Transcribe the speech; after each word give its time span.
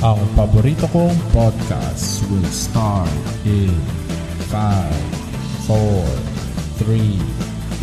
Ang 0.00 0.16
paborito 0.32 0.88
kong 0.88 1.12
podcast 1.36 2.24
will 2.32 2.48
start 2.48 3.12
in 3.44 3.68
5, 4.48 4.88
4, 5.68 6.88
3, 6.88 7.20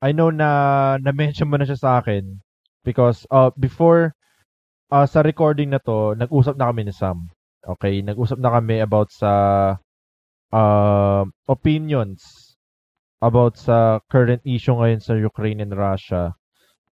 I 0.05 0.13
know 0.13 0.29
na 0.29 1.01
na-mention 1.01 1.49
mo 1.49 1.57
na 1.57 1.65
siya 1.65 1.81
sa 1.81 1.91
akin 2.05 2.45
because 2.85 3.25
uh, 3.33 3.49
before 3.57 4.13
uh, 4.93 5.09
sa 5.09 5.25
recording 5.25 5.73
na 5.73 5.81
to, 5.81 6.13
nag-usap 6.13 6.61
na 6.61 6.69
kami 6.69 6.85
ni 6.85 6.93
Sam. 6.93 7.33
Okay, 7.65 8.05
nag-usap 8.05 8.37
na 8.37 8.53
kami 8.53 8.85
about 8.85 9.09
sa 9.09 9.33
uh, 10.53 11.25
opinions 11.49 12.53
about 13.25 13.57
sa 13.57 14.05
current 14.13 14.45
issue 14.45 14.77
ngayon 14.77 15.01
sa 15.01 15.17
Ukraine 15.17 15.65
and 15.65 15.73
Russia. 15.73 16.37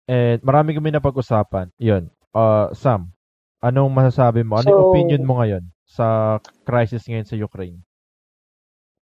And 0.09 0.41
marami 0.41 0.73
kami 0.73 0.89
na 0.89 1.05
pag-usapan. 1.05 1.69
'Yun. 1.77 2.09
Uh, 2.33 2.73
Sam, 2.73 3.13
anong 3.61 3.93
masasabi 3.93 4.41
mo? 4.41 4.57
Ano 4.57 4.69
yung 4.73 4.81
So- 4.83 4.91
opinion 4.97 5.23
mo 5.29 5.39
ngayon 5.39 5.69
sa 5.85 6.39
crisis 6.65 7.05
ngayon 7.05 7.29
sa 7.29 7.37
Ukraine? 7.37 7.85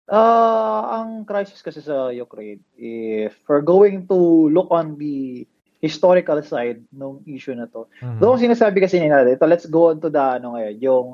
Ah, 0.05 1.01
ang 1.01 1.25
crisis 1.25 1.65
kasi 1.65 1.81
sa 1.81 2.13
Ukraine, 2.13 2.61
if 2.77 3.33
we're 3.49 3.65
going 3.65 4.05
to 4.05 4.47
look 4.53 4.69
on 4.69 5.01
the 5.01 5.49
historical 5.81 6.37
side 6.45 6.85
ng 6.93 7.25
issue 7.25 7.57
na 7.57 7.65
to. 7.65 7.89
Mhm. 8.01 8.21
Doon 8.21 8.37
sinasabi 8.37 8.85
kasi 8.85 9.01
nila, 9.01 9.25
ito, 9.25 9.45
let's 9.49 9.65
go 9.65 9.89
on 9.89 9.97
to 9.97 10.13
the 10.13 10.21
ano 10.21 10.53
ngayon, 10.53 10.75
yung 10.77 11.07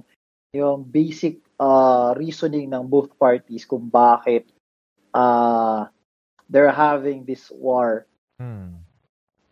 yung 0.52 0.84
basic 0.84 1.40
uh, 1.56 2.12
reasoning 2.20 2.68
ng 2.68 2.84
both 2.92 3.16
parties 3.16 3.64
kung 3.64 3.88
bakit 3.88 4.44
uh, 5.16 5.88
they're 6.52 6.76
having 6.76 7.24
this 7.24 7.48
war. 7.48 8.04
Hmm. 8.44 8.81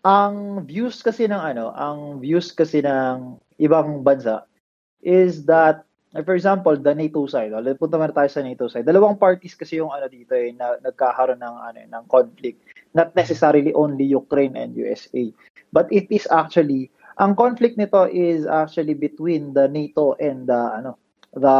Ang 0.07 0.63
views 0.63 1.03
kasi 1.03 1.27
ng 1.27 1.39
ano, 1.39 1.75
ang 1.75 2.23
views 2.23 2.55
kasi 2.55 2.79
ng 2.79 3.35
ibang 3.59 3.99
bansa 4.03 4.47
is 5.03 5.43
that 5.43 5.83
for 6.25 6.33
example, 6.33 6.73
the 6.73 6.95
NATO 6.95 7.27
side, 7.29 7.53
oh, 7.53 7.61
punta 7.77 7.99
muna 7.99 8.15
tayo 8.15 8.31
sa 8.31 8.41
NATO 8.41 8.65
side. 8.65 8.87
Dalawang 8.87 9.21
parties 9.21 9.53
kasi 9.53 9.77
yung 9.77 9.93
ano 9.93 10.09
dito 10.09 10.33
eh, 10.33 10.49
na 10.57 10.79
nagkakaroon 10.81 11.37
ng 11.37 11.57
ano 11.69 11.79
ng 11.85 12.05
conflict. 12.09 12.63
Not 12.97 13.13
necessarily 13.13 13.69
only 13.77 14.09
Ukraine 14.09 14.57
and 14.57 14.73
USA, 14.73 15.29
but 15.69 15.85
it 15.93 16.09
is 16.09 16.25
actually 16.33 16.89
ang 17.19 17.35
conflict 17.35 17.75
nito 17.77 18.07
is 18.09 18.47
actually 18.47 18.95
between 18.95 19.53
the 19.53 19.67
NATO 19.69 20.15
and 20.17 20.47
the 20.49 20.61
ano 20.81 20.97
the 21.35 21.59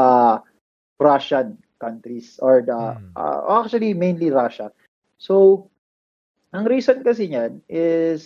Russian 0.97 1.59
countries 1.77 2.39
or 2.41 2.65
the 2.65 2.97
Hmm. 2.97 3.13
uh, 3.13 3.61
actually 3.61 3.93
mainly 3.93 4.33
Russia. 4.33 4.71
So 5.21 5.67
ang 6.49 6.65
reason 6.65 7.05
kasi 7.05 7.29
niyan 7.29 7.61
is 7.69 8.23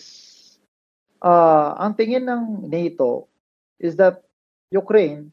uh, 1.20 1.76
ang 1.76 1.96
tingin 1.96 2.24
ng 2.24 2.68
NATO 2.72 3.28
is 3.80 3.96
that 4.00 4.24
Ukraine 4.72 5.32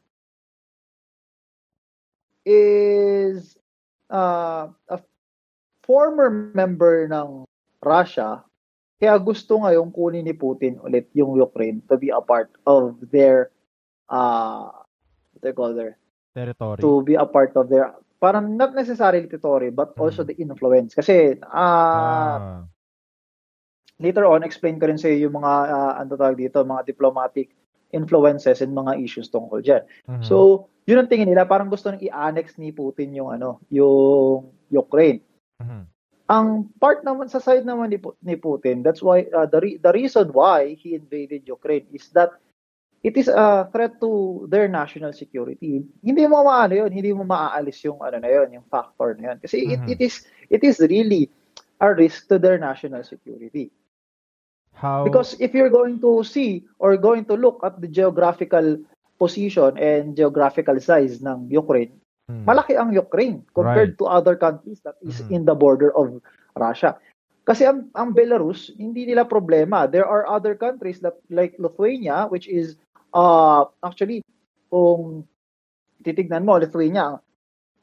is 2.45 3.55
uh, 4.09 4.67
a 4.89 4.97
former 5.85 6.29
member 6.29 7.07
ng 7.07 7.45
Russia 7.81 8.43
kaya 9.01 9.17
gusto 9.17 9.57
ngayong 9.57 9.89
kunin 9.89 10.25
ni 10.29 10.35
Putin 10.35 10.77
ulit 10.85 11.09
yung 11.17 11.33
Ukraine 11.33 11.81
to 11.89 11.97
be 11.97 12.13
a 12.13 12.21
part 12.21 12.53
of 12.69 13.01
their 13.09 13.49
uh, 14.09 14.69
what 15.33 15.41
they 15.41 15.53
call 15.53 15.73
their 15.73 15.97
Territory. 16.31 16.79
to 16.79 17.01
be 17.03 17.15
a 17.17 17.25
part 17.25 17.51
of 17.57 17.67
their 17.67 17.91
parang 18.21 18.55
not 18.55 18.71
necessarily 18.77 19.25
territory 19.25 19.73
but 19.73 19.91
also 19.97 20.21
Mhm. 20.21 20.29
the 20.29 20.35
influence 20.37 20.93
kasi 20.93 21.35
ah. 21.49 22.37
ah 22.37 22.70
later 24.01 24.25
on, 24.25 24.43
explain 24.43 24.81
ko 24.81 24.89
rin 24.89 24.97
sa 24.97 25.07
iyo 25.07 25.29
yung 25.29 25.37
mga, 25.39 25.53
uh, 25.69 25.93
ano 26.01 26.11
tawag 26.17 26.37
dito, 26.41 26.59
mga 26.65 26.83
diplomatic 26.89 27.53
influences 27.93 28.59
and 28.59 28.73
mga 28.73 28.97
issues 28.99 29.29
tungkol 29.29 29.61
dyan. 29.61 29.85
Mhm. 30.09 30.23
So, 30.25 30.67
yun 30.89 30.99
ang 30.99 31.09
tingin 31.11 31.29
nila, 31.29 31.45
parang 31.45 31.69
gusto 31.69 31.91
nang 31.91 32.01
i-annex 32.01 32.57
ni 32.57 32.73
Putin 32.73 33.13
yung, 33.13 33.29
ano, 33.29 33.61
yung 33.69 34.49
Ukraine. 34.73 35.21
Mhm. 35.61 35.81
Ang 36.31 36.47
part 36.79 37.03
naman 37.03 37.27
sa 37.27 37.43
side 37.43 37.67
naman 37.67 37.91
ni, 37.91 37.99
ni 38.23 38.35
Putin, 38.39 38.81
that's 38.81 39.03
why, 39.03 39.27
uh, 39.35 39.45
the, 39.45 39.59
re- 39.59 39.79
the 39.79 39.91
reason 39.91 40.31
why 40.31 40.73
he 40.79 40.95
invaded 40.95 41.43
Ukraine 41.43 41.85
is 41.91 42.07
that 42.15 42.31
it 43.03 43.17
is 43.17 43.27
a 43.27 43.67
threat 43.73 43.97
to 43.99 44.45
their 44.47 44.69
national 44.69 45.11
security. 45.11 45.81
Hindi 46.05 46.23
mo 46.29 46.45
maano 46.45 46.77
yun, 46.77 46.93
hindi 46.93 47.11
mo 47.11 47.25
maaalis 47.25 47.81
yung 47.83 47.97
ano 47.99 48.21
na 48.21 48.29
yun, 48.29 48.61
yung 48.61 48.65
factor 48.69 49.17
na 49.17 49.33
yun. 49.33 49.37
Kasi 49.41 49.73
it, 49.73 49.81
Mhm. 49.81 49.89
it 49.89 49.99
is 49.99 50.21
it 50.53 50.61
is 50.61 50.77
really 50.79 51.27
a 51.81 51.89
risk 51.97 52.29
to 52.29 52.37
their 52.37 52.61
national 52.61 53.01
security. 53.01 53.73
How 54.81 55.05
Because 55.05 55.37
if 55.37 55.53
you're 55.53 55.69
going 55.69 56.01
to 56.01 56.25
see 56.25 56.65
or 56.81 56.97
going 56.97 57.29
to 57.29 57.37
look 57.37 57.61
at 57.61 57.77
the 57.77 57.87
geographical 57.87 58.81
position 59.21 59.77
and 59.77 60.17
geographical 60.17 60.81
size 60.81 61.21
ng 61.21 61.53
Ukraine, 61.53 61.93
Hmm. 62.31 62.47
malaki 62.47 62.79
ang 62.79 62.95
Ukraine 62.95 63.43
compared 63.51 63.99
to 63.99 64.07
other 64.07 64.39
countries 64.39 64.79
that 64.87 64.95
is 65.03 65.19
Mhm. 65.19 65.35
in 65.35 65.41
the 65.43 65.53
border 65.57 65.91
of 65.93 66.21
Russia. 66.55 66.95
Kasi 67.43 67.67
ang, 67.67 67.89
ang 67.91 68.13
Belarus, 68.15 68.71
hindi 68.77 69.03
nila 69.03 69.27
problema. 69.27 69.89
There 69.89 70.05
are 70.07 70.29
other 70.29 70.55
countries 70.55 71.01
that 71.03 71.17
like 71.27 71.57
Lithuania, 71.59 72.29
which 72.29 72.47
is 72.47 72.77
uh, 73.11 73.67
actually, 73.83 74.23
kung 74.71 75.27
titignan 75.99 76.47
mo, 76.47 76.55
Lithuania, 76.55 77.19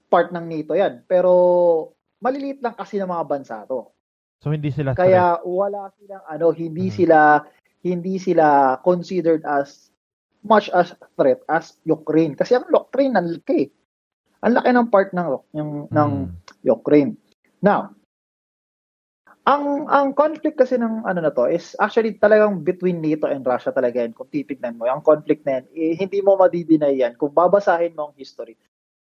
part 0.09 0.32
ng 0.32 0.47
NATO 0.48 0.72
yan. 0.72 1.04
Pero 1.04 1.92
maliliit 2.25 2.65
lang 2.65 2.72
kasi 2.72 2.97
ng 2.97 3.10
mga 3.10 3.25
bansa 3.28 3.56
to. 3.69 3.92
So 4.38 4.54
hindi 4.54 4.71
sila 4.71 4.94
threat. 4.94 5.03
Kaya 5.03 5.25
wala 5.43 5.91
silang 5.99 6.25
ano, 6.31 6.47
hindi 6.54 6.87
Mhm. 6.88 6.94
sila 6.94 7.19
hindi 7.82 8.19
sila 8.19 8.78
considered 8.82 9.43
as 9.47 9.91
much 10.43 10.71
as 10.75 10.94
threat 11.19 11.43
as 11.50 11.78
Ukraine. 11.87 12.34
Kasi 12.34 12.59
ang 12.59 12.66
Ukraine 12.71 13.15
ang 13.19 13.28
laki. 13.38 13.71
Ang 14.43 14.54
laki 14.54 14.71
ng 14.71 14.88
part 14.91 15.10
ng 15.15 15.28
yung, 15.54 15.72
ng 15.91 16.10
Hmm. 16.31 16.31
Ukraine. 16.62 17.19
Now, 17.59 17.91
ang 19.43 19.88
ang 19.88 20.12
conflict 20.15 20.60
kasi 20.60 20.77
ng 20.78 21.03
ano 21.09 21.21
na 21.25 21.32
to 21.32 21.48
is 21.50 21.75
actually 21.81 22.15
talagang 22.21 22.62
between 22.62 23.00
NATO 23.03 23.27
and 23.27 23.43
Russia 23.43 23.72
talaga 23.75 24.04
yan. 24.04 24.12
Kung 24.15 24.28
titignan 24.31 24.77
mo, 24.78 24.87
ang 24.87 25.03
conflict 25.03 25.43
na 25.48 25.59
yan, 25.59 25.65
eh, 25.75 25.93
hindi 25.98 26.21
mo 26.22 26.37
madidinay 26.38 27.00
yan. 27.03 27.16
Kung 27.19 27.32
babasahin 27.34 27.97
mo 27.97 28.12
ang 28.12 28.15
history, 28.15 28.54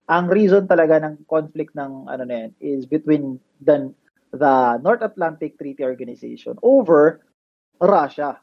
ang 0.08 0.32
reason 0.32 0.66
talaga 0.66 1.04
ng 1.04 1.28
conflict 1.28 1.76
ng 1.76 2.08
ano 2.08 2.24
na 2.24 2.48
yan 2.48 2.52
is 2.64 2.88
between 2.88 3.38
the, 3.62 3.92
the 4.38 4.78
North 4.80 5.02
Atlantic 5.02 5.58
Treaty 5.58 5.84
Organization 5.84 6.58
over 6.62 7.26
Russia. 7.82 8.40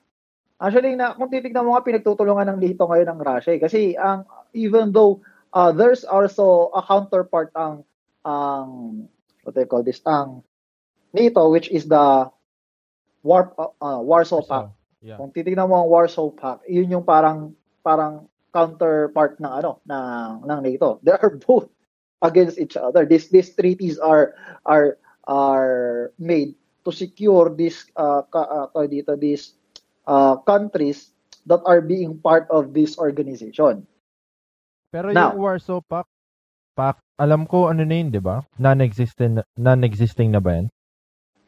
Actually, 0.59 0.95
na, 0.95 1.15
kung 1.19 1.31
titignan 1.31 1.67
mo 1.67 1.75
nga, 1.75 1.87
pinagtutulungan 1.87 2.55
ng 2.55 2.59
NATO 2.63 2.87
ngayon 2.87 3.09
ng 3.11 3.21
Russia. 3.21 3.51
Eh. 3.55 3.61
Kasi 3.61 3.99
ang 3.99 4.23
even 4.55 4.95
though 4.95 5.23
uh, 5.55 5.75
there's 5.75 6.07
also 6.07 6.71
a 6.75 6.83
counterpart 6.83 7.51
ang 7.59 7.83
ang 8.23 9.05
what 9.43 9.55
they 9.55 9.67
call 9.67 9.83
this 9.83 10.01
ang 10.07 10.41
NATO 11.13 11.51
which 11.51 11.69
is 11.71 11.87
the 11.87 12.31
War 13.25 13.57
uh, 13.57 13.73
uh, 13.81 14.01
Warsaw 14.05 14.45
Pact. 14.45 14.77
yeah. 15.01 15.17
Kung 15.17 15.33
titignan 15.33 15.73
mo 15.73 15.81
ang 15.81 15.89
Warsaw 15.89 16.29
Pact, 16.29 16.69
yun 16.69 16.93
yung 16.93 17.09
parang 17.09 17.57
parang 17.81 18.29
counterpart 18.53 19.41
ng 19.41 19.49
ano 19.49 19.81
ng 19.89 20.45
ng 20.45 20.61
NATO. 20.61 21.01
They 21.01 21.17
are 21.17 21.33
both 21.49 21.73
against 22.21 22.61
each 22.61 22.77
other. 22.77 23.09
These 23.09 23.33
these 23.33 23.57
treaties 23.57 23.97
are 23.97 24.37
are 24.69 25.01
are 25.27 26.13
made 26.19 26.55
to 26.85 26.93
secure 26.93 27.49
this 27.49 27.89
uh, 27.97 28.23
ka, 28.29 28.71
uh 28.73 28.87
dito 28.89 29.17
these 29.17 29.57
uh, 30.05 30.37
countries 30.45 31.13
that 31.49 31.61
are 31.65 31.81
being 31.81 32.17
part 32.21 32.49
of 32.49 32.73
this 32.73 32.97
organization. 32.97 33.85
Pero 34.93 35.13
Now- 35.13 35.33
yung 35.35 35.43
Warsaw 35.43 35.81
Pact, 35.85 36.09
Pact, 36.75 37.03
alam 37.19 37.47
ko 37.47 37.71
ano 37.71 37.87
na 37.87 37.95
yun, 37.95 38.11
di 38.11 38.19
ba? 38.19 38.43
Non-existing, 38.59 39.43
non-existing 39.59 40.35
na 40.35 40.43
ba 40.43 40.59
yan? 40.59 40.67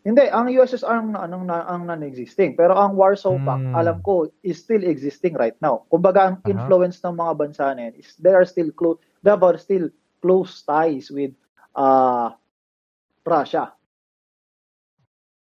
Hindi, 0.07 0.31
ang 0.31 0.47
USSR 0.47 0.87
ang, 0.87 1.19
ang, 1.19 1.51
ang, 1.51 1.83
non-existing. 1.83 2.55
Pero 2.55 2.79
ang 2.79 2.95
Warsaw 2.95 3.35
Pact, 3.43 3.67
Hmm. 3.67 3.75
alam 3.75 3.99
ko, 4.07 4.31
is 4.47 4.63
still 4.63 4.87
existing 4.87 5.35
right 5.35 5.59
now. 5.59 5.83
Kumbaga, 5.91 6.31
ang 6.31 6.37
Aha. 6.47 6.55
influence 6.55 7.03
ng 7.03 7.19
mga 7.19 7.33
bansa 7.35 7.75
na 7.75 7.91
yan 7.91 7.95
is 7.99 8.15
they 8.23 8.31
are 8.31 8.47
still 8.47 8.71
close, 8.71 9.03
they 9.27 9.35
have 9.35 9.43
still 9.59 9.91
close 10.23 10.63
ties 10.63 11.11
with 11.11 11.35
uh, 11.75 12.31
Russia. 13.27 13.75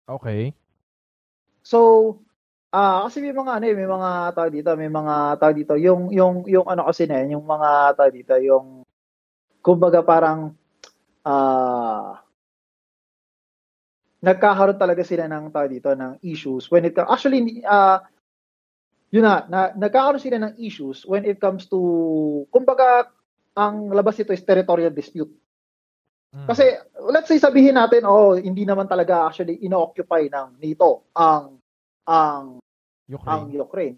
Okay. 0.09 0.53
So, 1.63 2.21
Ah, 2.75 3.07
kasi 3.07 3.23
may 3.23 3.31
mga 3.31 3.53
ano 3.55 3.65
eh, 3.71 3.77
may 3.79 3.87
mga 3.87 4.11
tao 4.35 4.49
dito, 4.51 4.71
may 4.75 4.91
mga 4.91 5.39
tao 5.39 5.53
dito, 5.55 5.79
yung 5.79 6.11
yung 6.11 6.43
yung 6.51 6.67
ano 6.67 6.83
kasi 6.91 7.07
na 7.07 7.23
yun, 7.23 7.39
yung 7.39 7.47
mga 7.47 7.95
tao 7.95 8.11
dito, 8.11 8.35
yung 8.35 8.83
kumbaga 9.63 10.03
parang 10.03 10.59
ah 11.23 12.19
nagkakaroon 14.25 14.81
talaga 14.81 15.07
sila 15.07 15.31
ng 15.31 15.55
tao 15.55 15.67
dito 15.71 15.95
ng 15.95 16.19
issues 16.27 16.67
when 16.73 16.83
it 16.89 16.99
actually 16.99 17.63
ah 17.63 18.03
yun 19.15 19.23
na, 19.23 19.47
na 19.47 19.61
nagkakaroon 19.79 20.19
sila 20.19 20.43
ng 20.43 20.59
issues 20.59 21.07
when 21.07 21.23
it 21.23 21.39
comes 21.39 21.71
to 21.71 21.79
kumbaga 22.51 23.07
ang 23.55 23.95
labas 23.95 24.19
nito 24.19 24.35
is 24.35 24.43
territorial 24.43 24.91
dispute. 24.91 25.31
Mm. 26.35 26.47
Kasi 26.51 26.67
let's 27.15 27.31
say 27.31 27.39
sabihin 27.39 27.79
natin 27.79 28.03
oh 28.03 28.35
hindi 28.35 28.67
naman 28.67 28.91
talaga 28.91 29.31
actually 29.31 29.63
ino-occupy 29.63 30.27
ng 30.27 30.59
NATO 30.59 31.07
ang 31.15 31.63
ang 32.11 32.59
ang 33.23 33.43
Ukraine. 33.55 33.55
Ukraine. 33.55 33.97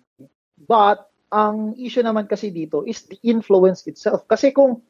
But 0.61 1.09
ang 1.33 1.73
issue 1.81 2.05
naman 2.05 2.29
kasi 2.29 2.53
dito 2.53 2.85
is 2.85 3.09
the 3.09 3.17
influence 3.25 3.89
itself. 3.89 4.29
Kasi 4.29 4.53
kung 4.53 4.85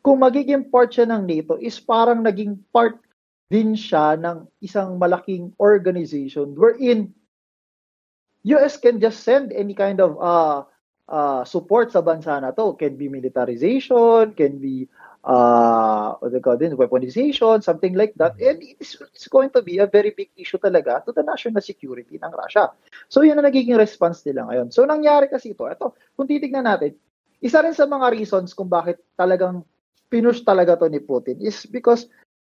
kung 0.00 0.24
magiging 0.24 0.72
part 0.72 0.96
siya 0.96 1.04
ng 1.04 1.28
NATO 1.28 1.60
is 1.60 1.76
parang 1.76 2.24
naging 2.24 2.56
part 2.72 2.96
din 3.52 3.76
siya 3.76 4.16
ng 4.16 4.48
isang 4.64 4.96
malaking 4.96 5.54
organization 5.60 6.56
wherein 6.56 7.12
US 8.46 8.78
can 8.78 9.02
just 9.02 9.26
send 9.26 9.50
any 9.50 9.74
kind 9.74 9.98
of 9.98 10.14
uh, 10.22 10.62
uh, 11.10 11.42
support 11.42 11.90
sa 11.90 12.02
bansa 12.02 12.38
na 12.38 12.54
to. 12.54 12.78
Can 12.78 12.94
be 12.94 13.10
militarization, 13.10 14.34
can 14.38 14.62
be 14.62 14.86
uh, 15.26 16.14
what 16.22 16.30
they 16.32 16.40
call 16.40 16.56
this, 16.56 16.72
weaponization, 16.72 17.62
something 17.62 17.94
like 17.94 18.14
that. 18.16 18.38
And 18.38 18.62
it's, 18.62 18.96
it's 19.12 19.28
going 19.28 19.50
to 19.50 19.60
be 19.60 19.78
a 19.78 19.86
very 19.86 20.14
big 20.14 20.30
issue 20.38 20.58
talaga 20.58 21.04
to 21.04 21.12
the 21.12 21.26
national 21.26 21.60
security 21.60 22.16
ng 22.22 22.30
Russia. 22.30 22.70
So 23.10 23.26
yun 23.26 23.36
ang 23.42 23.50
nagiging 23.50 23.76
response 23.76 24.22
nila 24.22 24.46
ngayon. 24.46 24.70
So 24.70 24.86
nangyari 24.86 25.26
kasi 25.26 25.52
ito, 25.52 25.66
ito, 25.66 25.98
kung 26.14 26.30
titignan 26.30 26.64
natin, 26.64 26.94
isa 27.42 27.60
rin 27.60 27.74
sa 27.74 27.84
mga 27.84 28.14
reasons 28.14 28.54
kung 28.54 28.70
bakit 28.70 29.02
talagang 29.18 29.66
pinush 30.06 30.46
talaga 30.46 30.78
to 30.78 30.86
ni 30.86 31.02
Putin 31.02 31.42
is 31.42 31.66
because 31.66 32.06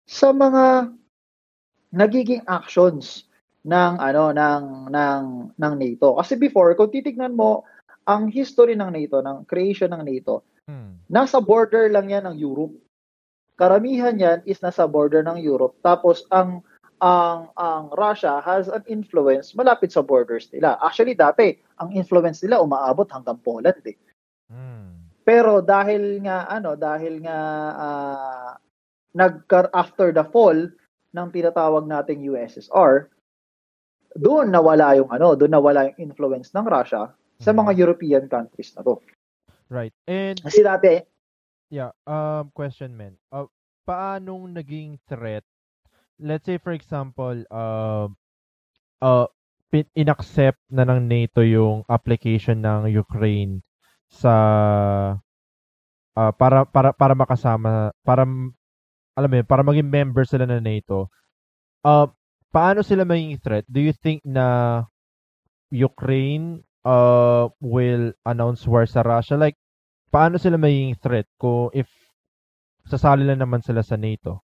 sa 0.05 0.29
mga 0.29 0.93
nagiging 1.89 2.45
actions 2.45 3.25
ng 3.65 3.93
ano 3.97 4.31
ng 4.31 4.93
ng 4.93 5.23
ng 5.57 5.73
NATO. 5.75 6.15
Kasi 6.21 6.37
before 6.37 6.77
kung 6.77 6.93
titignan 6.93 7.33
mo 7.33 7.65
ang 8.07 8.29
history 8.29 8.73
ng 8.77 8.93
NATO, 8.93 9.19
ng 9.19 9.45
creation 9.45 9.91
ng 9.93 10.05
NATO, 10.05 10.45
Mm. 10.69 11.01
nasa 11.09 11.41
border 11.41 11.89
lang 11.89 12.13
yan 12.13 12.29
ng 12.29 12.37
Europe. 12.37 12.77
Karamihan 13.57 14.13
yan 14.13 14.39
is 14.45 14.61
nasa 14.61 14.85
border 14.85 15.25
ng 15.25 15.41
Europe. 15.41 15.81
Tapos 15.81 16.29
ang 16.29 16.61
ang 17.01 17.49
ang 17.57 17.89
Russia 17.95 18.37
has 18.43 18.69
an 18.69 18.85
influence 18.85 19.57
malapit 19.57 19.89
sa 19.89 20.05
borders 20.05 20.45
nila. 20.53 20.77
Actually 20.77 21.17
dati 21.17 21.57
ang 21.81 21.89
influence 21.97 22.45
nila 22.45 22.61
umaabot 22.61 23.09
hanggang 23.09 23.41
Poland 23.41 23.81
eh. 23.89 23.97
Mm. 24.53 25.09
Pero 25.25 25.65
dahil 25.65 26.21
nga 26.21 26.45
ano, 26.45 26.77
dahil 26.77 27.21
nga 27.25 27.39
ah, 27.73 28.51
nagkar 29.17 29.73
after 29.73 30.13
the 30.13 30.25
fall 30.29 30.57
ng 31.09 31.27
tinatawag 31.33 31.89
nating 31.89 32.21
USSR, 32.29 33.09
doon 34.13 34.53
nawala 34.53 34.93
yung 34.97 35.09
ano, 35.09 35.33
doon 35.33 35.53
nawala 35.53 35.89
yung 35.89 36.13
influence 36.13 36.53
ng 36.53 36.65
Russia 36.65 37.09
sa 37.39 37.51
mga 37.55 37.71
European 37.77 38.25
countries 38.27 38.75
na 38.75 38.83
to. 38.83 38.99
Right. 39.69 39.93
And 40.09 40.41
Kasi 40.41 40.65
dati, 40.65 40.97
Yeah, 41.69 41.93
um, 42.09 42.49
question 42.57 42.97
man. 42.97 43.13
Uh, 43.29 43.45
paanong 43.85 44.57
naging 44.57 44.97
threat? 45.05 45.45
Let's 46.17 46.49
say 46.49 46.57
for 46.57 46.73
example, 46.73 47.45
um, 47.53 48.17
uh, 49.01 49.29
pin- 49.69 49.93
inaccept 49.93 50.57
na 50.73 50.83
ng 50.83 51.05
NATO 51.05 51.45
yung 51.45 51.85
application 51.85 52.65
ng 52.65 52.89
Ukraine 52.89 53.61
sa 54.09 54.33
uh, 56.17 56.31
para 56.33 56.65
para 56.65 56.89
para 56.89 57.13
makasama 57.13 57.93
para 58.01 58.25
alam 59.13 59.29
mo 59.29 59.35
yun, 59.37 59.47
para 59.47 59.61
maging 59.61 59.89
member 59.89 60.25
sila 60.25 60.49
ng 60.49 60.63
NATO. 60.65 61.05
Uh, 61.85 62.09
paano 62.49 62.81
sila 62.81 63.05
maging 63.05 63.37
threat? 63.37 63.65
Do 63.69 63.77
you 63.77 63.93
think 63.93 64.25
na 64.25 64.81
Ukraine 65.69 66.65
uh 66.85 67.49
will 67.59 68.13
announce 68.23 68.67
war 68.67 68.85
sa 68.85 69.01
Russia? 69.01 69.35
Like 69.39 69.57
paano 70.13 70.39
sila 70.39 70.59
magiging 70.59 70.99
threat 70.99 71.27
kung 71.39 71.71
if 71.73 71.87
sasali 72.89 73.23
lang 73.25 73.41
naman 73.41 73.61
sila 73.61 73.85
sa 73.85 73.97
NATO? 73.97 74.41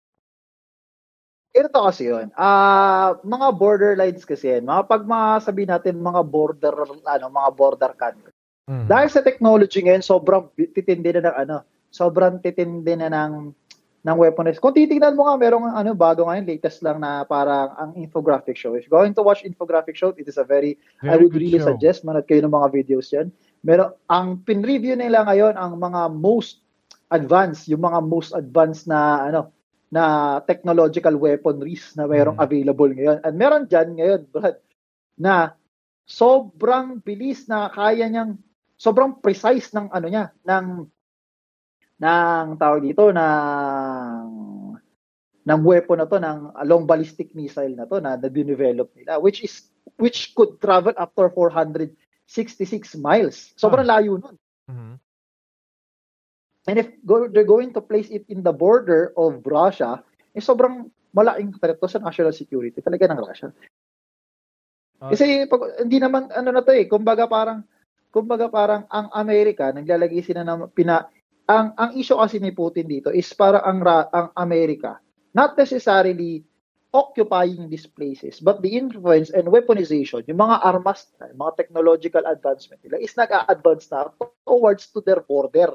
ito 1.53 1.79
kasi 1.85 2.09
yun. 2.09 2.33
Ah, 2.33 3.13
mga 3.21 3.47
border 3.53 3.93
lines 3.93 4.25
kasi 4.25 4.57
yan. 4.57 4.65
Mga 4.65 4.89
pag 4.89 5.03
mga 5.05 5.27
sabihin 5.45 5.69
natin 5.69 6.01
mga 6.01 6.21
border 6.25 6.73
ano, 7.05 7.25
mga 7.29 7.49
border 7.53 7.91
country. 7.93 8.33
Mhm. 8.65 8.89
Dahil 8.89 9.09
sa 9.13 9.21
technology 9.21 9.85
ngayon, 9.85 10.01
sobrang 10.01 10.49
titindi 10.55 11.13
na 11.13 11.29
ng 11.29 11.37
ano, 11.45 11.57
sobrang 11.93 12.41
titindi 12.41 12.97
na 12.97 13.11
ng 13.11 13.53
ng 14.03 14.17
weapons. 14.19 14.59
Kung 14.59 14.75
titingnan 14.75 15.15
mo 15.15 15.25
nga, 15.25 15.39
merong 15.39 15.71
ano, 15.71 15.95
bago 15.95 16.27
ngayon, 16.27 16.43
latest 16.43 16.83
lang 16.83 16.99
na 16.99 17.23
parang 17.23 17.71
ang 17.79 17.91
infographic 17.95 18.59
show. 18.59 18.75
If 18.75 18.85
you're 18.85 18.99
going 18.99 19.15
to 19.15 19.23
watch 19.23 19.47
infographic 19.47 19.95
show, 19.95 20.11
it 20.15 20.27
is 20.27 20.35
a 20.35 20.43
very, 20.43 20.75
I 20.99 21.15
Very 21.15 21.23
would 21.23 21.33
good 21.33 21.41
really 21.41 21.59
show. 21.63 21.71
suggest, 21.71 22.03
manood 22.03 22.27
kayo 22.27 22.43
ng 22.43 22.51
mga 22.51 22.67
videos 22.75 23.15
yan. 23.15 23.31
Meron, 23.63 23.95
ang 24.11 24.43
pin-review 24.43 24.99
nila 24.99 25.23
ngayon, 25.23 25.55
ang 25.55 25.79
mga 25.79 26.11
most 26.11 26.59
advanced, 27.09 27.71
yung 27.71 27.79
mga 27.79 27.99
most 28.03 28.35
advanced 28.35 28.91
na, 28.91 29.23
ano, 29.23 29.41
na 29.87 30.03
technological 30.43 31.15
weaponries 31.15 31.95
na 31.95 32.03
mayroong 32.03 32.35
Mm. 32.35 32.43
available 32.43 32.91
ngayon. 32.91 33.17
At 33.23 33.33
meron 33.37 33.69
dyan 33.71 33.89
ngayon, 33.95 34.21
Brad, 34.35 34.57
na 35.15 35.55
sobrang 36.03 36.99
bilis 36.99 37.47
na 37.47 37.71
kaya 37.71 38.03
niyang 38.11 38.35
sobrang 38.75 39.15
precise 39.23 39.71
ng 39.71 39.87
ano 39.95 40.07
niya 40.11 40.33
ng 40.43 40.91
ng 42.03 42.59
tawag 42.59 42.83
dito 42.83 43.07
ng 43.15 44.27
ng 45.43 45.59
weapon 45.63 45.99
na 45.99 46.07
to 46.07 46.19
ng 46.19 46.39
long 46.67 46.83
ballistic 46.87 47.31
missile 47.35 47.75
na 47.75 47.87
to 47.87 47.99
na 47.99 48.15
na-develop 48.15 48.91
nila 48.95 49.19
which 49.19 49.43
is 49.43 49.71
which 49.99 50.31
could 50.35 50.59
travel 50.59 50.95
up 50.95 51.11
to 51.15 51.27
466 51.31 52.95
miles. 52.99 53.51
Sobrang 53.59 53.87
layo 53.87 54.19
nun. 54.19 54.35
Mhm. 54.67 54.95
And 56.63 56.79
if 56.79 56.87
go, 57.03 57.27
they're 57.27 57.47
going 57.47 57.75
to 57.75 57.83
place 57.83 58.07
it 58.07 58.23
in 58.31 58.39
the 58.39 58.55
border 58.55 59.11
of 59.19 59.43
Russia, 59.43 59.99
eh 60.31 60.39
sobrang 60.39 60.87
malaking 61.11 61.51
threat 61.59 61.75
to 61.75 61.87
sa 61.91 61.99
national 61.99 62.31
security 62.31 62.79
talaga 62.79 63.11
ng 63.11 63.19
Russia. 63.19 63.51
Ah. 65.03 65.11
Kasi 65.11 65.43
pag, 65.51 65.83
hindi 65.83 65.99
naman 65.99 66.31
ano 66.31 66.49
na 66.55 66.63
to 66.63 66.71
eh, 66.71 66.87
kumbaga 66.87 67.27
parang 67.27 67.67
kumbaga 68.13 68.47
parang 68.47 68.87
ang 68.87 69.11
Amerika 69.11 69.75
naglalagay 69.75 70.23
sila 70.23 70.47
ng 70.47 70.71
pina 70.71 71.09
ang 71.49 71.75
ang 71.75 71.91
issue 71.97 72.15
kasi 72.17 72.39
ni 72.39 72.55
Putin 72.55 72.87
dito 72.87 73.11
is 73.11 73.27
para 73.35 73.59
ang 73.63 73.83
ang 73.85 74.31
Amerika 74.39 74.99
not 75.35 75.57
necessarily 75.59 76.43
occupying 76.93 77.67
these 77.67 77.89
places 77.89 78.39
but 78.39 78.61
the 78.61 78.71
influence 78.77 79.33
and 79.33 79.49
weaponization 79.49 80.23
yung 80.29 80.39
mga 80.39 80.61
armas 80.63 81.09
yung 81.19 81.41
mga 81.41 81.53
technological 81.59 82.23
advancement 82.29 82.79
nila 82.85 83.01
is 83.01 83.11
nag-a-advance 83.17 83.89
na 83.91 84.07
towards 84.45 84.87
to 84.93 85.01
their 85.03 85.19
border 85.25 85.73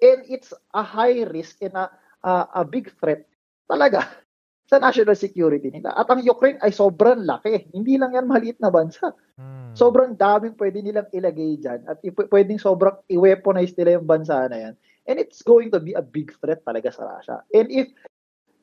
and 0.00 0.20
it's 0.28 0.52
a 0.74 0.82
high 0.82 1.24
risk 1.28 1.60
and 1.60 1.76
a, 1.76 1.88
a, 2.24 2.32
a 2.60 2.62
big 2.64 2.92
threat 3.00 3.28
talaga 3.68 4.08
sa 4.70 4.78
national 4.78 5.18
security 5.18 5.66
nila. 5.66 5.90
At 5.98 6.06
ang 6.06 6.22
Ukraine 6.22 6.62
ay 6.62 6.70
sobrang 6.70 7.26
laki. 7.26 7.74
Hindi 7.74 7.98
lang 7.98 8.14
yan 8.14 8.30
maliit 8.30 8.62
na 8.62 8.70
bansa. 8.70 9.10
Mm. 9.34 9.59
Sobrang 9.74 10.18
daming 10.18 10.58
pwede 10.58 10.82
nilang 10.82 11.06
ilagay 11.14 11.56
dyan 11.62 11.80
at 11.86 12.02
pwedeng 12.02 12.58
sobrang 12.58 12.98
i-weaponize 13.06 13.74
nila 13.78 13.98
yung 14.00 14.08
bansa 14.08 14.50
na 14.50 14.58
yan. 14.68 14.74
And 15.06 15.16
it's 15.22 15.42
going 15.42 15.70
to 15.74 15.80
be 15.80 15.94
a 15.94 16.02
big 16.02 16.34
threat 16.42 16.62
talaga 16.66 16.90
sa 16.90 17.06
Russia. 17.06 17.36
And 17.54 17.70
if 17.70 17.88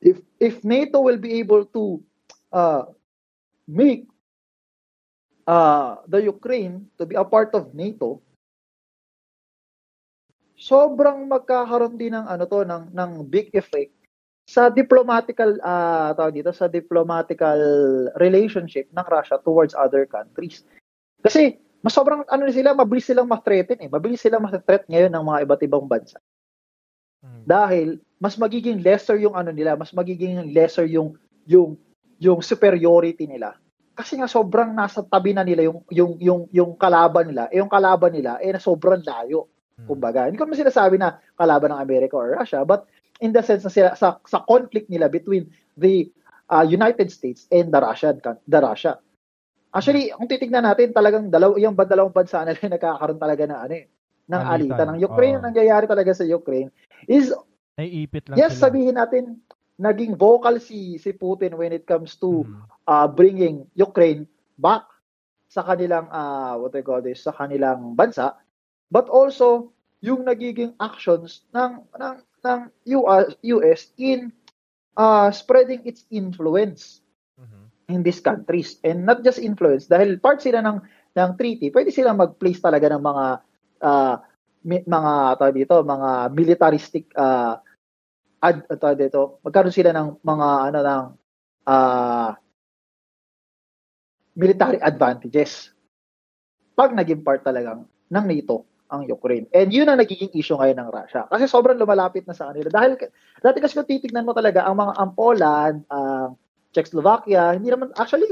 if 0.04 0.16
if 0.38 0.62
NATO 0.62 1.02
will 1.02 1.18
be 1.18 1.40
able 1.42 1.66
to 1.74 2.00
uh, 2.52 2.88
make 3.66 4.06
uh, 5.48 6.00
the 6.06 6.28
Ukraine 6.28 6.86
to 7.00 7.08
be 7.08 7.16
a 7.16 7.24
part 7.24 7.56
of 7.56 7.72
NATO, 7.74 8.20
sobrang 10.60 11.24
magkakaroon 11.26 11.96
din 11.96 12.14
ng 12.14 12.26
ano 12.26 12.44
to 12.44 12.66
ng 12.66 12.92
ng 12.92 13.10
big 13.26 13.48
effect 13.56 13.94
sa 14.48 14.72
diplomatical 14.72 15.60
ah 15.60 16.16
tawag 16.16 16.40
dito 16.40 16.52
sa 16.56 16.66
diplomatical 16.68 17.60
relationship 18.16 18.88
ng 18.92 19.06
Russia 19.08 19.36
towards 19.44 19.76
other 19.76 20.08
countries. 20.08 20.64
Kasi 21.22 21.58
mas 21.82 21.94
sobrang 21.94 22.26
ano 22.26 22.50
sila, 22.50 22.74
mabilis 22.74 23.06
silang 23.06 23.30
ma-threaten 23.30 23.78
eh. 23.78 23.90
Mabilis 23.90 24.22
silang 24.22 24.42
ma-threat 24.42 24.86
ngayon 24.90 25.12
ng 25.14 25.24
mga 25.24 25.38
iba't 25.46 25.62
ibang 25.62 25.86
bansa. 25.86 26.18
Mm. 27.22 27.42
Dahil 27.46 27.88
mas 28.18 28.34
magiging 28.34 28.82
lesser 28.82 29.18
yung 29.22 29.38
ano 29.38 29.54
nila, 29.54 29.78
mas 29.78 29.94
magiging 29.94 30.50
lesser 30.50 30.86
yung 30.90 31.14
yung 31.46 31.78
yung 32.18 32.42
superiority 32.42 33.30
nila. 33.30 33.54
Kasi 33.94 34.18
nga 34.18 34.30
sobrang 34.30 34.74
nasa 34.74 35.02
tabi 35.02 35.34
na 35.34 35.42
nila 35.42 35.66
yung 35.66 35.82
yung 35.90 36.12
yung 36.18 36.40
yung 36.50 36.72
kalaban 36.74 37.30
nila. 37.30 37.46
Eh 37.50 37.62
yung 37.62 37.70
kalaban 37.70 38.14
nila 38.14 38.38
eh 38.42 38.54
na 38.54 38.62
sobrang 38.62 39.02
layo. 39.02 39.46
Mm. 39.78 39.86
Kumbaga, 39.86 40.26
hindi 40.26 40.38
ko 40.38 40.46
naman 40.46 40.58
sinasabi 40.58 40.98
na 40.98 41.18
kalaban 41.38 41.70
ng 41.74 41.82
Amerika 41.82 42.18
or 42.18 42.34
Russia, 42.34 42.66
but 42.66 42.86
in 43.22 43.30
the 43.34 43.42
sense 43.42 43.62
na 43.66 43.70
sila 43.70 43.90
sa 43.94 44.18
sa 44.26 44.42
conflict 44.46 44.90
nila 44.90 45.06
between 45.06 45.46
the 45.78 46.10
uh, 46.50 46.66
United 46.66 47.10
States 47.10 47.46
and 47.50 47.70
the 47.70 47.78
Russian 47.78 48.18
coun- 48.18 48.42
the 48.50 48.58
Russia. 48.58 48.98
Actually, 49.78 50.10
kung 50.10 50.26
titignan 50.26 50.66
natin, 50.66 50.90
talagang 50.90 51.30
dalaw, 51.30 51.54
yung 51.54 51.78
dalawang 51.78 52.12
bansa 52.14 52.42
na 52.42 52.52
rin 52.52 52.70
nagkakaroon 52.74 53.20
talaga 53.22 53.46
ng 53.46 53.60
ano 53.62 53.74
eh, 53.78 53.86
ng 54.26 54.42
alitan. 54.42 54.86
Ng 54.92 55.00
Ukraine, 55.06 55.36
ang 55.38 55.46
nangyayari 55.54 55.86
talaga 55.86 56.10
sa 56.12 56.26
Ukraine 56.26 56.74
is, 57.06 57.30
Naiipit 57.78 58.26
lang 58.26 58.42
yes, 58.42 58.58
sila. 58.58 58.74
sabihin 58.74 58.98
natin, 58.98 59.38
naging 59.78 60.18
vocal 60.18 60.58
si 60.58 60.98
si 60.98 61.14
Putin 61.14 61.54
when 61.54 61.70
it 61.70 61.86
comes 61.86 62.18
to 62.18 62.42
Mhm. 62.42 62.66
uh, 62.90 63.06
bringing 63.06 63.62
Ukraine 63.78 64.26
back 64.58 64.82
sa 65.46 65.62
kanilang 65.62 66.10
uh, 66.10 66.58
what 66.58 66.74
I 66.74 66.82
call 66.82 66.98
this, 67.00 67.22
sa 67.22 67.30
kanilang 67.30 67.94
bansa 67.94 68.34
but 68.90 69.08
also 69.08 69.70
yung 70.00 70.24
nagiging 70.26 70.74
actions 70.80 71.46
ng 71.54 71.84
ng 71.94 72.16
ng 72.42 72.60
US, 72.98 73.34
US 73.42 73.80
in 73.98 74.30
uh, 74.96 75.30
spreading 75.30 75.82
its 75.84 76.06
influence. 76.10 77.02
In 77.88 78.04
these 78.04 78.20
countries 78.20 78.76
and 78.84 79.02
not 79.02 79.24
just 79.24 79.40
influence 79.40 79.88
dahil 79.88 80.20
part 80.20 80.44
sila 80.44 80.60
ng 80.60 80.78
ng 81.16 81.30
treaty 81.40 81.72
pwede 81.72 81.88
sila 81.88 82.12
mag-place 82.12 82.60
talaga 82.60 82.92
ng 82.92 83.02
mga 83.02 83.24
uh, 83.80 84.14
mi- 84.68 84.84
mga 84.84 85.12
tawag 85.40 85.56
dito 85.56 85.74
mga 85.80 86.10
militaristic 86.36 87.08
uh, 87.16 87.56
ad 88.44 88.68
tawag 88.76 89.00
dito 89.00 89.40
magkaroon 89.40 89.72
sila 89.72 89.90
ng 89.96 90.20
mga 90.20 90.48
ano 90.68 90.78
ng 90.84 91.04
uh, 91.64 92.30
military 94.36 94.78
advantages 94.84 95.72
pag 96.76 96.92
naging 96.94 97.24
part 97.24 97.42
talagang 97.42 97.88
ng 98.12 98.24
NATO 98.28 98.68
ang 98.88 99.04
Ukraine. 99.04 99.44
And 99.52 99.68
yun 99.68 99.84
ang 99.84 100.00
nagiging 100.00 100.32
issue 100.32 100.56
ngayon 100.56 100.80
ng 100.80 100.88
Russia. 100.88 101.28
Kasi 101.28 101.44
sobrang 101.44 101.76
lumalapit 101.76 102.24
na 102.24 102.32
sa 102.32 102.48
kanila. 102.48 102.72
Dahil 102.72 102.96
dati 103.36 103.58
kasi 103.60 103.76
kung 103.76 103.84
titignan 103.84 104.24
mo 104.24 104.32
talaga 104.32 104.64
ang 104.64 104.80
mga 104.80 104.92
ang 104.96 105.10
Poland, 105.12 105.78
ang 105.92 106.40
Czechoslovakia, 106.76 107.56
hindi 107.56 107.72
naman 107.72 107.92
actually 107.96 108.28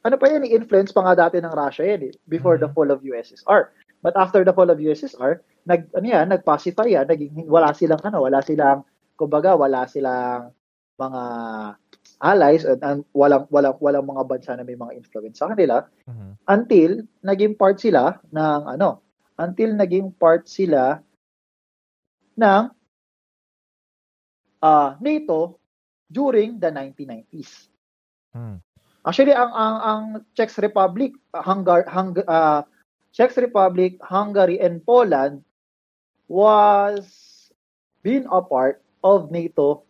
ano 0.00 0.16
pa 0.16 0.32
yan, 0.32 0.48
influence 0.48 0.94
pa 0.96 1.04
nga 1.04 1.28
dati 1.28 1.42
ng 1.42 1.52
Russia 1.52 1.84
yan 1.84 2.08
eh, 2.08 2.12
before 2.30 2.56
the 2.56 2.70
Mhm. 2.70 2.74
fall 2.76 2.88
of 2.88 3.04
USSR. 3.04 3.68
But 4.00 4.16
after 4.16 4.40
the 4.46 4.54
fall 4.56 4.72
of 4.72 4.80
USSR, 4.80 5.44
nag 5.68 5.92
ano 5.92 6.06
yan, 6.08 6.32
nag-pacify 6.32 6.88
yan, 6.88 7.04
naging 7.04 7.44
wala 7.50 7.76
silang 7.76 8.00
ano, 8.00 8.24
wala 8.24 8.40
silang 8.40 8.86
kumbaga 9.20 9.52
wala 9.60 9.84
silang 9.84 10.56
mga 10.96 11.22
allies 12.20 12.64
at 12.64 12.80
and 12.84 13.04
walang 13.16 13.44
walang 13.52 13.76
walang 13.80 14.04
mga 14.08 14.22
bansa 14.28 14.52
na 14.56 14.64
may 14.64 14.76
mga 14.76 14.96
influence 14.96 15.40
sa 15.40 15.52
kanila 15.52 15.84
Mhm. 16.08 16.36
until 16.48 16.90
naging 17.24 17.52
part 17.56 17.76
sila 17.80 18.16
ng 18.32 18.60
ano, 18.76 19.00
until 19.40 19.72
naging 19.76 20.12
part 20.16 20.48
sila 20.48 21.00
ng 22.36 22.64
ah 24.62 24.96
NATO 25.00 25.56
during 26.10 26.60
the 26.60 26.68
1990s. 26.68 27.69
Mhm. 28.34 28.56
Actually 29.00 29.32
ang 29.32 29.52
ang 29.56 29.76
ang 29.80 30.02
Czech 30.36 30.52
Republic, 30.60 31.16
Hungary, 31.32 31.88
Hung, 31.88 32.12
ah, 32.28 32.68
Czech 33.10 33.32
Republic, 33.40 33.96
Hungary 34.04 34.60
and 34.60 34.84
Poland 34.84 35.40
was 36.28 37.08
been 38.04 38.28
a 38.28 38.40
part 38.44 38.84
of 39.02 39.32
NATO 39.32 39.82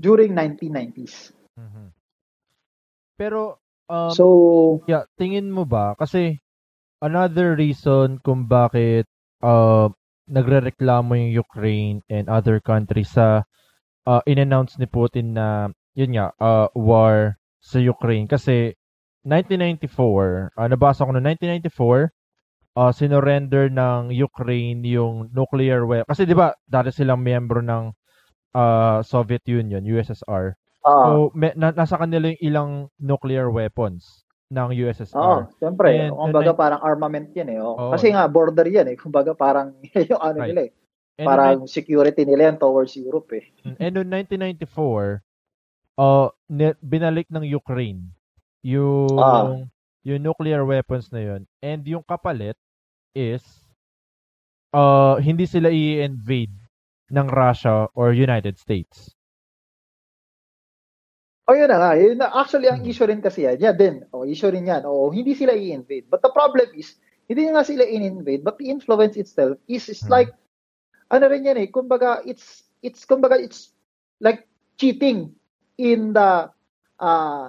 during 0.00 0.34
1990s. 0.34 1.30
Mhm. 1.54 1.92
Pero 3.14 3.62
um, 3.86 4.10
so, 4.10 4.26
yeah, 4.90 5.06
tingin 5.14 5.52
mo 5.52 5.62
ba 5.62 5.94
kasi 5.94 6.42
another 6.98 7.54
reason 7.54 8.18
kung 8.24 8.48
bakit 8.48 9.06
uh, 9.44 9.86
nagrereklamo 10.26 11.14
yung 11.14 11.32
Ukraine 11.36 11.98
and 12.08 12.26
other 12.32 12.58
countries 12.58 13.12
sa 13.12 13.44
uh, 14.08 14.22
in-announce 14.24 14.80
ni 14.80 14.88
Putin 14.88 15.36
na 15.36 15.68
yun 15.94 16.10
nga 16.12 16.30
uh, 16.38 16.66
war 16.74 17.38
sa 17.58 17.78
Ukraine 17.78 18.26
kasi 18.26 18.74
1994, 19.24 20.52
uh, 20.54 20.68
nabasa 20.68 21.06
ko 21.06 21.10
no 21.10 21.20
1994 21.20 22.12
uh, 22.76 22.92
sinorender 22.92 23.70
ng 23.70 24.12
Ukraine 24.12 24.82
yung 24.84 25.30
nuclear 25.32 25.86
weapon 25.86 26.06
kasi 26.06 26.26
'di 26.26 26.34
ba 26.34 26.52
dati 26.66 26.90
silang 26.90 27.22
miyembro 27.22 27.62
ng 27.62 27.94
uh, 28.52 29.00
Soviet 29.02 29.42
Union, 29.46 29.82
USSR. 29.82 30.54
ah, 30.84 31.04
So, 31.08 31.32
may, 31.32 31.50
na, 31.56 31.72
nasa 31.72 31.96
kanila 31.96 32.30
yung 32.30 32.42
ilang 32.42 32.70
nuclear 32.98 33.48
weapons 33.48 34.22
ng 34.52 34.70
Oo, 34.70 34.80
USSR. 34.86 35.50
siyempre. 35.58 36.06
And- 36.06 36.14
kumbaga 36.14 36.52
and- 36.52 36.60
parang 36.60 36.80
armament 36.84 37.32
yan 37.34 37.48
eh. 37.50 37.58
Oh. 37.58 37.74
Oo. 37.74 37.90
Kasi 37.96 38.12
nga, 38.12 38.28
border 38.28 38.68
yan 38.68 38.86
eh. 38.86 38.94
Kumbaga 38.94 39.34
parang 39.34 39.74
yung 40.10 40.20
ano 40.22 40.38
Right. 40.38 40.50
nila 40.52 40.62
eh. 40.68 40.72
And 41.14 41.26
Parang 41.26 41.56
security 41.66 42.26
nila 42.26 42.50
yan 42.50 42.58
towards 42.58 42.94
Europe 42.94 43.30
eh. 43.34 43.46
noong, 43.64 43.78
and 43.80 43.92
noong 43.96 44.10
1994, 44.30 45.22
uh, 45.98 46.28
binalik 46.82 47.28
ng 47.30 47.44
Ukraine 47.46 48.10
yung, 48.64 49.18
Ah. 49.20 49.66
yung 50.02 50.22
nuclear 50.22 50.64
weapons 50.64 51.12
na 51.12 51.20
yun. 51.20 51.42
And 51.60 51.84
yung 51.84 52.04
kapalit 52.04 52.56
is 53.14 53.42
uh, 54.72 55.16
hindi 55.20 55.46
sila 55.46 55.70
i-invade 55.70 56.54
ng 57.12 57.26
Russia 57.28 57.86
or 57.94 58.10
United 58.16 58.58
States. 58.58 59.12
O 61.44 61.52
yun 61.52 61.68
na 61.68 61.76
nga. 61.76 61.92
Yun 62.00 62.16
na, 62.16 62.32
actually, 62.32 62.72
ang 62.72 62.80
Hmm. 62.80 62.88
issue 62.88 63.04
rin 63.04 63.20
kasi 63.20 63.44
yan. 63.44 63.60
Yan 63.60 63.76
din. 63.76 63.94
O, 64.16 64.24
issue 64.24 64.48
rin 64.48 64.64
yan. 64.64 64.88
O, 64.88 65.12
hindi 65.12 65.36
sila 65.36 65.52
i-invade. 65.52 66.08
But 66.08 66.24
the 66.24 66.32
problem 66.32 66.72
is, 66.72 66.96
hindi 67.28 67.52
nga 67.52 67.60
sila 67.64 67.84
in-invade, 67.84 68.40
but 68.40 68.56
the 68.56 68.68
influence 68.72 69.16
itself 69.20 69.60
is, 69.68 69.92
is 69.92 70.00
Hmm. 70.04 70.12
like, 70.12 70.32
ano 71.12 71.28
rin 71.28 71.44
yan 71.44 71.60
eh, 71.60 71.68
kumbaga, 71.68 72.24
it's, 72.24 72.64
it's, 72.80 73.04
kumbaga, 73.04 73.36
it's 73.36 73.76
like 74.24 74.48
cheating 74.80 75.36
in 75.78 76.12
the 76.12 76.50
uh, 77.00 77.46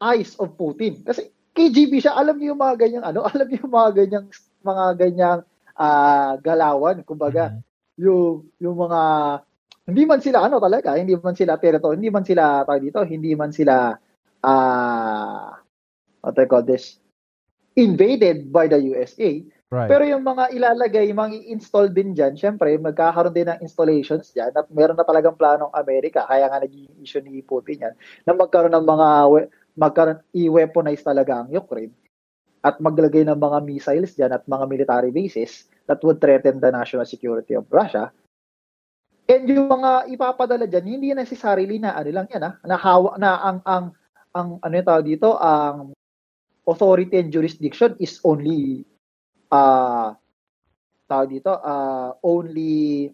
eyes 0.00 0.36
of 0.36 0.56
Putin. 0.56 1.00
Kasi 1.04 1.32
KGB 1.56 2.04
siya, 2.04 2.12
alam 2.16 2.36
niyo 2.36 2.52
yung 2.52 2.60
mga 2.60 2.76
ganyang 2.76 3.04
ano, 3.06 3.24
alam 3.32 3.46
niyo 3.48 3.64
yung 3.64 3.74
mga 3.74 3.90
ganyang 4.04 4.26
mga 4.60 4.86
ganyang 5.00 5.40
ah, 5.76 6.34
galawan, 6.40 7.00
kumbaga, 7.04 7.52
Mhm. 7.52 7.60
yung 8.00 8.44
yung 8.60 8.76
mga 8.76 9.00
hindi 9.86 10.02
man 10.04 10.20
sila 10.20 10.44
ano 10.44 10.58
talaga, 10.60 10.96
hindi 10.98 11.14
man 11.16 11.36
sila 11.36 11.56
territory, 11.60 11.96
hindi 12.00 12.10
man 12.12 12.24
sila 12.26 12.64
tawag 12.66 12.82
dito, 12.84 13.00
hindi 13.06 13.32
man 13.38 13.52
sila 13.54 13.94
ah 14.44 15.56
what 16.22 16.36
I 16.38 16.46
call 16.46 16.62
this 16.66 16.98
invaded 17.76 18.50
by 18.52 18.68
the 18.68 18.80
USA. 18.92 19.44
Right. 19.66 19.90
Pero 19.90 20.06
yung 20.06 20.22
mga 20.22 20.54
ilalagay, 20.54 21.10
yung 21.10 21.18
mga 21.18 21.42
i-install 21.42 21.90
din 21.90 22.14
dyan, 22.14 22.38
syempre, 22.38 22.70
magkakaroon 22.78 23.34
din 23.34 23.50
ng 23.50 23.58
installations 23.66 24.30
dyan 24.30 24.54
at 24.54 24.70
meron 24.70 24.94
na 24.94 25.02
talagang 25.02 25.34
planong 25.34 25.74
Amerika. 25.74 26.22
Kaya 26.22 26.46
nga 26.46 26.62
naging 26.62 26.86
issue 27.02 27.18
ni 27.18 27.42
Putin 27.42 27.82
yan, 27.82 27.94
na 28.22 28.38
magkaroon 28.38 28.70
ng 28.70 28.86
mga, 28.86 29.08
magkaroon, 29.74 30.22
i-weaponize 30.38 31.02
talaga 31.02 31.42
ang 31.42 31.50
Ukraine 31.50 31.90
at 32.62 32.78
maglagay 32.78 33.26
ng 33.26 33.38
mga 33.38 33.58
missiles 33.66 34.14
dyan 34.14 34.38
at 34.38 34.46
mga 34.46 34.64
military 34.70 35.10
bases 35.10 35.66
that 35.90 35.98
would 36.06 36.22
threaten 36.22 36.62
the 36.62 36.70
national 36.70 37.06
security 37.06 37.58
of 37.58 37.66
Russia. 37.66 38.14
And 39.26 39.50
yung 39.50 39.66
mga 39.66 40.06
ipapadala 40.14 40.70
dyan, 40.70 40.86
hindi 40.86 41.10
necessarily 41.10 41.82
na 41.82 41.98
ano 41.98 42.10
lang 42.14 42.30
yan, 42.30 42.42
ha? 42.46 42.54
na, 42.62 42.78
hawa, 42.78 43.18
na 43.18 43.30
ang, 43.42 43.58
ang, 43.66 43.84
ang, 44.30 44.48
ano 44.62 44.72
yung 44.78 44.86
tawag 44.86 45.06
dito, 45.10 45.34
ang 45.42 45.90
authority 46.70 47.18
and 47.18 47.34
jurisdiction 47.34 47.98
is 47.98 48.22
only 48.22 48.86
uh, 49.50 50.14
tawag 51.06 51.28
dito, 51.30 51.52
uh, 51.54 52.16
only 52.22 53.10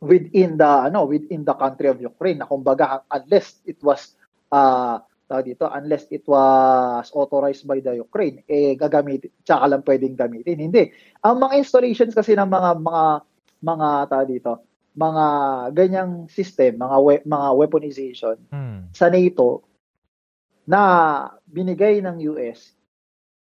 within 0.00 0.56
the 0.56 0.88
ano 0.88 1.04
within 1.04 1.44
the 1.44 1.56
country 1.56 1.88
of 1.92 2.00
Ukraine. 2.00 2.40
Na 2.40 2.48
kumbaga 2.48 3.04
unless 3.12 3.60
it 3.68 3.80
was 3.84 4.16
uh, 4.52 5.00
tawag 5.28 5.54
dito 5.54 5.68
unless 5.70 6.08
it 6.10 6.24
was 6.26 7.06
authorized 7.14 7.62
by 7.68 7.78
the 7.78 8.00
Ukraine 8.02 8.42
eh 8.50 8.74
gagamitin 8.74 9.30
tsaka 9.44 9.64
lang 9.70 9.84
pwedeng 9.86 10.16
gamitin. 10.18 10.58
Hindi. 10.58 10.90
Ang 11.22 11.36
mga 11.38 11.54
installations 11.60 12.16
kasi 12.16 12.34
ng 12.34 12.48
mga 12.48 12.80
mga 12.82 13.04
mga 13.60 13.88
tawag 14.08 14.28
dito 14.28 14.52
mga 14.90 15.26
ganyang 15.70 16.26
system 16.26 16.82
mga 16.82 16.96
we, 16.98 17.14
mga 17.22 17.48
weaponization 17.54 18.36
Hmm. 18.50 18.90
sa 18.90 19.06
NATO 19.06 19.62
na 20.66 20.80
binigay 21.46 22.02
ng 22.02 22.34
US 22.34 22.74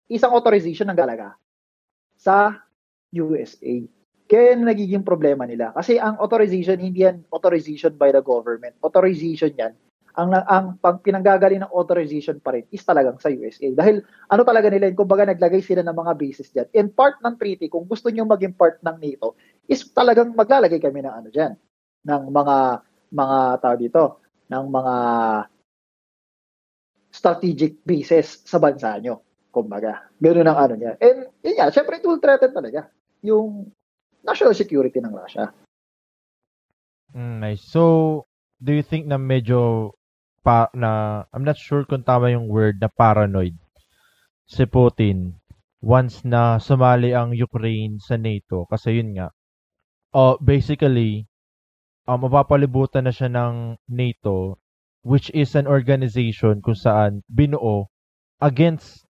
isang 0.07 0.31
authorization 0.31 0.87
ng 0.87 0.95
galaga 0.95 1.35
sa 2.23 2.63
USA. 3.11 3.83
Kaya 4.23 4.55
yan 4.55 4.63
nagiging 4.63 5.03
problema 5.03 5.43
nila. 5.43 5.75
Kasi 5.75 5.99
ang 5.99 6.15
authorization, 6.23 6.79
hindi 6.79 7.03
yan 7.03 7.27
authorization 7.27 7.99
by 7.99 8.15
the 8.15 8.23
government. 8.23 8.79
Authorization 8.79 9.51
yan. 9.59 9.75
Ang, 10.13 10.29
ang 10.45 10.77
pag 10.77 11.01
pinanggagaling 11.01 11.65
ng 11.65 11.73
authorization 11.73 12.37
pa 12.37 12.53
rin 12.53 12.63
is 12.69 12.85
talagang 12.85 13.17
sa 13.17 13.33
USA. 13.33 13.65
Dahil 13.73 14.05
ano 14.29 14.41
talaga 14.45 14.69
nila 14.69 14.87
yun, 14.87 14.97
kumbaga 14.97 15.25
naglagay 15.27 15.59
sila 15.59 15.81
ng 15.81 15.97
mga 15.97 16.13
bases 16.15 16.53
dyan. 16.53 16.69
And 16.71 16.87
part 16.93 17.17
ng 17.19 17.35
treaty, 17.35 17.67
kung 17.67 17.89
gusto 17.89 18.13
nyo 18.13 18.23
maging 18.29 18.53
part 18.55 18.77
ng 18.79 18.97
NATO, 19.01 19.35
is 19.65 19.83
talagang 19.89 20.31
maglalagay 20.37 20.79
kami 20.79 21.01
ng 21.03 21.13
ano 21.13 21.27
dyan. 21.33 21.57
Ng 22.05 22.23
mga, 22.29 22.57
mga 23.09 23.37
tao 23.59 23.75
dito, 23.75 24.03
ng 24.53 24.65
mga 24.69 24.95
strategic 27.13 27.81
bases 27.81 28.41
sa 28.45 28.61
bansa 28.61 28.93
nyo. 29.01 29.32
Kumbaga, 29.53 30.09
ganoon 30.17 30.49
ang 30.49 30.57
ano 30.57 30.73
niya. 30.73 30.97
And 30.97 31.29
yun 31.45 31.55
nga, 31.61 31.69
syempre 31.69 32.01
it 32.01 32.05
will 32.09 32.17
threaten 32.17 32.49
talaga 32.49 32.89
yung 33.21 33.69
national 34.25 34.57
security 34.57 34.97
ng 34.97 35.13
Russia. 35.13 35.53
Mm, 37.13 37.45
nice. 37.45 37.61
So, 37.61 38.25
do 38.57 38.73
you 38.73 38.81
think 38.81 39.05
na 39.05 39.21
medyo 39.21 39.93
pa 40.43 40.67
na 40.75 41.23
I'm 41.31 41.45
not 41.45 41.55
sure 41.55 41.85
kung 41.85 42.03
tama 42.03 42.33
yung 42.33 42.51
word 42.51 42.81
na 42.81 42.91
paranoid 42.91 43.55
si 44.43 44.67
Putin 44.67 45.39
once 45.79 46.27
na 46.27 46.59
sumali 46.59 47.15
ang 47.15 47.31
Ukraine 47.31 47.99
sa 48.03 48.19
NATO 48.19 48.67
kasi 48.67 48.99
yun 48.99 49.15
nga 49.15 49.31
uh, 50.11 50.35
basically 50.43 51.31
uh, 52.11 52.19
mapapalibutan 52.19 53.07
na 53.07 53.15
siya 53.15 53.31
ng 53.31 53.79
NATO 53.87 54.59
which 55.03 55.31
is 55.31 55.55
an 55.55 55.67
organization 55.67 56.59
kung 56.59 56.75
saan 56.75 57.23
binuo 57.31 57.87
against 58.43 59.07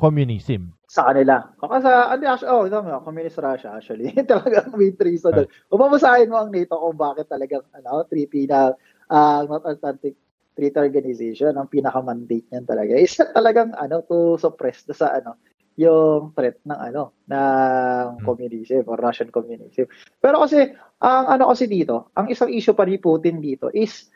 communism. 0.00 0.72
Sa 0.88 1.12
kanila. 1.12 1.44
Kasi 1.60 1.84
sa, 1.84 2.16
actually, 2.16 2.48
oh, 2.48 2.64
tama, 2.66 3.04
communist 3.04 3.36
Russia, 3.38 3.76
actually. 3.76 4.16
talagang 4.32 4.72
may 4.72 4.90
reason 4.96 5.36
doon. 5.36 5.44
Right. 5.44 5.70
Umabasahin 5.70 6.32
mo 6.32 6.40
ang 6.40 6.50
NATO 6.50 6.80
kung 6.80 6.96
bakit 6.96 7.28
talagang, 7.28 7.62
ano, 7.76 8.02
treaty 8.08 8.48
na, 8.48 8.72
uh, 9.12 9.40
North 9.44 9.68
Atlantic 9.68 10.16
Treaty 10.56 10.80
Organization, 10.80 11.54
ang 11.54 11.68
pinaka-mandate 11.68 12.48
niyan 12.48 12.66
talaga 12.66 12.96
is 12.96 13.14
talagang, 13.36 13.76
ano, 13.76 14.00
to 14.08 14.40
suppress 14.40 14.82
the 14.88 14.96
sa, 14.96 15.20
ano, 15.20 15.36
yung 15.80 16.36
threat 16.36 16.60
ng 16.68 16.76
ano 16.76 17.16
ng 17.24 18.20
hmm. 18.20 18.24
communism 18.28 18.84
or 18.84 19.00
Russian 19.00 19.32
communism. 19.32 19.88
Pero 20.20 20.44
kasi 20.44 20.76
ang 21.00 21.24
ano 21.32 21.48
kasi 21.48 21.64
dito, 21.64 22.12
ang 22.12 22.28
isang 22.28 22.52
issue 22.52 22.76
pa 22.76 22.84
ni 22.84 23.00
Putin 23.00 23.40
dito 23.40 23.72
is 23.72 24.12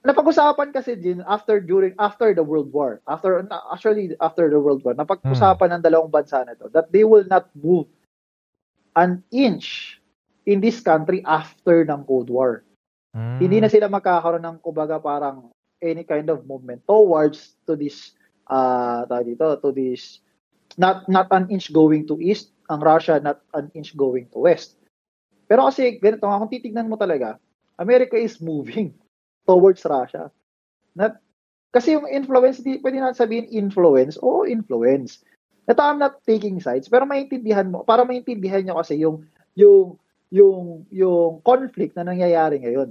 napag-usapan 0.00 0.72
kasi 0.72 0.96
din 0.96 1.20
after 1.28 1.60
during 1.60 1.92
after 2.00 2.32
the 2.32 2.44
World 2.44 2.72
War, 2.72 3.04
after 3.04 3.44
actually 3.68 4.16
after 4.20 4.48
the 4.48 4.56
World 4.56 4.80
War, 4.80 4.96
napag-usapan 4.96 5.68
hmm. 5.68 5.74
ng 5.76 5.84
dalawang 5.84 6.12
bansa 6.12 6.40
na 6.44 6.56
to 6.56 6.72
that 6.72 6.88
they 6.88 7.04
will 7.04 7.24
not 7.28 7.52
move 7.52 7.84
an 8.96 9.20
inch 9.28 10.00
in 10.48 10.58
this 10.64 10.80
country 10.80 11.20
after 11.28 11.84
ng 11.84 12.08
Cold 12.08 12.32
War. 12.32 12.64
Hmm. 13.12 13.36
Hindi 13.38 13.60
na 13.60 13.68
sila 13.68 13.92
magkakaroon 13.92 14.44
ng 14.44 14.58
kumbaga 14.64 14.96
parang 14.96 15.52
any 15.84 16.04
kind 16.04 16.28
of 16.32 16.48
movement 16.48 16.80
towards 16.88 17.56
to 17.68 17.76
this 17.76 18.16
uh 18.48 19.04
dito 19.20 19.60
to 19.60 19.68
this 19.72 20.24
not 20.80 21.04
not 21.12 21.28
an 21.28 21.44
inch 21.52 21.68
going 21.76 22.08
to 22.08 22.16
east, 22.24 22.56
ang 22.72 22.80
Russia 22.80 23.20
not 23.20 23.44
an 23.52 23.68
inch 23.76 23.92
going 23.92 24.24
to 24.32 24.48
west. 24.48 24.80
Pero 25.44 25.68
kasi 25.68 26.00
ganito 26.00 26.24
nga 26.24 26.40
kung 26.40 26.48
titignan 26.48 26.88
mo 26.88 26.96
talaga, 26.96 27.36
America 27.76 28.16
is 28.16 28.40
moving 28.40 28.96
towards 29.50 29.82
Russia. 29.82 30.30
Not, 30.94 31.18
kasi 31.74 31.98
yung 31.98 32.06
influence, 32.06 32.62
di, 32.62 32.78
pwede 32.78 33.02
natin 33.02 33.18
sabihin 33.18 33.50
influence 33.50 34.14
o 34.22 34.46
influence. 34.46 35.26
Ito, 35.66 35.82
I'm 35.82 35.98
not 35.98 36.22
taking 36.22 36.62
sides, 36.62 36.86
pero 36.86 37.06
maintindihan 37.06 37.70
mo, 37.70 37.82
para 37.82 38.06
maintindihan 38.06 38.62
nyo 38.62 38.78
kasi 38.78 39.02
yung, 39.02 39.26
yung, 39.58 39.98
yung, 40.30 40.86
yung 40.90 41.42
conflict 41.42 41.94
na 41.98 42.06
nangyayari 42.06 42.62
ngayon. 42.62 42.90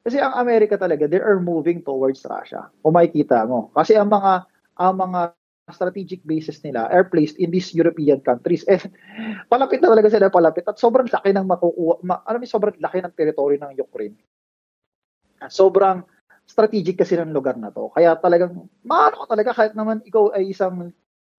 Kasi 0.00 0.16
ang 0.16 0.32
Amerika 0.36 0.80
talaga, 0.80 1.04
they 1.04 1.20
are 1.20 1.40
moving 1.40 1.84
towards 1.84 2.24
Russia. 2.24 2.72
Kung 2.80 2.96
makikita 2.96 3.44
mo. 3.44 3.68
Kasi 3.76 3.96
ang 3.96 4.08
mga, 4.08 4.48
ang 4.80 4.96
mga 4.96 5.36
strategic 5.70 6.20
bases 6.24 6.60
nila 6.64 6.88
are 6.90 7.06
placed 7.06 7.38
in 7.38 7.52
these 7.52 7.72
European 7.72 8.20
countries. 8.20 8.64
And 8.68 8.90
palapit 9.52 9.80
na 9.80 9.92
talaga 9.92 10.08
sila 10.12 10.32
palapit 10.32 10.66
at 10.66 10.76
sobrang 10.76 11.08
laki 11.08 11.30
ng 11.36 11.46
makukuha, 11.46 11.94
ma, 12.04 12.20
alam 12.26 12.40
mo, 12.42 12.48
sobrang 12.48 12.76
laki 12.80 13.00
ng 13.00 13.14
teritoryo 13.16 13.56
ng 13.60 13.72
Ukraine 13.80 14.16
sobrang 15.48 16.04
strategic 16.44 16.98
kasi 16.98 17.14
ng 17.14 17.30
lugar 17.30 17.54
na 17.54 17.70
to. 17.70 17.88
Kaya 17.94 18.18
talagang, 18.18 18.66
maano 18.82 19.24
ka 19.24 19.26
talaga 19.32 19.50
kahit 19.54 19.72
naman 19.78 20.02
ikaw 20.02 20.34
ay 20.34 20.50
isang 20.50 20.90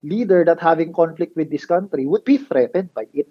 leader 0.01 0.41
that 0.47 0.57
having 0.57 0.95
conflict 0.95 1.35
with 1.37 1.51
this 1.51 1.67
country 1.67 2.07
would 2.07 2.23
be 2.23 2.39
threatened 2.39 2.89
by 2.95 3.05
it. 3.13 3.27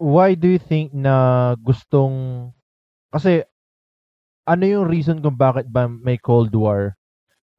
Why 0.00 0.32
do 0.34 0.48
you 0.48 0.58
think 0.58 0.94
na 0.96 1.54
gustong, 1.60 2.50
kasi 3.12 3.44
ano 4.48 4.64
yung 4.64 4.88
reason 4.88 5.20
kung 5.20 5.36
bakit 5.36 5.68
ba 5.68 5.86
may 5.86 6.16
Cold 6.16 6.56
War 6.56 6.96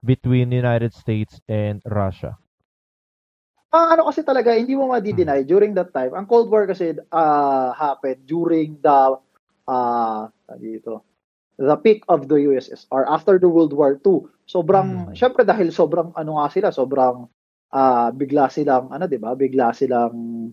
between 0.02 0.50
United 0.50 0.96
States 0.96 1.38
and 1.46 1.84
Russia? 1.86 2.40
Ang 3.70 3.86
ano 3.94 4.10
kasi 4.10 4.26
talaga, 4.26 4.58
hindi 4.58 4.74
mo 4.74 4.90
madi-deny 4.90 5.46
during 5.46 5.78
that 5.78 5.94
time. 5.94 6.18
Ang 6.18 6.26
Cold 6.26 6.50
War 6.50 6.66
kasi 6.66 6.98
uh, 6.98 7.70
happened 7.78 8.26
during 8.26 8.82
the 8.82 9.20
uh, 9.70 10.26
dito, 10.58 11.06
the 11.60 11.76
peak 11.84 12.08
of 12.08 12.32
the 12.32 12.48
USSR 12.48 13.04
after 13.12 13.36
the 13.36 13.52
World 13.52 13.76
War 13.76 14.00
II. 14.00 14.32
Sobrang, 14.48 15.12
hmm. 15.12 15.14
syempre 15.14 15.44
dahil 15.44 15.76
sobrang 15.76 16.16
ano 16.16 16.40
nga 16.40 16.48
sila, 16.48 16.70
sobrang 16.72 17.28
uh, 17.76 18.10
bigla 18.16 18.48
silang, 18.48 18.88
ano 18.90 19.06
'di 19.06 19.20
ba? 19.20 19.36
Bigla 19.36 19.76
silang 19.76 20.50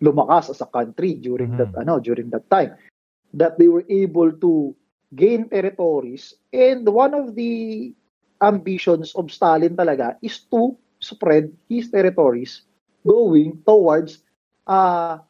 lumakas 0.00 0.56
as 0.56 0.64
a 0.64 0.68
country 0.72 1.20
during 1.20 1.54
hmm. 1.54 1.60
that 1.60 1.72
ano, 1.76 2.00
during 2.00 2.32
that 2.32 2.48
time. 2.48 2.72
That 3.36 3.60
they 3.60 3.68
were 3.68 3.84
able 3.86 4.32
to 4.42 4.74
gain 5.14 5.46
territories 5.46 6.34
and 6.50 6.88
one 6.88 7.14
of 7.14 7.36
the 7.36 7.92
ambitions 8.40 9.12
of 9.14 9.30
Stalin 9.30 9.76
talaga 9.76 10.16
is 10.24 10.42
to 10.50 10.74
spread 10.98 11.52
his 11.68 11.92
territories 11.92 12.66
going 13.06 13.60
towards 13.62 14.24
uh, 14.66 15.20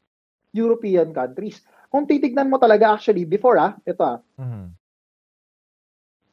European 0.55 1.13
countries. 1.13 1.61
Kung 1.91 2.07
titignan 2.07 2.49
mo 2.49 2.57
talaga 2.57 2.97
actually 2.97 3.27
before 3.27 3.59
ah, 3.61 3.77
ito 3.85 4.01
ah, 4.01 4.23
mm-hmm 4.39 4.80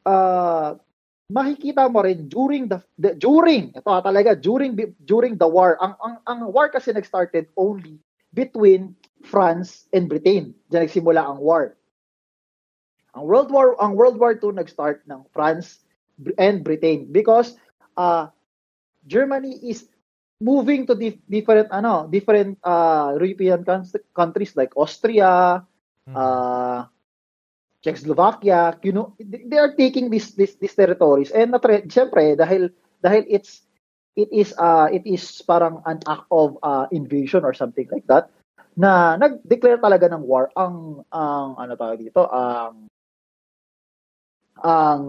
uh, 0.07 0.79
makikita 1.27 1.91
mo 1.91 1.99
rin 2.07 2.31
during 2.31 2.71
the, 2.71 2.79
the 2.95 3.11
during 3.19 3.75
ito 3.75 3.91
talaga 3.99 4.31
during 4.39 4.79
during 5.03 5.35
the 5.35 5.47
war 5.47 5.75
ang 5.83 5.99
ang 5.99 6.15
ang 6.23 6.39
war 6.55 6.71
kasi 6.71 6.95
nag-started 6.95 7.51
only 7.59 7.99
between 8.31 8.95
France 9.27 9.91
and 9.91 10.07
Britain. 10.07 10.55
Diyan 10.71 10.87
nagsimula 10.87 11.19
ang 11.19 11.43
war. 11.43 11.75
Ang 13.17 13.23
World 13.27 13.49
War 13.51 13.75
ang 13.83 13.97
World 13.99 14.15
War 14.15 14.39
II 14.39 14.55
nag-start 14.55 15.03
ng 15.09 15.27
France 15.35 15.83
and 16.39 16.63
Britain 16.63 17.11
because 17.11 17.59
uh 17.99 18.31
Germany 19.03 19.59
is 19.67 19.91
moving 20.37 20.85
to 20.85 20.93
dif- 20.93 21.23
different 21.27 21.67
ano 21.73 22.07
different 22.07 22.55
uh 22.63 23.11
European 23.19 23.67
countries 24.15 24.55
like 24.55 24.71
Austria, 24.79 25.65
mm-hmm. 26.07 26.15
uh 26.15 26.87
Czechoslovakia, 27.87 28.75
you 28.83 28.91
know, 28.91 29.15
they 29.23 29.55
are 29.55 29.71
taking 29.71 30.11
this 30.11 30.35
this 30.35 30.59
these 30.59 30.75
territories. 30.75 31.31
And 31.31 31.55
na 31.55 31.59
syempre 31.87 32.35
dahil 32.35 32.75
dahil 32.99 33.23
it's 33.31 33.63
it 34.19 34.27
is 34.35 34.51
uh 34.59 34.91
it 34.91 35.07
is 35.07 35.23
parang 35.47 35.79
an 35.87 36.03
act 36.03 36.27
of 36.27 36.59
uh, 36.67 36.91
invasion 36.91 37.47
or 37.47 37.55
something 37.55 37.87
like 37.87 38.03
that 38.11 38.27
na 38.77 39.17
nag-declare 39.17 39.81
talaga 39.81 40.05
ng 40.11 40.21
war 40.21 40.53
ang 40.53 41.01
ang 41.09 41.57
ano 41.57 41.73
tawag 41.73 41.97
dito 41.97 42.29
ang 42.29 42.85
ang 44.61 45.01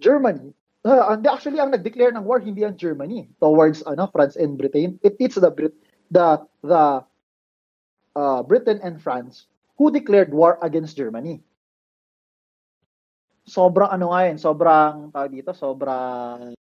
Germany. 0.00 0.56
Uh, 0.82 1.14
and 1.14 1.22
actually 1.30 1.62
ang 1.62 1.70
nag-declare 1.70 2.10
ng 2.10 2.26
war 2.26 2.42
hindi 2.42 2.64
ang 2.66 2.74
Germany 2.74 3.30
towards 3.38 3.84
ano 3.84 4.08
France 4.10 4.34
and 4.38 4.56
Britain. 4.56 4.98
It 5.04 5.18
it's 5.18 5.36
the 5.36 5.52
Brit 5.52 5.76
the 6.08 6.40
the 6.64 7.04
uh, 8.16 8.40
Britain 8.46 8.80
and 8.80 8.96
France 8.96 9.46
who 9.76 9.90
declared 9.90 10.32
war 10.32 10.58
against 10.62 10.96
Germany. 10.96 11.42
Sobrang 13.42 13.90
ano 13.90 14.14
nga 14.14 14.30
yun, 14.30 14.38
sobrang, 14.38 15.10
tawag 15.10 15.32
dito, 15.34 15.50
sobrang 15.50 16.54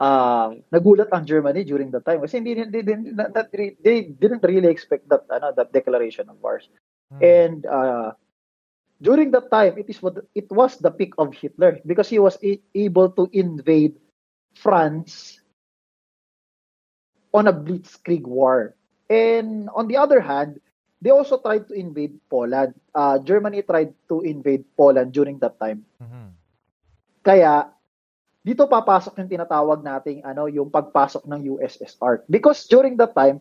uh, 0.00 0.48
nagulat 0.72 1.12
ang 1.12 1.28
Germany 1.28 1.62
during 1.62 1.92
that 1.92 2.08
time 2.08 2.24
kasi 2.24 2.40
hindi 2.40 2.56
they, 2.56 2.82
didn't 2.82 3.14
that, 3.14 3.52
they 3.52 4.08
didn't 4.08 4.42
really 4.42 4.72
expect 4.72 5.06
that 5.12 5.28
ano 5.28 5.52
that 5.52 5.70
declaration 5.70 6.26
of 6.32 6.40
wars. 6.40 6.66
Hmm. 7.12 7.20
And 7.20 7.60
uh, 7.68 8.16
during 8.98 9.30
that 9.36 9.52
time 9.52 9.76
it 9.76 9.86
is 9.92 10.00
what 10.00 10.16
it 10.32 10.48
was 10.48 10.80
the 10.80 10.90
peak 10.90 11.12
of 11.20 11.36
Hitler 11.36 11.78
because 11.84 12.08
he 12.08 12.18
was 12.18 12.40
a- 12.40 12.64
able 12.74 13.12
to 13.20 13.28
invade 13.36 14.00
France 14.56 15.38
on 17.36 17.46
a 17.46 17.54
blitzkrieg 17.54 18.24
war. 18.24 18.74
And 19.10 19.68
on 19.74 19.86
the 19.86 19.98
other 19.98 20.20
hand, 20.22 20.62
they 21.00 21.10
also 21.10 21.40
tried 21.40 21.66
to 21.66 21.74
invade 21.74 22.20
Poland. 22.28 22.76
Uh, 22.92 23.18
Germany 23.24 23.64
tried 23.64 23.96
to 24.06 24.20
invade 24.20 24.64
Poland 24.76 25.10
during 25.16 25.40
that 25.40 25.56
time. 25.56 25.82
Mm-hmm. 25.96 26.28
Kaya 27.24 27.72
dito 28.40 28.64
papasok 28.64 29.20
yung 29.20 29.28
tinatawag 29.28 29.84
nating 29.84 30.24
ano 30.24 30.48
yung 30.48 30.72
pagpasok 30.72 31.28
ng 31.28 31.56
USSR 31.56 32.24
because 32.32 32.64
during 32.64 32.96
that 32.96 33.12
time 33.12 33.36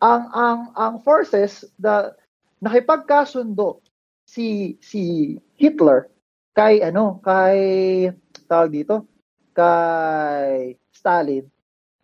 ang 0.00 0.28
ang 0.36 0.60
ang 0.76 0.94
forces 1.00 1.64
the 1.80 2.12
nakipagkasundo 2.60 3.80
si 4.28 4.76
si 4.84 5.34
Hitler 5.56 6.12
kay 6.52 6.84
ano 6.84 7.16
kay 7.24 8.12
tawag 8.44 8.76
dito 8.76 9.08
kay 9.56 10.76
Stalin 10.92 11.48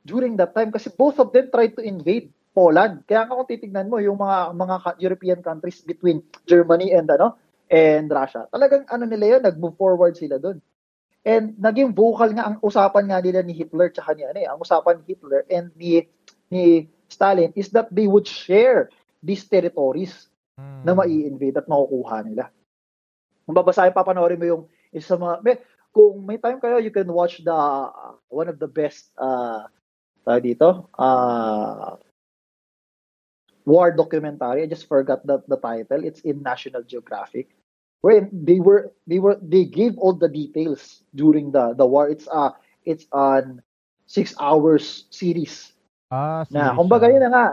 during 0.01 0.41
that 0.41 0.57
time 0.57 0.73
kasi 0.73 0.89
both 0.89 1.21
of 1.21 1.37
them 1.37 1.53
tried 1.53 1.77
to 1.77 1.85
invade 1.85 2.33
Poland. 2.57 3.05
Kaya 3.05 3.29
nga 3.29 3.37
kung 3.37 3.45
titignan 3.45 3.93
mo 3.93 4.01
yung 4.01 4.17
mga 4.17 4.57
mga 4.57 4.77
European 5.05 5.41
countries 5.45 5.85
between 5.85 6.25
Germany 6.49 6.97
and 6.97 7.05
ano 7.13 7.37
and 7.69 8.09
Russia. 8.09 8.49
Talagang 8.49 8.89
ano 8.89 9.05
nila 9.05 9.37
yun, 9.37 9.43
nag-move 9.45 9.77
forward 9.77 10.17
sila 10.17 10.41
doon. 10.41 10.65
And 11.27 11.53
naging 11.61 11.93
vocal 11.93 12.33
nga 12.33 12.49
ang 12.49 12.57
usapan 12.65 13.13
nga 13.13 13.21
nila 13.21 13.45
ni 13.45 13.53
Hitler 13.53 13.93
tsaka 13.93 14.17
ni 14.17 14.25
ano 14.25 14.39
eh, 14.41 14.49
ang 14.49 14.57
usapan 14.63 15.05
ni 15.05 15.05
Hitler 15.13 15.43
and 15.53 15.69
ni 15.77 16.09
ni 16.49 16.89
Stalin 17.13 17.53
is 17.53 17.69
that 17.77 17.93
they 17.93 18.09
would 18.09 18.25
share 18.25 18.89
these 19.21 19.45
territories 19.45 20.31
hmm. 20.57 20.87
na 20.87 20.95
mai-invade 20.95 21.59
at 21.59 21.69
makukuha 21.69 22.23
nila. 22.25 22.49
Kung 23.47 23.55
babasahin, 23.55 23.95
papanoorin 23.95 24.39
mo 24.39 24.47
yung 24.47 24.63
isa 24.91 25.15
sa 25.15 25.17
mga, 25.19 25.35
may, 25.43 25.55
kung 25.95 26.15
may 26.23 26.39
time 26.39 26.59
kayo, 26.59 26.83
you 26.83 26.91
can 26.91 27.07
watch 27.11 27.43
the, 27.43 27.55
uh, 27.55 28.15
one 28.31 28.51
of 28.51 28.59
the 28.59 28.67
best, 28.67 29.11
uh, 29.19 29.67
dito, 30.43 30.91
uh, 30.99 31.95
war 33.67 33.91
documentary. 33.91 34.63
I 34.63 34.67
just 34.67 34.89
forgot 34.89 35.27
the, 35.27 35.43
the 35.51 35.59
title. 35.59 36.07
It's 36.07 36.23
in 36.23 36.41
National 36.41 36.83
Geographic. 36.87 37.51
Where 38.01 38.31
they 38.31 38.63
were, 38.63 38.95
they 39.07 39.19
were, 39.19 39.37
they 39.43 39.67
gave 39.67 39.99
all 39.99 40.15
the 40.15 40.31
details 40.31 41.03
during 41.15 41.51
the, 41.51 41.75
the 41.75 41.85
war. 41.85 42.09
It's, 42.09 42.29
uh, 42.31 42.55
it's 42.87 43.05
on 43.11 43.61
six 44.07 44.33
hours 44.39 45.11
series. 45.11 45.75
Ah, 46.09 46.47
Na, 46.47 46.71
series 46.71 46.79
kumbaga 46.79 47.11
siya. 47.11 47.13
yun 47.19 47.23
na 47.27 47.31
nga, 47.35 47.47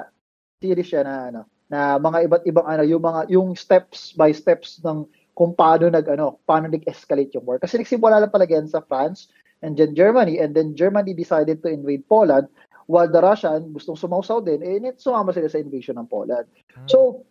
series 0.61 0.87
siya 0.87 1.01
na, 1.03 1.15
ano, 1.33 1.41
na 1.73 1.97
mga 1.97 2.17
iba't 2.29 2.43
ibang 2.45 2.67
ano, 2.69 2.83
yung 2.85 3.01
mga, 3.01 3.21
yung 3.33 3.49
steps 3.57 4.13
by 4.13 4.29
steps 4.29 4.77
ng 4.85 5.09
kung 5.33 5.57
paano 5.57 5.89
nag, 5.89 6.05
ano, 6.05 6.37
paano 6.45 6.69
nag-escalate 6.69 7.33
yung 7.33 7.49
war. 7.49 7.57
Kasi 7.57 7.81
nagsimula 7.81 8.21
lang 8.21 8.29
pala 8.29 8.45
yan 8.45 8.69
sa 8.69 8.85
France 8.85 9.33
and 9.65 9.73
then 9.73 9.97
Germany 9.97 10.37
and 10.37 10.53
then 10.53 10.77
Germany 10.77 11.17
decided 11.17 11.65
to 11.65 11.73
invade 11.73 12.05
Poland 12.05 12.45
while 12.85 13.09
the 13.09 13.21
Russian 13.21 13.71
gustong 13.71 13.99
sumausaw 13.99 14.43
din, 14.43 14.61
eh, 14.63 14.95
sumama 14.99 15.31
sila 15.31 15.47
sa 15.47 15.61
invasion 15.61 15.95
ng 15.99 16.09
Poland. 16.09 16.47
Hmm. 16.73 16.87
So, 16.87 17.27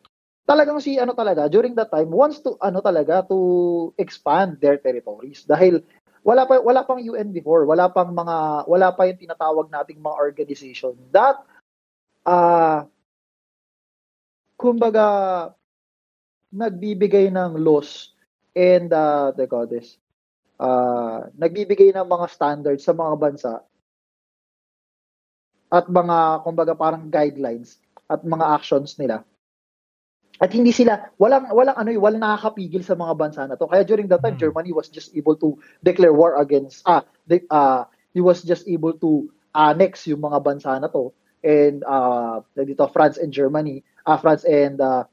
talagang 0.49 0.81
si 0.81 0.97
ano 0.97 1.13
talaga, 1.13 1.47
during 1.49 1.77
that 1.77 1.93
time, 1.93 2.11
wants 2.11 2.41
to, 2.43 2.57
ano 2.61 2.81
talaga, 2.81 3.25
to 3.29 3.93
expand 4.01 4.59
their 4.59 4.81
territories. 4.81 5.45
Dahil, 5.45 5.85
wala 6.23 6.47
pa 6.47 6.63
wala 6.63 6.87
pang 6.87 7.03
UN 7.03 7.35
before, 7.35 7.67
wala 7.67 7.91
pang 7.91 8.15
mga 8.15 8.67
wala 8.71 8.89
pa 8.95 9.11
yung 9.11 9.19
tinatawag 9.19 9.67
nating 9.69 9.99
mga 9.99 10.17
organization 10.23 10.95
that 11.11 11.43
ah 12.23 12.87
kumbaga 14.55 15.07
nagbibigay 16.55 17.27
ng 17.35 17.59
laws 17.59 18.15
and 18.55 18.95
uh, 18.95 19.35
the 19.35 19.51
goddess 19.51 19.99
uh, 20.63 21.27
nagbibigay 21.35 21.91
ng 21.91 22.07
mga 22.07 22.27
standards 22.31 22.87
sa 22.87 22.95
mga 22.95 23.15
bansa 23.19 23.53
at 25.73 25.89
mga 25.89 26.45
kumbaga 26.45 26.77
parang 26.77 27.09
guidelines 27.09 27.81
at 28.05 28.21
mga 28.21 28.45
actions 28.45 29.01
nila. 29.01 29.25
At 30.37 30.53
hindi 30.53 30.69
sila 30.69 31.09
walang 31.17 31.49
walang 31.49 31.77
ano 31.81 31.89
walang 31.97 32.21
nakakapigil 32.21 32.85
sa 32.85 32.93
mga 32.93 33.15
bansa 33.17 33.43
na 33.49 33.57
to. 33.57 33.65
Kaya 33.65 33.89
during 33.89 34.05
that 34.13 34.21
time 34.21 34.37
Hmm. 34.37 34.45
Germany 34.45 34.77
was 34.77 34.93
just 34.93 35.17
able 35.17 35.39
to 35.41 35.57
declare 35.81 36.13
war 36.13 36.37
against 36.37 36.85
ah 36.85 37.01
the, 37.25 37.41
uh, 37.49 37.89
he 38.13 38.21
was 38.21 38.45
just 38.45 38.69
able 38.69 38.93
to 39.01 39.33
annex 39.57 40.05
yung 40.05 40.21
mga 40.21 40.45
bansa 40.45 40.77
na 40.77 40.93
to. 40.93 41.09
And 41.41 41.81
uh 41.89 42.45
dito 42.53 42.85
France 42.93 43.17
and 43.17 43.33
Germany 43.33 43.81
ah 44.05 44.21
France 44.21 44.45
and 44.45 44.77
uh, 44.77 45.09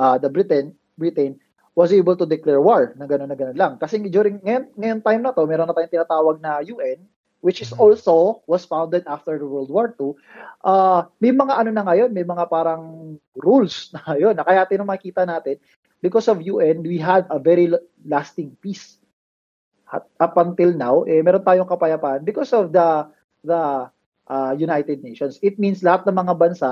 uh, 0.00 0.16
the 0.16 0.32
Britain 0.32 0.72
Britain 0.96 1.36
was 1.74 1.90
able 1.90 2.14
to 2.14 2.24
declare 2.24 2.62
war 2.62 2.94
na 2.94 3.10
gano'n 3.10 3.26
na 3.26 3.34
gano'n 3.34 3.58
lang. 3.58 3.74
Kasi 3.82 3.98
during 4.06 4.38
ngayon, 4.46 4.70
ngayon 4.78 4.98
time 5.02 5.22
na 5.26 5.34
to 5.34 5.42
meron 5.42 5.66
na 5.66 5.74
tayong 5.74 5.90
tinatawag 5.90 6.38
na 6.38 6.62
UN 6.62 7.02
which 7.44 7.60
is 7.60 7.70
Mhm. 7.70 7.80
also 7.80 8.40
was 8.48 8.64
founded 8.64 9.04
after 9.04 9.36
the 9.36 9.44
World 9.44 9.68
War 9.68 9.92
II 9.92 10.16
uh, 10.64 11.04
may 11.20 11.30
mga 11.30 11.54
ano 11.60 11.70
na 11.70 11.84
ngayon 11.84 12.10
may 12.16 12.24
mga 12.24 12.48
parang 12.48 13.14
rules 13.36 13.88
na 13.94 14.00
ngayon 14.08 14.34
na 14.34 14.44
kaya 14.48 14.64
tino 14.64 14.88
makita 14.88 15.28
natin 15.28 15.60
because 16.00 16.26
of 16.26 16.40
UN 16.40 16.80
we 16.82 16.96
had 16.96 17.28
a 17.28 17.38
very 17.38 17.68
lasting 18.04 18.56
peace 18.64 18.98
At 19.92 20.08
up 20.18 20.34
until 20.40 20.72
now 20.74 21.04
eh 21.04 21.20
meron 21.20 21.44
tayong 21.44 21.68
kapayapaan 21.68 22.24
because 22.24 22.50
of 22.56 22.72
the 22.72 23.06
the 23.44 23.86
uh, 24.26 24.52
United 24.56 25.04
Nations 25.04 25.38
it 25.44 25.60
means 25.60 25.84
lahat 25.84 26.08
ng 26.08 26.16
mga 26.16 26.34
bansa 26.40 26.70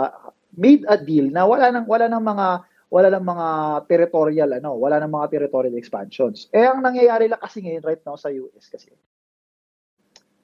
made 0.56 0.84
a 0.88 0.96
deal 0.96 1.28
na 1.28 1.44
wala 1.44 1.68
nang 1.72 1.86
wala 1.86 2.08
nang 2.08 2.24
mga 2.24 2.46
wala 2.92 3.08
nang 3.08 3.24
mga 3.24 3.46
territorial 3.88 4.52
ano, 4.52 4.76
wala 4.76 5.00
nang 5.00 5.12
mga 5.16 5.32
territorial 5.32 5.76
expansions. 5.80 6.52
Eh 6.52 6.60
ang 6.68 6.84
nangyayari 6.84 7.24
lang 7.24 7.40
kasi 7.40 7.64
ngayon 7.64 7.84
right 7.88 8.02
now 8.04 8.20
sa 8.20 8.28
US 8.28 8.68
kasi. 8.68 8.92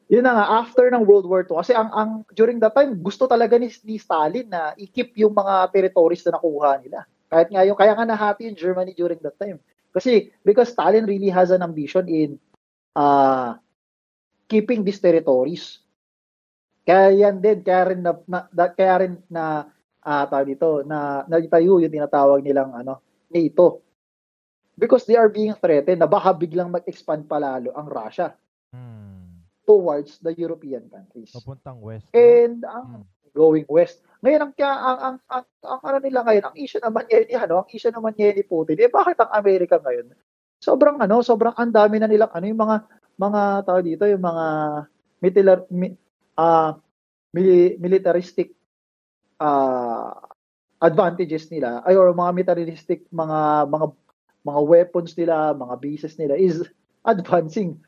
Yun 0.09 0.25
na 0.25 0.33
nga 0.33 0.47
after 0.65 0.89
ng 0.89 1.05
World 1.05 1.29
War 1.29 1.45
II 1.45 1.61
kasi 1.61 1.77
ang 1.77 1.93
ang 1.93 2.11
during 2.33 2.57
that 2.65 2.73
time 2.73 2.97
gusto 2.97 3.29
talaga 3.29 3.61
ni, 3.61 3.69
ni 3.85 4.01
Stalin 4.01 4.49
na 4.49 4.73
i-keep 4.81 5.13
yung 5.21 5.37
mga 5.37 5.69
territories 5.69 6.25
na 6.25 6.41
nakuha 6.41 6.81
nila. 6.81 7.05
Kahit 7.29 7.53
nga 7.53 7.61
yung 7.69 7.77
kaya 7.77 7.93
nga 7.93 8.09
nahati 8.09 8.49
yung 8.49 8.57
Germany 8.57 8.97
during 8.97 9.21
that 9.21 9.37
time. 9.37 9.61
Kasi 9.93 10.33
because 10.41 10.73
Stalin 10.73 11.05
really 11.05 11.29
has 11.29 11.53
an 11.53 11.61
ambition 11.61 12.09
in 12.09 12.41
uh, 12.97 13.61
keeping 14.49 14.81
these 14.81 14.97
territories. 14.99 15.85
Kaya 16.89 17.29
yan 17.29 17.45
din, 17.45 17.61
kaya 17.61 17.93
rin 17.93 18.01
na, 18.01 18.17
na, 18.25 18.49
na- 18.49 18.73
kaya 18.73 19.05
rin 19.05 19.21
na 19.29 19.69
ah 20.09 20.25
tawag 20.25 20.57
dito, 20.57 20.81
na 20.89 21.29
nagtayo 21.29 21.85
yung 21.85 21.93
tinatawag 21.93 22.41
nilang 22.41 22.73
ano, 22.73 23.05
NATO. 23.29 23.85
Because 24.73 25.05
they 25.05 25.21
are 25.21 25.29
being 25.29 25.53
threatened 25.53 26.01
na 26.01 26.09
baka 26.09 26.33
biglang 26.33 26.73
mag-expand 26.73 27.29
palalo 27.29 27.77
ang 27.77 27.93
Russia. 27.93 28.33
Towards 29.69 30.17
the 30.25 30.33
European 30.33 30.89
countries. 30.89 31.29
Papuntang 31.29 31.77
west. 31.85 32.09
And 32.17 32.65
ang 32.65 33.05
Hmm. 33.05 33.07
going 33.37 33.69
west. 33.69 34.01
Ngayon 34.25 34.41
ang 34.41 34.53
kaya 34.57 34.73
ang 34.73 34.99
ang, 34.99 35.17
ang, 35.29 35.45
ang 35.63 35.81
ano 35.85 35.99
nila 36.01 36.25
ngayon, 36.25 36.45
ang 36.49 36.57
issue 36.57 36.81
naman 36.81 37.05
niya 37.07 37.19
ni 37.29 37.35
ano, 37.37 37.55
ang 37.63 37.69
issue 37.71 37.93
naman 37.93 38.17
niya 38.17 38.33
ni 38.33 38.43
Putin. 38.43 38.81
Eh 38.81 38.89
bakit 38.89 39.21
ang 39.21 39.31
Amerika 39.31 39.77
ngayon? 39.79 40.11
Sobrang 40.59 40.97
ano, 40.99 41.21
sobrang 41.23 41.55
ang 41.55 41.71
dami 41.71 42.01
na 42.01 42.09
nilang 42.09 42.33
ano 42.33 42.45
yung 42.49 42.59
mga 42.59 42.77
mga 43.21 43.43
tao 43.63 43.79
dito, 43.79 44.03
yung 44.09 44.25
mga 44.25 44.45
militar 45.21 45.59
mi, 45.71 45.93
ah, 46.35 46.75
mili- 47.31 47.77
militaristic 47.79 48.57
ah, 49.39 50.19
advantages 50.81 51.51
nila 51.51 51.83
ay 51.87 51.95
or 51.95 52.11
mga 52.15 52.33
militaristic 52.33 53.05
mga 53.11 53.69
mga 53.69 53.87
mga 54.47 54.61
weapons 54.65 55.13
nila, 55.15 55.53
mga 55.53 55.75
bases 55.79 56.15
nila 56.17 56.35
is 56.35 56.65
advancing 57.13 57.79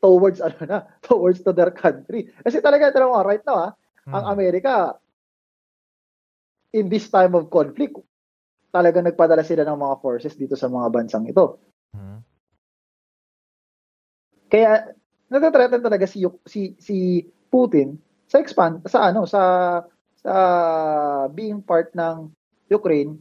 towards 0.00 0.38
ano 0.40 0.58
na, 0.66 0.78
towards 1.06 1.40
to 1.42 1.52
their 1.52 1.72
country. 1.72 2.28
Kasi 2.44 2.60
talaga 2.60 2.92
ito 2.92 3.00
mo, 3.02 3.20
right 3.24 3.42
now 3.46 3.70
ah, 3.70 3.72
ang 4.12 4.24
Hmm. 4.26 4.32
Amerika 4.38 4.94
in 6.70 6.86
this 6.86 7.10
time 7.10 7.34
of 7.34 7.50
conflict 7.50 7.98
talaga 8.70 9.00
nagpadala 9.00 9.42
sila 9.42 9.64
ng 9.66 9.78
mga 9.78 9.96
forces 10.04 10.36
dito 10.36 10.54
sa 10.54 10.68
mga 10.68 10.92
bansang 10.92 11.24
ito. 11.26 11.58
Hmm. 11.96 12.20
Kaya 14.46 14.92
nagtathreaten 15.26 15.82
talaga 15.82 16.06
si 16.06 16.22
si 16.46 16.76
si 16.78 17.26
Putin 17.50 17.98
sa 18.30 18.38
expand 18.38 18.84
sa 18.86 19.10
ano 19.10 19.26
sa 19.26 19.42
sa 20.22 20.34
being 21.32 21.62
part 21.62 21.90
ng 21.96 22.30
Ukraine 22.70 23.18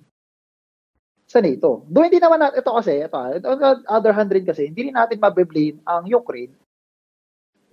sa 1.25 1.41
NATO. 1.41 1.81
Do 1.89 2.05
hindi 2.05 2.21
naman 2.21 2.37
natin 2.41 2.61
ito 2.61 2.71
kasi 2.73 2.93
ito, 3.01 3.17
ah, 3.17 3.33
on 3.33 3.57
the 3.57 3.71
other 3.89 4.13
hand 4.13 4.29
rin 4.29 4.45
kasi 4.45 4.69
hindi 4.69 4.89
rin 4.89 4.97
natin 4.97 5.17
mabe-blame 5.17 5.81
ang 5.89 6.05
Ukraine 6.05 6.53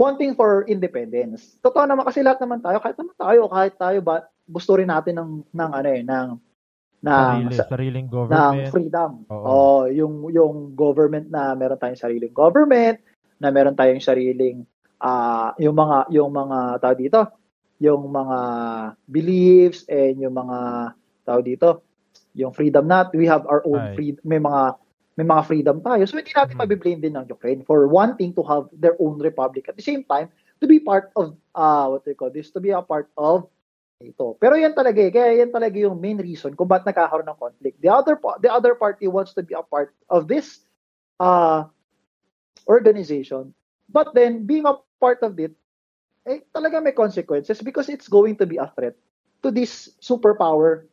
wanting 0.02 0.32
for 0.34 0.66
independence. 0.66 1.54
Totoo 1.62 1.86
naman 1.86 2.02
kasi 2.02 2.26
lahat 2.26 2.42
naman 2.42 2.58
tayo 2.58 2.82
kahit 2.82 2.98
naman 2.98 3.14
tayo 3.14 3.40
kahit 3.46 3.74
tayo 3.78 3.98
ba 4.02 4.26
gusto 4.42 4.74
rin 4.74 4.90
natin 4.90 5.22
ng 5.22 5.30
ng 5.54 5.70
ano 5.70 5.88
eh 5.88 6.02
ng 6.02 6.28
ng 7.02 7.18
Sarili, 7.42 7.54
sa- 7.58 7.66
sariling 7.70 8.06
ng 8.06 8.14
government. 8.14 8.70
freedom. 8.70 9.10
Oo. 9.30 9.46
Oh, 9.46 9.82
yung 9.90 10.30
yung 10.30 10.74
government 10.74 11.26
na 11.30 11.54
meron 11.58 11.78
tayong 11.78 11.98
sariling 11.98 12.34
government, 12.34 13.02
na 13.42 13.50
meron 13.50 13.74
tayong 13.74 14.02
sariling 14.02 14.62
ah 15.02 15.50
yung 15.58 15.74
mga 15.74 16.10
yung 16.14 16.30
mga 16.30 16.58
tao 16.78 16.94
dito, 16.94 17.20
yung 17.82 18.06
mga 18.06 18.38
beliefs 19.10 19.82
and 19.90 20.22
yung 20.22 20.34
mga 20.38 20.58
tao 21.26 21.40
dito, 21.42 21.68
yung 22.38 22.54
freedom 22.54 22.86
nat, 22.86 23.10
we 23.14 23.26
have 23.26 23.42
our 23.50 23.66
own 23.66 23.98
freedom, 23.98 24.22
may 24.22 24.38
mga 24.38 24.78
may 25.16 25.26
mga 25.26 25.42
freedom 25.46 25.76
tayo. 25.84 26.02
So 26.08 26.16
hindi 26.18 26.32
natin 26.32 26.56
Mhm. 26.56 26.62
mabiblame 26.64 27.00
din 27.04 27.14
ng 27.18 27.26
Ukraine 27.28 27.62
for 27.66 27.84
wanting 27.88 28.32
to 28.36 28.42
have 28.48 28.68
their 28.72 28.96
own 29.00 29.20
republic 29.20 29.68
at 29.68 29.76
the 29.76 29.84
same 29.84 30.04
time 30.08 30.32
to 30.60 30.66
be 30.66 30.80
part 30.80 31.12
of 31.18 31.36
uh 31.56 31.88
what 31.92 32.04
they 32.06 32.14
call 32.16 32.30
this, 32.32 32.50
to 32.54 32.60
be 32.60 32.70
a 32.72 32.80
part 32.82 33.10
of 33.18 33.48
ito. 34.02 34.34
Pero 34.42 34.58
yan 34.58 34.74
talaga 34.74 34.98
eh. 34.98 35.12
Kaya 35.14 35.44
yan 35.46 35.54
talaga 35.54 35.78
yung 35.78 35.96
main 36.00 36.18
reason 36.18 36.52
kung 36.58 36.66
bakit 36.66 36.90
nagkakaroon 36.90 37.28
ng 37.28 37.38
conflict. 37.38 37.76
The 37.80 37.90
other 37.92 38.18
the 38.42 38.50
other 38.50 38.74
party 38.74 39.06
wants 39.06 39.32
to 39.38 39.42
be 39.46 39.54
a 39.54 39.62
part 39.62 39.94
of 40.10 40.26
this 40.26 40.66
uh 41.22 41.68
organization. 42.68 43.54
But 43.88 44.14
then 44.14 44.46
being 44.46 44.66
a 44.66 44.78
part 45.00 45.20
of 45.22 45.38
it 45.38 45.52
eh 46.28 46.44
talaga 46.54 46.78
may 46.84 46.94
consequences 46.94 47.58
because 47.62 47.90
it's 47.90 48.06
going 48.06 48.38
to 48.38 48.46
be 48.46 48.56
a 48.60 48.70
threat 48.78 48.94
to 49.42 49.50
this 49.50 49.96
superpower 49.98 50.86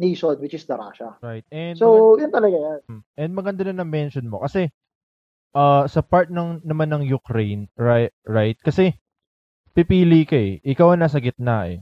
nation 0.00 0.40
which 0.40 0.56
is 0.56 0.64
the 0.64 0.72
Russia. 0.74 1.12
Right. 1.20 1.44
And 1.52 1.76
So, 1.76 2.16
yun 2.16 2.32
talaga 2.32 2.56
yan. 2.56 2.80
Mm. 2.88 3.02
And 3.20 3.30
maganda 3.36 3.62
na 3.68 3.84
na-mention 3.84 4.24
mo 4.24 4.40
kasi 4.40 4.72
uh, 5.52 5.84
sa 5.84 6.00
part 6.00 6.32
ng 6.32 6.64
naman 6.64 6.88
ng 6.90 7.04
Ukraine, 7.04 7.68
right, 7.76 8.16
right? 8.24 8.56
Kasi 8.56 8.96
pipili 9.76 10.24
ka 10.24 10.40
eh. 10.40 10.58
Ikaw 10.64 10.96
ang 10.96 11.04
nasa 11.04 11.20
gitna 11.20 11.68
eh. 11.68 11.78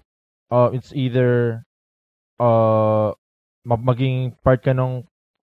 Uh, 0.50 0.74
it's 0.74 0.90
either 0.96 1.62
uh, 2.40 3.14
ma- 3.62 3.85
maging 3.87 4.35
part 4.42 4.64
ka 4.64 4.74
ng 4.74 5.07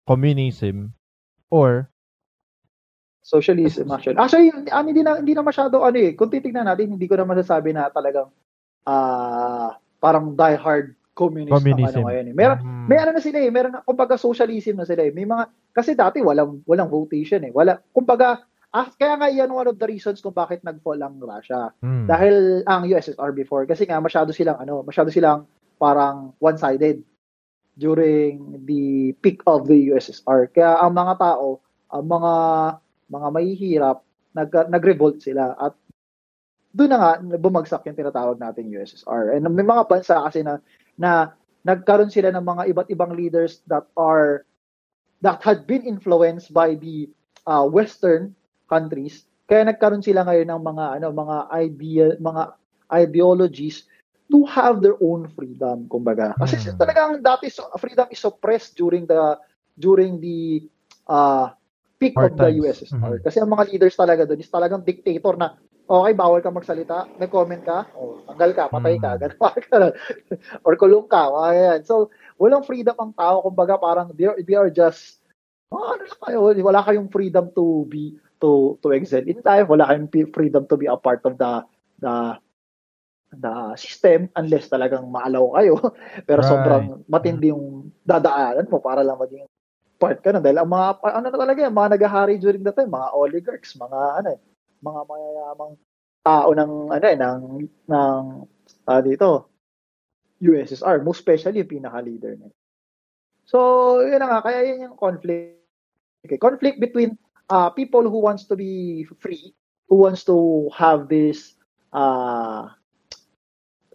communism 0.05 0.93
or 1.49 1.89
Socialism 3.21 3.87
actually. 3.95 4.19
Actually, 4.19 4.51
ano, 4.73 4.87
hindi 4.91 5.05
na 5.05 5.21
hindi 5.21 5.37
na 5.37 5.45
masyado 5.45 5.85
ano 5.85 5.95
eh. 5.95 6.17
Kung 6.19 6.33
titingnan 6.33 6.67
natin, 6.67 6.99
hindi 6.99 7.07
ko 7.07 7.15
na 7.15 7.29
masasabi 7.29 7.71
na 7.71 7.87
talagang 7.93 8.33
ah 8.89 9.77
parang 10.01 10.33
die 10.35 10.57
hard 10.57 10.97
communist 11.21 11.53
Communism. 11.53 11.85
ang 11.85 11.93
ano 11.93 12.09
ngayon. 12.09 12.27
Eh. 12.27 12.35
Meron, 12.35 12.59
Mm. 12.65 12.85
may 12.89 12.97
ano 12.97 13.11
na 13.13 13.21
sila 13.21 13.39
eh, 13.45 13.51
meron 13.53 13.73
na, 13.77 13.85
kumbaga 13.85 14.17
socialism 14.17 14.81
na 14.81 14.89
sila 14.89 15.05
eh. 15.05 15.13
May 15.13 15.29
mga, 15.29 15.45
kasi 15.77 15.93
dati 15.93 16.25
walang, 16.25 16.65
walang 16.65 16.89
votation 16.89 17.45
eh. 17.45 17.53
Wala, 17.53 17.77
kumbaga, 17.93 18.41
ah, 18.73 18.89
kaya 18.97 19.21
nga 19.21 19.29
yan 19.29 19.53
one 19.53 19.69
of 19.69 19.77
the 19.77 19.85
reasons 19.85 20.25
kung 20.25 20.33
bakit 20.33 20.65
nag-fall 20.65 20.97
ang 20.97 21.21
Russia. 21.21 21.69
Mm. 21.85 22.09
Dahil 22.09 22.35
ang 22.65 22.89
USSR 22.89 23.37
before, 23.37 23.69
kasi 23.69 23.85
nga 23.85 24.01
masyado 24.01 24.33
silang, 24.33 24.57
ano, 24.57 24.81
masyado 24.81 25.13
silang 25.13 25.45
parang 25.77 26.33
one-sided 26.41 27.05
during 27.77 28.61
the 28.65 29.13
peak 29.21 29.41
of 29.47 29.65
the 29.65 29.77
USSR. 29.89 30.53
Kaya 30.53 30.81
ang 30.81 30.93
mga 30.93 31.15
tao, 31.17 31.61
ang 31.89 32.05
mga 32.07 32.33
mga 33.11 33.29
mahihirap, 33.35 33.99
nag, 34.31 34.51
nag-revolt 34.71 35.19
sila 35.19 35.59
at 35.59 35.75
doon 36.71 36.87
na 36.87 36.99
nga 37.03 37.13
bumagsak 37.35 37.83
yung 37.83 37.99
tinatawag 37.99 38.39
nating 38.39 38.71
USSR. 38.71 39.35
And 39.35 39.51
may 39.51 39.67
mga 39.67 39.91
bansa 39.91 40.23
kasi 40.23 40.47
na 40.47 40.63
na 41.01 41.33
nagkaroon 41.65 42.13
sila 42.13 42.29
ng 42.29 42.45
mga 42.45 42.63
iba't 42.77 42.89
ibang 42.93 43.17
leaders 43.17 43.65
that 43.65 43.89
are 43.97 44.45
that 45.25 45.41
had 45.41 45.65
been 45.65 45.85
influenced 45.85 46.53
by 46.53 46.77
the 46.77 47.09
uh, 47.49 47.65
western 47.65 48.37
countries. 48.69 49.25
Kaya 49.49 49.65
nagkaroon 49.65 50.05
sila 50.05 50.29
ngayon 50.29 50.53
ng 50.53 50.63
mga 50.63 50.85
ano 51.01 51.07
mga 51.11 51.37
idea 51.57 52.05
mga 52.21 52.43
ideologies 52.93 53.89
to 54.31 54.47
have 54.47 54.79
their 54.85 54.95
own 55.03 55.27
freedom 55.33 55.89
kumbaga. 55.91 56.37
Kasi 56.39 56.61
Hmm. 56.61 56.77
talagang 56.79 57.11
dati 57.25 57.49
so, 57.51 57.67
freedom 57.81 58.07
is 58.13 58.21
suppressed 58.21 58.77
during 58.77 59.09
the 59.09 59.35
during 59.81 60.21
the 60.21 60.69
uh, 61.09 61.51
peak 61.99 62.15
Hard 62.17 62.37
of 62.37 62.39
the 62.39 62.49
times. 62.49 62.61
USSR. 62.61 63.21
Mhm. 63.21 63.25
Kasi 63.27 63.37
ang 63.43 63.51
mga 63.51 63.65
leaders 63.73 63.97
talaga 63.97 64.23
doon 64.25 64.41
is 64.41 64.49
talagang 64.49 64.85
dictator 64.85 65.35
na 65.37 65.57
okay, 65.91 66.13
bawal 66.15 66.39
ka 66.39 66.55
magsalita, 66.55 67.11
may 67.19 67.27
comment 67.27 67.59
ka, 67.67 67.91
o 67.99 68.23
tanggal 68.23 68.51
ka, 68.55 68.65
patay 68.71 68.95
ka, 69.03 69.11
Mm. 69.19 69.21
ganun 69.27 69.39
ka 69.67 69.91
or 70.63 70.75
kulong 70.79 71.09
ka, 71.11 71.27
ayan. 71.51 71.83
So, 71.83 72.15
walang 72.39 72.63
freedom 72.63 72.95
ang 72.97 73.13
tao, 73.19 73.43
kumbaga 73.43 73.75
parang 73.81 74.15
they 74.15 74.31
are, 74.31 74.39
they 74.39 74.55
are 74.55 74.71
just, 74.71 75.19
oh, 75.75 75.99
ano 75.99 76.07
lang 76.07 76.21
kayo, 76.23 76.39
wala 76.63 76.81
kayong 76.87 77.11
freedom 77.11 77.51
to 77.59 77.85
be, 77.91 78.15
to 78.41 78.79
to 78.81 78.95
excel 78.95 79.25
in 79.27 79.43
life, 79.43 79.67
wala 79.69 79.85
kayong 79.91 80.09
freedom 80.33 80.65
to 80.71 80.77
be 80.79 80.87
a 80.87 80.97
part 80.97 81.21
of 81.27 81.35
the, 81.37 81.53
the, 81.99 82.15
the 83.35 83.55
system 83.79 84.27
unless 84.39 84.71
talagang 84.71 85.07
maalaw 85.11 85.55
kayo. 85.59 85.75
Pero 86.29 86.41
Right. 86.43 86.51
sobrang 86.51 86.85
matindi 87.11 87.51
yung 87.55 87.91
dadaanan 88.07 88.67
mo 88.71 88.79
para 88.83 89.03
lang 89.07 89.19
maging 89.19 89.47
part 90.01 90.19
ka 90.23 90.35
na. 90.35 90.43
Dahil 90.43 90.59
ang 90.63 90.71
mga, 90.71 90.87
ano 91.03 91.27
na 91.31 91.35
talaga 91.39 91.59
yan, 91.67 91.75
mga 91.75 91.91
nagahari 91.99 92.35
during 92.41 92.65
that 92.67 92.75
time, 92.79 92.91
mga 92.91 93.11
oligarchs, 93.15 93.77
mga 93.79 93.99
ano 94.23 94.29
eh, 94.35 94.41
mga 94.81 95.01
mayayamang 95.07 95.75
tao 96.21 96.51
ng 96.53 96.73
ano 96.93 97.05
eh 97.09 97.17
ng 97.17 97.41
ng 97.89 98.23
ah, 98.89 99.01
dito 99.01 99.49
USSR 100.41 101.05
most 101.05 101.21
especially 101.21 101.61
yung 101.61 101.75
pinaka-leader 101.81 102.33
niya. 102.37 102.51
So, 103.45 104.01
yun 104.01 104.25
na 104.25 104.29
nga 104.29 104.41
kaya 104.49 104.65
yun 104.73 104.89
yung 104.89 104.97
conflict. 104.97 105.61
Okay, 106.25 106.41
conflict 106.41 106.81
between 106.81 107.21
uh, 107.53 107.69
people 107.73 108.09
who 108.09 108.25
wants 108.25 108.49
to 108.49 108.57
be 108.57 109.05
free, 109.21 109.53
who 109.89 110.05
wants 110.05 110.25
to 110.25 110.69
have 110.73 111.09
this 111.09 111.57
uh 111.93 112.71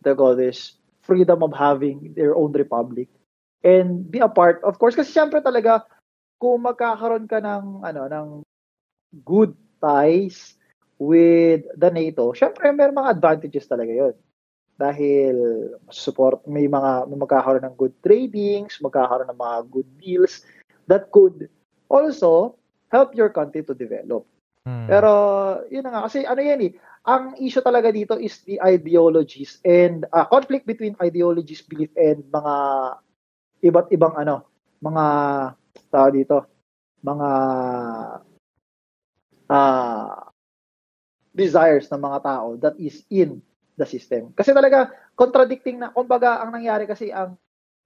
you 0.05 0.15
call 0.15 0.35
this 0.35 0.77
freedom 1.01 1.41
of 1.41 1.53
having 1.53 2.13
their 2.13 2.35
own 2.35 2.51
republic 2.53 3.09
and 3.65 4.11
be 4.11 4.19
a 4.19 4.29
part 4.29 4.61
of 4.61 4.77
course 4.77 4.93
kasi 4.93 5.09
syempre 5.09 5.41
talaga 5.41 5.87
kung 6.37 6.61
magkakaroon 6.61 7.25
ka 7.25 7.41
ng 7.41 7.81
ano 7.81 8.01
ng 8.05 8.27
good 9.25 9.55
ties 9.81 10.54
with 10.99 11.67
the 11.75 11.89
NATO, 11.91 12.31
syempre 12.31 12.71
may 12.71 12.87
mga 12.87 13.19
advantages 13.19 13.67
talaga 13.67 13.91
yon 13.91 14.15
dahil 14.75 15.35
support 15.87 16.43
may 16.43 16.67
mga 16.67 17.07
may 17.07 17.15
magkakaroon 17.19 17.63
ng 17.63 17.77
good 17.79 17.95
tradings, 18.03 18.83
magkakaroon 18.83 19.31
ng 19.31 19.39
mga 19.39 19.57
good 19.71 19.89
deals 19.99 20.43
that 20.91 21.07
could 21.15 21.47
also 21.87 22.59
help 22.91 23.15
your 23.15 23.31
country 23.31 23.63
to 23.63 23.71
develop. 23.71 24.27
Mm. 24.67 24.87
Pero 24.91 25.11
yun 25.71 25.87
nga 25.87 26.03
kasi 26.07 26.27
ano 26.27 26.41
yan 26.43 26.59
eh, 26.67 26.71
ang 27.07 27.37
issue 27.39 27.63
talaga 27.63 27.93
dito 27.93 28.19
is 28.19 28.41
the 28.43 28.59
ideologies 28.59 29.61
and 29.63 30.03
uh, 30.11 30.27
conflict 30.27 30.67
between 30.67 30.97
ideologies, 30.99 31.63
belief 31.63 31.93
and 31.95 32.25
mga 32.27 32.53
iba't 33.63 33.87
ibang 33.95 34.15
ano, 34.19 34.43
mga 34.83 35.05
tao 35.87 36.07
dito, 36.11 36.37
mga 36.99 37.29
ah 39.45 40.34
desires 41.35 41.91
ng 41.91 41.99
mga 41.99 42.19
tao 42.23 42.55
that 42.57 42.79
is 42.79 43.03
in 43.11 43.43
the 43.75 43.83
system. 43.83 44.31
Kasi 44.31 44.55
talaga 44.55 44.87
contradicting 45.19 45.83
na 45.83 45.91
kumbaga 45.91 46.39
ang 46.39 46.55
nangyari 46.55 46.87
kasi 46.87 47.11
ang 47.11 47.35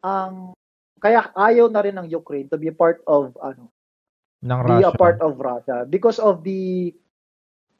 ang 0.05 0.53
kaya 1.01 1.33
ayaw 1.33 1.65
na 1.67 1.81
rin 1.81 1.97
ng 1.97 2.07
Ukraine 2.13 2.45
to 2.47 2.62
be 2.62 2.69
a 2.69 2.75
part 2.75 3.01
of 3.09 3.33
ano 3.41 3.73
ng 4.45 4.59
be 4.63 4.79
Russia. 4.79 4.88
a 4.88 4.91
part 4.95 5.17
of 5.19 5.41
Russia 5.41 5.83
because 5.89 6.21
of 6.21 6.45
the 6.45 6.93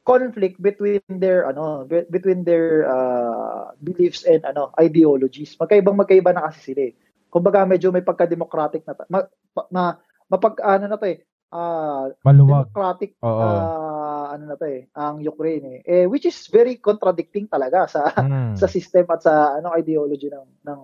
conflict 0.04 0.58
between 0.58 1.06
their 1.08 1.46
ano 1.46 1.86
be- 1.86 2.10
between 2.10 2.42
their 2.42 2.90
uh, 2.90 3.72
beliefs 3.78 4.26
and 4.26 4.42
ano 4.42 4.74
ideologies. 4.82 5.54
Magkaibang 5.54 6.02
magkaiba 6.02 6.34
na 6.34 6.50
kasi 6.50 6.74
sila. 6.74 6.82
Eh. 6.90 6.94
Kumbaga 7.30 7.62
medyo 7.62 7.94
may 7.94 8.02
pagka-democratic 8.02 8.82
na 8.90 8.98
ta- 8.98 9.06
ma, 9.06 9.22
na 9.70 10.02
mapag 10.26 10.58
ano 10.66 10.90
na 10.90 10.98
to 10.98 11.06
eh 11.06 11.29
ah, 11.52 12.10
Maluwag. 12.24 12.70
democratic 12.70 13.18
Oo. 13.22 13.42
ah, 13.42 14.34
ano 14.34 14.44
na 14.50 14.56
to 14.56 14.66
eh 14.70 14.88
ang 14.94 15.20
Ukraine 15.22 15.82
eh. 15.86 16.04
eh 16.04 16.06
which 16.06 16.26
is 16.26 16.38
very 16.50 16.78
contradicting 16.78 17.50
talaga 17.50 17.90
sa 17.90 18.02
Mm. 18.22 18.54
sa 18.58 18.68
system 18.70 19.06
at 19.10 19.22
sa 19.26 19.58
ano 19.58 19.74
ideology 19.74 20.30
ng 20.30 20.48
ng 20.66 20.80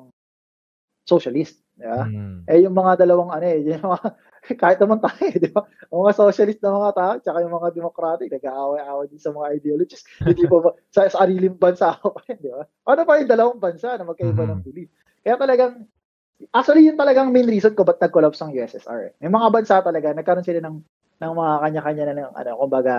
socialist, 1.05 1.61
ba? 1.77 2.09
Mm. 2.09 2.49
Eh, 2.49 2.59
yung 2.65 2.73
mga 2.73 3.05
dalawang 3.05 3.29
ano 3.29 3.45
eh, 3.45 3.61
yung 3.77 3.93
mga, 3.93 4.07
kahit 4.57 4.77
naman 4.81 4.97
tayo, 5.01 5.21
eh, 5.21 5.37
di 5.37 5.49
ba? 5.53 5.61
Ang 5.93 5.99
mga 6.05 6.13
socialist 6.17 6.61
na 6.65 6.73
mga 6.73 6.93
tao, 6.97 7.13
tsaka 7.21 7.37
yung 7.45 7.53
mga 7.53 7.69
democratic, 7.77 8.27
nag-aaway-aaway 8.33 9.05
din 9.09 9.21
sa 9.21 9.29
mga 9.29 9.47
ideologies. 9.61 10.01
Hindi 10.25 10.45
pa 10.49 10.57
ba, 10.65 10.69
sa 10.89 11.05
sariling 11.05 11.57
bansa 11.57 11.91
ako 11.97 12.17
pa 12.17 12.21
rin, 12.25 12.37
di 12.41 12.49
ba? 12.49 12.65
Ano 12.89 13.01
pa 13.05 13.21
yung 13.21 13.29
dalawang 13.29 13.61
bansa 13.61 13.97
na 13.97 14.05
magkaiba 14.05 14.43
Mhm. 14.45 14.49
ng 14.49 14.61
belief? 14.65 14.89
Kaya 15.21 15.35
talagang, 15.37 15.73
actually 16.51 16.87
yun 16.87 16.99
talagang 16.99 17.31
main 17.31 17.47
reason 17.47 17.71
ko 17.73 17.87
ba't 17.87 17.99
nag-collapse 17.99 18.41
ang 18.43 18.51
USSR. 18.51 18.99
Eh. 19.07 19.11
May 19.23 19.31
mga 19.31 19.47
bansa 19.51 19.79
talaga, 19.79 20.11
nagkaroon 20.11 20.45
sila 20.45 20.61
ng, 20.63 20.77
ng 21.21 21.33
mga 21.35 21.53
kanya-kanya 21.63 22.03
na 22.11 22.15
ng, 22.15 22.31
ano, 22.35 22.51
kumbaga, 22.59 22.95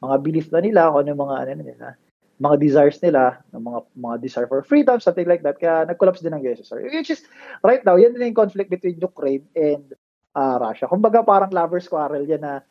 mga 0.00 0.16
belief 0.24 0.46
na 0.50 0.60
nila, 0.64 0.90
kung 0.90 1.00
ano 1.04 1.08
yung 1.12 1.22
mga, 1.22 1.36
ano 1.44 1.62
nila, 1.62 1.86
mga 2.40 2.56
desires 2.56 2.98
nila, 3.04 3.22
ng 3.52 3.62
mga 3.62 3.78
mga 4.00 4.16
desire 4.24 4.48
for 4.48 4.64
freedom, 4.64 4.96
something 4.96 5.28
like 5.28 5.44
that. 5.44 5.60
Kaya 5.60 5.84
nag-collapse 5.84 6.24
din 6.24 6.32
ang 6.32 6.42
USSR. 6.42 6.80
Which 6.88 7.12
is, 7.12 7.22
right 7.60 7.84
now, 7.84 8.00
yan 8.00 8.16
din 8.16 8.32
yung 8.32 8.40
conflict 8.40 8.72
between 8.72 8.96
Ukraine 8.96 9.44
and 9.52 9.92
uh, 10.34 10.56
Russia. 10.58 10.88
Kumbaga 10.88 11.20
parang 11.20 11.52
lovers 11.52 11.86
quarrel 11.86 12.24
yan 12.24 12.42
na 12.42 12.64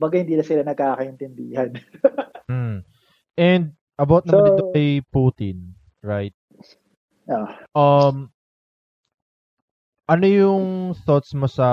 bagay 0.00 0.26
hindi 0.26 0.34
na 0.34 0.46
sila 0.46 0.66
nagkakaintindihan. 0.66 1.72
Mm. 2.52 2.84
And 3.38 3.64
about 3.96 4.28
naman 4.28 4.44
So- 4.44 4.48
dito 4.52 4.64
kay 4.76 5.00
Putin, 5.08 5.72
right? 6.04 6.36
Ah. 7.24 7.64
Um 7.72 8.28
ano 10.12 10.26
yung 10.28 10.64
thoughts 11.08 11.32
mo 11.32 11.48
sa 11.48 11.68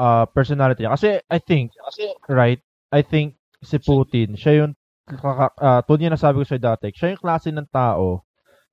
uh, 0.00 0.24
personality 0.32 0.84
niya? 0.84 0.96
Kasi 0.96 1.08
I 1.28 1.38
think, 1.38 1.76
right? 2.32 2.60
I 2.88 3.04
think 3.04 3.36
si 3.60 3.76
Putin, 3.76 4.32
siya 4.40 4.64
yung 4.64 4.72
uh, 5.12 5.80
tulad 5.84 6.00
niya 6.00 6.12
nasabi 6.16 6.40
ko 6.40 6.46
sa 6.48 6.56
dati, 6.56 6.88
siya 6.96 7.12
yung 7.12 7.20
klase 7.20 7.52
ng 7.52 7.68
tao 7.68 8.24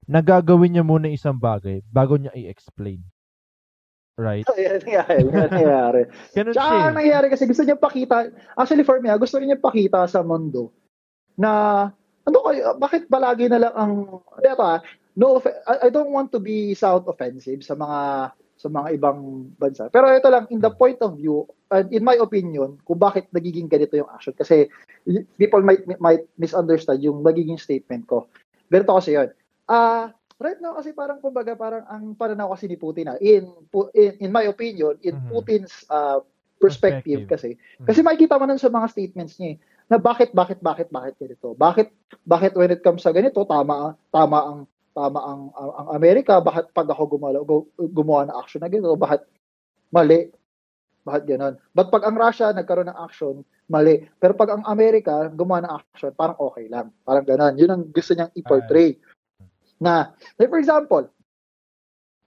na 0.07 0.21
gagawin 0.23 0.71
niya 0.71 0.85
muna 0.85 1.11
isang 1.11 1.35
bagay 1.35 1.81
bago 1.89 2.15
niya 2.15 2.31
i-explain. 2.37 3.03
Right? 4.15 4.47
yan 4.55 4.79
nangyari. 4.79 5.19
Yan 5.27 5.51
nangyari. 5.51 6.01
Ganun 6.37 6.53
Tsaka 6.55 6.71
siya. 6.71 6.87
eh. 6.87 6.95
nangyari 6.95 7.27
kasi 7.27 7.43
gusto 7.43 7.63
niya 7.67 7.75
pakita, 7.75 8.31
actually 8.55 8.87
for 8.87 9.03
me, 9.03 9.11
ah, 9.11 9.19
gusto 9.19 9.35
niya 9.43 9.59
pakita 9.59 10.07
sa 10.07 10.23
mundo 10.23 10.71
na 11.35 11.51
ano 12.23 12.37
kayo, 12.47 12.79
bakit 12.79 13.11
palagi 13.11 13.51
na 13.51 13.59
lang 13.67 13.73
ang, 13.75 14.23
ito 14.39 14.63
ah, 14.63 14.79
no, 15.15 15.39
I, 15.67 15.87
I 15.87 15.89
don't 15.89 16.11
want 16.11 16.31
to 16.31 16.39
be 16.39 16.75
sound 16.75 17.07
offensive 17.07 17.63
sa 17.63 17.73
mga 17.73 18.31
sa 18.55 18.67
mga 18.71 18.95
ibang 18.95 19.51
bansa. 19.59 19.91
Pero 19.91 20.07
ito 20.07 20.31
lang, 20.31 20.47
in 20.47 20.63
the 20.63 20.71
point 20.71 20.95
of 21.03 21.19
view, 21.19 21.43
and 21.67 21.91
in 21.91 22.03
my 22.03 22.15
opinion, 22.15 22.79
kung 22.87 22.95
bakit 22.95 23.27
nagiging 23.31 23.67
ganito 23.67 23.99
yung 23.99 24.07
action. 24.07 24.31
Kasi 24.31 24.71
people 25.35 25.59
might 25.59 25.83
might 25.99 26.23
misunderstand 26.35 27.03
yung 27.03 27.19
magiging 27.19 27.59
statement 27.59 28.07
ko. 28.07 28.31
Ganito 28.71 28.95
kasi 28.95 29.15
yun. 29.15 29.29
Ah, 29.67 30.09
right 30.39 30.59
now 30.59 30.75
kasi 30.75 30.95
parang 30.95 31.19
kumbaga 31.19 31.51
parang 31.55 31.83
ang 31.87 32.15
pananaw 32.15 32.55
kasi 32.55 32.67
ni 32.67 32.79
Putin 32.79 33.11
na 33.11 33.19
in 33.19 33.43
pu- 33.67 33.91
in, 33.91 34.19
in 34.23 34.31
my 34.31 34.47
opinion, 34.47 34.95
in 35.03 35.19
Mhm. 35.19 35.27
Putin's 35.27 35.83
ah, 35.87 36.23
perspective, 36.55 37.27
Perspective. 37.27 37.27
kasi 37.27 37.49
Mhm. 37.83 37.85
kasi 37.85 37.99
makikita 38.01 38.39
mo 38.39 38.47
nun 38.47 38.55
sa 38.57 38.71
mga 38.71 38.87
statements 38.87 39.35
niya 39.35 39.55
eh, 39.55 39.57
na 39.85 39.99
bakit 39.99 40.31
bakit 40.31 40.63
bakit 40.63 40.87
bakit 40.87 41.13
ganito 41.19 41.51
bakit 41.53 41.91
bakit 42.23 42.55
when 42.55 42.71
it 42.71 42.79
comes 42.81 43.03
sa 43.03 43.11
ganito 43.11 43.43
tama 43.43 43.93
tama 44.09 44.39
ang 44.39 44.59
tama 44.95 45.19
ang 45.19 45.41
ang, 45.51 45.87
Amerika 45.91 46.39
bakit 46.39 46.71
pag 46.71 46.87
ako 46.87 47.19
gumalaw 47.19 47.43
gu- 47.43 47.67
gumawa 47.91 48.31
ng 48.31 48.37
action 48.39 48.63
na 48.63 48.71
ganito 48.71 48.95
bakit 48.95 49.27
mali 49.91 50.31
bakit 51.03 51.27
ganon 51.27 51.59
but 51.75 51.91
pag 51.91 52.07
ang 52.07 52.15
Russia 52.15 52.55
nagkaroon 52.55 52.87
ng 52.87 53.01
action 53.03 53.43
mali 53.67 54.07
pero 54.15 54.31
pag 54.39 54.55
ang 54.55 54.63
Amerika 54.63 55.27
gumawa 55.35 55.67
ng 55.67 55.73
action 55.75 56.15
parang 56.15 56.39
okay 56.39 56.71
lang 56.71 56.95
parang 57.03 57.27
ganon 57.27 57.59
yun 57.59 57.69
ang 57.75 57.83
gusto 57.91 58.15
niyang 58.15 58.31
i-portray 58.39 58.95
na 59.83 60.15
like 60.39 60.47
for 60.47 60.63
example 60.63 61.11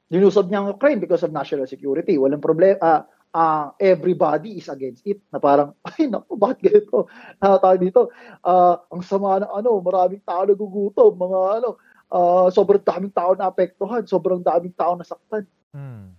Ninusob 0.09 0.49
niya 0.49 0.65
ang 0.65 0.73
Ukraine 0.73 1.01
because 1.05 1.21
of 1.21 1.37
national 1.37 1.69
security. 1.69 2.17
Walang 2.17 2.41
problema. 2.41 2.81
Uh, 2.81 3.03
uh, 3.37 3.67
everybody 3.77 4.57
is 4.57 4.69
against 4.73 5.05
it. 5.05 5.21
Na 5.29 5.37
parang, 5.37 5.77
ay 5.89 6.09
naku, 6.09 6.33
bakit 6.41 6.59
ganito? 6.65 7.05
Uh, 7.37 7.77
dito, 7.77 8.09
uh, 8.41 8.81
ang 8.89 9.05
sama 9.05 9.45
na 9.45 9.53
ano, 9.53 9.77
maraming 9.85 10.25
tao 10.25 10.49
nagugutom, 10.49 11.13
mga 11.13 11.41
ano, 11.61 11.77
uh, 12.13 12.49
sobrang 12.53 12.83
daming 12.83 13.15
tao 13.15 13.33
na 13.37 13.49
apektuhan, 13.49 14.05
sobrang 14.05 14.41
daming 14.43 14.75
tao 14.75 14.97
nasaktan. 14.97 15.45
Hmm. 15.73 16.13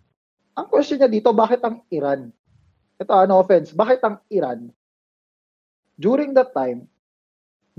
Ang 0.57 0.67
question 0.67 0.99
niya 0.99 1.09
dito, 1.09 1.31
bakit 1.31 1.63
ang 1.63 1.81
Iran? 1.89 2.29
Ito, 2.99 3.13
ano 3.15 3.39
offense, 3.39 3.71
bakit 3.71 4.03
ang 4.03 4.19
Iran, 4.27 4.67
during 5.95 6.35
that 6.35 6.51
time, 6.51 6.87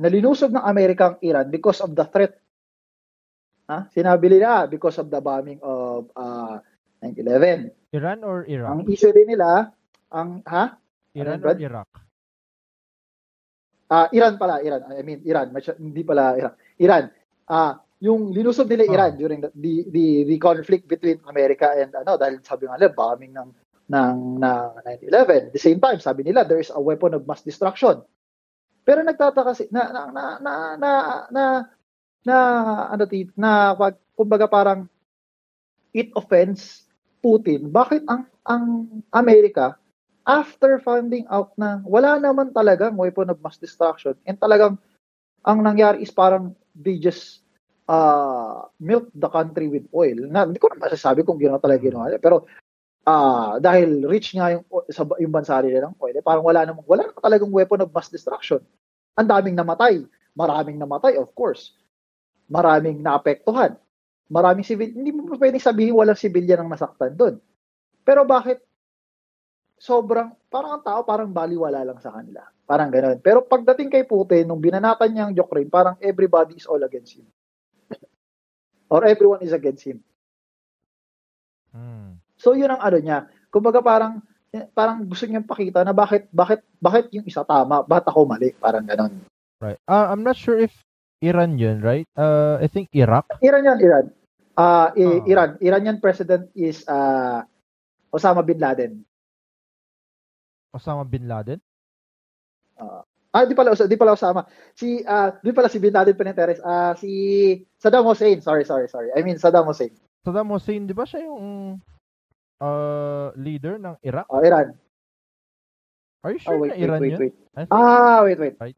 nalinusob 0.01 0.53
ng 0.53 0.65
Amerika 0.65 1.13
ang 1.13 1.19
Iran 1.21 1.53
because 1.53 1.85
of 1.85 1.93
the 1.93 2.05
threat 2.09 2.41
Ha? 3.71 3.87
Sinabi 3.95 4.27
nila 4.27 4.67
because 4.67 4.99
of 4.99 5.07
the 5.07 5.23
bombing 5.23 5.63
of 5.63 6.11
uh, 6.19 6.59
9/11. 7.07 7.71
Iran 7.95 8.19
or 8.27 8.43
Iraq? 8.43 8.67
Ang 8.67 8.83
issue 8.91 9.15
din 9.15 9.31
nila, 9.31 9.71
ang 10.11 10.43
ha? 10.43 10.75
Iran 11.15 11.39
Ano, 11.39 11.47
or? 11.47 11.55
Iraq? 11.55 11.89
Ah, 13.91 14.07
Iran 14.11 14.35
pala, 14.43 14.59
Iran. 14.59 14.91
I 14.91 15.03
mean, 15.07 15.23
Iran, 15.23 15.55
Masy- 15.55 15.79
hindi 15.79 16.03
pala 16.03 16.35
Iran. 16.35 16.55
Iran. 16.83 17.05
Ah, 17.47 17.79
yung 18.01 18.33
linusob 18.33 18.67
nila 18.67 18.89
Oh. 18.89 18.95
Iran 18.97 19.13
during 19.21 19.41
the, 19.45 19.53
the 19.53 19.75
the 19.93 20.07
the 20.25 20.39
conflict 20.41 20.89
between 20.89 21.21
America 21.29 21.69
and 21.77 21.93
ano 21.93 22.17
dahil 22.17 22.41
sabi 22.41 22.65
nga 22.65 22.81
nila 22.81 22.97
bombing 22.97 23.37
ng 23.37 23.51
ng 23.93 24.17
ng 24.41 24.69
9/11. 25.13 25.53
At 25.53 25.55
the 25.55 25.61
same 25.61 25.79
time, 25.79 26.01
sabi 26.01 26.25
nila 26.25 26.49
there 26.49 26.59
is 26.63 26.73
a 26.73 26.81
weapon 26.81 27.13
of 27.13 27.29
mass 27.29 27.45
destruction. 27.45 28.01
Pero 28.89 29.05
nagtataka 29.05 29.53
si 29.53 29.69
na 29.69 29.93
na 29.93 30.03
na 30.09 30.25
na 30.41 30.53
na, 30.81 30.93
na 31.29 31.45
na 32.25 32.37
ano 32.89 33.05
ti 33.05 33.29
na 33.37 33.77
pag 33.77 34.01
kumbaga 34.17 34.49
parang 34.49 34.89
it 35.93 36.09
offends 36.17 36.89
Putin 37.21 37.69
bakit 37.69 38.01
ang 38.09 38.25
ang 38.49 38.89
Amerika 39.13 39.77
after 40.25 40.81
finding 40.81 41.29
out 41.29 41.53
na 41.61 41.85
wala 41.85 42.17
naman 42.17 42.53
talagang 42.53 42.97
weapon 42.97 43.29
of 43.29 43.41
mass 43.45 43.61
destruction 43.61 44.17
and 44.25 44.41
talagang 44.41 44.81
ang 45.45 45.59
nangyari 45.61 46.05
is 46.05 46.13
parang 46.13 46.53
they 46.77 47.01
just 47.01 47.45
uh, 47.91 48.71
milk 48.79 49.11
the 49.11 49.27
country 49.27 49.67
with 49.67 49.91
oil 49.91 50.31
na 50.31 50.47
hindi 50.47 50.63
ko 50.63 50.71
na 50.71 50.79
masasabi 50.79 51.27
kung 51.27 51.43
gano'n 51.43 51.59
talaga 51.59 51.83
ginawa 51.83 52.07
nila. 52.07 52.23
pero 52.23 52.47
ah 53.03 53.59
dahil 53.59 54.07
rich 54.07 54.37
nga 54.39 54.55
yung 54.55 54.63
sa 54.93 55.03
yung 55.19 55.33
bansa 55.35 55.59
nila 55.65 55.91
ng 55.91 55.99
oil 55.99 56.15
eh, 56.15 56.23
parang 56.23 56.45
wala 56.47 56.63
namang 56.63 56.87
wala 56.87 57.09
naman 57.09 57.19
talagang 57.19 57.51
weapon 57.51 57.83
of 57.83 57.91
mass 57.91 58.13
destruction 58.13 58.61
ang 59.17 59.25
daming 59.27 59.57
namatay 59.57 60.05
maraming 60.37 60.77
namatay 60.77 61.17
of 61.17 61.33
course 61.35 61.75
maraming 62.51 62.99
naapektuhan. 62.99 63.79
Maraming 64.31 64.67
civil, 64.67 64.91
hindi 64.91 65.15
mo 65.15 65.31
pwedeng 65.39 65.63
sabihin 65.63 65.95
walang 65.95 66.19
civilian 66.19 66.67
ang 66.67 66.71
nasaktan 66.71 67.15
doon. 67.15 67.39
Pero 68.03 68.27
bakit 68.27 68.59
sobrang, 69.79 70.35
parang 70.51 70.79
ang 70.79 70.85
tao 70.85 71.01
parang 71.07 71.31
baliwala 71.31 71.87
lang 71.87 71.99
sa 72.03 72.11
kanila. 72.11 72.43
Parang 72.67 72.91
ganoon. 72.91 73.19
Pero 73.23 73.47
pagdating 73.47 73.91
kay 73.91 74.05
Putin, 74.07 74.47
nung 74.47 74.63
binanatan 74.63 75.11
niya 75.11 75.25
ang 75.31 75.35
Ukraine, 75.35 75.71
parang 75.71 75.97
everybody 76.03 76.59
is 76.59 76.67
all 76.67 76.83
against 76.83 77.19
him. 77.19 77.27
Or 78.91 79.07
everyone 79.07 79.41
is 79.47 79.55
against 79.55 79.87
him. 79.87 80.03
Hmm. 81.71 82.19
So 82.37 82.59
yun 82.59 82.75
ang 82.75 82.83
ano 82.83 82.99
niya. 82.99 83.31
Kumbaga 83.55 83.79
parang 83.79 84.19
parang 84.75 85.07
gusto 85.07 85.31
niyang 85.31 85.47
pakita 85.47 85.87
na 85.87 85.95
bakit 85.95 86.27
bakit 86.35 86.67
bakit 86.83 87.07
yung 87.15 87.23
isa 87.23 87.47
tama, 87.47 87.87
bakit 87.87 88.11
ako 88.11 88.27
mali, 88.27 88.51
parang 88.59 88.83
ganoon. 88.83 89.23
Right. 89.63 89.79
Uh, 89.87 90.11
I'm 90.11 90.27
not 90.27 90.35
sure 90.35 90.59
if 90.59 90.75
Iran 91.23 91.55
yun, 91.55 91.79
right? 91.85 92.09
Uh, 92.19 92.59
I 92.59 92.67
think 92.67 92.91
Iraq. 92.91 93.31
Iran 93.39 93.63
yan, 93.63 93.79
Iran. 93.79 94.07
I- 94.59 94.93
Oh. 94.99 95.23
Iran. 95.25 95.51
Iranian 95.63 96.03
president 96.03 96.51
is 96.59 96.83
ah 96.91 97.47
Osama 98.11 98.43
bin 98.43 98.59
Laden. 98.59 99.07
Osama 100.75 101.03
Bin 101.07 101.27
Laden. 101.27 101.59
Ah, 103.31 103.47
di 103.47 103.55
pala, 103.55 103.71
di 103.75 103.97
pala 103.97 104.19
Osama. 104.19 104.43
Si, 104.75 105.07
ah, 105.07 105.31
di 105.39 105.55
pala 105.55 105.71
si 105.71 105.79
Bin 105.79 105.95
Laden 105.95 106.19
Peneteres. 106.19 106.59
Ah, 106.67 106.99
si 106.99 107.63
Saddam 107.79 108.03
Hussein. 108.03 108.43
Sorry, 108.43 108.67
sorry, 108.67 108.91
sorry. 108.91 109.15
I 109.15 109.23
mean, 109.23 109.39
Saddam 109.39 109.71
Hussein. 109.71 109.95
Saddam 110.27 110.51
Hussein, 110.51 110.91
di 110.91 110.93
ba 110.93 111.07
siya 111.07 111.23
yung 111.25 111.79
uh, 112.59 113.31
leader 113.39 113.79
ng 113.79 113.95
Iraq? 114.03 114.27
Oh, 114.29 114.43
Iran. 114.43 114.75
Are 116.27 116.35
you 116.35 116.43
Oh, 116.45 116.59
sure 116.59 116.59
wait, 116.59 116.69
na 116.69 116.75
wait, 116.75 116.83
Iran 116.85 117.01
wait, 117.01 117.13
yun? 117.15 117.21
wait. 117.23 117.35
I 117.57 117.63
Ah, 117.71 118.21
wait, 118.27 118.39
wait. 118.43 118.55
Right. 118.61 118.77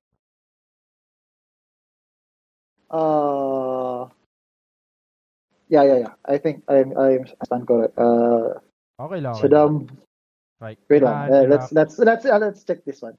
Uh, 2.93 4.05
yeah, 5.73 5.83
yeah, 5.83 5.99
yeah. 6.07 6.15
I 6.29 6.37
think 6.37 6.63
I'm, 6.69 6.93
I'm 6.93 7.25
stand 7.49 7.65
correct. 7.67 7.97
Uh, 7.97 8.61
okay 9.01 9.21
lang. 9.25 9.35
Saddam. 9.41 9.89
Right. 10.61 10.79
Wait 10.93 11.03
Iran, 11.03 11.27
lang. 11.27 11.33
Uh, 11.33 11.45
let's, 11.49 11.73
let's, 11.73 11.99
let's, 11.99 12.25
uh, 12.29 12.39
let's 12.39 12.63
check 12.63 12.85
this 12.85 13.01
one. 13.01 13.17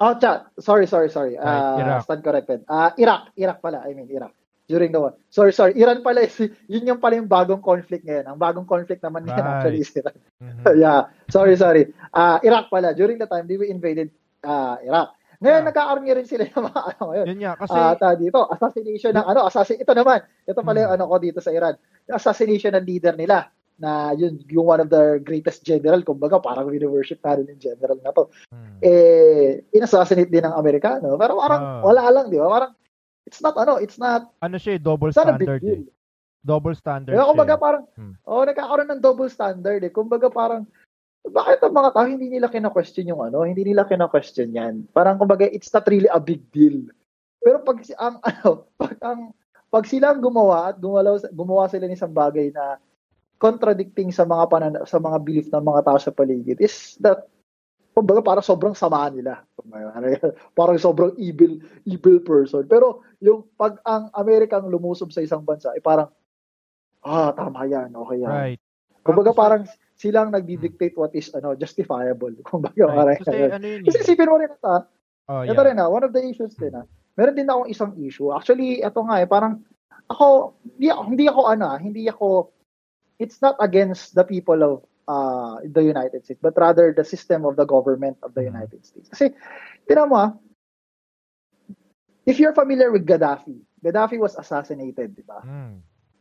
Oh, 0.00 0.14
chat. 0.18 0.50
Sorry, 0.58 0.86
sorry, 0.86 1.08
sorry. 1.08 1.38
Uh, 1.38 1.78
Iraq. 1.78 2.04
stand 2.04 2.22
corrected. 2.22 2.60
Uh, 2.66 2.90
Iraq. 2.98 3.30
Iraq 3.36 3.58
pala. 3.60 3.82
I 3.86 3.94
mean, 3.94 4.10
Iraq. 4.10 4.34
During 4.64 4.90
the 4.90 5.00
war. 5.00 5.12
Sorry, 5.28 5.52
sorry. 5.52 5.76
Iran 5.76 6.00
pala. 6.00 6.24
is- 6.24 6.40
Yun 6.72 6.88
yung 6.88 7.00
pala 7.00 7.20
yung 7.20 7.28
bagong 7.28 7.60
conflict 7.60 8.02
ngayon. 8.02 8.24
Ang 8.26 8.38
bagong 8.40 8.64
conflict 8.64 9.04
naman 9.04 9.28
ngayon 9.28 9.44
Right. 9.44 9.54
actually 9.60 9.80
is 9.84 9.92
Iran. 9.92 10.16
Mhm. 10.40 10.62
yeah. 10.82 11.00
Sorry, 11.28 11.54
sorry. 11.54 11.92
Uh, 12.10 12.40
Iraq 12.40 12.72
pala. 12.72 12.96
During 12.96 13.20
the 13.20 13.28
time, 13.28 13.44
they 13.44 13.60
were 13.60 13.68
invaded 13.68 14.08
uh, 14.42 14.80
Iraq. 14.80 15.12
Ngayon, 15.44 15.60
Yeah. 15.60 15.68
nagkakaroon 15.68 16.04
nga 16.08 16.16
rin 16.16 16.24
sila 16.24 16.44
ng 16.48 16.64
mga 16.64 16.80
ano 16.96 17.02
ngayon. 17.12 17.26
Yun 17.28 17.40
nga, 17.44 17.52
kasi, 17.60 17.76
Ah, 17.76 17.92
ta 17.94 18.08
dito, 18.16 18.40
assassination 18.48 19.12
ng 19.12 19.26
ano, 19.28 19.40
assassin 19.44 19.76
ito 19.76 19.92
naman. 19.92 20.24
Ito 20.48 20.60
pala 20.64 20.78
yung 20.80 20.90
Hmm. 20.90 20.96
ano 20.96 21.04
ko 21.12 21.16
dito 21.20 21.38
sa 21.44 21.52
Iran. 21.52 21.74
Yung 22.08 22.16
assassination 22.16 22.72
ng 22.72 22.86
leader 22.88 23.12
nila 23.12 23.52
na 23.74 24.14
yun 24.14 24.38
yung 24.46 24.64
one 24.64 24.78
of 24.78 24.88
the 24.88 25.18
greatest 25.20 25.62
general 25.62 25.98
kumbaga 26.00 26.38
parang 26.38 26.70
worship 26.86 27.18
na 27.20 27.34
rin 27.34 27.50
yung 27.50 27.58
general 27.60 27.98
na 27.98 28.10
to 28.10 28.30
Hmm. 28.48 28.78
eh 28.78 29.66
inassassinate 29.70 30.30
din 30.30 30.46
ng 30.46 30.54
Amerikano 30.54 31.18
pero 31.18 31.34
parang 31.34 31.60
Ah. 31.60 31.80
wala 31.82 32.02
lang 32.08 32.26
di 32.28 32.38
ba 32.38 32.46
parang 32.46 32.72
it's 33.26 33.42
not 33.42 33.54
ano 33.56 33.76
it's 33.76 33.98
not 33.98 34.30
ano 34.38 34.56
siya, 34.56 34.78
eh, 34.78 34.80
double 34.80 35.10
standard 35.10 35.58
eh. 35.60 35.82
Double 36.44 36.76
standard 36.76 37.16
Diba, 37.16 37.24
kumbaga 37.26 37.56
siya. 37.56 37.62
parang 37.62 37.84
Hmm. 37.96 38.14
oh 38.22 38.44
nagkakaroon 38.44 38.90
ng 38.90 39.02
double 39.02 39.28
standard 39.28 39.80
eh 39.80 39.90
kumbaga 39.90 40.28
parang 40.28 40.68
bakit 41.24 41.58
ang 41.58 41.72
mga 41.72 41.90
tao 41.90 42.04
hindi 42.04 42.28
nila 42.28 42.46
kina-question 42.46 43.08
yung 43.08 43.24
ano 43.24 43.42
hindi 43.42 43.64
nila 43.64 43.88
kina-question 43.88 44.52
yan 44.52 44.84
parang 44.92 45.16
kumbaga 45.16 45.48
it's 45.48 45.72
not 45.72 45.82
really 45.88 46.06
a 46.06 46.20
big 46.20 46.44
deal 46.52 46.84
pero 47.40 47.58
pag 47.58 47.80
si- 47.80 47.96
ang 47.96 48.20
ano 48.28 48.68
pag 48.76 48.94
ang 49.02 49.20
pag 49.66 49.84
sila 49.84 50.14
ang 50.14 50.22
gumawa 50.22 50.70
at 50.70 50.78
gumawa, 50.78 51.18
gumawa 51.34 51.66
sila 51.66 51.88
ng 51.88 51.96
isang 51.96 52.12
bagay 52.12 52.54
na 52.54 52.78
contradicting 53.38 54.14
sa 54.14 54.24
mga 54.24 54.44
panan 54.48 54.74
sa 54.86 54.98
mga 55.02 55.18
belief 55.20 55.46
ng 55.50 55.64
mga 55.64 55.80
tao 55.84 55.98
sa 55.98 56.14
paligid 56.14 56.58
is 56.62 56.96
that 57.02 57.26
kumbaga 57.94 58.22
parang 58.22 58.42
sobrang 58.46 58.74
sama 58.74 59.06
nila 59.10 59.42
parang 60.58 60.78
sobrang 60.78 61.14
evil 61.18 61.58
evil 61.86 62.18
person 62.22 62.66
pero 62.66 63.06
yung 63.22 63.46
pag 63.54 63.78
ang 63.86 64.10
Amerikang 64.14 64.66
lumusob 64.66 65.14
sa 65.14 65.22
isang 65.22 65.46
bansa 65.46 65.70
ay 65.70 65.82
parang 65.82 66.10
ah 67.06 67.30
tama 67.34 67.66
yan 67.68 67.94
okay 67.94 68.18
yan 68.22 68.30
Right. 68.32 68.60
kumbaga 69.06 69.30
parang 69.30 69.62
silang 69.94 70.34
nagdi-dictate 70.34 70.98
what 70.98 71.14
is 71.14 71.30
ano 71.34 71.54
justifiable 71.54 72.34
kumbaga 72.48 72.82
right. 72.82 72.96
parang 72.98 73.16
Kasi 73.22 73.36
ano 73.50 73.66
yun 73.66 73.80
kasi 73.86 73.96
eh. 74.00 74.04
isipin 74.06 74.30
mo 74.30 74.38
rin 74.42 74.50
ito 74.50 74.66
ah, 74.66 74.82
Oh, 75.24 75.40
ito 75.40 75.56
yeah. 75.56 75.66
rin 75.72 75.80
ah, 75.80 75.88
one 75.88 76.04
of 76.04 76.12
the 76.12 76.20
issues 76.20 76.52
din 76.52 76.76
ah. 76.76 76.84
Meron 77.16 77.32
din 77.38 77.48
akong 77.48 77.70
isang 77.70 77.92
issue. 77.96 78.28
Actually, 78.34 78.82
ito 78.82 79.00
nga 79.06 79.22
eh, 79.22 79.28
parang 79.30 79.62
ako, 80.10 80.58
hindi 80.76 80.92
ako, 80.92 81.02
hindi 81.08 81.24
ako 81.30 81.40
ano 81.48 81.66
hindi 81.80 82.02
ako, 82.10 82.26
it's 83.18 83.40
not 83.42 83.56
against 83.60 84.14
the 84.14 84.24
people 84.24 84.60
of 84.62 84.84
uh, 85.08 85.60
the 85.64 85.82
United 85.82 86.24
States, 86.24 86.40
but 86.42 86.54
rather 86.56 86.92
the 86.96 87.04
system 87.04 87.44
of 87.44 87.56
the 87.56 87.64
government 87.66 88.16
of 88.22 88.34
the 88.34 88.42
Mhm. 88.42 88.50
United 88.54 88.80
States. 88.84 89.08
Kasi, 89.12 89.32
tinan 89.88 90.08
mo 90.08 90.16
ah, 90.16 90.30
if 92.26 92.38
you're 92.40 92.54
familiar 92.56 92.90
with 92.90 93.06
Gaddafi, 93.06 93.60
Gaddafi 93.84 94.18
was 94.18 94.36
assassinated, 94.36 95.14
di 95.14 95.22
ba? 95.22 95.40
Hmm. 95.44 95.80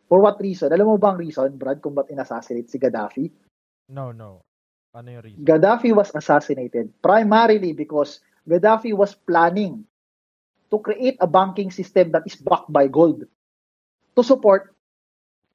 For 0.09 0.19
what 0.19 0.37
reason? 0.39 0.69
Alam 0.69 0.93
mo 0.93 0.97
ba 0.99 1.15
ang 1.15 1.19
reason, 1.19 1.55
Brad, 1.55 1.79
kung 1.79 1.95
ba't 1.95 2.11
inassassinate 2.11 2.69
si 2.69 2.77
Gaddafi? 2.77 3.31
No, 3.89 4.11
no. 4.11 4.43
Ano 4.93 5.09
yung 5.09 5.23
reason? 5.23 5.41
Gaddafi 5.41 5.95
was 5.95 6.11
assassinated 6.13 6.91
primarily 7.01 7.73
because 7.73 8.21
Gaddafi 8.45 8.93
was 8.93 9.15
planning 9.15 9.87
to 10.69 10.77
create 10.79 11.17
a 11.21 11.29
banking 11.29 11.71
system 11.71 12.11
that 12.11 12.27
is 12.27 12.35
backed 12.35 12.69
by 12.69 12.85
gold 12.87 13.25
to 14.15 14.21
support 14.21 14.75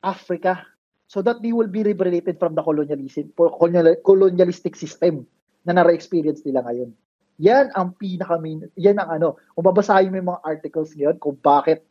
Africa 0.02 0.64
so 1.08 1.24
that 1.24 1.40
they 1.40 1.50
will 1.50 1.66
be 1.66 1.80
liberated 1.80 2.36
from 2.36 2.52
the 2.52 2.62
colonialism 2.62 3.32
colonial- 3.34 3.98
colonialistic 4.04 4.76
system 4.76 5.24
na 5.64 5.72
nare-experience 5.72 6.44
nila 6.44 6.62
ngayon. 6.68 6.92
Yan 7.40 7.72
ang 7.72 7.96
pinaka 7.96 8.36
yan 8.76 9.00
ang 9.00 9.10
ano, 9.18 9.28
kung 9.56 9.64
babasahin 9.64 10.12
mo 10.12 10.16
yung 10.20 10.30
mga 10.36 10.44
articles 10.44 10.92
ngayon 10.92 11.16
kung 11.16 11.36
bakit 11.40 11.82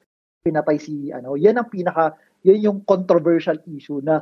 pinatay 0.45 0.77
si 0.77 1.09
ano, 1.09 1.33
yan 1.33 1.57
ang 1.57 1.67
pinaka 1.67 2.13
yan 2.45 2.71
yung 2.71 2.79
controversial 2.85 3.57
issue 3.67 3.99
na 4.05 4.21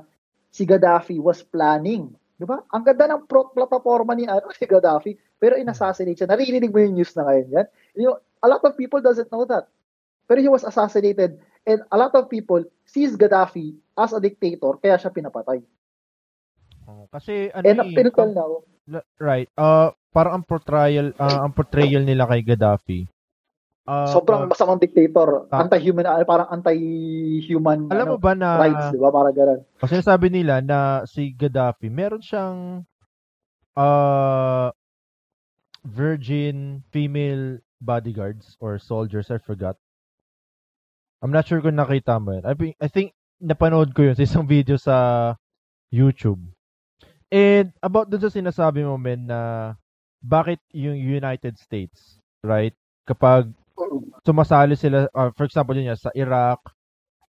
si 0.49 0.63
Gaddafi 0.63 1.19
was 1.19 1.43
planning 1.43 2.15
'Di 2.35 2.45
ba? 2.45 2.59
Ang 2.75 2.83
ganda 2.83 3.05
ng 3.15 3.23
pro- 3.27 3.51
plataforma 3.51 4.11
ni 4.11 4.27
ano 4.27 4.51
si 4.59 4.67
Gaddafi, 4.67 5.15
pero 5.39 5.55
inassassinate 5.55 6.23
siya. 6.23 6.29
Naririnig 6.29 6.71
mo 6.71 6.79
yung 6.83 6.95
news 6.95 7.15
na 7.15 7.23
ngayon 7.27 7.47
yan? 7.51 7.67
You 7.95 8.03
know, 8.11 8.17
a 8.43 8.47
lot 8.47 8.63
of 8.63 8.75
people 8.75 8.99
doesn't 8.99 9.31
know 9.31 9.47
that. 9.47 9.71
Pero 10.27 10.39
he 10.41 10.49
was 10.49 10.65
assassinated 10.65 11.37
and 11.65 11.81
a 11.91 11.97
lot 11.97 12.13
of 12.13 12.29
people 12.29 12.61
sees 12.85 13.17
Gaddafi 13.17 13.75
as 13.97 14.13
a 14.13 14.21
dictator, 14.21 14.77
kaya 14.79 14.95
siya 15.01 15.11
pinapatay. 15.11 15.65
Oh, 16.85 17.09
kasi 17.09 17.49
ano 17.49 17.65
And 17.65 17.81
eh, 17.81 18.05
up 18.05 18.29
now, 18.29 18.61
right. 19.17 19.49
Uh 19.57 19.89
parang 20.13 20.39
ang 20.39 20.45
portrayal 20.47 21.11
uh, 21.17 21.43
ang 21.43 21.51
portrayal 21.51 22.05
nila 22.05 22.29
kay 22.29 22.45
Gaddafi. 22.45 23.09
Uh, 23.85 24.09
sobrang 24.09 24.45
uh, 24.45 24.49
masamang 24.49 24.81
dictator, 24.81 25.45
Ah. 25.53 25.61
anti-human, 25.61 26.09
ah, 26.09 26.17
parang 26.25 26.49
anti-human 26.49 27.85
alam 27.85 28.05
mo 28.09 28.17
ano, 28.17 28.21
ba 28.21 28.33
na 28.33 28.57
rights, 28.57 28.89
di 28.89 28.97
ba? 28.97 29.13
Parang 29.13 29.35
ganun. 29.35 29.61
kasi 29.77 30.01
sabi 30.01 30.33
nila 30.33 30.57
na 30.57 31.05
si 31.05 31.29
Gaddafi 31.37 31.93
meron 31.93 32.17
siyang 32.17 32.81
uh 33.77 34.73
virgin 35.85 36.81
female 36.89 37.61
bodyguards 37.77 38.57
or 38.57 38.81
soldiers, 38.81 39.29
I 39.29 39.37
forgot. 39.37 39.77
I'm 41.25 41.33
not 41.33 41.49
sure 41.49 41.57
kung 41.57 41.73
nakita 41.73 42.21
mo 42.21 42.37
yun. 42.37 42.45
I 42.45 42.53
think, 42.53 42.73
I 42.77 42.85
think 42.85 43.09
napanood 43.41 43.97
ko 43.97 44.05
yun 44.05 44.13
sa 44.13 44.21
isang 44.21 44.45
video 44.45 44.77
sa 44.77 45.33
YouTube. 45.89 46.37
And 47.33 47.73
about 47.81 48.13
dun 48.13 48.21
sa 48.21 48.29
sinasabi 48.29 48.85
mo, 48.85 48.93
men, 49.01 49.25
na 49.25 49.73
bakit 50.21 50.61
yung 50.69 50.93
United 50.93 51.57
States, 51.57 52.21
right? 52.45 52.77
Kapag 53.09 53.49
sumasali 54.21 54.77
sila, 54.77 55.09
uh, 55.17 55.33
for 55.33 55.49
example, 55.49 55.73
yun 55.73 55.89
yan, 55.89 55.97
sa 55.97 56.13
Iraq, 56.13 56.61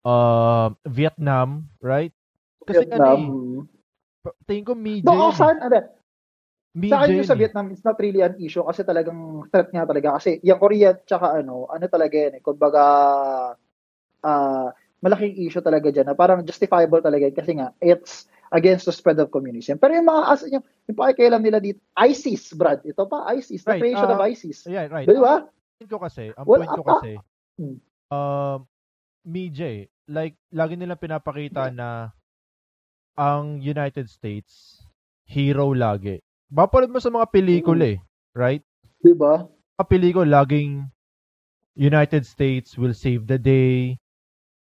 uh, 0.07 0.71
Vietnam, 0.87 1.67
right? 1.83 2.15
Kasi 2.63 2.87
Vietnam. 2.87 3.19
ano 3.19 3.27
eh, 3.27 4.23
pa- 4.23 4.37
tingin 4.47 4.63
ko 4.63 4.71
media 4.71 5.11
No, 5.11 5.27
oh, 5.27 5.35
saan, 5.35 5.59
ano, 5.59 5.99
Sa 6.71 7.03
akin 7.03 7.11
yung 7.11 7.19
yun 7.19 7.27
sa 7.27 7.35
eh. 7.35 7.41
Vietnam, 7.43 7.67
it's 7.75 7.83
not 7.83 7.99
really 7.99 8.23
an 8.23 8.39
issue 8.39 8.63
kasi 8.63 8.87
talagang 8.87 9.43
threat 9.51 9.67
nga 9.75 9.83
talaga. 9.83 10.15
Kasi 10.15 10.39
yung 10.39 10.55
Korea, 10.55 10.95
tsaka 10.95 11.43
ano, 11.43 11.67
ano 11.67 11.85
talaga 11.91 12.15
yan 12.15 12.39
eh. 12.39 12.41
Kumbaga, 12.41 12.83
ah 14.21 14.73
malaking 15.01 15.33
issue 15.49 15.65
talaga 15.65 15.89
dyan 15.89 16.13
na 16.13 16.15
parang 16.15 16.45
justifiable 16.45 17.01
talaga 17.01 17.25
yan 17.25 17.35
kasi 17.35 17.51
nga, 17.57 17.73
it's 17.81 18.29
against 18.53 18.85
the 18.85 18.93
spread 18.93 19.17
of 19.17 19.33
communism. 19.33 19.81
Pero 19.81 19.97
yung 19.97 20.05
mga, 20.05 20.21
as, 20.29 20.45
yung, 20.45 20.63
yung 20.85 20.97
pakikialam 20.97 21.41
nila 21.41 21.57
dito, 21.57 21.81
ISIS, 21.97 22.53
Brad. 22.53 22.85
Ito 22.85 23.09
pa, 23.09 23.25
ISIS, 23.33 23.65
the 23.65 23.73
Right, 23.73 23.81
creation 23.81 24.07
ah, 24.11 24.13
of 24.13 24.21
ISIS. 24.21 24.67
Yeah, 24.69 24.85
right. 24.91 25.09
Di 25.09 25.17
ba? 25.17 25.49
point 25.81 25.89
ko 25.89 25.97
kasi, 25.97 26.29
ang 26.37 26.45
Well, 26.45 26.61
point 26.61 26.71
ko 26.77 26.83
ah, 26.85 26.89
kasi, 26.93 27.13
Hmm. 27.57 27.77
um, 28.13 28.59
media 29.25 29.67
eh, 29.69 29.83
like, 30.09 30.37
lagi 30.53 30.77
nilang 30.77 31.01
pinapakita 31.01 31.69
na 31.73 32.13
ang 33.17 33.57
United 33.61 34.05
States, 34.09 34.81
hero 35.25 35.73
lagi. 35.73 36.21
Mapanood 36.51 36.93
mo 36.93 36.99
sa 37.01 37.09
mga 37.09 37.27
pelikula 37.29 37.97
eh, 37.97 37.99
right? 38.37 38.61
Di 39.01 39.13
ba? 39.13 39.45
Mga 39.77 39.85
pelikula, 39.89 40.41
laging 40.41 40.89
United 41.77 42.27
States 42.27 42.77
will 42.77 42.93
save 42.93 43.25
the 43.29 43.39
day, 43.39 44.00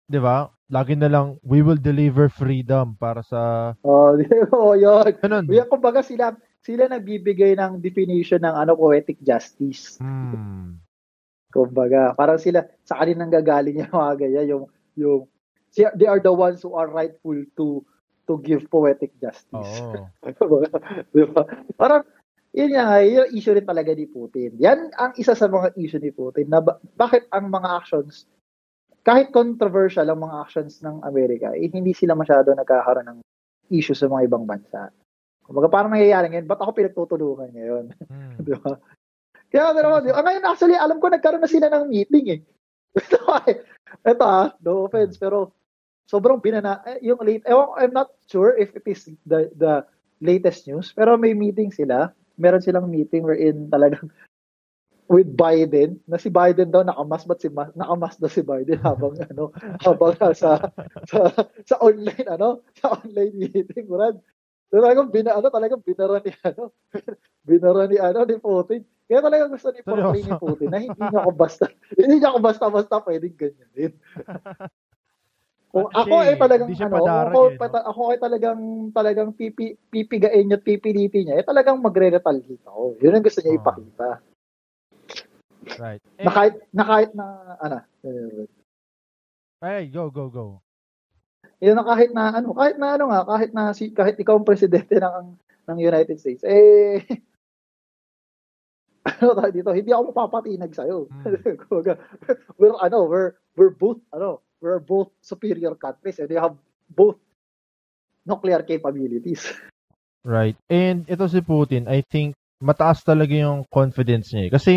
di 0.08 0.20
ba? 0.20 0.48
Lagi 0.68 1.00
na 1.00 1.08
lang, 1.08 1.40
we 1.48 1.64
will 1.64 1.80
deliver 1.80 2.28
freedom 2.28 2.96
para 3.00 3.24
sa, 3.24 3.72
Oh? 3.84 4.16
Oh, 4.56 4.76
yun. 4.76 5.04
ganun. 5.20 5.48
Kaya 5.48 5.64
kumbaga 5.68 6.04
sila, 6.04 6.36
sila 6.60 6.92
nagbibigay 6.92 7.56
ng 7.56 7.80
definition 7.80 8.44
ng 8.44 8.56
ano 8.56 8.76
poetic 8.76 9.20
justice. 9.24 10.00
Hmm. 10.00 10.80
Kumbaga, 11.56 12.12
parang 12.12 12.36
sila, 12.36 12.68
sa 12.84 13.00
kanila 13.00 13.24
nang 13.24 13.32
gagaling 13.32 13.80
yung 13.80 13.94
mga 13.96 14.14
ganyan, 14.20 14.46
yung, 14.52 14.64
yung, 15.00 15.22
they 15.96 16.08
are 16.08 16.20
the 16.20 16.32
ones 16.32 16.60
who 16.60 16.76
are 16.76 16.92
rightful 16.92 17.38
to 17.56 17.80
to 18.28 18.36
give 18.44 18.68
poetic 18.68 19.16
justice. 19.24 19.80
Oo. 19.80 20.04
Di 21.16 21.24
ba? 21.32 21.48
Parang, 21.80 22.04
yun 22.52 22.76
nga, 22.76 23.00
yun 23.00 23.24
yung 23.24 23.32
issue 23.32 23.56
rin 23.56 23.64
talaga 23.64 23.96
ni 23.96 24.04
Putin. 24.04 24.52
Yan 24.60 24.92
ang 25.00 25.16
isa 25.16 25.32
sa 25.32 25.48
mga 25.48 25.72
issue 25.80 26.04
ni 26.04 26.12
Putin 26.12 26.52
na 26.52 26.60
ba- 26.60 26.76
bakit 27.00 27.24
ang 27.32 27.48
mga 27.48 27.80
actions, 27.80 28.28
kahit 29.08 29.32
controversial 29.32 30.04
ang 30.12 30.20
mga 30.20 30.36
actions 30.44 30.84
ng 30.84 31.00
Amerika, 31.08 31.56
eh, 31.56 31.72
hindi 31.72 31.96
sila 31.96 32.12
masyado 32.12 32.52
nagkakaroon 32.52 33.08
ng 33.08 33.20
issue 33.72 33.96
sa 33.96 34.12
mga 34.12 34.28
ibang 34.28 34.44
bansa. 34.44 34.92
Kumbaga, 35.48 35.72
parang 35.72 35.96
nangyayari 35.96 36.28
ngayon, 36.28 36.48
ba't 36.52 36.60
ako 36.60 36.76
pinagtutulungan 36.76 37.56
ngayon? 37.56 37.86
Hmm. 38.12 38.36
Di 38.44 38.52
ba? 38.52 38.76
Kaya 39.48 39.72
pero 39.72 40.04
di 40.04 40.12
ba? 40.12 40.20
Ngayon 40.20 40.44
actually, 40.44 40.76
alam 40.76 41.00
ko 41.00 41.08
nagkaroon 41.08 41.40
na 41.40 41.48
sila 41.48 41.72
ng 41.72 41.88
meeting 41.88 42.26
eh. 42.36 42.40
Ito, 43.00 43.20
ito 44.04 44.26
ah, 44.28 44.52
no 44.60 44.90
offense, 44.90 45.16
pero 45.16 45.56
sobrang 46.10 46.44
binana, 46.44 46.84
eh, 46.84 47.00
yung 47.00 47.24
late, 47.24 47.48
ewan, 47.48 47.80
I'm 47.80 47.96
not 47.96 48.12
sure 48.28 48.60
if 48.60 48.76
it 48.76 48.84
is 48.90 49.08
the 49.24 49.48
the 49.56 49.88
latest 50.20 50.68
news, 50.68 50.92
pero 50.92 51.16
may 51.16 51.32
meeting 51.32 51.72
sila. 51.72 52.12
Meron 52.36 52.60
silang 52.60 52.92
meeting 52.92 53.24
wherein 53.24 53.72
talagang 53.72 54.12
with 55.08 55.32
Biden, 55.32 56.04
na 56.04 56.20
si 56.20 56.28
Biden 56.28 56.68
daw 56.72 56.84
nakamas, 56.84 57.24
but 57.24 57.40
si 57.40 57.48
Ma- 57.48 57.72
nakamas 57.74 58.20
daw 58.20 58.28
si 58.28 58.44
Biden 58.44 58.80
habang 58.84 59.16
ano, 59.32 59.56
habang 59.82 60.14
sa 60.36 60.60
sa 61.08 61.20
sa 61.64 61.76
online 61.80 62.28
ano, 62.28 62.62
sa 62.78 63.00
online 63.00 63.36
meeting, 63.36 63.88
Brad. 63.88 64.20
Talagang 64.68 65.08
bina, 65.08 65.32
ano, 65.32 65.48
talagang 65.48 65.80
binara 65.80 66.20
ni 66.20 66.32
ano, 66.44 66.76
binara 67.48 67.88
ni 67.88 67.98
ano 67.98 68.20
ni 68.28 68.36
Putin. 68.36 68.84
Kaya 69.08 69.24
talagang 69.24 69.56
gusto 69.56 69.72
ni 69.72 69.80
portray 69.80 70.20
ni? 70.20 70.34
Putin 70.36 70.68
na 70.68 70.84
hindi 70.84 71.00
niya 71.00 71.24
ako 71.24 71.32
basta, 71.32 71.66
hindi 72.00 72.16
niya 72.20 72.30
ako 72.36 72.40
basta-basta 72.44 72.96
pwedeng 73.08 73.36
ganyanin. 73.40 73.94
Kung 75.72 75.88
ako 75.92 76.16
ay 76.20 76.36
eh, 76.36 76.40
talagang 76.40 76.72
ano, 76.76 76.96
padarag 77.00 77.32
ako, 77.32 77.40
eh, 77.40 77.52
no? 77.52 77.60
pata- 77.60 77.86
ako 77.88 78.02
ay 78.12 78.18
talagang 78.20 78.62
talagang 78.92 79.30
pipi, 79.32 79.66
pipigain 79.88 80.48
niya 80.48 80.60
at 80.60 80.68
pipilipi 80.68 81.20
niya, 81.24 81.40
eh 81.40 81.46
talagang 81.48 81.80
magre-retaliate 81.80 82.64
ako. 82.68 83.00
Yun 83.00 83.16
ang 83.16 83.24
gusto 83.24 83.40
niya 83.40 83.56
Ah. 83.56 83.60
ipakita. 83.64 84.10
Right. 85.76 86.02
Na 86.18 86.24
Eh, 86.24 86.32
kahit, 86.32 86.54
na 86.72 86.84
kahit 86.88 87.12
na, 87.12 87.26
ano, 87.60 87.78
eh, 88.08 88.48
ay, 89.58 89.90
go, 89.90 90.14
go, 90.14 90.30
go. 90.30 90.62
yun 91.58 91.74
na 91.74 91.82
kahit 91.82 92.14
na 92.14 92.30
ano, 92.38 92.54
kahit 92.54 92.78
na 92.78 92.94
ano 92.94 93.10
nga, 93.10 93.26
kahit 93.26 93.50
na 93.50 93.74
si 93.74 93.90
kahit 93.90 94.14
ikaw 94.22 94.38
ang 94.38 94.46
presidente 94.46 95.02
ng 95.02 95.34
ng 95.66 95.78
United 95.82 96.22
States, 96.22 96.46
eh 96.46 97.02
ano 99.18 99.34
tayo 99.34 99.50
dito, 99.50 99.74
hindi 99.74 99.90
ako 99.90 100.14
mapapatinag 100.14 100.78
sa 100.78 100.86
iyo. 100.86 101.10
Hmm. 101.10 101.26
we're 102.62 102.78
ano, 102.78 102.98
we're 103.10 103.34
we're 103.58 103.74
both 103.74 103.98
ano, 104.14 104.46
we're 104.62 104.78
both 104.78 105.10
superior 105.26 105.74
countries 105.74 106.22
and 106.22 106.30
we 106.30 106.38
have 106.38 106.54
both 106.94 107.18
nuclear 108.22 108.62
capabilities. 108.62 109.50
Right. 110.22 110.60
And 110.70 111.08
ito 111.10 111.26
si 111.26 111.42
Putin, 111.42 111.90
I 111.90 112.06
think 112.06 112.38
mataas 112.62 113.02
talaga 113.02 113.34
yung 113.34 113.66
confidence 113.72 114.30
niya 114.36 114.44
eh. 114.46 114.52
Kasi 114.54 114.74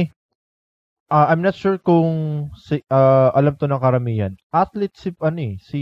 ah, 1.10 1.26
I'm 1.28 1.42
not 1.42 1.58
sure 1.58 1.76
kung 1.76 2.48
si, 2.54 2.80
ah, 2.88 3.34
alam 3.34 3.58
to 3.58 3.66
ng 3.66 3.82
karamihan. 3.82 4.32
Athlete 4.54 4.96
si 4.96 5.08
ano 5.18 5.40
eh, 5.42 5.54
si 5.60 5.80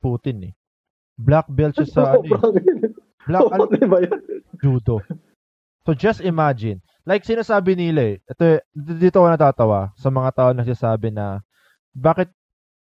Putin 0.00 0.50
eh. 0.50 0.52
Black 1.20 1.46
belt 1.52 1.76
siya 1.76 1.88
sa 1.88 2.02
ano 2.16 2.24
eh, 2.56 2.90
black 3.28 3.44
Oo, 3.46 3.52
ano, 3.52 3.64
di 3.68 3.86
ba 3.86 4.00
yun? 4.00 4.18
judo. 4.58 5.04
So 5.82 5.92
just 5.92 6.22
imagine, 6.22 6.78
like 7.04 7.26
sinasabi 7.26 7.74
nila 7.74 8.14
eh, 8.14 8.16
ito, 8.22 8.62
dito 8.74 9.18
ako 9.18 9.28
natatawa 9.34 9.90
sa 9.98 10.08
mga 10.08 10.30
tao 10.34 10.50
na 10.54 10.62
nagsasabi 10.62 11.10
na 11.10 11.42
bakit 11.92 12.30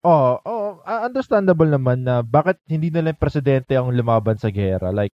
oh, 0.05 0.37
oh, 0.45 0.81
ah, 0.85 1.05
understandable 1.05 1.67
naman 1.67 2.05
na 2.05 2.21
bakit 2.25 2.57
hindi 2.69 2.89
na 2.89 3.05
lang 3.05 3.17
presidente 3.17 3.73
ang 3.73 3.89
lumaban 3.93 4.37
sa 4.37 4.49
gera. 4.53 4.89
Like, 4.93 5.13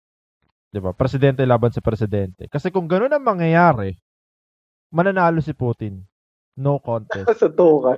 'di 0.70 0.80
ba? 0.82 0.94
Presidente 0.94 1.42
laban 1.44 1.74
sa 1.74 1.82
presidente. 1.84 2.46
Kasi 2.46 2.70
kung 2.70 2.86
gano'n 2.86 3.12
ang 3.12 3.24
mangyayari, 3.26 3.98
mananalo 4.94 5.42
si 5.42 5.52
Putin. 5.52 6.02
No 6.56 6.76
contest. 6.84 7.32
Sa 7.40 7.48
tukan. 7.48 7.96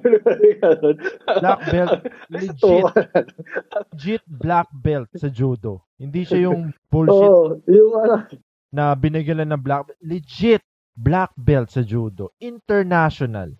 Black 1.43 1.61
belt, 1.75 1.91
legit, 2.31 2.85
legit 3.91 4.23
black 4.31 4.69
belt 4.71 5.11
sa 5.19 5.27
judo. 5.27 5.83
Hindi 5.99 6.23
siya 6.23 6.47
yung 6.51 6.71
bullshit 6.93 7.35
Oo, 7.35 7.59
yung 7.67 7.93
ano, 7.99 8.17
na 8.71 8.95
binigyan 8.95 9.43
ng 9.43 9.59
black 9.59 9.91
legit 10.03 10.63
black 10.95 11.35
belt 11.35 11.71
sa 11.75 11.83
judo. 11.83 12.31
International. 12.39 13.51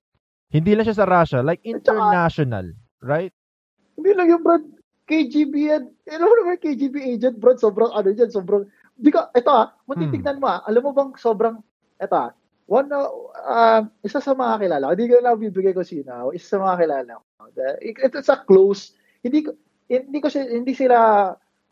Hindi 0.55 0.71
lang 0.79 0.87
siya 0.87 1.03
sa 1.03 1.11
Russia, 1.11 1.43
like 1.43 1.59
international, 1.67 2.71
right? 3.03 3.35
Hindi 3.99 4.11
lang 4.15 4.31
yung 4.31 4.43
Brad, 4.47 4.63
KGB 5.11 5.55
yan. 5.59 5.83
Alam 6.15 6.27
mo 6.31 6.35
naman 6.39 6.63
KGB 6.63 6.95
agent, 7.11 7.43
Brad, 7.43 7.59
sobrang 7.59 7.91
ano 7.91 8.15
yan, 8.15 8.31
sobrang, 8.31 8.63
di 8.95 9.11
ka, 9.11 9.35
ito 9.35 9.51
ah, 9.51 9.75
Hmm. 9.91 9.99
titignan 9.99 10.39
mo 10.39 10.47
ah, 10.47 10.63
alam 10.63 10.87
mo 10.87 10.95
bang 10.95 11.11
sobrang, 11.19 11.59
ito 11.99 12.15
ah, 12.15 12.31
one, 12.67 12.89
uh, 12.93 13.11
uh, 13.45 13.81
isa 14.01 14.21
sa 14.21 14.33
mga 14.33 14.67
kilala, 14.69 14.85
ko, 14.89 14.93
hindi 14.97 15.07
ko 15.11 15.17
lang 15.21 15.37
bibigay 15.41 15.73
ko 15.77 15.83
sino, 15.85 16.33
isa 16.33 16.57
sa 16.57 16.63
mga 16.65 16.77
kilala 16.85 17.13
ko. 17.21 17.25
Ito 17.85 18.19
sa 18.25 18.41
close, 18.45 18.97
hindi 19.21 19.45
ko, 19.45 19.53
hindi 19.89 20.19
ko 20.21 20.29
siya, 20.33 20.49
hindi 20.49 20.73
sila 20.73 20.97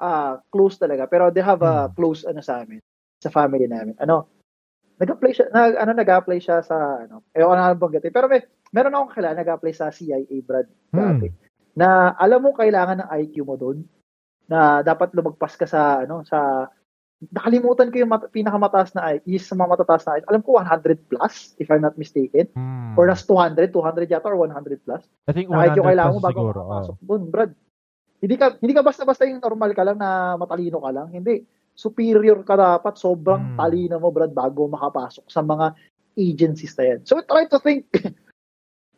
ah, 0.03 0.35
close 0.51 0.83
talaga, 0.83 1.07
pero 1.07 1.31
they 1.31 1.45
have 1.45 1.63
a 1.63 1.87
Hmm. 1.87 1.95
close 1.95 2.27
ano 2.27 2.43
sa 2.43 2.67
amin, 2.67 2.83
sa 3.23 3.31
family 3.31 3.71
namin. 3.71 3.95
Ano, 4.03 4.27
nag-apply 4.99 5.31
siya, 5.31 5.47
nag, 5.55 5.79
ano, 5.79 5.91
nag-apply 5.95 6.39
siya 6.43 6.59
sa, 6.59 7.07
ano, 7.07 7.23
eh, 7.31 7.39
ko 7.39 7.55
na 7.55 7.71
banggatin. 7.71 8.11
Pero 8.11 8.27
may, 8.27 8.43
meron 8.75 8.99
akong 8.99 9.15
kilala, 9.15 9.39
nag-apply 9.39 9.71
sa 9.71 9.95
CIA, 9.95 10.43
Brad, 10.43 10.67
Hmm. 10.91 10.99
dati 10.99 11.29
na 11.73 12.13
alam 12.21 12.45
mo 12.45 12.53
kailangan 12.53 13.01
ng 13.05 13.09
IQ 13.25 13.49
mo 13.49 13.57
doon 13.57 13.81
na 14.45 14.85
dapat 14.85 15.17
lumagpas 15.17 15.57
ka 15.57 15.65
sa 15.65 16.05
ano 16.05 16.21
sa 16.27 16.69
nakalimutan 17.31 17.95
ko 17.95 18.03
yung 18.03 18.11
mat- 18.11 18.27
pinakamataas 18.35 18.99
na 18.99 19.15
is 19.23 19.47
sa 19.47 19.55
mga 19.55 19.79
matataas 19.79 20.03
na 20.03 20.19
is. 20.19 20.27
Alam 20.27 20.43
ko 20.43 20.59
100 20.59 21.07
plus, 21.07 21.55
if 21.63 21.71
I'm 21.71 21.85
not 21.85 21.95
mistaken. 21.95 22.51
Hmm. 22.57 22.99
Or 22.99 23.07
nas 23.07 23.23
200, 23.23 23.71
200 23.71 24.11
yata 24.11 24.27
or 24.27 24.43
100 24.43 24.83
plus. 24.83 25.07
I 25.29 25.33
think 25.33 25.47
Na 25.47 25.63
100 25.71 25.79
yung 25.79 25.87
kailangan 25.87 26.13
mo 26.13 26.21
bago 26.21 26.41
siguro. 26.43 26.51
ka 26.51 26.59
oh. 26.59 26.67
makapasok 26.67 26.97
doon, 26.99 27.23
Brad. 27.31 27.53
Hindi 28.19 28.35
ka, 28.35 28.47
hindi 28.59 28.75
ka 28.75 28.83
basta-basta 28.83 29.23
yung 29.27 29.43
normal 29.43 29.71
ka 29.71 29.83
lang 29.87 29.99
na 29.99 30.35
matalino 30.35 30.83
ka 30.83 30.91
lang. 30.91 31.09
Hindi. 31.11 31.47
Superior 31.73 32.43
ka 32.43 32.59
dapat. 32.59 32.95
Sobrang 32.99 33.55
Hmm. 33.55 33.57
talino 33.57 33.97
mo, 33.99 34.11
Brad, 34.11 34.35
bago 34.35 34.67
makapasok 34.67 35.31
sa 35.31 35.43
mga 35.43 35.79
agencies 36.13 36.75
na 36.75 36.85
yan. 36.95 37.01
So, 37.07 37.23
try 37.23 37.47
to 37.47 37.59
think. 37.59 37.87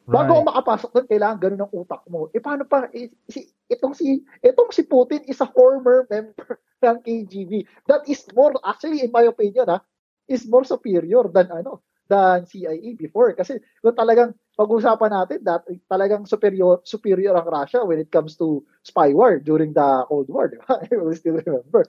Bago 0.05 0.37
Right. 0.37 0.45
makapasok 0.45 0.91
doon, 0.93 1.07
kailangan 1.09 1.39
ganun 1.41 1.65
ang 1.65 1.73
utak 1.73 2.05
mo. 2.13 2.29
Eh, 2.29 2.37
paano 2.37 2.69
pa, 2.69 2.93
eh, 2.93 3.09
si, 3.25 3.49
itong 3.71 3.95
si, 3.97 4.23
itong 4.45 4.71
si 4.71 4.85
Putin 4.85 5.25
is 5.25 5.41
a 5.41 5.49
former 5.49 6.05
member 6.09 6.61
ng 6.85 6.97
KGB. 7.01 7.65
That 7.89 8.05
is 8.09 8.25
more, 8.37 8.53
actually, 8.65 9.05
in 9.05 9.13
my 9.13 9.25
opinion, 9.25 9.69
ha, 9.69 9.81
is 10.29 10.45
more 10.49 10.65
superior 10.65 11.25
than, 11.29 11.49
ano, 11.53 11.81
than 12.09 12.45
CIA 12.45 12.97
before. 12.97 13.33
Kasi 13.33 13.61
kung 13.81 13.97
talagang 13.97 14.37
pag-usapan 14.55 15.11
natin, 15.13 15.39
that, 15.49 15.65
talagang 15.89 16.29
superior, 16.29 16.85
superior 16.85 17.35
ang 17.37 17.49
Russia 17.49 17.83
when 17.85 18.01
it 18.01 18.13
comes 18.13 18.37
to 18.37 18.61
spy 18.85 19.13
war 19.17 19.41
during 19.41 19.73
the 19.73 19.89
Cold 20.09 20.29
War, 20.29 20.53
di 20.53 20.61
ba? 20.61 20.81
I 20.85 20.93
will 20.97 21.17
still 21.17 21.41
remember. 21.41 21.89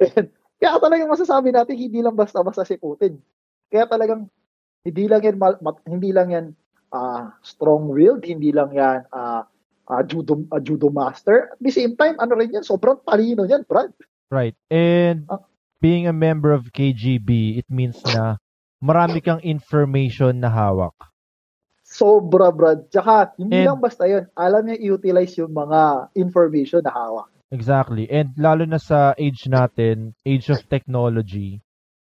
And, 0.00 0.28
kaya 0.60 0.80
talagang 0.80 1.12
masasabi 1.12 1.52
natin, 1.52 1.76
hindi 1.76 2.00
lang 2.00 2.16
basta-basta 2.16 2.64
si 2.64 2.76
Putin. 2.76 3.20
Kaya 3.72 3.88
talagang, 3.88 4.28
hindi 4.84 5.08
lang 5.08 5.24
yan, 5.24 5.36
hindi 5.88 6.10
lang 6.12 6.28
yan 6.30 6.46
ah 6.94 7.34
strong-willed, 7.42 8.22
hindi 8.22 8.54
lang 8.54 8.70
yan 8.70 9.02
ah 9.10 9.48
ah, 9.86 10.02
judo, 10.02 10.44
ah, 10.48 10.60
judo 10.60 10.88
master. 10.88 11.52
At 11.52 11.60
the 11.60 11.72
same 11.72 11.94
time, 11.94 12.16
ano 12.18 12.36
rin 12.36 12.52
yan, 12.52 12.64
sobrang 12.64 13.00
talino 13.02 13.44
yan, 13.44 13.64
Brad. 13.68 13.92
Right. 14.32 14.56
And 14.72 15.28
Ah. 15.28 15.44
being 15.78 16.08
a 16.08 16.16
member 16.16 16.50
of 16.50 16.72
KGB, 16.72 17.60
it 17.60 17.68
means 17.68 18.00
na 18.04 18.40
marami 18.80 19.20
kang 19.20 19.40
information 19.40 20.40
na 20.40 20.48
hawak. 20.48 20.96
Sobra, 21.84 22.48
Brad. 22.50 22.88
Tsaka, 22.88 23.36
hindi 23.36 23.60
And- 23.60 23.68
lang 23.68 23.78
basta 23.78 24.08
yun. 24.08 24.24
Alam 24.34 24.72
niya 24.72 24.76
i-utilize 24.80 25.36
yung 25.38 25.52
mga 25.52 26.10
information 26.16 26.80
na 26.82 26.90
hawak. 26.90 27.28
Exactly. 27.52 28.08
And 28.10 28.34
lalo 28.34 28.66
na 28.66 28.80
sa 28.82 29.14
age 29.14 29.46
natin, 29.46 30.16
age 30.26 30.50
of 30.50 30.64
technology, 30.66 31.62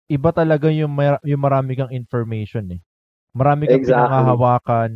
iba 0.06 0.30
talaga 0.30 0.70
yung, 0.70 0.92
may, 0.94 1.16
yung 1.26 1.42
marami 1.42 1.74
kang 1.80 1.90
information 1.90 2.78
eh. 2.78 2.82
Marami 3.32 3.66
kang 3.66 3.80
Exactly. 3.82 4.06
pinangahawakan. 4.06 4.90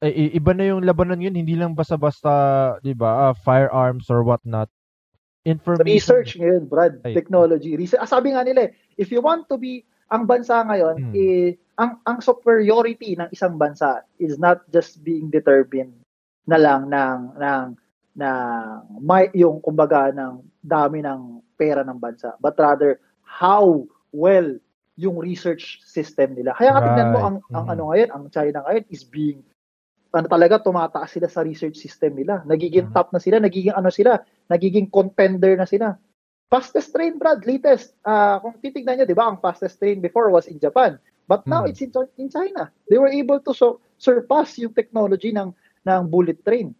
Eh, 0.00 0.32
iba 0.32 0.56
na 0.56 0.64
yung 0.64 0.80
labanan 0.80 1.20
yun, 1.20 1.36
hindi 1.36 1.52
lang 1.60 1.76
basta-basta, 1.76 2.32
di 2.80 2.96
ba, 2.96 3.28
ah, 3.28 3.34
firearms 3.36 4.08
or 4.08 4.24
whatnot. 4.24 4.72
Information. 5.44 5.92
Research 5.92 6.30
ngayon, 6.40 6.64
Brad. 6.72 7.04
Ay. 7.04 7.12
Technology. 7.12 7.76
Research. 7.76 8.00
Ah, 8.00 8.08
sabi 8.08 8.32
nga 8.32 8.40
nila, 8.40 8.68
eh, 8.68 8.70
if 8.96 9.12
you 9.12 9.20
want 9.20 9.44
to 9.52 9.60
be, 9.60 9.84
ang 10.08 10.24
bansa 10.24 10.64
ngayon, 10.64 10.96
Hmm. 11.04 11.12
eh, 11.12 11.52
ang, 11.76 12.00
ang 12.08 12.24
superiority 12.24 13.12
ng 13.20 13.28
isang 13.28 13.60
bansa 13.60 14.00
is 14.16 14.40
not 14.40 14.64
just 14.72 15.04
being 15.04 15.28
determined 15.28 15.92
na 16.48 16.56
lang 16.56 16.88
ng, 16.88 17.36
ng, 17.36 17.64
ng 18.16 18.44
may, 19.04 19.28
yung, 19.36 19.60
kumbaga, 19.60 20.08
ng 20.16 20.40
dami 20.64 21.04
ng 21.04 21.44
pera 21.60 21.84
ng 21.84 22.00
bansa, 22.00 22.32
but 22.40 22.56
rather, 22.56 23.04
how 23.20 23.84
well 24.16 24.48
yung 24.96 25.20
research 25.20 25.80
system 25.84 26.32
nila. 26.36 26.56
Kaya 26.56 26.72
nga 26.72 26.84
tingnan 26.88 27.12
mo, 27.12 27.20
Right. 27.20 27.28
ang, 27.28 27.36
ang 27.52 27.64
Mhm. 27.68 27.72
ano 27.76 27.82
ngayon, 27.92 28.10
ang 28.16 28.24
China 28.32 28.58
ngayon 28.64 28.84
is 28.88 29.04
being 29.04 29.40
ano 30.10 30.26
talaga 30.26 30.58
tumataas 30.58 31.14
sila 31.14 31.28
sa 31.30 31.46
research 31.46 31.78
system 31.78 32.18
nila. 32.18 32.42
Nagiging 32.46 32.90
Mhm. 32.90 32.94
top 32.94 33.14
na 33.14 33.22
sila, 33.22 33.38
nagiging 33.38 33.74
ano 33.74 33.90
sila, 33.94 34.18
nagiging 34.50 34.90
contender 34.90 35.54
na 35.54 35.66
sila. 35.66 35.94
Fastest 36.50 36.90
train, 36.90 37.14
Brad, 37.14 37.46
latest. 37.46 37.94
Ah, 38.02 38.42
kung 38.42 38.58
titignan 38.58 38.98
niyo, 38.98 39.06
'di 39.06 39.14
ba, 39.14 39.30
ang 39.30 39.38
fastest 39.38 39.78
train 39.78 40.02
before 40.02 40.34
was 40.34 40.50
in 40.50 40.58
Japan. 40.58 40.98
But 41.30 41.46
now 41.46 41.62
Mhm. 41.62 41.70
it's 41.70 41.82
in, 41.82 41.90
in 42.18 42.26
China. 42.26 42.74
They 42.90 42.98
were 42.98 43.10
able 43.10 43.38
to 43.46 43.54
so, 43.54 43.78
surpass 44.02 44.58
yung 44.58 44.74
technology 44.74 45.30
ng 45.30 45.54
ng 45.86 46.02
bullet 46.10 46.42
train. 46.42 46.74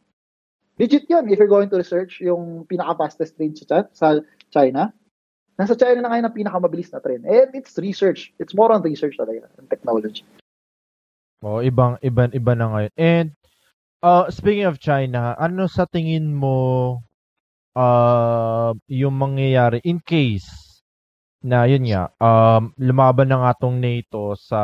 Legit 0.74 1.07
'yun 1.07 1.31
if 1.31 1.39
you're 1.39 1.51
going 1.51 1.70
to 1.70 1.78
research 1.78 2.18
yung 2.18 2.66
pinaka-fastest 2.66 3.39
train 3.39 3.55
sa 3.55 3.87
sa 3.95 4.18
China. 4.51 4.91
Nasa 5.55 5.78
China 5.78 6.03
na 6.03 6.11
ngayon 6.11 6.26
ang 6.26 6.35
pinakamabilis 6.35 6.91
na 6.91 6.99
train. 6.99 7.22
And 7.22 7.53
it's 7.55 7.76
research. 7.78 8.33
It's 8.43 8.57
more 8.57 8.72
on 8.74 8.83
research 8.83 9.20
talaga 9.20 9.47
and 9.61 9.68
technology. 9.70 10.24
Oh, 11.41 11.64
ibang 11.64 11.97
iban 12.05 12.28
iba 12.36 12.53
na 12.53 12.68
ngayon. 12.68 12.93
And 13.01 13.28
uh 14.05 14.28
speaking 14.28 14.68
of 14.68 14.76
China, 14.80 15.32
ano 15.41 15.64
sa 15.68 15.88
tingin 15.88 16.36
mo 16.36 16.57
uh 17.76 18.72
yung 18.93 19.16
mangyayari 19.16 19.80
in 19.88 20.01
case 20.05 20.49
na 21.41 21.64
yun 21.64 21.88
nga 21.88 22.12
um 22.20 22.76
lumaban 22.76 23.32
na 23.32 23.41
nga 23.49 23.53
tong 23.57 23.80
NATO 23.80 24.36
sa 24.36 24.61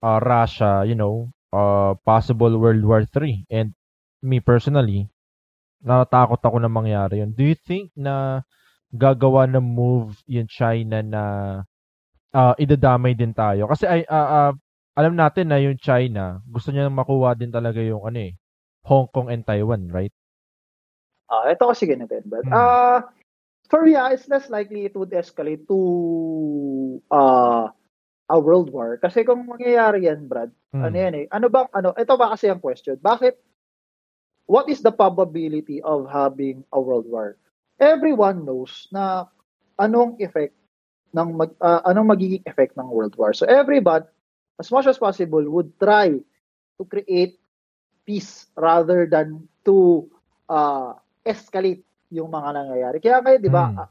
uh, 0.00 0.18
Russia, 0.24 0.88
you 0.88 0.96
know, 0.96 1.28
uh 1.52 1.92
possible 2.06 2.52
World 2.56 2.84
War 2.84 3.04
3 3.04 3.48
and 3.52 3.76
me 4.24 4.40
personally 4.40 5.08
natatakot 5.84 6.40
ako 6.42 6.56
na 6.58 6.70
mangyari 6.70 7.22
yun. 7.22 7.30
Do 7.34 7.44
you 7.46 7.54
think 7.54 7.92
na 7.94 8.42
gagawa 8.90 9.46
ng 9.46 9.62
move 9.62 10.18
yung 10.26 10.48
China 10.50 11.04
na 11.04 11.22
uh, 12.34 12.54
idadamay 12.58 13.14
din 13.14 13.30
tayo? 13.36 13.70
Kasi 13.70 13.84
ay 13.86 14.02
uh, 14.08 14.50
uh, 14.50 14.52
alam 14.98 15.14
natin 15.14 15.46
na 15.54 15.62
yung 15.62 15.78
China, 15.78 16.42
gusto 16.50 16.74
niya 16.74 16.90
makuha 16.90 17.38
din 17.38 17.54
talaga 17.54 17.78
yung 17.78 18.02
ano 18.02 18.18
eh, 18.18 18.34
Hong 18.82 19.06
Kong 19.14 19.30
and 19.30 19.46
Taiwan, 19.46 19.86
right? 19.94 20.10
Ah, 21.30 21.46
ito 21.52 21.68
kasi 21.68 21.84
ganito, 21.86 22.18
but 22.26 22.42
Hmm. 22.42 22.56
ah 22.56 23.04
for 23.68 23.84
me, 23.84 23.94
ah, 23.94 24.10
it's 24.10 24.26
less 24.32 24.48
likely 24.48 24.88
it 24.88 24.96
would 24.96 25.12
escalate 25.12 25.68
to 25.68 25.78
uh, 27.12 27.68
a 28.28 28.36
world 28.40 28.72
war. 28.72 28.96
Kasi 28.96 29.22
kung 29.28 29.44
mangyayari 29.44 30.08
yan, 30.08 30.24
Brad, 30.26 30.50
Hmm. 30.72 30.84
ano 30.88 30.96
yan 30.96 31.14
eh, 31.14 31.26
ano 31.30 31.46
bang, 31.52 31.68
ano, 31.76 31.92
ito 31.96 32.14
ba 32.16 32.32
kasi 32.32 32.48
ang 32.48 32.60
question, 32.64 32.96
bakit, 33.00 33.36
what 34.48 34.68
is 34.72 34.80
the 34.80 34.92
probability 34.92 35.84
of 35.84 36.08
having 36.08 36.64
a 36.72 36.80
world 36.80 37.04
war? 37.08 37.36
Everyone 37.78 38.42
knows 38.48 38.88
na 38.90 39.28
anong 39.78 40.16
effect 40.24 40.56
ng 41.12 41.36
mag, 41.36 41.52
ah, 41.60 41.84
anong 41.88 42.08
magiging 42.08 42.44
effect 42.48 42.72
ng 42.76 42.88
world 42.88 43.14
war. 43.20 43.36
So 43.36 43.44
everyone, 43.44 44.08
as 44.58 44.68
much 44.74 44.86
as 44.90 44.98
possible, 44.98 45.42
would 45.46 45.70
try 45.78 46.18
to 46.78 46.82
create 46.84 47.38
peace 48.02 48.50
rather 48.58 49.06
than 49.06 49.46
to 49.62 50.06
uh, 50.50 50.98
escalate 51.22 51.84
yung 52.10 52.32
mga 52.32 52.56
nangyayari. 52.56 52.98
Kaya 52.98 53.22
ngayon, 53.22 53.40
di 53.40 53.52
ba, 53.52 53.64
Hmm. 53.70 53.78
ah, 53.84 53.90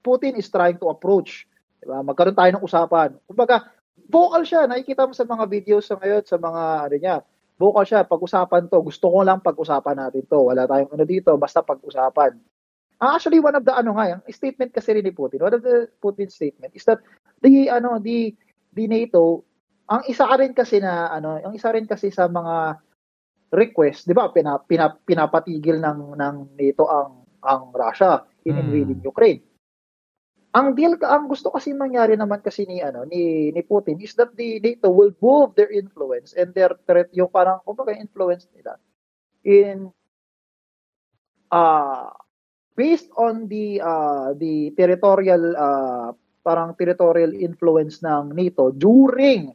Putin 0.00 0.36
is 0.36 0.48
trying 0.48 0.80
to 0.80 0.88
approach, 0.88 1.44
di 1.80 1.86
ba, 1.86 2.00
magkaroon 2.02 2.36
tayo 2.36 2.50
ng 2.56 2.64
usapan. 2.64 3.14
Kumbaga, 3.28 3.68
vocal 4.10 4.42
siya, 4.42 4.66
nakikita 4.66 5.06
mo 5.06 5.14
sa 5.14 5.24
mga 5.28 5.44
videos 5.46 5.86
sa 5.86 5.96
ngayon, 6.00 6.24
sa 6.26 6.36
mga, 6.40 6.62
ano 6.90 6.96
niya, 6.96 7.16
vocal 7.60 7.84
siya, 7.84 8.08
pag-usapan 8.08 8.66
to, 8.66 8.80
gusto 8.80 9.06
ko 9.12 9.20
lang 9.20 9.44
pag-usapan 9.44 9.96
natin 10.00 10.24
to, 10.26 10.40
wala 10.40 10.64
tayong 10.64 10.90
ano 10.90 11.04
dito, 11.04 11.30
basta 11.36 11.60
pag-usapan. 11.60 12.34
Ah, 13.00 13.16
Actually, 13.16 13.38
one 13.40 13.54
of 13.54 13.64
the, 13.64 13.72
ano 13.72 13.96
nga, 13.96 14.16
yung 14.16 14.22
statement 14.32 14.72
kasi 14.72 14.96
rin 14.96 15.04
ni 15.04 15.12
Putin, 15.12 15.44
one 15.44 15.54
of 15.54 15.62
the 15.62 15.86
Putin 16.02 16.28
statement 16.32 16.72
is 16.74 16.84
that 16.88 16.98
the, 17.44 17.70
ano, 17.70 18.00
the, 18.00 18.32
the 18.74 18.88
NATO, 18.88 19.44
ang 19.90 20.02
isa 20.06 20.24
ka 20.30 20.36
rin 20.38 20.54
kasi 20.54 20.78
na, 20.78 21.10
ano, 21.10 21.36
ang 21.42 21.54
isa 21.54 21.74
rin 21.74 21.84
kasi 21.84 22.14
sa 22.14 22.30
mga 22.30 22.78
request, 23.54 24.06
'di 24.06 24.14
ba, 24.14 24.30
pina, 24.30 24.58
pina, 24.62 24.94
pinapatigil 25.04 25.82
ng 25.82 26.14
ng 26.18 26.36
NATO 26.58 26.84
ang 26.86 27.26
ang 27.42 27.72
Russia 27.74 28.22
in 28.46 28.56
Hmm. 28.56 28.64
invading 28.66 29.02
Ukraine. 29.04 29.42
Ang 30.54 30.74
deal 30.74 30.98
ka 30.98 31.14
ang 31.14 31.30
gusto 31.30 31.54
kasi 31.54 31.70
mangyari 31.70 32.18
naman 32.18 32.42
kasi 32.42 32.66
ni 32.66 32.82
ano 32.82 33.06
ni 33.06 33.54
ni 33.54 33.62
Putin 33.62 34.02
is 34.02 34.18
that 34.18 34.34
the 34.34 34.58
NATO 34.58 34.90
will 34.90 35.14
move 35.22 35.54
their 35.54 35.70
influence 35.70 36.34
and 36.34 36.50
their 36.58 36.74
threat 36.90 37.06
yung 37.14 37.30
parang 37.30 37.62
kumbaga 37.62 37.94
influence 37.94 38.50
nila 38.54 38.74
in 39.46 39.90
uh 41.50 42.06
based 42.78 43.10
on 43.18 43.50
the 43.50 43.82
uh 43.82 44.32
the 44.38 44.70
territorial 44.78 45.54
uh 45.58 46.14
parang 46.46 46.72
territorial 46.78 47.34
influence 47.34 48.00
ng 48.00 48.32
NATO 48.32 48.70
during 48.72 49.52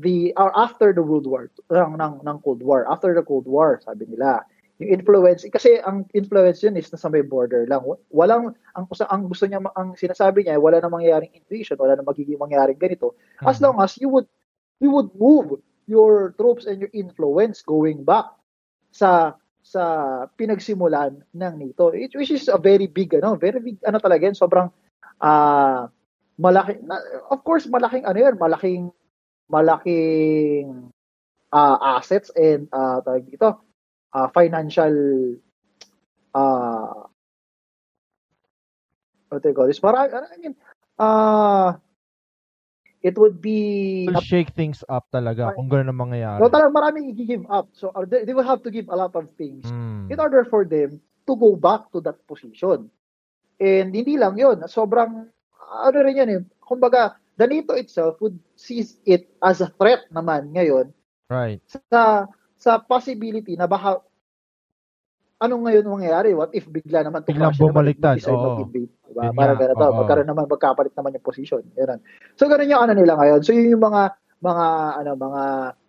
the 0.00 0.32
or 0.40 0.50
after 0.56 0.92
the 0.96 1.04
World 1.04 1.28
War 1.28 1.52
ng, 1.68 1.96
ng 2.00 2.14
ng 2.24 2.38
Cold 2.40 2.64
War 2.64 2.88
after 2.88 3.12
the 3.12 3.22
Cold 3.24 3.44
War 3.46 3.80
sabi 3.84 4.08
nila. 4.08 4.42
Yung 4.80 4.96
influence 4.96 5.44
kasi 5.52 5.76
ang 5.84 6.08
influence 6.16 6.64
yun 6.64 6.72
is 6.80 6.88
nasa 6.88 7.12
may 7.12 7.20
border 7.20 7.68
lang. 7.68 7.84
Walang 8.08 8.56
ang 8.72 8.88
ang 8.88 9.22
gusto 9.28 9.44
niya 9.44 9.60
ang 9.76 9.92
sinasabi 9.92 10.48
niya 10.48 10.56
wala 10.56 10.80
na 10.80 10.88
mangyayaring 10.88 11.36
invasion 11.36 11.76
wala 11.76 12.00
na 12.00 12.04
magiging 12.06 12.40
mangyayaring 12.40 12.80
ganito. 12.80 13.12
As 13.44 13.60
Mhm. 13.60 13.64
long 13.68 13.76
as 13.84 14.00
you 14.00 14.08
would 14.08 14.24
you 14.80 14.88
would 14.88 15.12
move 15.20 15.60
your 15.84 16.32
troops 16.40 16.64
and 16.64 16.80
your 16.80 16.92
influence 16.96 17.60
going 17.60 18.02
back 18.08 18.24
sa 18.88 19.36
sa 19.60 20.24
pinagsimulan 20.40 21.20
ng 21.36 21.54
NATO 21.60 21.92
it, 21.92 22.16
which 22.16 22.32
is 22.32 22.48
a 22.48 22.56
very 22.56 22.88
big 22.88 23.12
ano 23.12 23.36
very 23.36 23.60
big 23.60 23.76
ano 23.84 24.00
talaga 24.00 24.24
yun 24.24 24.38
sobrang 24.38 24.72
ah 25.20 25.92
malaki 26.40 26.80
na, 26.88 26.96
of 27.28 27.44
course 27.44 27.68
malaking 27.68 28.08
ano 28.08 28.16
yun 28.16 28.34
malaking 28.40 28.88
malaking 29.50 30.90
ah, 31.50 31.98
assets 31.98 32.30
and 32.38 32.70
uh, 32.70 33.02
tawag 33.02 33.26
dito 33.26 33.58
ah, 34.14 34.28
financial 34.30 34.94
ah 36.38 37.10
what 39.30 39.42
do 39.42 39.48
you 39.48 39.54
call 39.54 39.66
this? 39.70 39.78
Para, 39.78 40.10
I 40.10 40.36
mean, 40.42 40.54
uh, 40.98 41.78
it 43.00 43.16
would 43.16 43.40
be 43.40 44.06
Will 44.10 44.20
shake 44.20 44.52
things 44.52 44.82
up 44.90 45.06
talaga 45.14 45.54
Right. 45.54 45.56
kung 45.56 45.70
gano'n 45.70 45.88
ang 45.94 46.00
mangyayari. 46.02 46.38
No, 46.42 46.50
talagang 46.50 46.76
maraming 46.76 47.04
i-give 47.14 47.46
up. 47.48 47.70
So, 47.72 47.94
uh, 47.94 48.04
they, 48.04 48.26
they 48.26 48.34
will 48.34 48.44
have 48.46 48.60
to 48.66 48.70
give 48.74 48.90
a 48.90 48.96
lot 48.98 49.14
of 49.14 49.30
things 49.38 49.64
Mm. 49.64 50.10
in 50.10 50.18
order 50.18 50.42
for 50.44 50.66
them 50.66 50.98
to 51.00 51.32
go 51.38 51.54
back 51.54 51.88
to 51.94 52.02
that 52.02 52.18
position. 52.26 52.90
And 53.62 53.94
hindi 53.94 54.18
lang 54.18 54.36
yun. 54.36 54.60
Sobrang, 54.66 55.30
ano 55.70 55.96
rin 56.02 56.16
yan 56.18 56.28
eh. 56.28 56.40
Kumbaga, 56.58 57.16
the 57.40 57.48
NATO 57.48 57.72
itself 57.72 58.20
would 58.20 58.36
sees 58.52 59.00
it 59.08 59.32
as 59.40 59.64
a 59.64 59.72
threat 59.80 60.04
naman 60.12 60.52
ngayon 60.52 60.92
Right. 61.32 61.64
sa 61.88 62.28
sa 62.60 62.76
possibility 62.76 63.56
na 63.56 63.64
baka 63.64 64.04
ano 65.40 65.54
ngayon 65.64 65.88
mangyayari? 65.88 66.36
What 66.36 66.52
if 66.52 66.68
bigla 66.68 67.00
naman 67.00 67.24
naman 67.24 67.56
bumaliktad, 67.56 68.20
oo. 68.28 68.68
Diba? 68.68 69.32
Nga, 69.32 69.56
ganito. 69.56 69.80
oo. 69.80 69.96
Magkaroon 70.04 70.28
naman, 70.28 70.44
magkapalit 70.44 70.92
naman 70.92 71.16
yung 71.16 71.24
position. 71.24 71.64
Yun. 71.74 71.96
So, 72.36 72.44
ganun 72.44 72.68
yung 72.68 72.84
ano 72.84 72.92
nila 72.92 73.16
ngayon. 73.16 73.40
So, 73.40 73.56
yun 73.56 73.72
yung 73.72 73.84
mga, 73.88 74.12
mga, 74.44 74.66
ano, 75.00 75.10
mga 75.16 75.42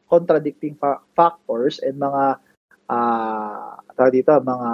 contradicting 0.08 0.80
fa- 0.80 1.04
factors 1.14 1.84
and 1.84 2.00
mga, 2.00 2.40
ah, 2.88 3.76
tawag 3.94 4.16
dito, 4.16 4.32
mga, 4.40 4.70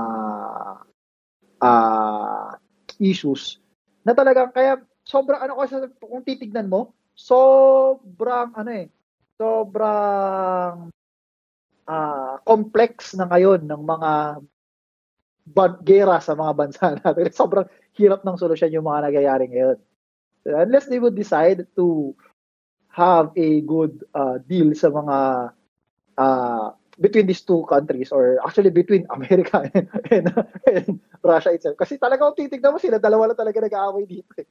ah, 1.58 2.54
issues 3.02 3.58
na 4.06 4.14
talagang, 4.14 4.54
kaya, 4.54 4.78
sobrang, 5.08 5.40
ano 5.40 5.56
kasi, 5.64 5.80
kung 6.04 6.28
titignan 6.28 6.68
mo, 6.68 6.92
sobrang, 7.16 8.52
ano 8.52 8.72
eh, 8.76 8.92
sobrang, 9.40 10.92
ah, 11.88 12.36
complex 12.44 13.16
na 13.16 13.32
ngayon 13.32 13.64
ng 13.64 13.84
mga 13.88 14.12
gera 15.88 16.20
sa 16.20 16.36
mga 16.36 16.54
bansa 16.54 16.86
natin. 17.00 17.32
Sobrang 17.32 17.68
hirap 17.96 18.28
ng 18.28 18.36
solusyon 18.36 18.76
yung 18.76 18.88
mga 18.88 19.10
nangyayari 19.10 19.48
ngayon. 19.48 19.78
Unless 20.48 20.88
they 20.92 21.00
would 21.00 21.16
decide 21.16 21.68
to 21.76 22.16
have 22.92 23.32
a 23.36 23.62
good 23.64 24.04
uh, 24.16 24.40
deal 24.48 24.72
sa 24.74 24.90
mga 24.90 25.18
uh, 26.18 26.68
between 26.98 27.30
these 27.30 27.46
two 27.46 27.62
countries 27.70 28.10
or 28.10 28.42
actually 28.42 28.74
between 28.74 29.06
America 29.16 29.70
and, 29.72 29.88
and, 30.10 30.26
and 30.66 31.00
Russia 31.22 31.54
itself. 31.54 31.78
Kasi 31.78 32.02
talaga 32.02 32.26
kung 32.26 32.38
titignan 32.38 32.74
mo 32.74 32.80
sila, 32.82 32.98
dalawa 32.98 33.32
lang 33.32 33.40
talaga 33.40 33.62
nag-aaway 33.62 34.04
dito. 34.08 34.34
Eh. 34.40 34.48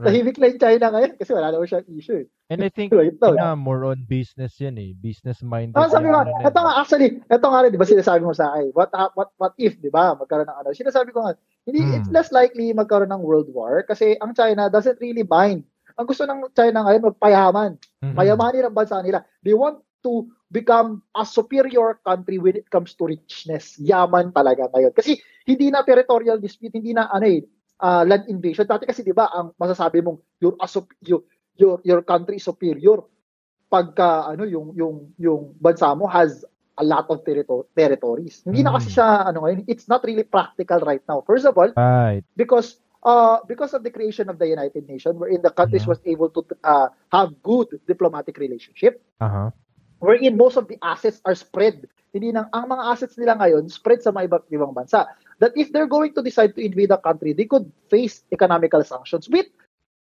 Right. 0.00 0.16
Tahimik 0.16 0.40
lang 0.40 0.56
yung 0.56 0.62
China 0.64 0.86
ngayon 0.96 1.12
kasi 1.20 1.30
wala 1.36 1.52
naman 1.52 1.68
siyang 1.68 1.88
issue. 1.92 2.24
Eh. 2.24 2.26
And 2.48 2.64
I 2.64 2.72
think, 2.72 2.88
Right 2.96 3.12
now, 3.20 3.36
na 3.36 3.52
more 3.52 3.84
on 3.84 4.08
business 4.08 4.56
yan 4.56 4.80
eh. 4.80 4.96
Business 4.96 5.44
minded. 5.44 5.76
Ah, 5.76 5.92
sabi 5.92 6.08
ko, 6.08 6.16
ano 6.16 6.32
na 6.32 6.40
ito 6.40 6.56
yun. 6.56 6.64
nga, 6.64 6.74
actually, 6.80 7.08
ito 7.20 7.46
nga 7.46 7.60
rin, 7.60 7.70
di 7.70 7.76
ba 7.76 7.84
sinasabi 7.84 8.24
mo 8.24 8.32
sa 8.32 8.48
akin, 8.48 8.72
what, 8.72 8.88
ha- 8.96 9.12
what, 9.12 9.28
what 9.36 9.52
if, 9.60 9.76
di 9.76 9.92
ba, 9.92 10.16
magkaroon 10.16 10.48
ng 10.48 10.58
ano, 10.64 10.72
sinasabi 10.72 11.12
ko 11.12 11.20
nga, 11.28 11.36
hindi, 11.68 11.84
Hmm. 11.84 12.00
it's 12.00 12.08
less 12.08 12.32
likely 12.32 12.72
magkaroon 12.72 13.12
ng 13.12 13.20
world 13.20 13.52
war 13.52 13.84
kasi 13.84 14.16
ang 14.24 14.32
China 14.32 14.72
doesn't 14.72 14.96
really 15.04 15.22
mind. 15.22 15.68
Ang 16.00 16.08
gusto 16.08 16.24
ng 16.24 16.48
China 16.56 16.88
ngayon, 16.88 17.12
magpayaman. 17.12 17.76
Mhm. 18.00 18.16
Payamanin 18.16 18.64
ang 18.64 18.72
bansa 18.72 19.04
nila. 19.04 19.20
They 19.44 19.52
want 19.52 19.84
to 20.00 20.24
become 20.48 21.04
a 21.12 21.28
superior 21.28 22.00
country 22.00 22.40
when 22.40 22.56
it 22.56 22.72
comes 22.72 22.96
to 22.96 23.04
richness. 23.04 23.76
Yaman 23.76 24.32
talaga 24.32 24.64
ngayon. 24.72 24.96
Kasi 24.96 25.20
hindi 25.44 25.68
na 25.68 25.84
territorial 25.84 26.40
dispute, 26.40 26.72
hindi 26.72 26.96
na 26.96 27.12
ano 27.12 27.28
eh, 27.28 27.44
ah, 27.80 28.04
land 28.04 28.28
invasion. 28.28 28.64
Dati 28.64 28.84
kasi 28.86 29.02
'di 29.02 29.12
ba, 29.12 29.28
ang 29.32 29.52
masasabi 29.56 30.04
mong 30.04 30.20
you're 30.38 30.56
a 30.60 30.68
sup- 30.68 30.94
you, 31.02 31.24
your 31.56 31.80
your 31.82 32.00
country 32.02 32.36
is 32.36 32.44
superior 32.44 33.00
pagka 33.70 34.26
ano 34.28 34.44
yung 34.44 34.74
yung 34.74 35.14
yung 35.16 35.54
bansa 35.56 35.94
mo 35.94 36.06
has 36.06 36.42
a 36.80 36.84
lot 36.84 37.06
of 37.12 37.22
territo- 37.22 37.68
territories. 37.76 38.40
Hindi 38.42 38.64
na 38.64 38.74
kasi 38.74 38.88
Mm. 38.90 38.94
siya 38.96 39.06
ano 39.30 39.38
ngayon, 39.44 39.60
it's 39.68 39.86
not 39.86 40.00
really 40.02 40.24
practical 40.24 40.80
right 40.82 41.04
now. 41.06 41.20
First 41.22 41.44
of 41.44 41.54
all, 41.54 41.70
Right. 41.76 42.24
because 42.34 42.80
uh 43.04 43.40
because 43.46 43.72
of 43.72 43.80
the 43.80 43.92
creation 43.92 44.28
of 44.28 44.36
the 44.36 44.48
United 44.48 44.84
Nations 44.84 45.16
wherein 45.16 45.40
the 45.40 45.52
countries 45.52 45.84
Yeah. 45.84 45.92
was 45.92 46.00
able 46.04 46.28
to 46.32 46.42
uh, 46.64 46.88
have 47.12 47.32
good 47.40 47.80
diplomatic 47.86 48.36
relationship 48.36 49.00
Aha. 49.20 49.52
wherein 50.00 50.36
most 50.36 50.56
of 50.56 50.68
the 50.68 50.76
assets 50.82 51.20
are 51.24 51.36
spread. 51.36 51.86
Hindi 52.10 52.34
nang 52.34 52.50
ang 52.50 52.66
mga 52.66 52.84
assets 52.90 53.14
nila 53.14 53.38
ngayon 53.38 53.70
spread 53.70 54.02
sa 54.02 54.10
mga 54.10 54.26
iba't 54.26 54.44
ibang 54.50 54.74
bansa. 54.74 55.06
That 55.38 55.54
if 55.54 55.70
they're 55.70 55.90
going 55.90 56.12
to 56.18 56.22
decide 56.22 56.58
to 56.58 56.62
invade 56.62 56.90
a 56.90 56.98
country, 56.98 57.32
they 57.32 57.46
could 57.46 57.70
face 57.86 58.26
economical 58.34 58.82
sanctions 58.82 59.30
with 59.30 59.46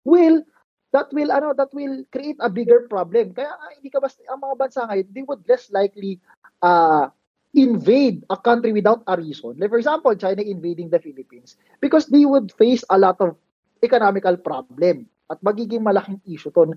will 0.04 0.42
that 0.90 1.14
will 1.14 1.30
ano 1.30 1.54
that 1.54 1.70
will 1.72 2.02
create 2.10 2.42
a 2.42 2.50
bigger 2.50 2.90
problem. 2.90 3.38
Kaya 3.38 3.54
ah, 3.54 3.72
hindi 3.78 3.94
ka 3.94 4.02
basta 4.02 4.26
ang 4.26 4.42
mga 4.42 4.56
bansa 4.58 4.80
ngayon, 4.90 5.08
they 5.14 5.24
would 5.26 5.46
less 5.46 5.70
likely 5.70 6.18
uh 6.66 7.14
invade 7.54 8.26
a 8.30 8.38
country 8.38 8.74
without 8.74 9.02
a 9.06 9.18
reason. 9.18 9.58
Like 9.58 9.74
for 9.74 9.82
example, 9.82 10.14
China 10.18 10.42
invading 10.42 10.90
the 10.90 11.02
Philippines 11.02 11.58
because 11.82 12.10
they 12.10 12.26
would 12.26 12.54
face 12.58 12.82
a 12.90 12.98
lot 12.98 13.18
of 13.22 13.38
economical 13.82 14.38
problem 14.38 15.06
at 15.30 15.38
magiging 15.46 15.86
malaking 15.86 16.22
issue 16.26 16.50
to 16.54 16.74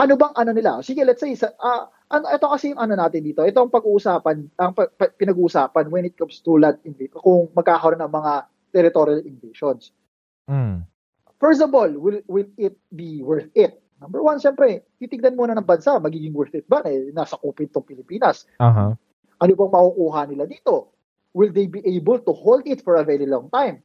ano 0.00 0.12
bang 0.16 0.34
ano 0.36 0.50
nila? 0.56 0.80
Sige, 0.80 1.04
let's 1.04 1.20
say, 1.20 1.36
sa, 1.36 1.52
ah, 1.60 1.92
ano, 2.10 2.26
ito 2.26 2.46
kasi 2.50 2.74
yung 2.74 2.82
ano 2.82 2.98
natin 2.98 3.22
dito. 3.22 3.46
Ito 3.46 3.62
ang 3.62 3.72
pag-uusapan, 3.72 4.36
ang 4.58 4.72
pa- 4.74 4.90
pa- 4.90 5.14
pinag-uusapan 5.14 5.86
when 5.88 6.10
it 6.10 6.18
comes 6.18 6.42
to 6.42 6.58
land 6.58 6.82
invasion, 6.82 7.22
kung 7.22 7.46
magkakaroon 7.54 8.02
ng 8.02 8.12
mga 8.12 8.32
territorial 8.74 9.22
invasions. 9.22 9.94
Mm. 10.50 10.82
First 11.38 11.62
of 11.62 11.70
all, 11.72 11.88
will, 11.88 12.20
will 12.26 12.50
it 12.58 12.76
be 12.90 13.22
worth 13.22 13.48
it? 13.54 13.78
Number 14.02 14.20
one, 14.20 14.42
syempre, 14.42 14.82
titignan 14.98 15.38
muna 15.38 15.54
ng 15.54 15.64
bansa, 15.64 15.96
magiging 16.02 16.34
worth 16.34 16.52
it 16.52 16.66
ba? 16.66 16.82
Eh, 16.84 17.14
nasa 17.14 17.38
kupit 17.38 17.70
tong 17.70 17.86
Pilipinas. 17.86 18.44
Aha. 18.58 18.96
Ano 19.40 19.52
bang 19.56 19.72
makukuha 19.72 20.20
nila 20.28 20.44
dito? 20.44 20.92
Will 21.30 21.54
they 21.54 21.70
be 21.70 21.80
able 21.86 22.18
to 22.18 22.34
hold 22.34 22.66
it 22.66 22.82
for 22.82 22.98
a 22.98 23.06
very 23.06 23.24
long 23.24 23.48
time? 23.54 23.80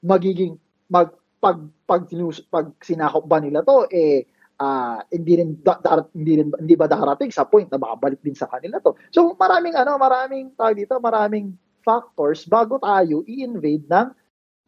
Magiging, 0.00 0.56
mag, 0.88 1.12
pag, 1.38 1.60
pag, 1.84 2.08
sinus, 2.08 2.40
pag 2.42 2.72
sinakop 2.80 3.28
ba 3.28 3.38
nila 3.38 3.60
to, 3.62 3.86
eh, 3.92 4.26
ah 4.58 5.02
hindi 5.14 5.38
rin 5.38 5.50
da, 5.62 5.78
dar- 5.78 6.10
hindi 6.14 6.42
rin 6.42 6.50
hindi 6.58 6.74
ba 6.74 6.90
darating 6.90 7.30
sa 7.30 7.46
point 7.46 7.70
na 7.70 7.78
makabalik 7.78 8.18
din 8.22 8.34
sa 8.34 8.50
kanila 8.50 8.82
to. 8.82 8.98
So 9.14 9.38
maraming 9.38 9.78
ano, 9.78 9.94
maraming 9.96 10.58
tawag 10.58 10.82
dito, 10.82 10.98
maraming 10.98 11.54
factors 11.86 12.44
bago 12.44 12.76
tayo 12.82 13.22
i-invade 13.24 13.86
ng 13.86 14.08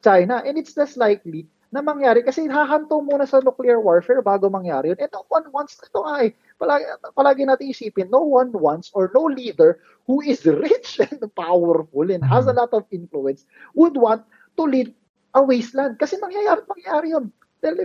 China 0.01 0.41
and 0.47 0.57
it's 0.57 0.79
less 0.79 0.97
likely 0.97 1.51
na 1.71 1.79
mangyari 1.79 2.27
kasi 2.27 2.51
hahanto 2.51 2.99
muna 2.99 3.23
sa 3.23 3.39
nuclear 3.39 3.79
warfare 3.79 4.19
bago 4.23 4.51
mangyari 4.51 4.91
yun. 4.91 4.99
And 4.99 5.11
no 5.15 5.23
one 5.31 5.47
wants 5.55 5.79
ito 5.79 6.03
nga 6.03 6.27
eh. 6.27 6.35
Palagi, 6.59 6.85
palagi 7.15 7.43
natin 7.47 7.71
isipin, 7.71 8.11
no 8.11 8.27
one 8.27 8.51
wants 8.51 8.91
or 8.91 9.07
no 9.15 9.31
leader 9.31 9.79
who 10.11 10.19
is 10.19 10.43
rich 10.43 10.99
and 11.07 11.23
powerful 11.39 12.11
and 12.11 12.27
has 12.27 12.51
a 12.51 12.55
lot 12.55 12.75
of 12.75 12.83
influence 12.91 13.47
would 13.79 13.95
want 13.95 14.27
to 14.59 14.67
lead 14.67 14.91
a 15.39 15.41
wasteland. 15.47 15.95
Kasi 15.95 16.19
mangyayari, 16.19 16.67
mangyayari 16.67 17.09
yun 17.15 17.31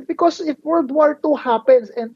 because 0.08 0.42
if 0.42 0.58
World 0.64 0.92
War 0.92 1.20
II 1.24 1.36
happens 1.36 1.90
and 1.92 2.16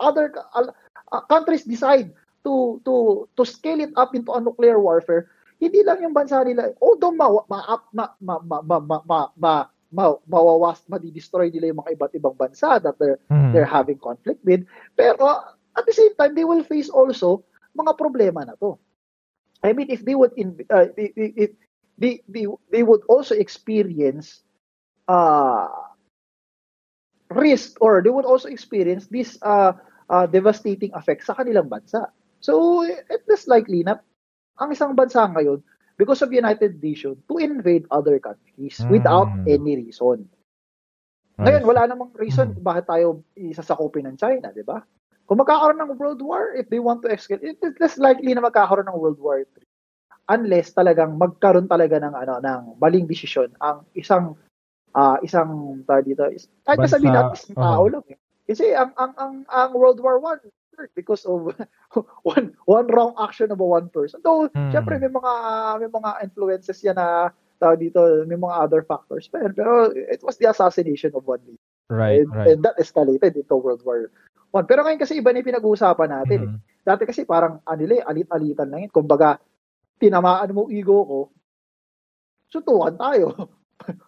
other 0.00 0.32
uh, 0.54 1.20
countries 1.28 1.64
decide 1.64 2.12
to 2.44 2.80
to 2.84 3.28
to 3.36 3.42
scale 3.44 3.80
it 3.80 3.92
up 3.96 4.14
into 4.14 4.32
a 4.32 4.40
nuclear 4.40 4.80
warfare, 4.80 5.28
hindi 5.60 5.82
lang 5.82 6.02
yung 6.02 6.14
bansa 6.14 6.44
nila, 6.44 6.72
although 6.80 7.12
ma 7.12 7.28
ma 7.48 7.58
ma 7.92 8.04
ma 8.20 8.36
ma 8.40 8.58
ma, 8.60 8.78
ma, 8.80 8.98
ma, 9.00 9.20
ma 9.36 9.54
ma, 9.92 10.18
mawawas, 10.26 10.82
madidestroy 10.90 11.48
nila 11.48 11.70
yung 11.70 11.80
mga 11.80 11.92
iba't 11.96 12.12
ibang 12.18 12.36
bansa 12.36 12.82
that 12.82 12.98
they're, 12.98 13.20
hmm. 13.30 13.54
they're 13.54 13.68
having 13.68 13.98
conflict 13.98 14.42
with. 14.44 14.66
Pero 14.98 15.40
at 15.76 15.84
the 15.86 15.94
same 15.94 16.14
time, 16.18 16.34
they 16.34 16.44
will 16.44 16.64
face 16.66 16.90
also 16.90 17.44
mga 17.78 17.94
problema 17.96 18.44
na 18.44 18.58
to. 18.58 18.76
I 19.62 19.72
mean, 19.72 19.88
if 19.88 20.04
they 20.04 20.14
would, 20.14 20.36
in, 20.36 20.58
uh, 20.70 20.92
if, 20.96 21.16
they, 21.16 21.48
they, 21.98 22.14
they, 22.28 22.46
they 22.70 22.82
would 22.82 23.02
also 23.08 23.34
experience 23.34 24.42
uh, 25.08 25.68
risk 27.36 27.76
or 27.84 28.00
they 28.00 28.10
would 28.10 28.24
also 28.24 28.48
experience 28.48 29.06
this 29.06 29.36
uh, 29.44 29.76
uh, 30.08 30.26
devastating 30.26 30.90
effect 30.96 31.22
sa 31.24 31.36
kanilang 31.36 31.68
bansa. 31.68 32.08
So, 32.40 32.82
it 32.84 33.24
is 33.28 33.48
likely 33.48 33.84
na 33.84 34.00
ang 34.60 34.72
isang 34.72 34.96
bansa 34.96 35.24
ngayon, 35.28 35.60
because 36.00 36.20
of 36.24 36.32
United 36.32 36.80
Nations, 36.80 37.20
to 37.28 37.36
invade 37.40 37.84
other 37.92 38.16
countries 38.20 38.80
Mm. 38.84 38.90
without 38.92 39.30
any 39.44 39.76
reason. 39.76 40.28
Ngayon, 41.36 41.62
wala 41.68 41.84
namang 41.84 42.16
reason 42.16 42.56
Mm. 42.56 42.64
bakit 42.64 42.88
tayo 42.88 43.20
isasakupin 43.36 44.08
ng 44.08 44.16
China, 44.16 44.48
di 44.52 44.64
ba? 44.64 44.80
Kung 45.26 45.42
magkakaroon 45.42 45.82
ng 45.82 45.98
World 45.98 46.22
War, 46.22 46.54
if 46.54 46.70
they 46.70 46.78
want 46.80 47.02
to 47.04 47.10
escalate, 47.10 47.44
it 47.44 47.60
is 47.60 47.76
less 47.82 47.96
likely 47.98 48.32
na 48.32 48.40
magkakaroon 48.40 48.88
ng 48.88 48.96
World 48.96 49.20
War 49.20 49.42
III. 49.42 49.66
Unless 50.26 50.74
talagang 50.74 51.18
magkaroon 51.18 51.66
talaga 51.70 51.98
ng 52.02 52.14
ano 52.14 52.38
ng 52.42 52.62
maling 52.82 53.06
desisyon 53.06 53.54
ang 53.62 53.86
isang 53.94 54.34
ah 54.96 55.20
isang 55.20 55.84
tawag 55.84 56.08
dito 56.08 56.24
is 56.32 56.48
kahit 56.64 56.80
Bansa, 56.80 56.96
sabihin 56.96 57.12
natin 57.12 57.36
isang 57.36 57.58
tao 57.60 57.84
oo. 57.84 57.92
lang 57.92 58.04
eh. 58.08 58.18
Kasi 58.46 58.72
ang 58.72 58.96
ang 58.96 59.12
ang 59.20 59.32
ang 59.46 59.70
World 59.76 60.00
War 60.00 60.16
One 60.16 60.40
because 60.96 61.28
of 61.28 61.52
one 62.24 62.56
one 62.64 62.88
wrong 62.88 63.12
action 63.20 63.52
of 63.52 63.60
one 63.60 63.92
person. 63.92 64.24
Though 64.24 64.48
Hmm. 64.50 64.72
syempre 64.72 64.96
may 64.96 65.12
mga 65.12 65.32
may 65.84 65.90
mga 65.92 66.10
influences 66.24 66.80
yan 66.80 66.96
na 66.96 67.28
tawag 67.56 67.80
dito, 67.80 68.00
may 68.24 68.36
mga 68.36 68.56
other 68.56 68.82
factors 68.84 69.28
yan. 69.32 69.52
Pero 69.52 69.92
it 69.92 70.24
was 70.24 70.40
the 70.40 70.48
assassination 70.48 71.12
of 71.12 71.24
one 71.24 71.40
leader. 71.44 71.60
Right, 71.86 72.24
and, 72.26 72.32
right. 72.34 72.48
and 72.50 72.60
that 72.66 72.76
escalated 72.76 73.36
into 73.36 73.56
World 73.56 73.84
War 73.84 74.08
One. 74.50 74.66
Pero 74.66 74.82
ngayon 74.82 74.98
kasi 74.98 75.20
iba 75.20 75.30
na 75.30 75.40
yung 75.40 75.48
pinag-uusapan 75.52 76.08
natin. 76.10 76.40
eh. 76.40 76.48
Mhm. 76.50 76.58
Dati 76.82 77.02
kasi 77.02 77.24
parang 77.24 77.58
ano 77.62 77.78
nila, 77.78 78.00
eh, 78.00 78.06
alit-alitan 78.06 78.68
lang 78.70 78.80
yun. 78.86 78.92
Kumbaga, 78.94 79.38
tinamaan 79.98 80.54
mo 80.54 80.68
ego 80.70 81.02
ko, 81.02 81.18
sutukan 82.52 82.94
tayo. 82.94 83.26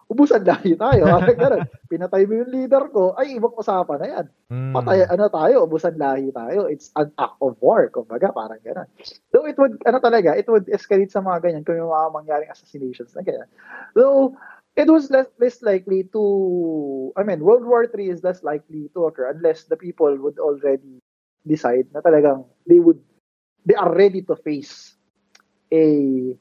ubusan 0.09 0.43
lahi 0.43 0.73
tayo. 0.75 1.05
Parang 1.21 1.39
ganun. 1.39 1.63
Pinatay 1.87 2.25
mo 2.25 2.33
yung 2.41 2.53
leader 2.53 2.89
ko, 2.89 3.13
ay, 3.15 3.37
ibang 3.37 3.55
usapan 3.55 3.99
na 4.01 4.09
yan. 4.09 4.27
Mm. 4.49 4.73
Patay, 4.73 4.99
ano 5.05 5.25
tayo, 5.29 5.57
ubusan 5.69 5.97
lahi 6.01 6.33
tayo. 6.33 6.67
It's 6.67 6.89
an 6.97 7.13
act 7.21 7.37
of 7.45 7.61
war, 7.61 7.93
kumbaga, 7.93 8.33
parang 8.33 8.61
ganun. 8.65 8.89
So, 9.31 9.45
it 9.45 9.61
would, 9.61 9.77
ano 9.85 10.01
talaga, 10.01 10.33
it 10.33 10.49
would 10.49 10.67
escalate 10.73 11.13
sa 11.13 11.21
mga 11.21 11.45
ganyan 11.45 11.65
kung 11.69 11.77
yung 11.77 11.93
mga 11.93 12.09
mangyaring 12.13 12.51
assassinations 12.51 13.13
na 13.13 13.21
ganyan. 13.21 13.49
So, 13.93 14.33
it 14.81 14.89
was 14.89 15.13
less, 15.13 15.29
less 15.37 15.61
likely 15.61 16.09
to, 16.17 17.13
I 17.17 17.23
mean, 17.23 17.45
World 17.45 17.69
War 17.69 17.85
III 17.85 18.09
is 18.09 18.25
less 18.25 18.41
likely 18.41 18.89
to 18.97 19.13
occur 19.13 19.29
unless 19.29 19.69
the 19.69 19.77
people 19.77 20.11
would 20.17 20.41
already 20.41 21.05
decide 21.45 21.89
na 21.93 22.01
talagang 22.01 22.49
they 22.65 22.81
would, 22.81 23.01
they 23.69 23.77
are 23.77 23.93
ready 23.93 24.25
to 24.25 24.37
face 24.37 24.97
a 25.69 26.33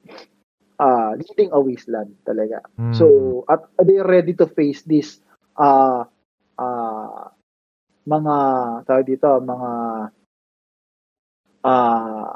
uh, 0.79 1.13
leading 1.17 1.51
a 1.53 1.59
wasteland 1.59 2.13
talaga. 2.25 2.61
Mm. 2.77 2.93
So, 2.95 3.05
at 3.49 3.65
they 3.83 3.97
are 3.97 4.07
ready 4.07 4.33
to 4.37 4.47
face 4.47 4.81
this 4.85 5.19
uh, 5.57 6.05
uh, 6.57 7.23
mga 8.07 8.35
tawag 8.87 9.05
dito, 9.05 9.29
mga 9.43 9.71
uh, 11.67 12.35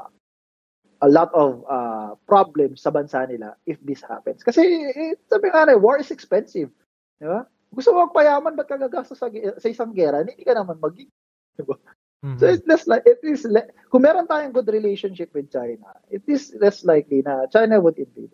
a 1.01 1.09
lot 1.09 1.31
of 1.33 1.65
uh, 1.65 2.13
problems 2.29 2.85
sa 2.85 2.93
bansa 2.93 3.25
nila 3.25 3.57
if 3.65 3.81
this 3.81 4.05
happens. 4.05 4.45
Kasi 4.45 4.61
eh, 4.93 5.17
sabi 5.25 5.49
nga 5.49 5.65
na, 5.65 5.79
war 5.79 5.97
is 5.97 6.13
expensive. 6.13 6.69
Di 7.17 7.25
ba? 7.25 7.47
Gusto 7.71 7.95
mo 7.95 8.05
magpayaman, 8.05 8.53
ba't 8.53 8.67
ka 8.67 8.75
gagastos 8.75 9.17
sa, 9.17 9.31
sa 9.31 9.67
isang 9.71 9.95
gera? 9.95 10.21
Hindi 10.21 10.43
ka 10.43 10.53
naman 10.53 10.77
mag 10.77 10.93
Mhm. 12.21 12.37
So 12.37 12.45
it's 12.45 12.65
less 12.69 12.85
like 12.85 13.01
it 13.09 13.17
is 13.25 13.45
le- 13.49 13.65
kung 13.89 14.05
meron 14.05 14.29
tayong 14.29 14.53
good 14.53 14.69
relationship 14.69 15.33
with 15.33 15.49
China, 15.49 15.89
it 16.13 16.21
is 16.29 16.53
less 16.61 16.85
likely 16.85 17.25
na 17.25 17.49
China 17.49 17.81
would 17.81 17.97
invade. 17.97 18.29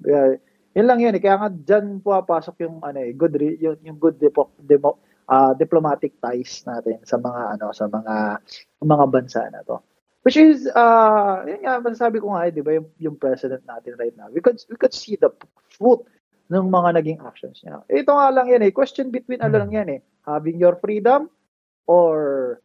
Kaya, 0.00 0.36
yun 0.76 0.86
lang 0.88 1.00
yun 1.00 1.16
eh. 1.16 1.22
Kaya 1.22 1.36
nga 1.40 1.48
dyan 1.52 2.00
pumapasok 2.00 2.56
yung 2.64 2.76
ano 2.84 2.98
eh, 3.00 3.12
good 3.16 3.34
re- 3.36 3.60
yung, 3.60 3.76
yung 3.84 3.98
good 4.00 4.16
depo, 4.16 4.52
demo, 4.60 5.00
ah, 5.28 5.52
diplomatic 5.56 6.16
ties 6.20 6.64
natin 6.64 7.00
sa 7.04 7.16
mga 7.20 7.56
ano 7.56 7.66
sa 7.76 7.88
mga 7.88 8.14
mga 8.84 9.04
bansa 9.08 9.40
na 9.52 9.60
to. 9.64 9.80
Which 10.24 10.36
is 10.40 10.66
uh 10.74 11.44
yun 11.46 11.60
nga 11.62 11.78
masasabi 11.80 12.18
ko 12.24 12.34
nga 12.34 12.48
eh, 12.48 12.52
'di 12.52 12.62
ba 12.64 12.72
yung, 12.76 12.88
yung 12.98 13.16
president 13.20 13.62
natin 13.68 13.94
right 14.00 14.16
now. 14.16 14.32
We 14.32 14.40
could 14.40 14.58
we 14.72 14.76
could 14.80 14.96
see 14.96 15.16
the 15.20 15.28
fruit 15.76 16.02
ng 16.50 16.66
mga 16.72 16.88
naging 17.02 17.20
actions 17.20 17.60
niya. 17.62 17.84
Ito 17.88 18.10
nga 18.16 18.28
lang 18.32 18.48
yan 18.50 18.62
eh. 18.64 18.72
Question 18.74 19.12
between 19.12 19.40
ano 19.44 19.60
lang 19.60 19.72
yan 19.76 19.88
eh. 19.92 20.00
Having 20.26 20.56
your 20.58 20.76
freedom 20.80 21.30
or 21.86 22.60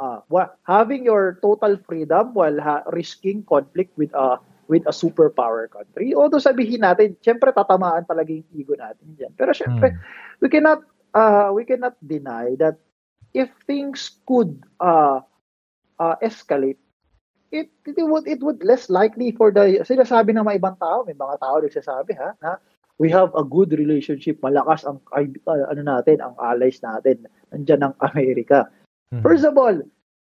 uh, 0.00 0.20
having 0.66 1.04
your 1.04 1.38
total 1.40 1.78
freedom 1.86 2.34
while 2.34 2.58
ha- 2.60 2.84
risking 2.90 3.44
conflict 3.44 3.92
with 3.96 4.12
a 4.14 4.40
with 4.68 4.82
a 4.88 4.94
superpower 4.94 5.68
country. 5.68 6.16
Although 6.16 6.40
sabihin 6.40 6.80
natin, 6.80 7.18
syempre 7.20 7.52
tatamaan 7.52 8.08
talaga 8.08 8.32
yung 8.32 8.48
ego 8.56 8.72
natin 8.72 9.14
diyan. 9.18 9.32
Pero 9.36 9.52
syempre, 9.52 9.92
Mm. 9.92 9.98
we 10.40 10.48
cannot 10.48 10.80
uh, 11.12 11.52
we 11.52 11.68
cannot 11.68 11.94
deny 12.00 12.56
that 12.56 12.80
if 13.36 13.52
things 13.68 14.20
could 14.24 14.64
uh, 14.80 15.20
uh, 16.00 16.16
escalate, 16.24 16.80
it, 17.52 17.68
it 17.84 18.00
would 18.00 18.24
it 18.24 18.40
would 18.40 18.64
less 18.64 18.88
likely 18.88 19.32
for 19.36 19.52
the 19.52 19.84
sinasabi 19.84 20.32
ng 20.32 20.44
mga 20.44 20.58
ibang 20.60 20.76
tao, 20.80 21.04
may 21.04 21.16
mga 21.16 21.36
tao 21.36 21.60
nagsasabi 21.60 22.12
ha, 22.16 22.32
na 22.40 22.56
we 23.02 23.10
have 23.10 23.34
a 23.34 23.42
good 23.42 23.74
relationship, 23.74 24.38
malakas 24.38 24.86
ang 24.86 25.02
uh, 25.10 25.66
ano 25.66 25.82
natin, 25.82 26.22
ang 26.22 26.38
allies 26.38 26.78
natin 26.86 27.26
nandiyan 27.50 27.90
ng 27.90 27.94
Amerika. 27.98 28.70
Mhm. 29.10 29.26
First 29.26 29.42
of 29.42 29.58
all, 29.58 29.74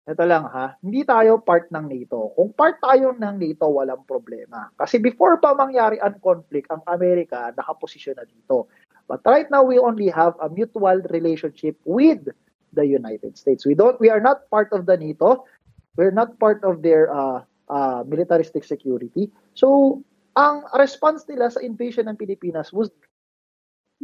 ito 0.06 0.24
lang 0.26 0.50
ha, 0.50 0.74
hindi 0.82 1.06
tayo 1.06 1.38
part 1.38 1.70
ng 1.70 1.86
NATO. 1.86 2.34
Kung 2.34 2.50
part 2.58 2.82
tayo 2.82 3.14
ng 3.14 3.38
NATO, 3.38 3.70
walang 3.70 4.02
problema. 4.06 4.70
Kasi 4.74 4.98
before 4.98 5.38
pa 5.38 5.54
mangyari 5.54 6.02
ang 6.02 6.18
conflict, 6.18 6.66
ang 6.70 6.82
Amerika 6.90 7.54
nakaposisyon 7.54 8.18
na 8.18 8.26
dito. 8.26 8.66
But 9.06 9.22
right 9.22 9.46
now, 9.50 9.62
we 9.62 9.78
only 9.78 10.10
have 10.10 10.34
a 10.42 10.50
mutual 10.50 10.98
relationship 11.14 11.78
with 11.86 12.26
the 12.74 12.86
United 12.86 13.38
States. 13.38 13.62
We 13.62 13.78
don't, 13.78 13.98
we 14.02 14.10
are 14.10 14.22
not 14.22 14.50
part 14.50 14.74
of 14.74 14.86
the 14.86 14.98
NATO. 14.98 15.46
We're 15.94 16.14
not 16.14 16.38
part 16.42 16.62
of 16.66 16.82
their 16.82 17.10
uh, 17.10 17.46
uh, 17.70 18.02
militaristic 18.06 18.66
security. 18.66 19.30
So, 19.54 20.02
ang 20.36 20.68
response 20.76 21.24
nila 21.24 21.48
sa 21.48 21.64
invasion 21.64 22.06
ng 22.06 22.20
Pilipinas 22.20 22.68
was 22.68 22.92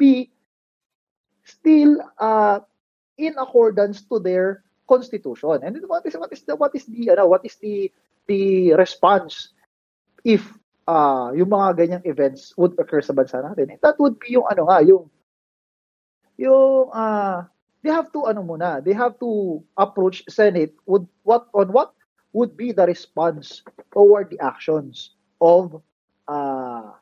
be 0.01 0.33
still 1.45 2.01
uh, 2.17 2.59
in 3.21 3.37
accordance 3.37 4.01
to 4.09 4.17
their 4.17 4.65
constitution. 4.89 5.61
And 5.61 5.77
what 5.87 6.09
is 6.09 6.17
what 6.17 6.33
is 6.33 6.43
the 6.49 6.57
what 6.57 6.73
is 6.75 6.89
the 6.89 7.13
ano, 7.13 7.29
what 7.29 7.45
is 7.45 7.61
the 7.61 7.93
the 8.27 8.73
response 8.75 9.53
if 10.25 10.41
uh, 10.89 11.31
yung 11.37 11.53
mga 11.53 11.77
ganyang 11.77 12.05
events 12.09 12.57
would 12.57 12.73
occur 12.81 13.05
sa 13.05 13.13
bansa 13.13 13.45
natin? 13.45 13.77
That 13.85 14.01
would 14.01 14.17
be 14.17 14.33
yung 14.41 14.49
ano 14.49 14.73
nga, 14.73 14.81
yung 14.81 15.13
yung 16.41 16.89
uh, 16.97 17.45
they 17.85 17.93
have 17.93 18.09
to 18.17 18.25
ano 18.25 18.41
muna, 18.41 18.81
they 18.81 18.97
have 18.97 19.21
to 19.21 19.61
approach 19.77 20.25
Senate 20.33 20.73
would 20.89 21.05
what 21.29 21.53
on 21.53 21.69
what 21.77 21.93
would 22.33 22.57
be 22.57 22.73
the 22.73 22.89
response 22.89 23.61
toward 23.93 24.33
the 24.33 24.41
actions 24.41 25.13
of 25.45 25.85
uh, 26.29 26.95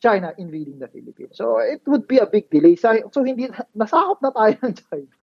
China 0.00 0.36
invading 0.36 0.76
the 0.76 0.88
Philippines. 0.88 1.36
So 1.36 1.58
it 1.64 1.80
would 1.88 2.04
be 2.04 2.20
a 2.20 2.28
big 2.28 2.52
delay. 2.52 2.76
So, 2.76 2.92
so 3.08 3.24
hindi 3.24 3.48
nasakop 3.72 4.20
na 4.20 4.32
tayo 4.32 4.54
ng 4.60 4.74
China. 4.76 5.14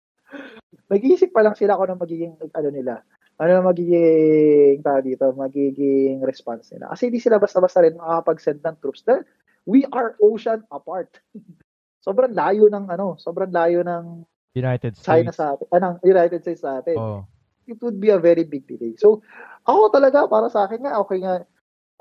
Mag-iisip 0.90 1.30
pa 1.30 1.46
lang 1.46 1.54
sila 1.54 1.78
kung 1.78 1.92
ano 1.92 2.02
magiging 2.02 2.34
ano 2.40 2.70
nila. 2.74 3.06
Ano 3.42 3.66
magiging 3.66 4.82
tawag 4.86 5.06
dito, 5.06 5.34
magiging 5.34 6.22
response 6.26 6.74
nila. 6.74 6.90
Kasi 6.94 7.10
hindi 7.10 7.22
sila 7.22 7.42
basta-basta 7.42 7.82
rin 7.86 7.98
makakapag-send 7.98 8.62
ng 8.62 8.76
troops 8.82 9.06
dahil 9.06 9.26
we 9.70 9.86
are 9.94 10.18
ocean 10.22 10.66
apart. 10.74 11.10
sobrang 12.02 12.34
layo 12.34 12.66
ng 12.68 12.90
ano, 12.90 13.16
sobrang 13.22 13.54
layo 13.54 13.86
ng 13.86 14.26
United 14.58 14.98
States. 14.98 15.08
China 15.08 15.32
sa 15.32 15.56
atin, 15.56 15.68
anong 15.72 15.98
United 16.04 16.40
States 16.44 16.62
sa 16.66 16.82
atin 16.82 16.98
Oh. 16.98 17.24
it 17.70 17.80
would 17.80 18.02
be 18.02 18.10
a 18.12 18.20
very 18.20 18.44
big 18.44 18.68
delay. 18.68 18.98
So, 18.98 19.22
ako 19.64 19.94
talaga, 19.96 20.28
para 20.28 20.50
sa 20.52 20.68
akin 20.68 20.82
nga, 20.84 20.98
okay 21.00 21.24
nga, 21.24 21.46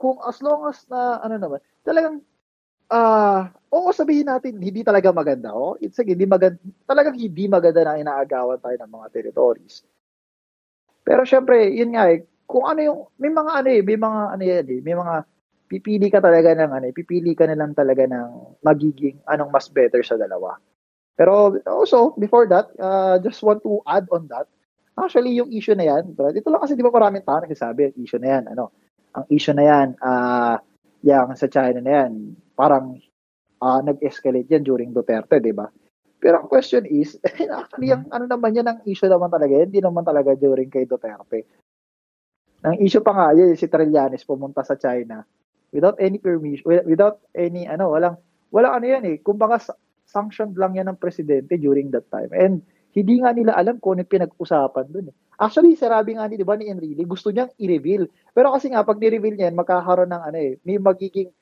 kung 0.00 0.16
as 0.24 0.40
long 0.40 0.64
as 0.64 0.80
na, 0.88 1.20
ano 1.20 1.36
naman, 1.36 1.60
talagang, 1.84 2.24
ah, 2.88 3.52
oo, 3.68 3.92
sabihin 3.92 4.32
natin, 4.32 4.56
hindi 4.56 4.80
talaga 4.80 5.12
maganda, 5.12 5.52
oh. 5.52 5.76
It's 5.76 6.00
again, 6.00 6.16
hindi 6.16 6.24
maganda, 6.24 6.56
talagang 6.88 7.20
hindi 7.20 7.44
maganda 7.52 7.84
na 7.84 8.00
inaagawan 8.00 8.64
tayo 8.64 8.76
ng 8.80 8.90
mga 8.96 9.06
territories. 9.12 9.84
Pero 11.04 11.28
syempre, 11.28 11.68
yun 11.68 11.92
nga 11.92 12.08
eh, 12.08 12.24
kung 12.48 12.64
ano 12.64 12.80
yung, 12.80 12.98
may 13.20 13.28
mga 13.28 13.52
ano 13.60 13.68
eh, 13.68 13.82
may 13.84 13.98
mga 14.00 14.20
ano 14.32 14.42
yan 14.42 14.66
eh, 14.72 14.80
may 14.80 14.96
mga, 14.96 15.14
pipili 15.70 16.10
ka 16.10 16.18
talaga 16.18 16.50
ng 16.50 16.70
ano 16.82 16.84
eh, 16.90 16.94
pipili 16.96 17.30
ka 17.38 17.46
na 17.46 17.54
lang 17.54 17.70
talaga 17.78 18.02
ng 18.02 18.58
magiging 18.58 19.22
anong 19.30 19.54
mas 19.54 19.70
better 19.70 20.02
sa 20.02 20.18
dalawa. 20.18 20.58
Pero 21.14 21.62
also, 21.70 22.10
before 22.18 22.50
that, 22.50 22.74
uh, 22.82 23.22
just 23.22 23.38
want 23.46 23.62
to 23.62 23.78
add 23.86 24.08
on 24.10 24.26
that, 24.26 24.50
Actually, 25.00 25.32
yung 25.32 25.48
issue 25.48 25.72
na 25.72 25.86
yan, 25.86 26.12
but 26.12 26.36
ito 26.36 26.52
lang 26.52 26.60
kasi 26.60 26.76
di 26.76 26.84
ba 26.84 26.92
maraming 26.92 27.24
tao 27.24 27.40
nagsasabi, 27.40 27.96
issue 27.96 28.20
na 28.20 28.36
yan, 28.36 28.44
ano, 28.52 28.68
ang 29.14 29.26
issue 29.30 29.54
na 29.56 29.64
yan, 29.66 29.88
ah, 30.00 30.58
yung 31.02 31.34
sa 31.34 31.48
China 31.50 31.80
na 31.82 31.92
yan, 32.04 32.36
parang 32.54 32.98
ah, 33.60 33.80
nag-escalate 33.82 34.48
yan 34.48 34.64
during 34.64 34.90
Duterte, 34.94 35.42
di 35.42 35.52
ba? 35.52 35.68
Pero 36.20 36.44
ang 36.44 36.48
question 36.52 36.84
is, 36.84 37.16
actually, 37.24 37.90
yung 37.90 38.08
ano 38.12 38.28
naman 38.28 38.52
yan, 38.52 38.68
ang 38.68 38.80
issue 38.84 39.08
naman 39.08 39.32
talaga, 39.32 39.56
hindi 39.56 39.80
naman 39.80 40.04
talaga 40.04 40.36
during 40.36 40.68
kay 40.68 40.84
Duterte. 40.84 41.48
Ang 42.60 42.76
issue 42.84 43.00
pa 43.00 43.16
nga, 43.16 43.26
yun, 43.32 43.56
si 43.56 43.66
Trillanes 43.66 44.28
pumunta 44.28 44.60
sa 44.60 44.76
China 44.76 45.24
without 45.72 45.96
any 45.96 46.20
permission, 46.20 46.66
without 46.84 47.24
any, 47.32 47.64
ano, 47.64 47.88
walang, 47.88 48.20
walang 48.52 48.82
ano 48.82 48.86
yan 48.86 49.04
eh, 49.06 49.16
kumbaga 49.22 49.62
sanctioned 50.04 50.58
lang 50.58 50.74
yan 50.74 50.90
ng 50.90 50.98
presidente 50.98 51.54
during 51.56 51.88
that 51.94 52.04
time. 52.10 52.28
And 52.34 52.60
hindi 52.90 53.22
nga 53.22 53.30
nila 53.30 53.54
alam 53.54 53.78
kung 53.78 53.94
ano 53.96 54.02
yung 54.02 54.12
pinag-usapan 54.12 54.86
dun 54.90 55.10
eh. 55.10 55.16
Actually, 55.40 55.72
sarabi 55.72 56.20
nga 56.20 56.28
ni, 56.28 56.36
di 56.36 56.44
ba, 56.44 56.52
ni 56.52 56.68
Enrile, 56.68 57.06
gusto 57.08 57.32
niyang 57.32 57.48
i-reveal. 57.56 58.04
Pero 58.36 58.52
kasi 58.52 58.68
nga, 58.68 58.84
pag 58.84 59.00
ni-reveal 59.00 59.40
niya 59.40 59.48
magkakaroon 59.54 60.12
ng 60.12 60.22
ano 60.26 60.38
eh, 60.38 60.60
may 60.68 60.76
magiging, 60.76 61.32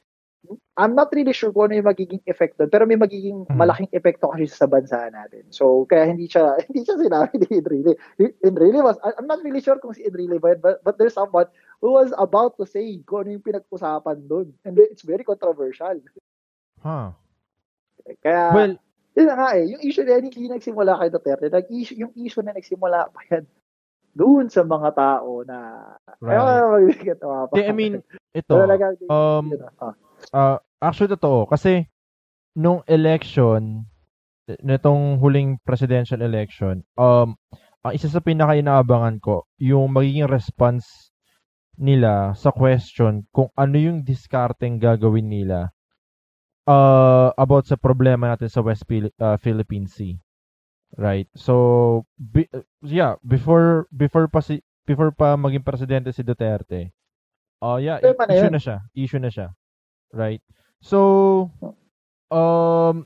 I'm 0.78 0.94
not 0.94 1.10
really 1.10 1.34
sure 1.34 1.50
kung 1.50 1.66
ano 1.66 1.82
yung 1.82 1.90
magiging 1.90 2.22
effect 2.22 2.54
doon, 2.54 2.70
pero 2.70 2.86
may 2.86 2.94
magiging 2.94 3.42
Mhm. 3.50 3.58
malaking 3.58 3.90
epekto 3.90 4.30
kasi 4.30 4.46
sa 4.46 4.70
bansa 4.70 5.10
natin. 5.10 5.50
So, 5.50 5.82
kaya 5.90 6.06
hindi 6.06 6.30
siya, 6.30 6.54
hindi 6.70 6.86
siya 6.86 6.94
sinabi 6.94 7.42
ni 7.42 7.58
Enrile. 7.58 7.92
Enrile 8.46 8.78
was, 8.86 8.94
I'm 9.02 9.26
not 9.26 9.42
really 9.42 9.58
sure 9.58 9.82
kung 9.82 9.98
si 9.98 10.06
Enrile 10.06 10.38
ba 10.38 10.54
yun, 10.54 10.62
but, 10.62 10.78
but 10.86 10.94
there's 10.94 11.18
someone 11.18 11.50
who 11.82 11.98
was 11.98 12.14
about 12.14 12.54
to 12.54 12.70
say 12.70 12.86
kung 13.02 13.26
ano 13.26 13.34
yung 13.34 13.42
pinag-usapan 13.42 14.30
doon. 14.30 14.54
And 14.62 14.78
it's 14.78 15.02
very 15.02 15.26
controversial. 15.26 15.98
Huh. 16.78 17.18
Kaya, 18.22 18.54
Well, 18.54 18.74
yun 19.18 19.34
nga 19.34 19.50
eh, 19.58 19.66
yung 19.66 19.82
issue 19.82 20.06
na 20.06 20.22
hindi 20.22 20.46
nagsimula 20.46 20.94
kay 21.02 21.10
Duterte. 21.10 21.50
Nag 21.50 21.66
-issue, 21.66 21.98
yung 21.98 22.14
issue 22.14 22.46
na 22.46 22.54
nagsimula 22.54 23.10
pa 23.10 23.20
yan 23.34 23.44
doon 24.14 24.46
sa 24.50 24.62
mga 24.62 24.94
tao 24.94 25.42
na 25.42 25.58
right. 26.22 27.18
Tawa 27.18 27.50
pa. 27.50 27.54
I 27.58 27.74
mean, 27.74 28.02
ito, 28.34 28.54
um, 29.10 29.54
ah. 29.78 29.94
uh, 30.34 30.56
actually 30.82 31.10
totoo. 31.10 31.46
Kasi, 31.46 31.86
nung 32.58 32.82
election, 32.90 33.86
nitong 34.62 35.22
huling 35.22 35.58
presidential 35.62 36.22
election, 36.22 36.82
um, 36.98 37.38
ang 37.82 37.92
isa 37.94 38.10
sa 38.10 38.18
pinaka-inaabangan 38.18 39.22
ko, 39.22 39.46
yung 39.62 39.94
magiging 39.94 40.26
response 40.26 41.14
nila 41.78 42.34
sa 42.34 42.50
question 42.50 43.22
kung 43.30 43.54
ano 43.54 43.78
yung 43.78 44.02
discarding 44.02 44.82
gagawin 44.82 45.30
nila 45.30 45.70
uh, 46.68 47.32
about 47.40 47.64
sa 47.64 47.80
problema 47.80 48.28
natin 48.28 48.52
sa 48.52 48.60
West 48.60 48.84
Phil- 48.84 49.14
uh, 49.16 49.40
Philippine 49.40 49.88
Sea. 49.88 50.20
Right? 50.96 51.28
So, 51.32 52.04
be- 52.16 52.52
yeah, 52.84 53.16
before 53.24 53.88
before 53.92 54.28
pa 54.28 54.44
si 54.44 54.60
before 54.84 55.12
pa 55.12 55.36
maging 55.36 55.64
presidente 55.64 56.12
si 56.12 56.24
Duterte, 56.24 56.92
oh 57.60 57.76
uh, 57.76 57.78
yeah, 57.80 58.00
na 58.00 58.32
issue 58.32 58.52
na 58.52 58.60
siya. 58.60 58.76
Issue 58.92 59.20
na 59.20 59.32
siya. 59.32 59.52
Right? 60.12 60.40
So, 60.80 61.50
um, 62.32 63.04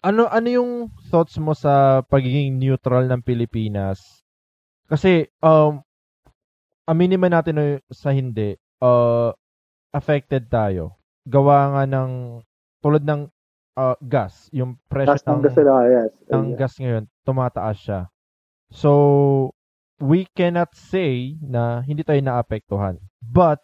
ano 0.00 0.22
ano 0.30 0.48
yung 0.48 0.94
thoughts 1.10 1.36
mo 1.42 1.58
sa 1.58 2.06
pagiging 2.06 2.58
neutral 2.58 3.10
ng 3.10 3.22
Pilipinas? 3.26 3.98
Kasi 4.86 5.26
um 5.42 5.82
aminin 6.86 7.18
man 7.18 7.34
natin 7.34 7.58
o 7.58 7.64
sa 7.90 8.10
hindi, 8.14 8.54
uh, 8.82 9.30
affected 9.90 10.46
tayo. 10.50 10.99
Gawa 11.28 11.58
nga 11.76 11.82
ng 11.84 12.40
tulad 12.80 13.04
ng 13.04 13.28
uh, 13.76 13.96
gas, 14.00 14.48
yung 14.52 14.80
presyo 14.88 15.16
Taas 15.16 15.24
ng 15.28 15.36
ng, 15.36 15.42
gas 15.44 15.54
nila, 15.56 15.74
yes. 15.86 16.10
ng 16.32 16.44
Yeah. 16.52 16.58
gas 16.58 16.74
ngayon, 16.80 17.04
tumataas 17.24 17.76
siya. 17.76 18.00
So, 18.72 18.90
we 20.00 20.24
cannot 20.32 20.72
say 20.72 21.36
na 21.44 21.84
hindi 21.84 22.00
tayo 22.06 22.18
naapektuhan. 22.24 22.96
But, 23.20 23.60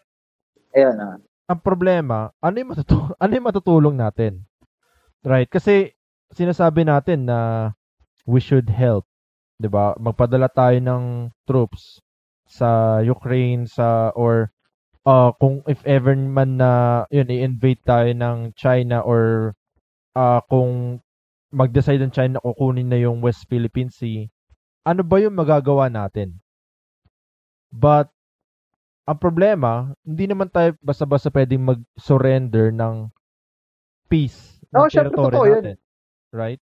Ayan 0.77 0.99
na. 1.01 1.17
ang 1.49 1.59
problema, 1.63 2.29
ano 2.43 2.55
yung, 2.61 2.69
matutu- 2.77 3.15
ano 3.23 3.31
yung 3.33 3.47
matutulong 3.49 3.95
natin? 3.97 4.45
Right? 5.25 5.49
Kasi, 5.49 5.97
sinasabi 6.29 6.85
natin 6.85 7.25
na 7.25 7.71
we 8.27 8.37
should 8.43 8.67
help. 8.69 9.07
'di 9.57 9.69
ba? 9.71 9.97
Magpadala 9.97 10.47
tayo 10.53 10.77
ng 10.77 11.33
troops 11.49 11.99
sa 12.45 12.99
Ukraine 13.01 13.65
sa 13.65 14.13
or 14.13 14.53
uh, 15.07 15.31
kung 15.39 15.63
if 15.71 15.79
ever 15.87 16.11
man 16.19 16.59
na 16.59 17.03
yun 17.07 17.31
i-invade 17.31 17.79
tayo 17.87 18.11
ng 18.11 18.51
China 18.59 18.99
or 19.07 19.55
uh, 20.11 20.43
kung 20.51 20.99
mag-decide 21.47 22.03
ng 22.03 22.11
China 22.11 22.43
kukunin 22.43 22.91
na 22.91 22.99
yung 22.99 23.23
West 23.23 23.47
Philippine 23.47 23.87
Sea, 23.87 24.27
ano 24.83 25.01
ba 25.07 25.23
yung 25.23 25.39
magagawa 25.39 25.87
natin? 25.87 26.35
But 27.71 28.11
ang 29.07 29.19
problema, 29.23 29.95
hindi 30.03 30.27
naman 30.27 30.51
tayo 30.51 30.75
basta-basta 30.83 31.31
pwedeng 31.31 31.63
mag-surrender 31.63 32.75
ng 32.75 33.07
peace 34.11 34.59
ng 34.67 34.91
syempre, 34.91 35.15
territory 35.15 35.31
totoo 35.31 35.47
yun. 35.47 35.63
natin. 35.63 35.77
Right? 36.35 36.61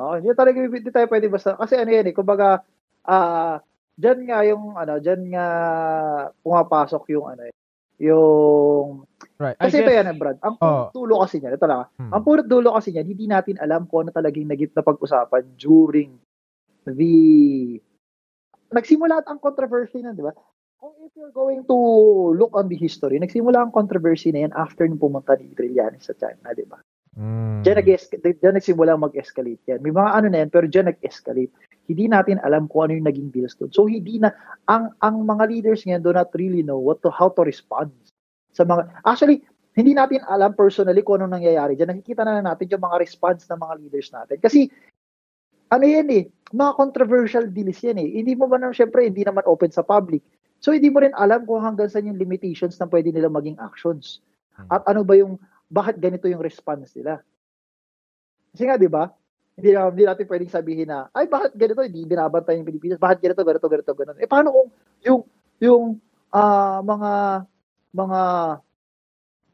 Oo, 0.00 0.16
hindi 0.16 0.32
talaga 0.32 0.56
hindi 0.56 0.90
tayo 0.92 1.06
pwede 1.12 1.28
basta 1.28 1.56
kasi 1.60 1.76
ano 1.76 1.90
yan 1.92 2.08
eh, 2.08 2.14
kumbaga 2.16 2.64
ah 3.04 3.60
diyan 3.96 4.20
nga 4.28 4.38
yung 4.48 4.64
ano, 4.76 4.94
diyan 5.00 5.22
nga 5.36 5.46
pumapasok 6.40 7.02
yung 7.16 7.32
ano 7.32 7.48
eh, 7.48 7.54
yung 7.98 9.04
Right. 9.36 9.56
I 9.60 9.68
kasi 9.68 9.84
ito 9.84 9.92
guess- 9.92 9.98
yan, 10.00 10.08
eh, 10.08 10.16
Brad. 10.16 10.38
Ang 10.40 10.56
Oo. 10.56 10.82
dulo 10.96 11.20
kasi 11.20 11.40
niyan, 11.40 11.56
ito 11.56 11.68
lang. 11.68 11.84
ah. 11.84 11.88
Hmm. 12.00 12.12
Ang 12.12 12.22
punot 12.24 12.48
dulo 12.48 12.72
kasi 12.72 12.88
niyan, 12.92 13.04
hindi 13.04 13.28
natin 13.28 13.56
alam 13.60 13.84
kung 13.84 14.08
ano 14.08 14.10
talagang 14.10 14.48
nagit 14.48 14.72
na 14.72 14.80
pag-usapan 14.80 15.44
during 15.56 16.16
the 16.88 17.16
nagsimula 18.72 19.20
at 19.20 19.28
ang 19.28 19.38
controversy 19.38 20.00
na, 20.00 20.16
di 20.16 20.24
ba? 20.24 20.32
Kung 20.76 20.92
if 21.04 21.12
you're 21.16 21.32
going 21.32 21.64
to 21.64 21.76
look 22.32 22.52
on 22.52 22.68
the 22.68 22.76
history, 22.76 23.16
nagsimula 23.16 23.60
ang 23.60 23.72
controversy 23.72 24.32
na 24.32 24.48
yan 24.48 24.52
after 24.56 24.84
nung 24.84 25.00
pumunta 25.00 25.36
ni 25.36 25.52
Trillanes 25.52 26.04
sa 26.04 26.16
China, 26.16 26.52
di 26.52 26.64
ba? 26.64 26.80
Mm. 27.16 27.64
Diyan, 27.64 27.76
nag 27.76 27.88
diyan 28.36 28.54
nagsimula 28.60 28.92
mag-escalate 29.00 29.64
yan. 29.64 29.80
May 29.80 29.92
mga 29.92 30.10
ano 30.12 30.26
na 30.28 30.38
yan, 30.44 30.50
pero 30.52 30.68
diyan 30.68 30.92
nag-escalate. 30.92 31.52
Hindi 31.86 32.10
natin 32.10 32.42
alam 32.42 32.66
kung 32.66 32.90
ano 32.90 32.98
yung 32.98 33.06
naging 33.06 33.30
deals 33.30 33.54
doon. 33.58 33.70
So, 33.70 33.86
hindi 33.86 34.18
na, 34.18 34.34
ang, 34.66 34.92
ang 35.00 35.22
mga 35.22 35.44
leaders 35.50 35.86
ngayon 35.86 36.02
do 36.02 36.12
not 36.12 36.30
really 36.34 36.62
know 36.66 36.78
what 36.78 37.00
to, 37.06 37.10
how 37.10 37.30
to 37.30 37.42
respond 37.46 37.94
sa 38.56 38.66
mga, 38.66 38.88
actually, 39.04 39.44
hindi 39.76 39.92
natin 39.92 40.24
alam 40.24 40.56
personally 40.56 41.04
kung 41.04 41.20
anong 41.20 41.36
nangyayari 41.36 41.76
diyan. 41.76 41.92
Nakikita 41.92 42.24
na 42.24 42.40
lang 42.40 42.48
natin 42.48 42.72
yung 42.72 42.80
mga 42.80 42.96
response 42.96 43.44
ng 43.44 43.60
mga 43.60 43.74
leaders 43.84 44.08
natin. 44.08 44.36
Kasi, 44.40 44.72
ano 45.68 45.84
yan 45.84 46.08
eh, 46.08 46.24
mga 46.56 46.72
controversial 46.80 47.44
deals 47.52 47.84
yan 47.84 48.00
eh. 48.00 48.08
Hindi 48.16 48.32
mo 48.32 48.48
ba 48.48 48.56
naman, 48.56 48.72
syempre, 48.72 49.04
hindi 49.04 49.20
naman 49.20 49.44
open 49.44 49.68
sa 49.68 49.84
public. 49.84 50.24
So, 50.64 50.72
hindi 50.72 50.88
mo 50.88 51.04
rin 51.04 51.12
alam 51.12 51.44
kung 51.44 51.60
hanggang 51.60 51.92
saan 51.92 52.08
yung 52.08 52.16
limitations 52.16 52.80
na 52.80 52.88
pwede 52.88 53.12
nila 53.12 53.28
maging 53.28 53.60
actions. 53.60 54.24
Hmm. 54.56 54.72
At 54.72 54.82
ano 54.88 55.04
ba 55.04 55.12
yung, 55.20 55.36
bakit 55.68 56.00
ganito 56.00 56.24
yung 56.24 56.40
response 56.40 56.96
nila. 56.96 57.20
Kasi 58.56 58.62
nga, 58.64 58.80
di 58.80 58.88
ba? 58.88 59.12
Hindi, 59.56 59.72
na, 59.72 59.88
hindi 59.88 60.04
natin 60.04 60.28
pwedeng 60.28 60.52
sabihin 60.52 60.88
na, 60.92 61.08
ay, 61.16 61.24
bakit 61.32 61.56
ganito? 61.56 61.80
Hindi 61.80 62.04
binabantay 62.04 62.60
yung 62.60 62.68
Pilipinas. 62.68 63.00
Bakit 63.00 63.18
ganito, 63.24 63.40
ganito, 63.40 63.66
ganito, 63.72 63.92
ganito. 63.96 64.20
Eh, 64.20 64.28
paano 64.28 64.52
kung 64.52 64.68
yung, 65.00 65.20
yung 65.64 65.84
ah, 66.28 66.84
mga, 66.84 67.12
mga 67.96 68.20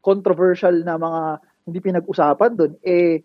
controversial 0.03 0.75
na 0.83 0.99
mga 0.99 1.21
hindi 1.63 1.79
pinag-usapan 1.79 2.51
doon, 2.59 2.73
eh, 2.83 3.23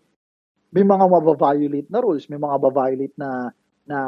may 0.71 0.85
mga 0.87 1.05
mababiolate 1.11 1.89
na 1.91 1.99
rules, 1.99 2.31
may 2.31 2.39
mga 2.39 2.55
mababiolate 2.55 3.15
na, 3.19 3.51
na, 3.83 3.99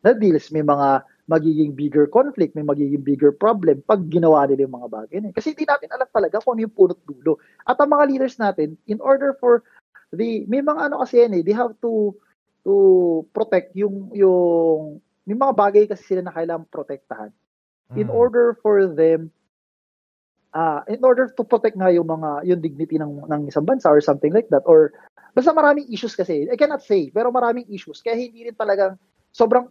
na 0.00 0.10
deals, 0.16 0.48
may 0.48 0.64
mga 0.64 1.04
magiging 1.26 1.74
bigger 1.74 2.06
conflict, 2.08 2.54
may 2.54 2.62
magiging 2.62 3.02
bigger 3.02 3.34
problem 3.34 3.82
pag 3.84 4.00
ginawa 4.06 4.46
nila 4.46 4.64
yung 4.64 4.78
mga 4.78 4.88
bagay 4.88 5.16
na. 5.20 5.34
Kasi 5.34 5.52
hindi 5.52 5.66
natin 5.66 5.90
alam 5.90 6.08
talaga 6.08 6.40
kung 6.40 6.56
ano 6.56 6.64
yung 6.64 6.72
punot 6.72 7.00
dulo. 7.04 7.42
At 7.66 7.76
ang 7.82 7.90
mga 7.92 8.04
leaders 8.08 8.38
natin, 8.38 8.78
in 8.86 9.02
order 9.02 9.34
for 9.42 9.66
the, 10.12 10.46
may 10.46 10.62
mga 10.62 10.90
ano 10.90 11.02
kasi 11.02 11.22
yan 11.24 11.34
eh, 11.38 11.42
they 11.42 11.56
have 11.56 11.74
to, 11.82 12.14
to 12.62 12.72
protect 13.34 13.74
yung, 13.74 14.10
yung, 14.14 15.02
may 15.26 15.34
mga 15.34 15.54
bagay 15.54 15.84
kasi 15.90 16.14
sila 16.14 16.22
na 16.22 16.34
kailangan 16.34 16.68
protektahan. 16.70 17.30
In 17.94 18.10
Mm. 18.10 18.14
order 18.14 18.58
for 18.62 18.86
them, 18.86 19.30
uh, 20.54 20.82
in 20.90 21.02
order 21.02 21.30
to 21.30 21.42
protect 21.42 21.78
nga 21.78 21.90
yung 21.90 22.06
mga, 22.06 22.46
yung 22.46 22.60
dignity 22.62 22.98
ng, 22.98 23.26
ng 23.26 23.42
isang 23.50 23.66
bansa 23.66 23.90
or 23.90 24.02
something 24.02 24.34
like 24.34 24.50
that, 24.50 24.62
or 24.66 24.94
basta 25.34 25.54
maraming 25.54 25.86
issues 25.90 26.14
kasi, 26.14 26.46
I 26.50 26.56
cannot 26.58 26.82
say, 26.82 27.10
pero 27.10 27.30
maraming 27.30 27.66
issues, 27.70 28.02
kaya 28.02 28.18
hindi 28.18 28.46
rin 28.46 28.56
talagang, 28.56 28.98
sobrang 29.30 29.70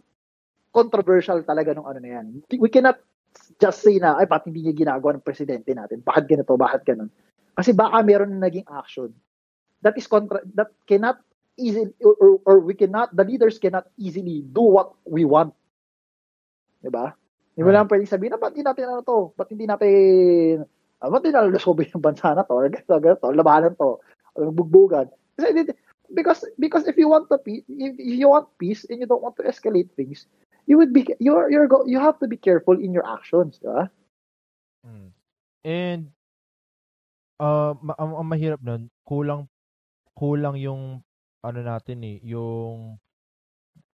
controversial 0.70 1.40
talaga 1.42 1.72
nung 1.72 1.88
ano 1.88 1.98
na 1.98 2.20
yan. 2.20 2.26
We 2.60 2.68
cannot 2.68 3.00
just 3.56 3.80
say 3.80 3.96
na, 3.96 4.16
ay, 4.20 4.28
ba't 4.28 4.44
hindi 4.44 4.64
niya 4.64 4.76
ginagawa 4.76 5.16
ng 5.16 5.24
presidente 5.24 5.72
natin? 5.72 6.04
Bakit 6.04 6.24
ganito? 6.28 6.52
Bakit 6.56 6.82
ganun? 6.84 7.10
Kasi 7.56 7.72
baka 7.72 8.00
meron 8.04 8.36
na 8.36 8.48
naging 8.48 8.68
action. 8.68 9.10
That 9.86 9.94
is 9.94 10.10
contra, 10.10 10.42
that 10.58 10.74
cannot 10.90 11.22
easily, 11.54 11.94
or, 12.02 12.42
or, 12.42 12.58
we 12.58 12.74
cannot, 12.74 13.14
the 13.14 13.22
leaders 13.22 13.62
cannot 13.62 13.86
easily 13.94 14.42
do 14.50 14.66
what 14.66 14.98
we 15.06 15.22
want. 15.22 15.54
Diba? 16.82 17.14
Hindi 17.54 17.62
mo 17.62 17.70
Right. 17.70 17.78
lang 17.78 17.88
pwedeng 17.88 18.10
sabihin 18.10 18.34
na, 18.34 18.42
ba't 18.42 18.52
hindi 18.52 18.66
natin 18.66 18.90
ano 18.90 19.00
to? 19.06 19.30
Ba't 19.38 19.48
hindi 19.48 19.64
natin, 19.64 20.66
ah, 21.00 21.08
ba't 21.08 21.22
hindi 21.22 21.38
nalusobe 21.38 21.86
yung 21.86 22.02
bansa 22.02 22.34
na 22.34 22.42
to? 22.42 22.52
Or 22.52 22.66
ganito, 22.66 22.98
ganito, 22.98 23.30
labanan 23.30 23.78
to. 23.78 24.02
Or 24.36 24.50
bugbugan. 24.50 25.08
Kasi, 25.38 25.70
because, 26.12 26.42
because 26.58 26.84
if 26.84 26.98
you 26.98 27.08
want 27.08 27.30
to 27.30 27.38
peace, 27.38 27.64
if, 27.70 27.94
if 27.96 28.16
you 28.18 28.28
want 28.28 28.50
peace 28.58 28.84
and 28.90 28.98
you 29.00 29.06
don't 29.06 29.22
want 29.22 29.38
to 29.38 29.46
escalate 29.46 29.88
things, 29.94 30.26
you 30.66 30.76
would 30.76 30.92
be, 30.92 31.06
you're, 31.22 31.48
you're, 31.48 31.70
go, 31.70 31.86
you 31.86 32.02
have 32.02 32.18
to 32.18 32.26
be 32.26 32.36
careful 32.36 32.74
in 32.74 32.90
your 32.90 33.06
actions, 33.06 33.62
diba? 33.62 33.88
Mm. 34.82 35.08
And 35.64 36.02
uh, 37.40 37.72
ma- 37.80 37.96
ang, 37.96 38.12
ang 38.20 38.28
mahirap 38.28 38.60
nun, 38.60 38.92
kulang 39.08 39.48
kulang 40.16 40.56
yung 40.56 41.04
ano 41.44 41.60
natin 41.60 42.00
eh, 42.02 42.18
yung 42.24 42.96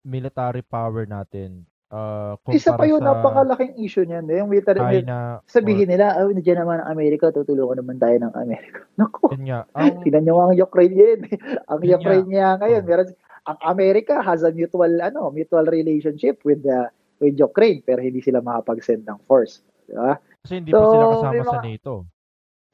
military 0.03 0.61
power 0.61 1.07
natin. 1.07 1.65
Uh, 1.89 2.37
Isa 2.53 2.77
pa 2.77 2.85
yun, 2.85 3.01
sa 3.01 3.17
napakalaking 3.17 3.81
issue 3.81 4.05
niyan. 4.05 4.29
Eh, 4.29 4.45
Yung 4.45 4.53
military, 4.53 4.77
China. 5.01 5.41
sabihin 5.49 5.89
nila, 5.89 6.21
oh, 6.21 6.29
nandiyan 6.29 6.61
naman 6.61 6.85
ang 6.85 6.93
Amerika, 6.93 7.33
tutulungan 7.33 7.81
naman 7.81 7.97
tayo 7.97 8.13
ng 8.21 8.33
Amerika. 8.37 8.85
Naku, 9.01 9.25
or- 9.25 9.33
yun 9.33 9.49
nga. 9.49 9.65
Ang, 9.73 10.05
tingnan 10.05 10.29
nyo 10.29 10.37
ang 10.37 10.53
Ukraine 10.53 10.93
yan. 10.93 11.21
ang 11.73 11.81
Yun 11.81 11.97
Ukraine 11.97 12.29
niya 12.29 12.61
ngayon, 12.61 12.83
Oh. 12.85 12.89
meron, 12.93 13.09
ang 13.49 13.59
Amerika 13.65 14.21
has 14.21 14.45
a 14.45 14.53
mutual, 14.53 14.93
ano, 15.01 15.33
mutual 15.33 15.65
relationship 15.65 16.45
with 16.45 16.61
the 16.61 16.93
with 17.19 17.35
Ukraine, 17.35 17.81
pero 17.81 18.05
hindi 18.05 18.21
sila 18.21 18.45
makapag-send 18.45 19.09
ng 19.09 19.19
force. 19.25 19.65
Diba? 19.89 20.21
kasi 20.39 20.61
hindi 20.61 20.71
pa 20.71 20.85
sila 20.85 20.93
So, 21.01 21.13
kasama 21.17 21.33
may 21.33 21.41
sa 21.41 21.51
mga- 21.51 21.65
NATO. 21.65 21.93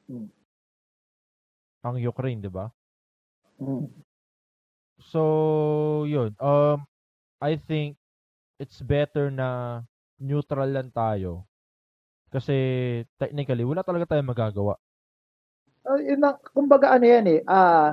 Hmm. 0.05 0.29
Ang 1.85 1.97
Ukraine, 2.03 2.41
di 2.43 2.51
ba? 2.51 2.67
Mm. 3.61 3.87
So, 4.99 6.05
yun. 6.09 6.35
Um, 6.41 6.87
I 7.39 7.57
think 7.61 7.97
it's 8.59 8.81
better 8.81 9.31
na 9.31 9.83
neutral 10.19 10.71
lang 10.71 10.91
tayo. 10.95 11.45
Kasi 12.33 12.57
technically, 13.21 13.63
wala 13.63 13.87
talaga 13.87 14.15
tayong 14.15 14.31
magagawa. 14.33 14.75
Uh, 15.85 16.01
yun 16.01 16.19
na, 16.19 16.35
kumbaga 16.51 16.97
ano 16.97 17.05
yan 17.05 17.27
eh, 17.29 17.41
ah, 17.45 17.93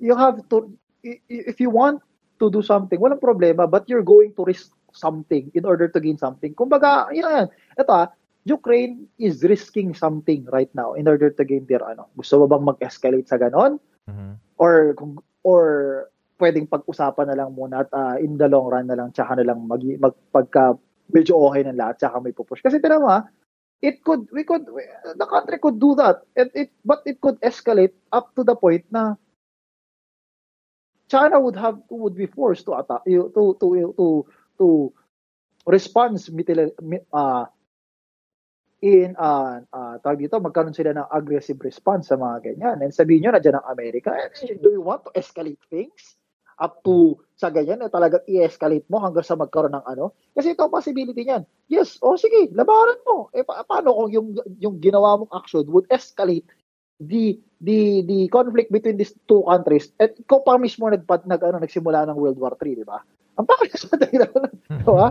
you 0.00 0.16
have 0.16 0.40
to, 0.48 0.72
if 1.04 1.60
you 1.60 1.68
want 1.68 2.00
to 2.40 2.48
do 2.48 2.64
something, 2.64 2.98
walang 2.98 3.20
problema, 3.20 3.68
but 3.68 3.84
you're 3.86 4.02
going 4.02 4.32
to 4.34 4.42
risk 4.42 4.72
something 4.90 5.52
in 5.54 5.62
order 5.68 5.86
to 5.86 6.00
gain 6.00 6.18
something. 6.18 6.50
Kumbaga, 6.56 7.12
yun 7.12 7.28
yan. 7.28 7.46
Ito 7.78 7.92
ah, 7.92 8.08
Ukraine 8.44 9.08
is 9.16 9.40
risking 9.44 9.94
something 9.96 10.44
right 10.52 10.68
now 10.76 10.92
in 10.98 11.08
order 11.08 11.30
to 11.32 11.42
gain 11.44 11.64
their 11.64 11.80
ano. 11.84 12.10
Gusto 12.16 12.42
mo 12.42 12.50
bang 12.50 12.64
mag-escalate 12.64 13.28
sa 13.28 13.40
ganon? 13.40 13.80
Mhm. 14.08 14.36
Or, 14.60 14.92
kung, 14.94 15.16
or 15.42 15.64
pwedeng 16.40 16.68
pag-usapan 16.68 17.30
na 17.30 17.38
lang 17.44 17.54
muna 17.56 17.86
at 17.86 17.90
ah, 17.94 18.16
in 18.20 18.36
the 18.36 18.48
long 18.50 18.68
run 18.68 18.86
na 18.90 18.96
lang, 18.98 19.12
tsaka 19.14 19.38
na 19.40 19.46
lang 19.48 19.64
mag, 19.64 19.80
magpagka 19.80 20.76
medyo 21.12 21.36
okay 21.48 21.62
ng 21.64 21.78
lahat, 21.78 22.00
tsaka 22.00 22.20
may 22.20 22.34
pupush. 22.34 22.60
Kasi 22.60 22.80
tira 22.82 23.00
mo 23.00 23.08
ah, 23.08 23.24
it 23.84 24.00
could 24.04 24.24
we 24.32 24.44
could 24.44 24.64
the 25.20 25.28
country 25.28 25.60
could 25.60 25.76
do 25.76 25.92
that 25.94 26.24
and 26.40 26.48
it 26.56 26.72
but 26.88 27.04
it 27.04 27.20
could 27.20 27.36
escalate 27.44 27.92
up 28.16 28.32
to 28.32 28.40
the 28.40 28.56
point 28.56 28.84
na 28.88 29.14
China 31.08 31.40
would 31.40 31.56
have 31.56 31.80
would 31.90 32.16
be 32.16 32.26
forced 32.26 32.64
to 32.66 32.72
attack 32.74 33.04
to 33.04 33.30
to 33.34 33.42
to 33.60 34.26
to 34.58 34.92
respond 35.66 36.18
uh, 37.12 37.44
in 38.84 39.16
uh, 39.16 39.64
uh, 39.72 39.96
tawag 40.04 40.20
dito, 40.20 40.36
magkaroon 40.36 40.76
sila 40.76 40.92
ng 40.92 41.08
aggressive 41.08 41.56
response 41.64 42.12
sa 42.12 42.20
mga 42.20 42.52
ganyan. 42.52 42.84
And 42.84 42.92
sabihin 42.92 43.24
nyo, 43.24 43.32
na 43.32 43.40
dyan 43.40 43.56
ang 43.56 43.66
Amerika, 43.72 44.12
do 44.60 44.68
you 44.68 44.84
want 44.84 45.08
to 45.08 45.10
escalate 45.16 45.60
things? 45.72 46.20
up 46.58 46.82
to 46.86 47.18
sa 47.34 47.50
ganyan 47.50 47.82
na 47.82 47.90
talaga 47.90 48.22
i-escalate 48.30 48.86
mo 48.86 49.02
hanggang 49.02 49.26
sa 49.26 49.34
magkaroon 49.34 49.74
ng 49.74 49.86
ano. 49.90 50.14
Kasi 50.34 50.54
ito 50.54 50.70
possibility 50.70 51.26
niyan. 51.26 51.42
Yes, 51.66 51.98
o 51.98 52.14
oh, 52.14 52.16
sige, 52.18 52.50
labaran 52.54 53.00
mo. 53.02 53.26
Eh 53.34 53.42
pa- 53.42 53.66
paano 53.66 53.90
kung 53.90 54.10
yung 54.14 54.28
yung 54.62 54.76
ginawa 54.78 55.18
mong 55.18 55.34
action 55.34 55.66
would 55.70 55.88
escalate 55.90 56.46
the 57.02 57.42
the 57.58 58.06
the 58.06 58.30
conflict 58.30 58.70
between 58.70 58.94
these 58.94 59.10
two 59.26 59.42
countries 59.42 59.90
at 59.98 60.14
ikaw 60.14 60.46
pa 60.46 60.54
mismo 60.54 60.86
nagpad 60.86 61.26
nag 61.26 61.42
ano 61.42 61.58
nagsimula 61.58 62.06
ng 62.06 62.18
World 62.18 62.38
War 62.38 62.54
3, 62.54 62.78
di 62.78 62.86
ba? 62.86 63.02
Ang 63.34 63.46
pakit 63.50 63.74
sa 63.74 63.98
tayo 63.98 64.26
di 64.70 64.84
ba? 64.86 65.10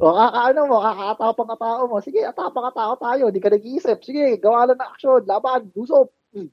o 0.00 0.14
kakaano 0.16 0.60
mo, 0.64 0.76
kakatapang 0.80 1.50
ka 1.52 1.58
tao 1.60 1.82
mo. 1.84 1.96
Sige, 2.00 2.20
atapang 2.24 2.64
ka 2.70 2.72
tao 2.72 2.92
tayo, 2.96 3.28
di 3.28 3.40
ka 3.44 3.52
nag-iisip. 3.52 4.00
Sige, 4.00 4.40
gawa 4.40 4.72
lang 4.72 4.80
ng 4.80 4.88
action, 4.88 5.20
laban, 5.28 5.68
usop. 5.76 6.08
Hmm. 6.32 6.48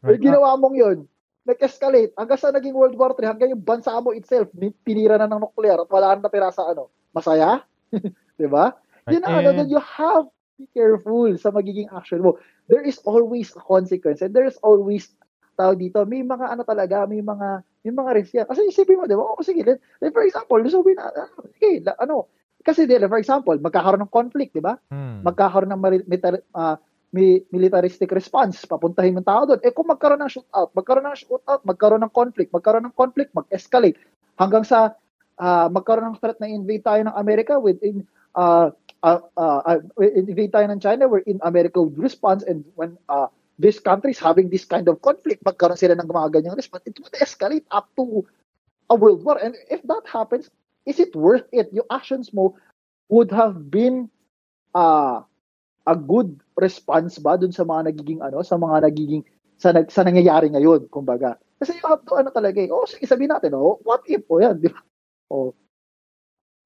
Right. 0.00 0.16
Eh, 0.16 0.20
ginawa 0.24 0.56
mong 0.56 0.76
'yon 0.76 0.98
nag-escalate 1.44 2.12
hanggang 2.16 2.40
sa 2.40 2.52
naging 2.52 2.76
World 2.76 2.96
War 2.96 3.16
3 3.16 3.32
hanggang 3.32 3.50
yung 3.52 3.64
bansa 3.64 3.96
mo 4.00 4.12
itself 4.12 4.52
tinira 4.84 5.16
na 5.16 5.28
ng 5.28 5.40
nuclear 5.40 5.82
at 5.82 5.88
wala 5.88 6.16
na 6.16 6.28
natira 6.28 6.52
sa 6.52 6.68
ano. 6.68 6.92
Masaya? 7.16 7.64
'Di 8.36 8.48
ba? 8.48 8.76
Yun 9.08 9.24
ang 9.24 9.36
ano, 9.42 9.64
you 9.66 9.80
have 9.80 10.28
to 10.28 10.52
be 10.60 10.66
careful 10.76 11.28
sa 11.40 11.50
magiging 11.50 11.88
action 11.90 12.22
mo. 12.22 12.36
There 12.68 12.84
is 12.84 13.00
always 13.02 13.50
a 13.56 13.62
consequence 13.64 14.22
and 14.22 14.36
there 14.36 14.46
is 14.46 14.60
always 14.62 15.10
tawag 15.60 15.76
dito, 15.76 16.00
may 16.08 16.24
mga 16.24 16.56
ano 16.56 16.64
talaga, 16.64 17.04
may 17.04 17.20
mga 17.20 17.48
may 17.84 17.92
mga 17.92 18.10
risk 18.16 18.32
yan. 18.36 18.48
Kasi 18.48 18.60
isipin 18.72 18.96
mo, 18.96 19.04
di 19.04 19.16
ba? 19.16 19.24
O 19.24 19.44
sige, 19.44 19.60
let, 19.60 19.80
like 20.00 20.16
for 20.16 20.24
example, 20.24 20.56
lusubin 20.56 20.96
na, 20.96 21.12
uh, 21.12 21.28
sige, 21.60 21.84
ano, 22.00 22.32
kasi 22.64 22.88
di, 22.88 22.96
for 22.96 23.20
example, 23.20 23.56
magkakaroon 23.56 24.04
ng 24.04 24.12
conflict, 24.12 24.52
di 24.56 24.64
ba? 24.64 24.76
Hmm. 24.88 25.20
Magkakaroon 25.24 25.72
ng 25.72 25.80
military, 26.08 26.40
uh, 26.56 26.76
may 27.10 27.42
militaristic 27.50 28.10
response, 28.14 28.62
papuntahin 28.64 29.18
mo 29.18 29.22
tao 29.24 29.42
doon. 29.42 29.60
Eh 29.66 29.74
kung 29.74 29.90
magkaroon 29.90 30.22
ng 30.22 30.30
shootout, 30.30 30.70
magkaroon 30.76 31.06
ng 31.10 31.18
shootout, 31.18 31.62
magkaroon 31.66 32.02
ng 32.06 32.14
conflict, 32.14 32.50
magkaroon 32.54 32.86
ng 32.86 32.94
conflict, 32.94 33.34
mag-escalate 33.34 33.98
hanggang 34.38 34.62
sa 34.62 34.94
uh, 35.42 35.66
magkaroon 35.72 36.14
ng 36.14 36.18
threat 36.22 36.38
na 36.38 36.46
invade 36.46 36.86
tayo 36.86 37.02
ng 37.02 37.16
Amerika 37.18 37.58
within 37.58 38.06
uh, 38.38 38.70
uh, 39.02 39.20
uh, 39.34 39.60
uh, 39.66 39.80
invade 39.98 40.54
tayo 40.54 40.70
ng 40.70 40.78
China 40.78 41.10
where 41.10 41.24
in 41.26 41.42
America 41.42 41.82
would 41.82 41.98
respond 41.98 42.46
and 42.46 42.62
when 42.78 42.94
uh, 43.10 43.26
these 43.60 43.78
countries 43.78 44.16
having 44.16 44.48
this 44.48 44.64
kind 44.64 44.88
of 44.88 45.04
conflict, 45.04 45.44
magkaroon 45.44 45.76
sila 45.76 45.92
ng 46.00 46.08
mga 46.08 46.40
ganyang 46.40 46.56
response, 46.56 46.88
it 46.88 46.96
would 46.96 47.12
escalate 47.20 47.68
up 47.68 47.92
to 47.92 48.24
a 48.88 48.96
world 48.96 49.20
war. 49.20 49.36
And 49.36 49.52
if 49.68 49.84
that 49.84 50.08
happens, 50.08 50.48
is 50.88 50.96
it 50.96 51.12
worth 51.12 51.44
it? 51.52 51.68
Yung 51.76 51.86
actions 51.92 52.32
mo 52.32 52.56
would 53.12 53.28
have 53.30 53.68
been 53.68 54.08
uh, 54.72 55.20
a 55.84 55.94
good 55.94 56.40
response 56.56 57.20
ba 57.20 57.36
dun 57.36 57.52
sa 57.52 57.68
mga 57.68 57.92
nagiging 57.92 58.24
ano, 58.24 58.40
sa 58.40 58.56
mga 58.56 58.88
nagiging 58.88 59.22
sa, 59.60 59.76
sa 59.92 60.02
nangyayari 60.08 60.48
ngayon, 60.48 60.88
kumbaga. 60.88 61.36
Kasi 61.60 61.76
you 61.76 61.84
have 61.84 62.00
to 62.08 62.16
ano 62.16 62.32
talaga 62.32 62.64
eh. 62.64 62.72
Oh, 62.72 62.88
sige 62.88 63.04
sabihin 63.04 63.36
natin, 63.36 63.52
oh, 63.52 63.76
what 63.84 64.00
if 64.08 64.24
oh 64.32 64.40
yan, 64.40 64.56
di 64.56 64.72
ba? 64.72 64.80
Oh. 65.28 65.52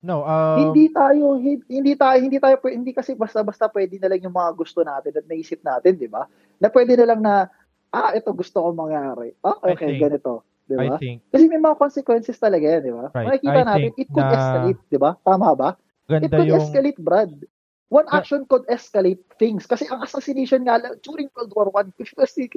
No, 0.05 0.21
um... 0.21 0.61
hindi 0.61 0.93
tayo 0.93 1.41
hindi 1.41 1.97
tayo 1.97 2.19
hindi 2.21 2.37
tayo 2.37 2.61
hindi 2.69 2.93
kasi 2.93 3.17
basta-basta 3.17 3.73
pwede 3.73 3.97
na 3.97 4.13
lang 4.13 4.21
yung 4.21 4.37
mga 4.37 4.53
gusto 4.53 4.85
natin 4.85 5.17
at 5.17 5.25
naisip 5.25 5.65
natin, 5.65 5.97
di 5.97 6.13
ba? 6.13 6.29
Na 6.61 6.69
pwede 6.69 6.93
na 7.01 7.09
lang 7.09 7.21
na 7.25 7.49
ah, 7.89 8.13
ito 8.13 8.29
gusto 8.37 8.61
ko 8.61 8.69
mangyari. 8.77 9.33
Oh, 9.41 9.57
okay, 9.65 9.97
think, 9.97 10.03
ganito. 10.03 10.45
Di 10.67 10.77
ba? 10.77 10.99
Kasi 10.99 11.45
may 11.47 11.63
mga 11.63 11.79
consequences 11.79 12.37
talaga 12.37 12.67
yan, 12.67 12.83
di 12.85 12.93
ba? 12.93 13.07
Right. 13.15 13.27
Makikita 13.33 13.61
I 13.63 13.65
natin, 13.65 13.91
it 13.97 14.09
could 14.11 14.29
na... 14.29 14.35
escalate, 14.37 14.81
di 14.91 14.99
ba? 14.99 15.11
Tama 15.23 15.49
ba? 15.55 15.71
Ganda 16.11 16.27
it 16.27 16.31
could 16.35 16.51
yung... 16.51 16.61
escalate, 16.61 17.01
Brad. 17.01 17.33
One 17.93 18.11
action 18.11 18.43
could 18.51 18.67
escalate 18.67 19.23
things. 19.39 19.71
Kasi 19.71 19.87
ang 19.87 20.03
assassination 20.03 20.67
nga 20.67 20.83
lang, 20.83 20.99
during 21.07 21.31
World 21.37 21.53
War 21.55 21.69
I, 21.79 21.95
if 22.03 22.11
you 22.11 22.27
still, 22.27 22.51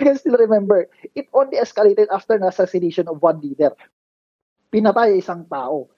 can 0.00 0.16
still 0.16 0.38
remember, 0.40 0.88
it 1.12 1.28
only 1.36 1.60
escalated 1.60 2.08
after 2.08 2.40
the 2.40 2.48
assassination 2.48 3.04
of 3.04 3.20
one 3.20 3.44
leader. 3.44 3.76
Pinatay 4.72 5.20
isang 5.20 5.44
tao. 5.44 5.92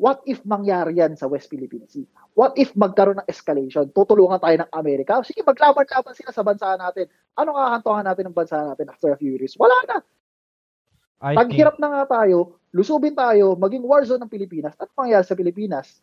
What 0.00 0.24
if 0.24 0.40
mangyari 0.48 0.96
yan 0.96 1.12
sa 1.12 1.28
West 1.28 1.52
Philippine 1.52 1.84
Sea? 1.84 2.08
What 2.32 2.56
if 2.56 2.72
magkaroon 2.72 3.20
ng 3.20 3.28
escalation? 3.28 3.92
Tutulungan 3.92 4.40
tayo 4.40 4.56
ng 4.64 4.70
Amerika? 4.72 5.20
Sige, 5.20 5.44
maglaban-laban 5.44 6.16
sila 6.16 6.32
sa 6.32 6.40
bansa 6.40 6.72
natin. 6.80 7.04
Anong 7.36 7.60
kakantuhan 7.60 8.08
natin 8.08 8.24
ng 8.32 8.36
bansa 8.36 8.56
natin 8.64 8.88
after 8.88 9.12
a 9.12 9.20
few 9.20 9.36
years? 9.36 9.52
Wala 9.60 9.76
na. 9.84 9.96
I 11.20 11.36
Paghirap 11.36 11.76
think... 11.76 11.84
na 11.84 12.00
nga 12.00 12.24
tayo, 12.24 12.56
lusubin 12.72 13.12
tayo, 13.12 13.52
maging 13.60 13.84
war 13.84 14.00
zone 14.08 14.24
ng 14.24 14.32
Pilipinas. 14.32 14.72
At 14.80 14.88
mangyari 14.96 15.28
sa 15.28 15.36
Pilipinas? 15.36 16.00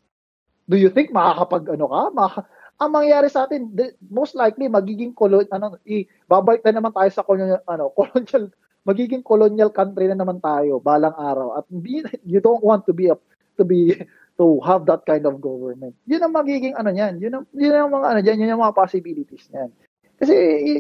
do 0.68 0.76
you 0.76 0.92
think 0.92 1.16
makakapag 1.16 1.80
ano 1.80 1.88
ka? 1.88 2.02
Maka, 2.12 2.40
ang 2.78 2.92
mangyayari 2.94 3.32
sa 3.32 3.48
atin, 3.48 3.72
most 4.12 4.36
likely 4.36 4.68
magiging 4.68 5.16
colon 5.16 5.48
ano, 5.50 5.80
i, 5.88 6.06
babalik 6.28 6.62
na 6.62 6.78
naman 6.78 6.92
tayo 6.94 7.10
sa 7.10 7.24
colonial 7.24 7.64
ano, 7.66 7.90
colonial 7.98 8.52
magiging 8.88 9.24
colonial 9.24 9.72
country 9.72 10.08
na 10.08 10.20
naman 10.20 10.40
tayo 10.40 10.80
balang 10.80 11.16
araw 11.16 11.60
at 11.60 11.66
hindi, 11.72 12.04
you 12.24 12.40
don't 12.44 12.64
want 12.64 12.88
to 12.88 12.94
be 12.96 13.12
a, 13.12 13.16
to 13.58 13.66
be 13.66 13.98
to 14.40 14.62
have 14.64 14.86
that 14.86 15.04
kind 15.10 15.26
of 15.26 15.42
government. 15.42 15.98
Yun 16.06 16.24
ang 16.24 16.34
magiging 16.34 16.78
ano 16.78 16.94
niyan. 16.94 17.18
Yun 17.18 17.34
ang 17.42 17.46
yun 17.58 17.74
ang 17.74 17.90
mga 17.90 18.08
ano 18.14 18.20
diyan, 18.22 18.42
yun 18.46 18.54
ang 18.54 18.64
mga 18.64 18.78
possibilities 18.78 19.50
niyan. 19.50 19.70
Kasi 20.18 20.34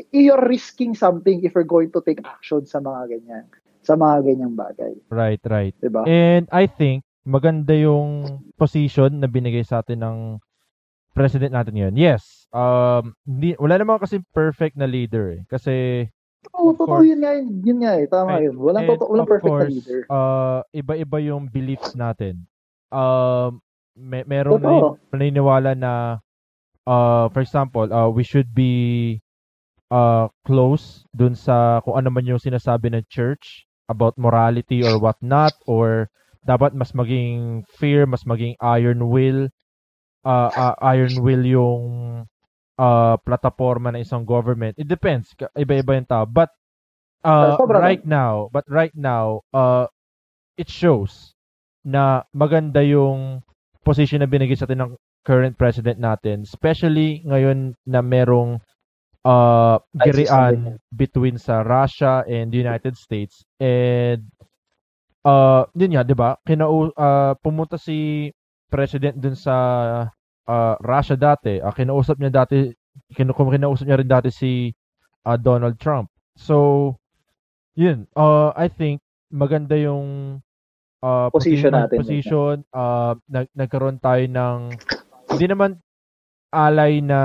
you're 0.10 0.46
risking 0.50 0.98
something 0.98 1.46
if 1.46 1.54
you're 1.54 1.68
going 1.68 1.94
to 1.94 2.02
take 2.02 2.22
action 2.26 2.66
sa 2.66 2.82
mga 2.82 3.18
ganyan 3.18 3.46
sa 3.88 3.96
mga 3.96 4.28
ganyang 4.28 4.56
bagay. 4.60 4.94
Right, 5.08 5.40
right. 5.48 5.72
Diba? 5.80 6.04
And 6.04 6.44
I 6.52 6.68
think 6.68 7.08
maganda 7.24 7.72
yung 7.72 8.44
position 8.60 9.24
na 9.24 9.32
binigay 9.32 9.64
sa 9.64 9.80
atin 9.80 10.04
ng 10.04 10.18
president 11.16 11.56
natin 11.56 11.80
ngayon. 11.80 11.96
Yes, 11.96 12.52
um, 12.52 13.16
hindi, 13.24 13.56
wala 13.56 13.80
naman 13.80 14.04
kasi 14.04 14.20
perfect 14.36 14.76
na 14.76 14.86
leader 14.86 15.40
eh. 15.40 15.42
Kasi, 15.48 16.04
Oo, 16.54 16.72
oh, 16.72 16.74
totoo 16.76 17.04
yun 17.04 17.20
nga 17.24 17.36
yun. 17.36 17.48
Yun 17.64 17.80
nga 17.84 17.94
eh. 18.00 18.06
Tama 18.08 18.38
right. 18.38 18.46
yun. 18.48 18.56
Walang, 18.60 18.86
totoo, 18.88 19.10
walang 19.12 19.28
perfect 19.28 19.52
course, 19.52 19.68
na 19.68 19.76
leader. 19.76 20.00
Uh, 20.08 20.60
iba-iba 20.72 21.18
yung 21.24 21.44
beliefs 21.48 21.92
natin. 21.98 22.44
Um, 22.92 23.60
may, 23.98 24.24
meron 24.24 24.62
na 24.62 24.96
paniniwala 25.10 25.74
na, 25.74 26.22
uh, 26.86 27.28
for 27.34 27.42
example, 27.42 27.90
uh, 27.90 28.08
we 28.08 28.24
should 28.24 28.54
be 28.54 29.20
uh, 29.92 30.28
close 30.46 31.04
dun 31.16 31.36
sa 31.36 31.82
kung 31.84 31.98
ano 31.98 32.10
man 32.14 32.28
yung 32.28 32.42
sinasabi 32.42 32.94
ng 32.94 33.08
church 33.10 33.66
about 33.88 34.16
morality 34.20 34.84
or 34.84 35.00
what 35.00 35.18
not 35.24 35.56
or 35.66 36.12
dapat 36.48 36.76
mas 36.76 36.96
maging 36.96 37.64
fair, 37.68 38.08
mas 38.08 38.24
maging 38.24 38.56
iron 38.64 39.12
will 39.12 39.52
uh, 40.24 40.52
uh, 40.52 40.76
iron 40.84 41.12
will 41.24 41.44
yung 41.44 41.84
uh, 42.80 43.16
plataforma 43.24 43.92
ng 43.96 44.04
isang 44.04 44.24
government. 44.24 44.76
It 44.80 44.88
depends. 44.88 45.34
Iba-iba 45.56 45.98
yung 45.98 46.08
tao. 46.08 46.26
But 46.28 46.52
uh, 47.24 47.60
right 47.60 48.04
now, 48.06 48.48
but 48.52 48.64
right 48.68 48.96
now, 48.96 49.44
uh, 49.52 49.88
it 50.56 50.72
shows 50.72 51.37
na 51.88 52.28
maganda 52.36 52.84
yung 52.84 53.40
position 53.88 54.20
na 54.20 54.28
binigay 54.28 54.60
sa 54.60 54.68
atin 54.68 54.84
ng 54.84 54.92
current 55.24 55.56
president 55.56 55.96
natin. 55.96 56.44
Especially 56.44 57.24
ngayon 57.24 57.80
na 57.88 58.04
merong 58.04 58.60
uh, 59.24 59.80
girian 59.96 60.76
between 60.92 61.40
sa 61.40 61.64
Russia 61.64 62.28
and 62.28 62.52
the 62.52 62.60
United 62.60 63.00
States. 63.00 63.48
And 63.56 64.28
uh, 65.24 65.68
yun 65.76 65.96
nga, 65.96 66.04
'di 66.04 66.16
ba? 66.16 66.36
Kinau 66.44 66.92
uh, 66.92 67.34
pumunta 67.40 67.80
si 67.80 68.28
president 68.68 69.16
dun 69.16 69.40
sa 69.40 69.56
uh, 70.48 70.76
Russia 70.84 71.16
dati. 71.16 71.64
Uh, 71.64 71.72
kinausap 71.72 72.20
niya 72.20 72.44
dati 72.44 72.72
kin 73.16 73.32
kinausap 73.32 73.88
niya 73.88 74.00
rin 74.00 74.12
dati 74.12 74.30
si 74.32 74.76
uh, 75.24 75.38
Donald 75.40 75.80
Trump. 75.80 76.12
So, 76.36 76.96
yun. 77.76 78.08
Uh, 78.16 78.52
I 78.56 78.68
think 78.72 79.04
maganda 79.32 79.76
yung 79.76 80.40
uh, 81.04 81.28
position, 81.34 81.72
natin. 81.74 81.98
Position. 82.02 82.56
Uh, 82.74 83.14
nag 83.28 83.48
nagkaroon 83.54 83.98
tayo 84.02 84.24
ng 84.26 84.58
hindi 85.34 85.46
naman 85.46 85.78
alay 86.54 87.04
na 87.04 87.22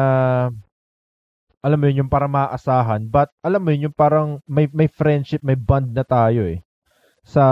alam 1.63 1.79
mo 1.79 1.87
yun, 1.87 2.03
yung 2.03 2.11
para 2.11 2.27
maasahan. 2.27 3.07
But, 3.07 3.31
alam 3.39 3.63
mo 3.63 3.71
yun, 3.71 3.87
yung 3.87 3.95
parang 3.95 4.43
may, 4.51 4.67
may 4.75 4.91
friendship, 4.91 5.47
may 5.47 5.55
bond 5.55 5.95
na 5.95 6.03
tayo 6.03 6.43
eh 6.43 6.59
sa 7.23 7.45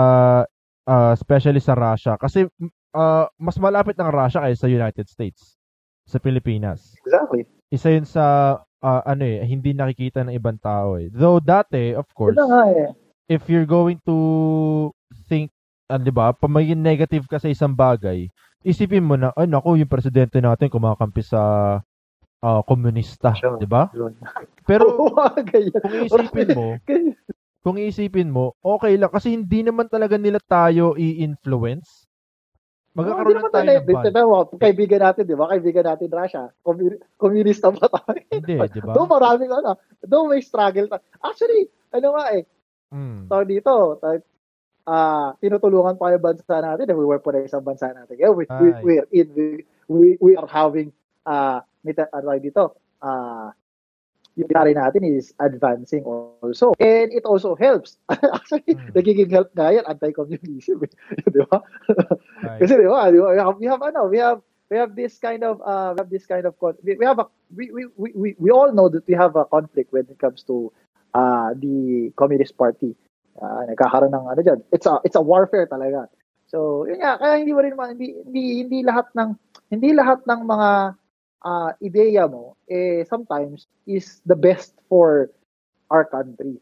uh, 0.83 1.11
especially 1.15 1.63
sa 1.63 1.75
Russia 1.75 2.19
kasi 2.19 2.43
uh, 2.91 3.25
mas 3.39 3.55
malapit 3.55 3.95
ng 3.95 4.11
Russia 4.11 4.43
kaysa 4.43 4.67
sa 4.67 4.69
United 4.69 5.07
States 5.07 5.55
sa 6.03 6.19
Pilipinas. 6.19 6.91
Exactly. 7.07 7.47
Isa 7.71 7.87
'yun 7.87 8.03
sa 8.03 8.57
uh, 8.59 9.01
ano 9.07 9.23
eh 9.23 9.47
hindi 9.47 9.71
nakikita 9.71 10.27
ng 10.27 10.35
ibang 10.35 10.59
tao 10.59 10.99
eh. 10.99 11.07
Though 11.07 11.39
dati 11.39 11.95
of 11.95 12.07
course 12.11 12.35
eh. 12.35 12.91
if 13.31 13.47
you're 13.47 13.69
going 13.69 14.03
to 14.03 14.17
think 15.31 15.55
uh, 15.91 15.99
'di 15.99 16.09
ba, 16.09 16.31
pa 16.31 16.47
maging 16.47 16.79
negative 16.79 17.27
ka 17.27 17.35
sa 17.35 17.51
isang 17.51 17.75
bagay, 17.75 18.31
isipin 18.61 19.03
mo 19.03 19.19
na 19.19 19.35
ay 19.35 19.45
nako 19.45 19.75
yung 19.75 19.91
presidente 19.91 20.39
natin 20.39 20.71
kumakampi 20.71 21.19
sa 21.19 21.41
uh, 22.39 22.61
komunista, 22.63 23.35
Sure. 23.35 23.59
'di 23.59 23.67
ba? 23.67 23.91
Yun. 23.91 24.15
Pero 24.63 24.87
ganyan. 25.51 25.75
kung 25.75 25.91
iisipin 25.99 26.47
mo, 26.55 26.67
Ganyan. 26.87 27.15
kung 27.61 27.75
iisipin 27.77 28.29
mo, 28.29 28.55
okay 28.57 28.95
lang 28.95 29.11
kasi 29.11 29.35
hindi 29.35 29.61
naman 29.61 29.85
talaga 29.85 30.15
nila 30.15 30.39
tayo 30.39 30.95
i-influence. 30.95 32.07
Magkakaroon 32.91 33.39
lang 33.39 33.55
tayo 33.55 33.71
ng 33.71 33.87
ban. 33.87 34.03
Pero, 34.03 34.27
kaibigan 34.59 34.99
natin, 34.99 35.23
di 35.23 35.31
ba? 35.31 35.47
Kaibigan 35.47 35.87
natin 35.87 36.11
Russia. 36.11 36.51
Commun- 36.59 36.99
communista 37.15 37.71
pa 37.71 37.87
tayo. 37.87 38.19
Hindi, 38.27 38.59
di 38.67 38.81
ba? 38.83 38.91
Doon 38.91 39.07
maraming 39.07 39.47
ano. 39.47 39.79
Doon 40.03 40.35
may 40.35 40.43
struggle. 40.43 40.91
ta- 40.91 40.99
Actually, 41.23 41.71
ano 41.95 42.19
nga 42.19 42.35
eh. 42.35 42.43
Mm. 42.91 43.31
Tawag 43.31 43.47
dito. 43.47 43.71
Tawag, 43.95 44.19
ah 44.87 45.33
tinutulungan 45.39 45.97
pa 45.97 46.13
yung 46.13 46.23
bansa 46.23 46.61
natin. 46.61 46.89
eh, 46.89 46.95
We 46.97 47.05
work 47.05 47.23
for 47.23 47.33
isang 47.37 47.65
bansa 47.65 47.93
natin. 47.93 48.17
Yeah, 48.17 48.31
we, 48.33 48.45
we, 48.49 48.67
we're 48.81 49.07
in. 49.11 49.27
We, 49.35 49.45
we, 49.87 50.07
we 50.19 50.31
are 50.37 50.47
having 50.49 50.91
uh, 51.25 51.61
ano 51.87 52.37
dito. 52.39 52.75
Ah 53.01 53.51
yung 54.39 54.47
natin 54.47 55.03
is 55.03 55.35
advancing 55.43 56.07
also. 56.07 56.71
And 56.79 57.11
it 57.11 57.27
also 57.27 57.55
helps. 57.59 57.99
Actually, 58.09 58.63
Mm. 58.79 58.95
nagiging 58.95 59.29
help 59.31 59.51
nga 59.51 59.75
yan, 59.75 59.83
anti-communism. 59.83 60.87
eh. 60.87 60.91
di 61.35 61.39
ba? 61.51 61.59
Right. 62.39 62.59
Kasi 62.63 62.79
di 62.79 62.87
ba, 62.87 63.11
di 63.11 63.19
ba, 63.19 63.27
we 63.35 63.39
have, 63.43 63.57
we 63.59 63.67
have 63.67 63.83
ano, 63.83 64.07
we 64.07 64.17
have 64.23 64.39
we 64.71 64.79
have 64.79 64.95
this 64.95 65.19
kind 65.19 65.43
of 65.43 65.59
uh 65.67 65.91
we 65.91 65.99
have 65.99 66.07
this 66.09 66.23
kind 66.23 66.47
of 66.47 66.55
we, 66.79 66.95
we 66.95 67.03
have 67.03 67.19
a 67.19 67.27
we, 67.51 67.75
we 67.75 67.83
we 67.99 68.09
we 68.15 68.29
we 68.39 68.49
all 68.55 68.71
know 68.71 68.87
that 68.87 69.03
we 69.03 69.11
have 69.11 69.35
a 69.35 69.43
conflict 69.43 69.91
when 69.91 70.07
it 70.07 70.15
comes 70.15 70.47
to 70.47 70.71
uh 71.11 71.51
the 71.59 72.07
Communist 72.15 72.55
Party. 72.55 72.95
Uh, 73.39 73.63
nagkakaroon 73.71 74.11
ng 74.11 74.25
ano 74.27 74.39
diyan. 74.43 74.59
It's 74.75 74.87
a 74.87 74.99
it's 75.07 75.15
a 75.15 75.23
warfare 75.23 75.67
talaga. 75.67 76.11
So, 76.51 76.83
yun 76.83 76.99
nga, 76.99 77.15
kaya 77.15 77.39
hindi 77.39 77.55
mo 77.55 77.63
rin 77.63 77.79
ma- 77.79 77.95
hindi 77.95 78.11
hindi 78.27 78.43
hindi 78.67 78.79
lahat 78.83 79.07
ng 79.15 79.29
hindi 79.71 79.89
lahat 79.95 80.27
ng 80.27 80.41
mga 80.43 80.69
uh, 81.47 81.71
ideya 81.79 82.27
mo 82.27 82.59
eh 82.67 83.07
sometimes 83.07 83.71
is 83.87 84.19
the 84.27 84.35
best 84.35 84.75
for 84.91 85.31
our 85.87 86.03
country. 86.03 86.59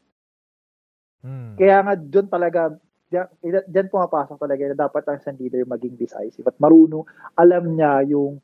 Mm. 1.26 1.58
Kaya 1.58 1.78
nga 1.84 1.94
doon 1.98 2.28
talaga 2.30 2.78
diyan, 3.10 3.28
diyan 3.66 3.88
pumapasok 3.90 4.38
talaga 4.38 4.62
na 4.70 4.78
dapat 4.78 5.04
ang 5.10 5.18
isang 5.18 5.38
leader 5.42 5.66
maging 5.66 5.98
decisive 5.98 6.46
at 6.46 6.58
marunong 6.62 7.04
alam 7.34 7.74
niya 7.74 8.06
yung 8.06 8.38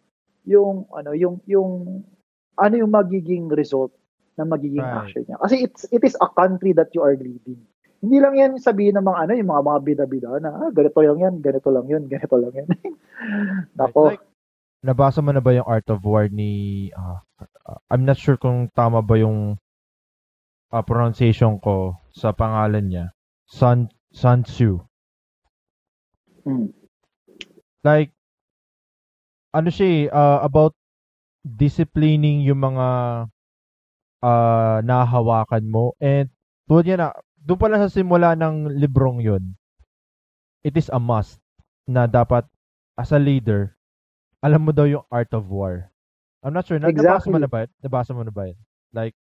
yung 0.45 0.89
ano 0.93 1.13
yung 1.13 1.37
yung 1.45 2.01
ano 2.57 2.73
yung 2.73 2.91
magiging 2.91 3.49
result 3.53 3.93
ng 4.35 4.49
magiging 4.49 4.83
Right. 4.83 5.07
action 5.07 5.23
niya. 5.29 5.37
Kasi 5.39 5.55
it's 5.63 5.83
it 5.93 6.03
is 6.03 6.17
a 6.19 6.29
country 6.33 6.73
that 6.75 6.91
you 6.91 7.05
are 7.05 7.15
leading. 7.15 7.61
Hindi 8.03 8.17
lang 8.19 8.33
yan 8.35 8.51
sabihin 8.59 8.97
ng 8.99 9.05
mga 9.05 9.19
ano 9.25 9.31
yung 9.35 9.51
mga 9.51 9.63
mga 9.65 9.79
bida-bida 9.81 10.29
na 10.43 10.51
ah, 10.51 10.69
ganito 10.71 10.99
lang 11.01 11.19
yan, 11.19 11.35
ganito 11.41 11.69
lang 11.71 11.85
yun, 11.87 12.03
ganito 12.05 12.35
lang 12.35 12.53
yan. 12.53 12.67
Nako. 13.79 14.13
Like, 14.13 14.25
nabasa 14.85 15.19
mo 15.25 15.33
na 15.33 15.41
ba 15.41 15.55
yung 15.55 15.65
Art 15.65 15.89
of 15.89 16.05
War 16.05 16.29
ni 16.29 16.87
ah, 16.93 17.25
I'm 17.89 18.05
not 18.05 18.21
sure 18.21 18.37
kung 18.37 18.69
tama 18.69 19.01
ba 19.01 19.17
yung 19.17 19.57
ah, 20.69 20.85
pronunciation 20.85 21.57
ko 21.57 21.97
sa 22.13 22.35
pangalan 22.35 22.85
niya. 22.85 23.05
Sun 23.49 23.89
Sun 24.13 24.45
Tzu. 24.45 24.77
Mm. 26.45 26.69
Like 27.81 28.13
ano 29.55 29.69
siya 29.73 30.13
ah, 30.13 30.39
about 30.45 30.77
disciplining 31.41 32.45
yung 32.45 32.61
mga 32.61 32.87
ah, 34.21 34.77
nahahawakan 34.85 35.65
mo 35.65 35.97
and 35.97 36.29
tulad 36.69 36.85
yan 36.85 37.01
na 37.01 37.13
doon 37.45 37.59
pa 37.61 37.69
lang 37.69 37.79
sa 37.79 37.93
simula 37.93 38.33
ng 38.33 38.73
librong 38.73 39.21
yun 39.21 39.53
it 40.65 40.73
is 40.73 40.89
a 40.89 40.97
must 40.97 41.37
na 41.85 42.09
dapat 42.09 42.41
as 42.97 43.13
a 43.13 43.21
leader 43.21 43.77
alam 44.41 44.65
mo 44.65 44.73
daw 44.73 44.89
yung 44.89 45.05
art 45.13 45.29
of 45.31 45.47
war 45.47 45.93
I'm 46.41 46.53
not 46.53 46.65
sure 46.65 46.77
na, 46.77 46.89
nabasa 46.89 47.29
mo 47.29 47.37
Exactly. 47.37 47.41
na 47.41 47.49
ba 47.49 47.57
yun? 47.65 47.71
nabasa 47.81 48.11
mo 48.13 48.21
na 48.25 48.33
ba 48.33 48.43
yun? 48.49 48.57
like 48.93 49.13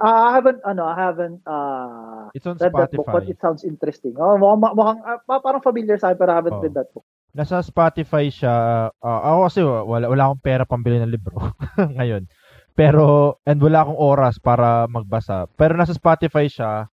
ah, 0.00 0.32
I 0.32 0.34
haven't 0.34 0.60
ano, 0.64 0.82
I 0.88 0.96
haven't 0.96 1.38
uh, 1.44 2.32
it's 2.32 2.48
on 2.48 2.56
read 2.56 2.72
that 2.72 2.92
book 2.92 3.04
but 3.08 3.24
Spotify 3.24 3.32
it 3.32 3.38
sounds 3.38 3.62
interesting. 3.62 4.16
Oh, 4.16 4.34
mukhang, 4.40 4.74
mukhang 4.74 4.98
pa- 5.28 5.44
parang 5.44 5.60
familiar 5.62 6.00
sa 6.00 6.10
akin 6.10 6.18
pero 6.18 6.30
I 6.32 6.38
haven't 6.40 6.56
Oh. 6.56 6.64
read 6.64 6.74
that 6.74 6.88
book. 6.92 7.04
nasa 7.30 7.60
Spotify 7.60 8.32
siya 8.32 8.54
ah, 8.90 9.20
ako 9.28 9.38
kasi 9.46 9.60
wala, 9.62 10.04
wala 10.08 10.22
akong 10.26 10.42
pera 10.42 10.64
pambili 10.64 10.96
ng 10.98 11.12
libro 11.12 11.36
ngayon 12.00 12.24
pero 12.72 13.36
and 13.44 13.60
wala 13.60 13.84
akong 13.84 14.00
oras 14.00 14.40
para 14.40 14.88
magbasa 14.88 15.44
pero 15.54 15.76
nasa 15.76 15.92
Spotify 15.92 16.48
siya 16.48 16.88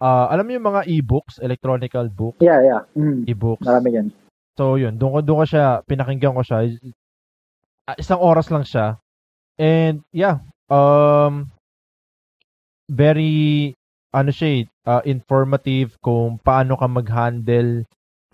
ah, 0.00 0.26
alam 0.30 0.44
mo 0.46 0.50
yung 0.54 0.68
mga 0.70 0.82
e-books 0.90 1.38
electronical 1.38 2.06
book 2.10 2.38
Yeah, 2.40 2.60
yeah. 2.62 2.82
Mm. 2.96 3.28
e-books 3.28 3.66
Marami 3.66 3.88
yan. 3.94 4.08
So 4.54 4.78
yun, 4.78 4.98
doon 4.98 5.18
ko 5.18 5.20
doon 5.22 5.38
ko 5.42 5.46
siya 5.50 5.66
pinakinggan 5.86 6.34
ko 6.34 6.42
siya. 6.46 6.70
Ah, 7.90 7.98
Isang 7.98 8.22
oras 8.22 8.48
lang 8.48 8.64
siya. 8.64 8.98
And 9.58 10.02
yeah, 10.10 10.42
um 10.70 11.50
very 12.90 13.74
ano 14.14 14.30
siya, 14.30 14.70
ah, 14.86 15.02
informative 15.02 15.98
kung 15.98 16.38
paano 16.38 16.78
ka 16.78 16.86
mag-handle 16.86 17.82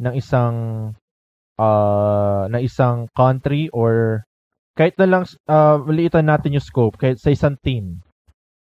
ng 0.00 0.14
isang 0.16 0.56
uh, 1.61 2.48
ng 2.48 2.62
isang 2.64 3.08
country 3.12 3.68
or 3.76 4.24
kahit 4.72 4.96
na 4.96 5.06
lang 5.08 5.22
uh, 5.44 5.76
maliitan 5.76 6.24
natin 6.24 6.56
yung 6.56 6.64
scope 6.64 6.96
kahit 6.96 7.20
sa 7.20 7.28
isang 7.28 7.61
team. 7.61 8.00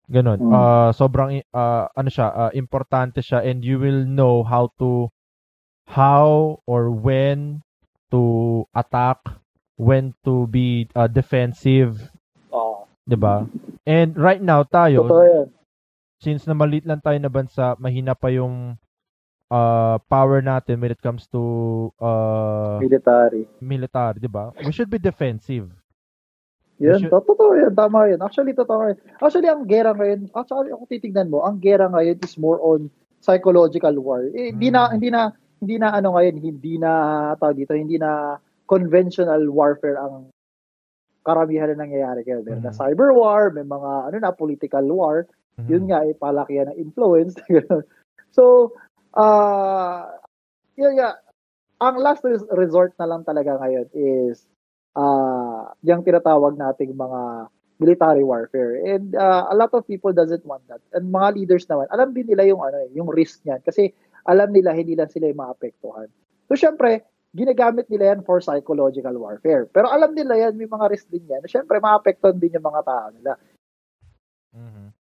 Ganon. 0.06 0.38
Mm. 0.38 0.54
Ah, 0.54 0.90
sobrang 0.94 1.42
ah, 1.54 1.90
ano 1.98 2.10
siya, 2.10 2.28
ah, 2.30 2.52
importante 2.54 3.26
siya 3.26 3.42
and 3.42 3.66
you 3.66 3.82
will 3.82 4.06
know 4.06 4.46
how 4.46 4.70
to 4.78 5.10
how 5.90 6.62
or 6.66 6.90
when 6.90 7.62
to 8.10 8.66
attack, 8.74 9.22
when 9.78 10.14
to 10.26 10.46
be 10.50 10.90
uh, 10.94 11.10
defensive, 11.10 12.10
Oo. 12.54 12.86
'di 13.06 13.18
ba? 13.18 13.46
And 13.86 14.18
right 14.18 14.42
now 14.42 14.66
tayo, 14.66 15.06
Totoo 15.06 15.50
since 16.22 16.48
na 16.50 16.58
maliit 16.58 16.90
lang 16.90 17.02
tayo 17.04 17.18
na 17.22 17.30
bansa, 17.30 17.78
mahina 17.78 18.18
pa 18.18 18.34
yung 18.34 18.80
uh, 19.54 19.98
power 20.10 20.42
natin 20.42 20.82
when 20.82 20.90
it 20.90 21.02
comes 21.02 21.30
to 21.30 21.42
uh, 22.02 22.82
Military. 22.82 23.46
military, 23.62 24.18
'di 24.18 24.32
ba? 24.32 24.50
We 24.66 24.74
should 24.74 24.90
be 24.90 24.98
defensive. 24.98 25.70
Yan, 26.80 27.00
should- 27.00 27.12
to- 27.12 27.24
totoo 27.24 27.56
yan. 27.56 27.72
Tama 27.72 28.12
yan. 28.12 28.20
Actually, 28.20 28.52
totoo 28.52 28.92
yan. 28.92 28.98
Actually, 29.18 29.48
ang 29.48 29.64
gera 29.64 29.96
ngayon, 29.96 30.28
actually, 30.36 30.76
kung 30.76 30.90
titignan 30.92 31.32
mo, 31.32 31.40
ang 31.42 31.60
gera 31.60 31.88
ngayon 31.88 32.20
is 32.20 32.36
more 32.36 32.60
on 32.60 32.92
psychological 33.24 33.96
war. 34.04 34.28
Eh, 34.36 34.52
Hindi 34.52 34.70
na, 34.70 34.90
Mm. 34.90 34.92
hindi 35.00 35.10
na, 35.10 35.22
hindi 35.64 35.76
na 35.80 35.88
ano 35.94 36.14
ngayon, 36.14 36.36
hindi 36.38 36.74
na, 36.78 36.92
tawag 37.40 37.58
dito, 37.58 37.74
hindi 37.74 37.96
na 37.96 38.38
conventional 38.68 39.48
warfare 39.50 39.96
ang 39.98 40.28
karamihan 41.24 41.72
na 41.74 41.88
nangyayari 41.88 42.22
ngayon. 42.22 42.44
Meron 42.44 42.66
na 42.68 42.74
Mm. 42.76 42.80
cyber 42.80 43.10
war, 43.16 43.50
may 43.50 43.66
mga, 43.66 43.92
ano 44.12 44.18
na, 44.20 44.30
political 44.30 44.86
war. 44.92 45.26
Mhm. 45.58 45.68
Yun 45.72 45.84
nga, 45.90 46.00
eh, 46.04 46.14
palakihan 46.14 46.68
ng 46.70 46.78
influence. 46.78 47.34
so, 48.36 48.76
ah, 49.16 50.12
yun 50.76 51.00
nga, 51.00 51.18
ang 51.80 51.96
last 52.00 52.24
res- 52.24 52.46
resort 52.52 52.92
na 53.00 53.08
lang 53.08 53.24
talaga 53.24 53.56
ngayon 53.60 53.88
is 53.96 54.48
ah 54.96 55.45
yung 55.84 56.04
tinatawag 56.06 56.58
nating 56.58 56.94
mga 56.94 57.50
military 57.80 58.24
warfare. 58.24 58.80
And 58.80 59.16
ah, 59.20 59.52
a 59.52 59.56
lot 59.56 59.76
of 59.76 59.88
people 59.88 60.16
doesn't 60.16 60.46
want 60.48 60.64
that. 60.72 60.80
And 60.96 61.12
mga 61.12 61.36
leaders 61.36 61.66
naman, 61.68 61.92
alam 61.92 62.16
din 62.16 62.28
nila 62.28 62.48
yung 62.48 62.64
ano 62.64 62.78
eh, 62.80 62.90
yung 62.96 63.12
risk 63.12 63.44
niyan 63.44 63.60
kasi 63.64 63.92
alam 64.26 64.50
nila 64.56 64.72
hindi 64.74 64.96
lang 64.96 65.12
sila 65.12 65.28
yung 65.28 65.42
maapektuhan. 65.44 66.08
So 66.48 66.56
syempre, 66.56 67.04
ginagamit 67.36 67.92
nila 67.92 68.16
yan 68.16 68.24
for 68.24 68.40
psychological 68.40 69.20
warfare. 69.20 69.68
Pero 69.68 69.92
alam 69.92 70.16
nila 70.16 70.40
yan, 70.40 70.56
may 70.56 70.72
mga 70.72 70.88
risk 70.88 71.12
din 71.12 71.28
yan. 71.28 71.44
Syempre, 71.52 71.84
maapektuhan 71.84 72.40
din 72.40 72.56
yung 72.56 72.64
mga 72.64 72.82
tao 72.88 73.08
nila. 73.12 73.34
Mhm. 74.56 74.96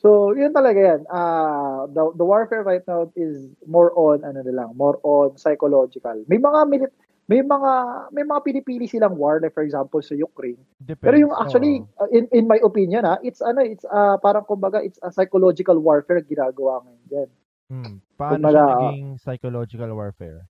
So, 0.00 0.32
yun 0.32 0.56
talaga 0.56 0.80
yan. 0.80 1.00
Ah, 1.12 1.84
the, 1.90 2.14
the 2.16 2.24
warfare 2.24 2.64
right 2.64 2.80
now 2.88 3.12
is 3.12 3.52
more 3.68 3.92
on 3.92 4.24
ano 4.24 4.40
na 4.40 4.54
lang, 4.54 4.72
more 4.72 4.96
on 5.04 5.36
psychological. 5.36 6.24
May 6.24 6.40
mga 6.40 6.60
milit 6.72 6.94
may 7.30 7.46
mga 7.46 7.72
may 8.10 8.26
mga 8.26 8.40
pinipili 8.42 8.90
silang 8.90 9.14
war 9.14 9.38
like 9.38 9.54
for 9.54 9.62
example 9.62 10.02
sa 10.02 10.18
Ukraine. 10.18 10.58
Depends. 10.82 11.06
Pero 11.06 11.16
yung 11.22 11.30
actually 11.38 11.78
oo. 11.78 12.02
uh, 12.02 12.10
in 12.10 12.26
in 12.34 12.50
my 12.50 12.58
opinion 12.58 13.06
ha, 13.06 13.22
it's 13.22 13.38
ano, 13.38 13.62
it's 13.62 13.86
ah, 13.86 14.18
parang 14.18 14.42
kumbaga 14.42 14.82
it's 14.82 14.98
a 15.06 15.14
psychological 15.14 15.78
warfare 15.78 16.26
ginagawa 16.26 16.82
ngayon 16.82 17.04
diyan. 17.06 17.30
Hmm. 17.70 17.94
Paano 18.18 18.34
kumbaga, 18.34 18.50
siya 18.50 18.66
ah, 18.66 18.74
naging 18.74 19.08
psychological 19.22 19.90
warfare? 19.94 20.42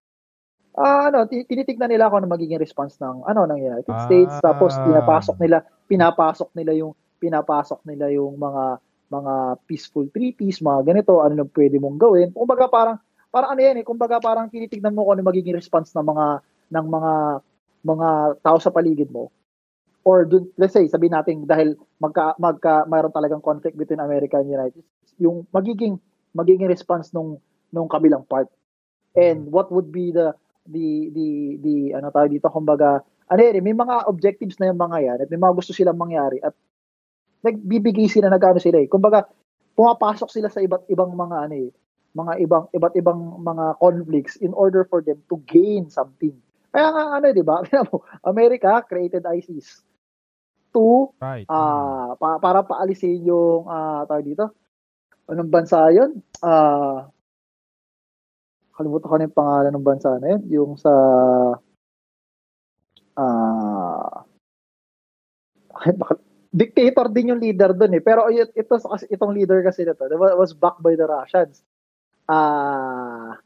Ah, 0.73 1.13
ano, 1.13 1.29
ti- 1.29 1.45
tinitignan 1.45 1.93
nila 1.93 2.09
kung 2.09 2.25
ano 2.25 2.33
magiging 2.33 2.57
response 2.57 2.97
ng 2.97 3.29
ano 3.29 3.45
ng 3.45 3.61
United 3.61 3.93
Ah. 3.93 4.09
States 4.09 4.33
tapos 4.41 4.73
pinapasok 4.81 5.37
nila 5.37 5.61
pinapasok 5.85 6.49
nila 6.57 6.73
yung 6.81 6.97
pinapasok 7.21 7.85
nila 7.85 8.09
yung 8.09 8.41
mga 8.41 8.81
mga 9.11 9.35
peaceful 9.69 10.07
treaties, 10.09 10.65
mga 10.65 10.95
ganito, 10.95 11.21
ano 11.21 11.45
nang 11.45 11.53
pwede 11.53 11.77
mong 11.77 11.99
gawin. 12.01 12.33
Kumbaga 12.33 12.73
parang 12.73 12.97
parang 13.29 13.53
ano 13.53 13.61
yan 13.61 13.77
eh, 13.83 13.85
kumbaga 13.85 14.17
parang 14.17 14.49
tinitignan 14.49 14.97
mo 14.97 15.05
kung 15.05 15.21
ano 15.21 15.29
magiging 15.29 15.53
response 15.53 15.93
ng 15.93 16.09
mga 16.09 16.25
ng 16.71 16.87
mga 16.87 17.13
mga 17.87 18.09
tao 18.41 18.59
sa 18.63 18.73
paligid 18.73 19.11
mo. 19.11 19.31
Or 20.01 20.25
dun, 20.25 20.49
let's 20.57 20.73
say, 20.73 20.89
sabihin 20.89 21.13
natin 21.13 21.45
dahil 21.45 21.77
magka 22.01 22.33
magka 22.41 22.89
mayroon 22.89 23.13
talagang 23.13 23.45
conflict 23.45 23.77
between 23.77 24.01
America 24.01 24.41
and 24.41 24.49
United 24.49 24.81
States, 24.81 25.13
yung 25.21 25.45
magiging 25.53 26.01
magiging 26.33 26.71
response 26.71 27.13
nung 27.13 27.37
nung 27.69 27.91
kabilang 27.91 28.25
part. 28.25 28.49
And 29.13 29.51
what 29.51 29.69
would 29.69 29.93
be 29.93 30.15
the 30.15 30.33
the 30.65 31.11
the 31.13 31.29
the 31.61 31.77
ano 31.99 32.09
tawag 32.15 32.33
dito 32.33 32.49
kumbaga 32.49 33.03
ano 33.31 33.41
eh, 33.47 33.63
may 33.63 33.77
mga 33.77 34.11
objectives 34.11 34.59
na 34.59 34.75
yung 34.75 34.81
mga 34.81 34.99
yan 35.07 35.19
at 35.23 35.29
may 35.31 35.39
mga 35.39 35.55
gusto 35.55 35.71
silang 35.71 36.01
mangyari 36.01 36.43
at 36.43 36.51
nagbibigay 37.47 38.11
sila 38.11 38.27
nagano 38.27 38.59
sila 38.59 38.83
eh. 38.83 38.91
Kumbaga, 38.91 39.25
pumapasok 39.79 40.29
sila 40.29 40.49
sa 40.51 40.59
iba't 40.59 40.91
ibang 40.91 41.15
mga 41.15 41.37
ano 41.47 41.55
eh, 41.55 41.71
mga 42.13 42.33
ibang 42.43 42.65
iba't 42.75 42.95
ibang 42.99 43.21
mga 43.39 43.65
conflicts 43.79 44.35
in 44.43 44.51
order 44.53 44.83
for 44.83 44.99
them 45.01 45.23
to 45.31 45.39
gain 45.47 45.87
something. 45.87 46.35
Kaya 46.71 46.89
nga 46.95 47.05
ano, 47.19 47.27
'di 47.35 47.45
ba? 47.45 47.63
America 48.31 48.83
created 48.87 49.27
ISIS 49.27 49.83
to 50.71 51.11
Right. 51.19 51.47
ah 51.51 52.15
pa- 52.15 52.39
para 52.39 52.63
paalisin 52.63 53.27
yung 53.27 53.67
ah 53.67 54.07
tawag 54.07 54.27
dito. 54.27 54.47
Anong 55.27 55.51
bansa 55.51 55.91
'yon? 55.91 56.23
Ah 56.43 57.11
kalimutan 58.81 59.11
ko 59.13 59.17
na 59.21 59.27
yung 59.29 59.37
pangalan 59.37 59.73
ng 59.77 59.85
bansa 59.85 60.11
na 60.17 60.27
yun. 60.33 60.43
Yung 60.49 60.73
sa 60.81 60.93
ah 63.19 64.25
baka- 65.99 66.23
dictator 66.51 67.07
din 67.11 67.31
yung 67.35 67.43
leader 67.43 67.71
doon 67.75 67.99
eh. 67.99 68.03
Pero 68.03 68.27
ito, 68.31 68.51
ito 68.55 68.75
itong 69.11 69.33
leader 69.35 69.63
kasi 69.63 69.87
nito 69.87 70.03
was 70.35 70.55
backed 70.55 70.83
by 70.83 70.99
the 70.99 71.07
Russians. 71.07 71.63
Ah, 72.31 73.39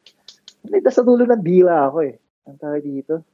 uh, 0.69 0.93
sa 0.93 1.05
dulo 1.05 1.25
ng 1.25 1.45
dila 1.45 1.89
ako 1.89 1.99
eh. 2.05 2.21
Ang 2.45 2.59
tawag 2.61 2.85
dito. 2.85 3.25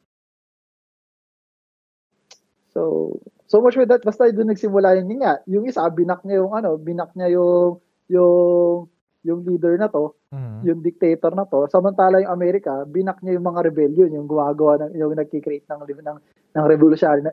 So, 2.70 3.18
so 3.50 3.58
much 3.58 3.74
with 3.74 3.90
that, 3.90 4.06
basta 4.06 4.30
doon 4.30 4.54
nagsimula 4.54 4.94
yun, 5.02 5.10
yun 5.10 5.20
nga, 5.26 5.42
yung 5.50 5.66
isa, 5.66 5.82
binak 5.90 6.22
niya 6.22 6.46
yung 6.46 6.54
ano, 6.54 6.78
binak 6.78 7.10
niya 7.18 7.34
yung, 7.34 7.82
yung, 8.06 8.86
yung 9.26 9.40
leader 9.42 9.74
na 9.74 9.90
to, 9.90 10.14
Mhm. 10.30 10.58
yung 10.62 10.80
dictator 10.86 11.34
na 11.34 11.42
to, 11.50 11.66
samantala 11.66 12.22
yung 12.22 12.30
Amerika, 12.30 12.86
binak 12.86 13.18
niya 13.26 13.34
yung 13.42 13.50
mga 13.50 13.66
rebellion, 13.66 14.14
yung 14.14 14.30
gumagawa 14.30 14.86
ng, 14.86 14.94
yung 14.94 15.18
nagki-create 15.18 15.66
ng, 15.66 15.82
ng, 15.82 16.18
ng 16.54 16.64
revolutionary, 16.70 17.26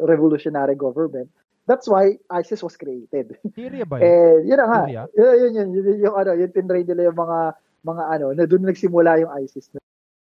revolutionary 0.00 0.76
government. 0.80 1.28
That's 1.68 1.84
why 1.84 2.16
ISIS 2.32 2.64
was 2.64 2.80
created. 2.80 3.36
Syria 3.52 3.84
ba 3.84 4.00
yun? 4.00 4.08
Eh, 4.08 4.36
yun 4.48 4.58
na 4.58 4.66
nga. 4.66 4.80
Yun, 5.12 5.34
yun, 5.36 5.52
yun, 5.52 5.68
yun, 5.76 5.96
yung, 6.08 6.16
ano, 6.16 6.30
yung 6.40 6.52
tinrain 6.56 6.88
nila 6.88 7.12
yung 7.12 7.20
mga, 7.20 7.38
mga 7.84 8.02
ano, 8.16 8.26
na 8.32 8.44
doon 8.48 8.64
nagsimula 8.64 9.20
yung 9.20 9.32
ISIS. 9.44 9.68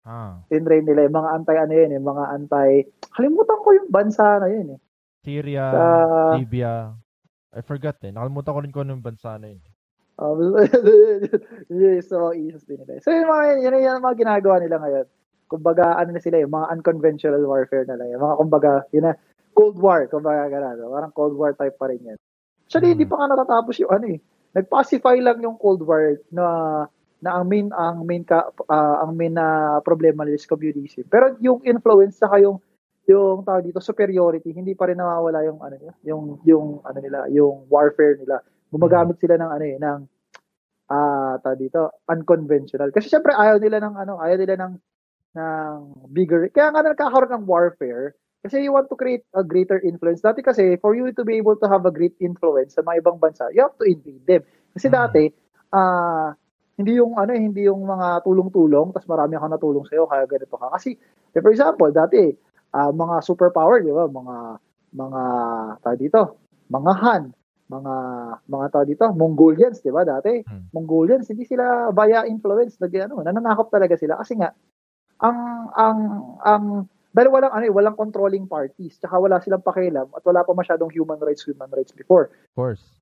Ah, 0.09 0.41
Tinrain 0.49 0.89
nila 0.89 1.05
yung 1.05 1.17
mga 1.21 1.31
anti, 1.37 1.53
ano 1.53 1.73
yun, 1.77 1.93
yung 1.93 2.09
mga 2.09 2.25
anti, 2.33 2.71
kalimutan 3.13 3.61
ko 3.61 3.69
yung 3.77 3.91
bansa 3.93 4.41
na 4.41 4.49
yun 4.49 4.73
eh. 4.73 4.81
Syria, 5.21 5.65
Sa- 5.69 6.37
Libya. 6.41 6.97
I 7.53 7.61
forgot 7.61 8.01
eh. 8.01 8.13
Nakalimutan 8.13 8.53
ko 8.57 8.61
rin 8.65 8.73
kung 8.73 8.85
anong 8.89 9.05
bansa 9.05 9.37
na 9.37 9.53
yun. 9.53 9.61
Um, 10.17 10.57
yun, 11.71 12.01
so, 12.01 12.33
issues 12.33 12.65
din 12.65 12.81
nila. 12.81 13.05
So, 13.05 13.13
yung 13.13 13.29
mga, 13.29 13.45
yun, 13.61 13.77
yun, 13.77 14.01
yung 14.01 14.05
mga 14.05 14.17
ginagawa 14.17 14.57
nila 14.59 14.77
ngayon. 14.81 15.07
Kumbaga, 15.49 15.97
ano 15.97 16.17
na 16.17 16.21
sila, 16.21 16.41
yung 16.41 16.53
mga 16.53 16.73
unconventional 16.73 17.45
warfare 17.45 17.85
na 17.85 18.01
lang. 18.01 18.09
Yung 18.13 18.25
mga, 18.25 18.35
kumbaga, 18.41 18.73
yun 18.91 19.05
na, 19.05 19.13
Cold 19.53 19.77
War, 19.77 20.07
kumbaga, 20.07 20.47
gano'n. 20.49 20.79
Parang 20.87 21.13
Cold 21.13 21.35
War 21.35 21.53
type 21.53 21.75
pa 21.77 21.91
rin 21.91 22.01
yan. 22.01 22.19
Actually, 22.65 22.93
Hmm. 22.93 22.95
hindi 22.97 23.07
pa 23.11 23.17
nga 23.19 23.29
natatapos 23.29 23.75
yung 23.83 23.91
ano 23.91 24.07
eh. 24.15 24.19
Nag-pacify 24.55 25.19
lang 25.19 25.43
yung 25.43 25.59
Cold 25.59 25.83
War 25.83 26.15
na 26.31 26.45
na 27.23 27.39
ang 27.39 27.47
main 27.51 27.69
ang 27.75 28.07
main 28.07 28.23
ka, 28.23 28.51
ah, 28.71 29.03
ang 29.03 29.19
main 29.19 29.35
na 29.35 29.79
problema 29.83 30.23
nila 30.23 30.39
is 30.39 30.47
communism. 30.47 31.07
Pero 31.11 31.35
yung 31.43 31.63
influence 31.67 32.19
saka 32.23 32.39
yung 32.43 32.63
yung 33.09 33.41
tawag 33.43 33.65
dito 33.65 33.81
superiority, 33.81 34.53
hindi 34.53 34.77
pa 34.77 34.87
rin 34.93 35.01
nawawala 35.01 35.41
yung 35.49 35.59
ano 35.65 35.75
nila, 35.81 35.93
yung 36.05 36.25
yung 36.45 36.67
ano 36.85 36.99
nila, 37.01 37.19
yung 37.33 37.65
warfare 37.73 38.21
nila. 38.21 38.45
Gumagamit 38.69 39.17
sila 39.19 39.41
ng 39.41 39.51
ano 39.51 39.65
eh, 39.65 39.77
ng 39.81 39.99
ah 40.93 41.37
tawag 41.43 41.61
dito, 41.61 41.93
unconventional. 42.09 42.93
Kasi 42.93 43.09
syempre 43.13 43.33
ayaw 43.37 43.61
nila 43.61 43.81
ng 43.83 43.95
ano, 43.97 44.13
ayaw 44.21 44.37
nila 44.41 44.57
ng 44.61 44.73
ng 45.37 45.77
bigger. 46.13 46.49
Kaya 46.53 46.73
nga 46.73 46.83
nagkakaroon 46.85 47.33
ng 47.33 47.47
warfare 47.49 48.17
kasi 48.45 48.63
you 48.63 48.73
want 48.73 48.87
to 48.89 48.97
create 48.97 49.27
a 49.35 49.43
greater 49.43 49.83
influence. 49.83 50.23
Dati 50.23 50.41
kasi, 50.47 50.79
for 50.79 50.95
you 50.95 51.11
to 51.13 51.27
be 51.27 51.37
able 51.37 51.59
to 51.59 51.67
have 51.67 51.83
a 51.85 51.93
great 51.93 52.15
influence 52.23 52.79
sa 52.79 52.87
mga 52.87 53.03
ibang 53.03 53.19
bansa, 53.19 53.51
you 53.51 53.61
have 53.61 53.75
to 53.77 53.85
invade 53.85 54.23
them. 54.31 54.43
Kasi 54.73 54.87
Hmm. 54.89 54.97
dati, 54.97 55.25
ah 55.75 56.33
hindi 56.79 56.95
yung 56.95 57.19
ano 57.19 57.35
eh, 57.35 57.43
hindi 57.43 57.67
yung 57.67 57.83
mga 57.83 58.23
tulong-tulong, 58.23 58.95
tapos 58.95 59.09
marami 59.11 59.35
kang 59.35 59.51
natulong 59.51 59.83
sa'yo, 59.91 60.07
kaya 60.07 60.25
ganito 60.31 60.55
ka. 60.55 60.71
Kasi, 60.79 60.95
eh, 61.35 61.41
for 61.43 61.51
example, 61.51 61.91
dati, 61.91 62.31
ah, 62.71 62.95
mga 62.95 63.19
superpower, 63.27 63.83
di 63.83 63.91
ba? 63.91 64.07
Mga, 64.07 64.37
mga, 64.95 65.23
tawag 65.83 65.99
dito, 65.99 66.21
mga 66.71 66.93
Han, 67.03 67.23
mga, 67.69 67.95
mga 68.47 68.67
tawag 68.71 68.89
dito, 68.95 69.05
Mongolians, 69.11 69.83
di 69.83 69.91
ba? 69.91 70.07
Dati, 70.07 70.39
Hmm. 70.47 70.71
Mongolians, 70.71 71.27
hindi 71.27 71.43
sila 71.43 71.91
via 71.91 72.23
influence, 72.31 72.79
nag, 72.79 72.95
ano, 73.11 73.27
nananakop 73.27 73.75
talaga 73.75 73.99
sila. 73.99 74.15
Kasi 74.23 74.39
nga, 74.39 74.55
ang, 75.19 75.39
ang, 75.75 75.99
ang, 76.47 76.65
dahil 77.11 77.29
walang, 77.35 77.51
ano 77.51 77.65
eh, 77.67 77.73
walang 77.75 77.99
controlling 77.99 78.47
parties, 78.47 79.03
tsaka 79.03 79.19
wala 79.19 79.43
silang 79.43 79.67
pakialam, 79.67 80.07
at 80.15 80.23
wala 80.23 80.47
pa 80.47 80.55
masyadong 80.55 80.95
human 80.95 81.19
rights, 81.19 81.43
human 81.43 81.67
rights 81.75 81.91
before. 81.91 82.31
Of 82.31 82.55
course. 82.55 82.98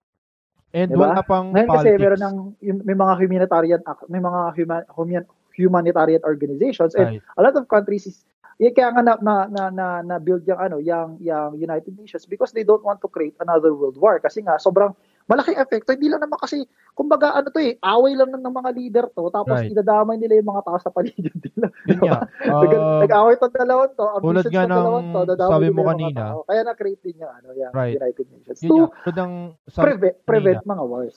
And 0.76 0.92
Diba? 0.92 1.08
wala 1.08 1.24
pang 1.24 1.56
Ngayon 1.56 1.68
kasi 1.72 1.88
politics. 1.88 2.02
meron 2.04 2.20
ng 2.20 2.36
yung- 2.60 2.82
may 2.84 2.92
mga 2.94 3.12
humanitarian 3.16 3.80
act- 3.82 4.10
may 4.12 4.20
mga 4.20 4.40
human, 4.52 4.82
human 4.92 5.24
humanitarian 5.56 6.20
organizations 6.22 6.92
and 6.92 7.16
Right. 7.16 7.22
a 7.32 7.40
lot 7.40 7.56
of 7.56 7.64
countries 7.64 8.04
is 8.04 8.28
eh, 8.56 8.68
kaya 8.68 8.92
nga 8.92 9.00
na 9.00 9.12
na 9.18 9.34
na, 9.48 9.62
na, 9.72 9.86
na 10.02 10.16
build 10.16 10.44
yung 10.44 10.56
ano 10.56 10.76
yung 10.76 11.16
yung 11.18 11.56
United 11.56 11.92
Nations 11.94 12.24
because 12.24 12.52
they 12.52 12.60
don't 12.60 12.80
want 12.80 13.00
to 13.00 13.08
create 13.08 13.32
another 13.38 13.72
world 13.72 13.96
war 13.96 14.20
kasi 14.20 14.40
nga 14.40 14.56
sobrang 14.56 14.92
malaking 15.26 15.58
epekto 15.58 15.90
hindi 15.90 16.06
lang 16.06 16.22
naman 16.22 16.38
kasi 16.38 16.62
kumbaga 16.94 17.34
ano 17.34 17.50
to 17.50 17.58
eh 17.58 17.74
away 17.82 18.14
lang 18.14 18.30
ng, 18.30 18.40
mga 18.40 18.70
leader 18.72 19.04
to 19.10 19.26
tapos 19.28 19.58
Right. 19.58 19.74
idadamay 19.74 20.16
nila 20.16 20.38
yung 20.38 20.48
mga 20.48 20.62
tao 20.64 20.78
sa 20.78 20.90
paligid 20.90 21.34
nila. 21.34 21.66
Nag- 21.90 22.24
Um, 22.46 23.02
nag-away 23.02 23.34
to 23.36 23.48
dalawang 23.50 23.92
to 23.92 24.04
ambitious 24.06 24.48
tong 24.48 24.70
dalawang 24.70 25.04
ng 25.04 25.12
to 25.12 25.20
dadamay 25.26 25.50
sabi 25.52 25.66
nila 25.66 25.76
mo 25.76 25.82
kanina. 25.84 26.20
tao. 26.22 26.38
kaya 26.46 26.60
na-create 26.62 27.02
din 27.02 27.16
yung 27.20 27.32
ano 27.32 27.48
yung 27.52 27.72
Right. 27.74 27.98
United 27.98 28.26
Nations 28.30 28.58
yun 28.62 28.70
to 28.70 28.76
nga. 28.78 28.88
Tulad 29.02 29.16
ng 29.18 29.32
sabi 29.66 29.84
prevent 29.84 30.16
prevent 30.22 30.62
mga 30.62 30.84
wars 30.86 31.16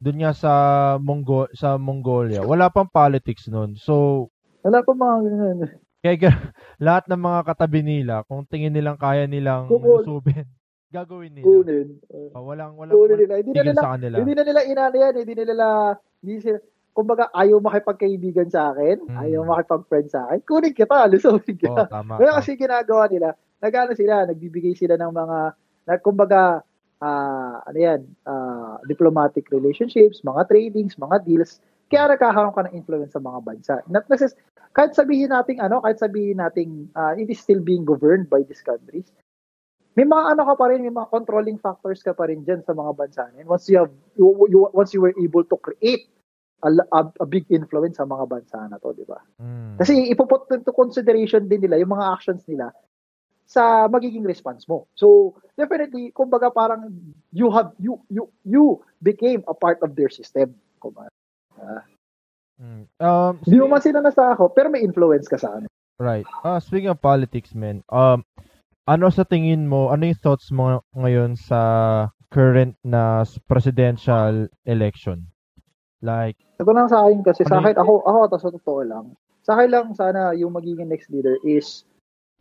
doon 0.00 0.16
nga 0.16 0.32
sa 0.32 0.52
Mongol 0.96 1.52
sa 1.52 1.76
Mongolia, 1.76 2.40
wala 2.40 2.72
pang 2.72 2.88
politics 2.88 3.52
noon. 3.52 3.76
So, 3.76 4.26
wala 4.64 4.80
pa 4.80 4.96
mga 4.96 5.16
ganun 5.28 5.58
kaya 6.00 6.16
lahat 6.80 7.04
ng 7.06 7.20
mga 7.20 7.40
katabi 7.44 7.80
nila, 7.84 8.24
kung 8.24 8.48
tingin 8.48 8.72
nilang 8.72 8.96
kaya 8.96 9.28
nilang 9.28 9.68
Kukul. 9.68 10.00
lusubin, 10.00 10.48
gagawin 10.90 11.32
nila. 11.32 11.46
kunin 11.46 11.88
Uh, 12.10 12.30
Ah, 12.34 12.42
walang 12.42 12.74
walang 12.74 12.92
kunin 12.92 13.18
nila 13.24 13.34
hindi 13.38 13.50
na 13.54 13.62
nila 13.62 13.80
sa 13.80 13.94
kanila. 13.96 14.16
Hindi 14.18 14.32
na 14.34 14.42
nila 14.44 14.60
inano 14.66 14.96
yan, 14.98 15.14
hindi 15.16 15.34
na 15.38 15.44
nila, 15.46 15.66
hindi 16.20 16.34
sila, 16.42 16.58
kumbaga 16.90 17.24
ayaw 17.32 17.58
makipagkaibigan 17.62 18.48
sa 18.50 18.74
akin, 18.74 18.96
Hmm. 19.06 19.18
ayaw 19.22 19.40
makipag-friend 19.46 20.08
sa 20.10 20.26
akin, 20.26 20.42
kunin 20.42 20.74
kita, 20.74 21.06
lusawin 21.06 21.38
Oo, 21.40 21.54
kita. 21.54 21.82
tama. 21.86 22.18
Kaya 22.18 22.34
kasi 22.36 22.58
ginagawa 22.58 23.06
nila, 23.06 23.28
nagano 23.62 23.94
sila, 23.94 24.26
nagbibigay 24.26 24.74
sila 24.74 24.98
ng 24.98 25.12
mga, 25.14 25.38
na, 25.86 25.92
kumbaga, 25.96 26.60
ah 27.00 27.64
ano 27.64 27.78
yan, 27.78 28.00
ah, 28.28 28.76
diplomatic 28.84 29.48
relationships, 29.48 30.20
mga 30.20 30.50
tradings, 30.50 30.98
mga 31.00 31.24
deals, 31.24 31.62
kaya 31.88 32.12
nagkakaroon 32.12 32.52
ka 32.52 32.66
ng 32.68 32.76
influence 32.76 33.14
sa 33.14 33.22
mga 33.22 33.38
bansa. 33.40 33.74
Not 33.88 34.04
necess- 34.06 34.36
kahit 34.70 34.94
sabihin 34.94 35.32
natin 35.32 35.58
ano, 35.58 35.80
kahit 35.80 35.98
sabihin 35.98 36.38
natin 36.38 36.92
ah, 36.92 37.16
it 37.16 37.26
is 37.26 37.40
still 37.40 37.58
being 37.58 37.82
governed 37.82 38.28
by 38.28 38.44
these 38.44 38.60
countries, 38.60 39.08
may 39.98 40.06
mga 40.06 40.22
ano 40.36 40.42
ka 40.46 40.54
pa 40.54 40.70
rin, 40.70 40.82
may 40.86 40.94
mga 40.94 41.10
controlling 41.10 41.58
factors 41.58 42.00
ka 42.02 42.14
pa 42.14 42.30
rin 42.30 42.46
dyan 42.46 42.62
sa 42.62 42.72
mga 42.72 42.92
bansa 42.94 43.26
yun. 43.34 43.46
Once 43.50 43.66
you 43.66 43.78
have, 43.78 43.90
you, 44.14 44.28
you- 44.46 44.72
once 44.74 44.94
you 44.94 45.02
were 45.02 45.14
able 45.18 45.42
to 45.42 45.56
create 45.58 46.06
a, 46.62 46.70
a, 46.92 47.00
a 47.20 47.26
big 47.26 47.48
influence 47.50 47.98
sa 47.98 48.06
mga 48.06 48.24
bansa 48.30 48.58
na 48.70 48.78
to, 48.78 48.94
di 48.94 49.02
ba? 49.02 49.18
Mm. 49.42 49.80
Kasi 49.80 50.12
ipuput 50.12 50.46
into 50.54 50.70
consideration 50.70 51.48
din 51.50 51.64
nila 51.66 51.80
yung 51.80 51.90
mga 51.90 52.06
actions 52.06 52.46
nila 52.46 52.70
sa 53.50 53.90
magiging 53.90 54.22
response 54.22 54.62
mo. 54.70 54.86
So, 54.94 55.34
definitely, 55.58 56.14
kumbaga 56.14 56.54
parang 56.54 56.86
you 57.34 57.50
have, 57.50 57.74
you, 57.82 57.98
you, 58.06 58.30
you 58.46 58.78
became 59.02 59.42
a 59.50 59.54
part 59.58 59.82
of 59.82 59.98
their 59.98 60.12
system. 60.12 60.54
Kumbaga. 60.78 61.10
Mm. 62.60 62.86
Um, 63.00 63.32
Hindi 63.42 63.58
mo 63.58 63.66
man 63.72 63.82
sila 63.82 64.04
nasa 64.04 64.36
ako, 64.36 64.54
pero 64.54 64.70
may 64.70 64.84
influence 64.86 65.26
ka 65.26 65.40
sa 65.40 65.58
ano. 65.58 65.66
Right. 65.98 66.24
Ah, 66.44 66.60
speaking 66.62 66.88
of 66.88 67.02
politics, 67.02 67.52
man. 67.52 67.82
Um, 67.90 68.24
ano 68.90 69.06
sa 69.14 69.22
tingin 69.22 69.70
mo, 69.70 69.94
ano 69.94 70.10
yung 70.10 70.18
thoughts 70.18 70.50
mo 70.50 70.82
ngayon 70.98 71.38
sa 71.38 71.60
current 72.34 72.74
na 72.82 73.22
presidential 73.46 74.50
election? 74.66 75.30
Like, 76.02 76.34
Ito 76.58 76.74
lang 76.74 76.90
sa 76.90 77.06
akin 77.06 77.22
kasi, 77.22 77.46
sa 77.46 77.62
Ano 77.62 77.70
akin, 77.70 77.78
ako, 77.78 77.92
ako, 78.02 78.18
to, 78.26 78.38
sa 78.42 78.50
totoo 78.50 78.80
lang, 78.82 79.06
sa 79.46 79.54
akin 79.54 79.68
lang 79.70 79.86
sana 79.94 80.34
yung 80.34 80.50
magiging 80.50 80.90
next 80.90 81.06
leader 81.14 81.38
is 81.46 81.86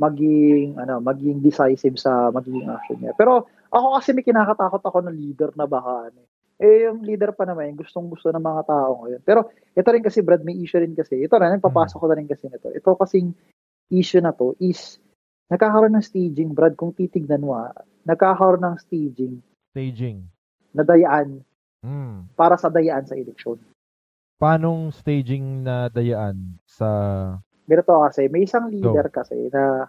maging, 0.01 0.79
ano, 0.81 0.97
maging 0.97 1.43
decisive 1.45 2.01
sa 2.01 2.33
magiging 2.33 2.65
action 2.65 2.97
niya. 2.97 3.13
Pero 3.13 3.45
ako 3.69 4.01
kasi 4.01 4.15
may 4.17 4.25
kinakatakot 4.25 4.81
ako 4.81 5.05
ng 5.05 5.13
leader 5.13 5.53
na 5.53 5.69
baka, 5.69 6.09
ano, 6.09 6.25
eh, 6.59 6.89
yung 6.89 7.05
leader 7.05 7.31
pa 7.31 7.47
naman, 7.47 7.71
yung 7.71 7.79
gustong 7.79 8.11
gusto 8.11 8.31
ng 8.33 8.41
mga 8.43 8.63
tao 8.67 9.05
ngayon. 9.05 9.21
Pero 9.23 9.47
ito 9.53 9.87
rin 9.91 10.03
kasi, 10.03 10.19
Brad, 10.19 10.43
may 10.43 10.59
issue 10.59 10.81
rin 10.81 10.91
kasi. 10.91 11.19
Ito 11.19 11.39
rin, 11.39 11.63
papasok 11.63 11.99
ko 12.03 12.07
na 12.09 12.17
rin 12.19 12.27
kasi 12.27 12.51
nito. 12.51 12.67
Ito 12.73 12.99
kasing 12.99 13.31
issue 13.91 14.19
na 14.19 14.35
to 14.35 14.59
is, 14.59 14.99
nagkakaroon 15.49 15.97
ng 15.97 16.05
staging, 16.05 16.53
Brad, 16.53 16.77
kung 16.77 16.93
titignan 16.93 17.41
mo, 17.41 17.57
ah, 17.57 17.73
nagkakaroon 18.05 18.61
ng 18.61 18.75
staging 18.79 19.41
staging. 19.69 20.25
na 20.71 20.85
dayaan 20.85 21.41
Mm. 21.79 22.27
para 22.35 22.59
sa 22.59 22.67
dayaan 22.67 23.07
sa 23.07 23.15
eleksyon. 23.15 23.55
Paanong 24.35 24.91
staging 24.91 25.63
na 25.63 25.87
dayaan 25.87 26.59
sa... 26.67 26.87
Ganito 27.63 27.95
kasi, 28.03 28.27
may 28.27 28.43
isang 28.43 28.67
leader 28.67 29.07
kasi 29.07 29.47
na 29.47 29.87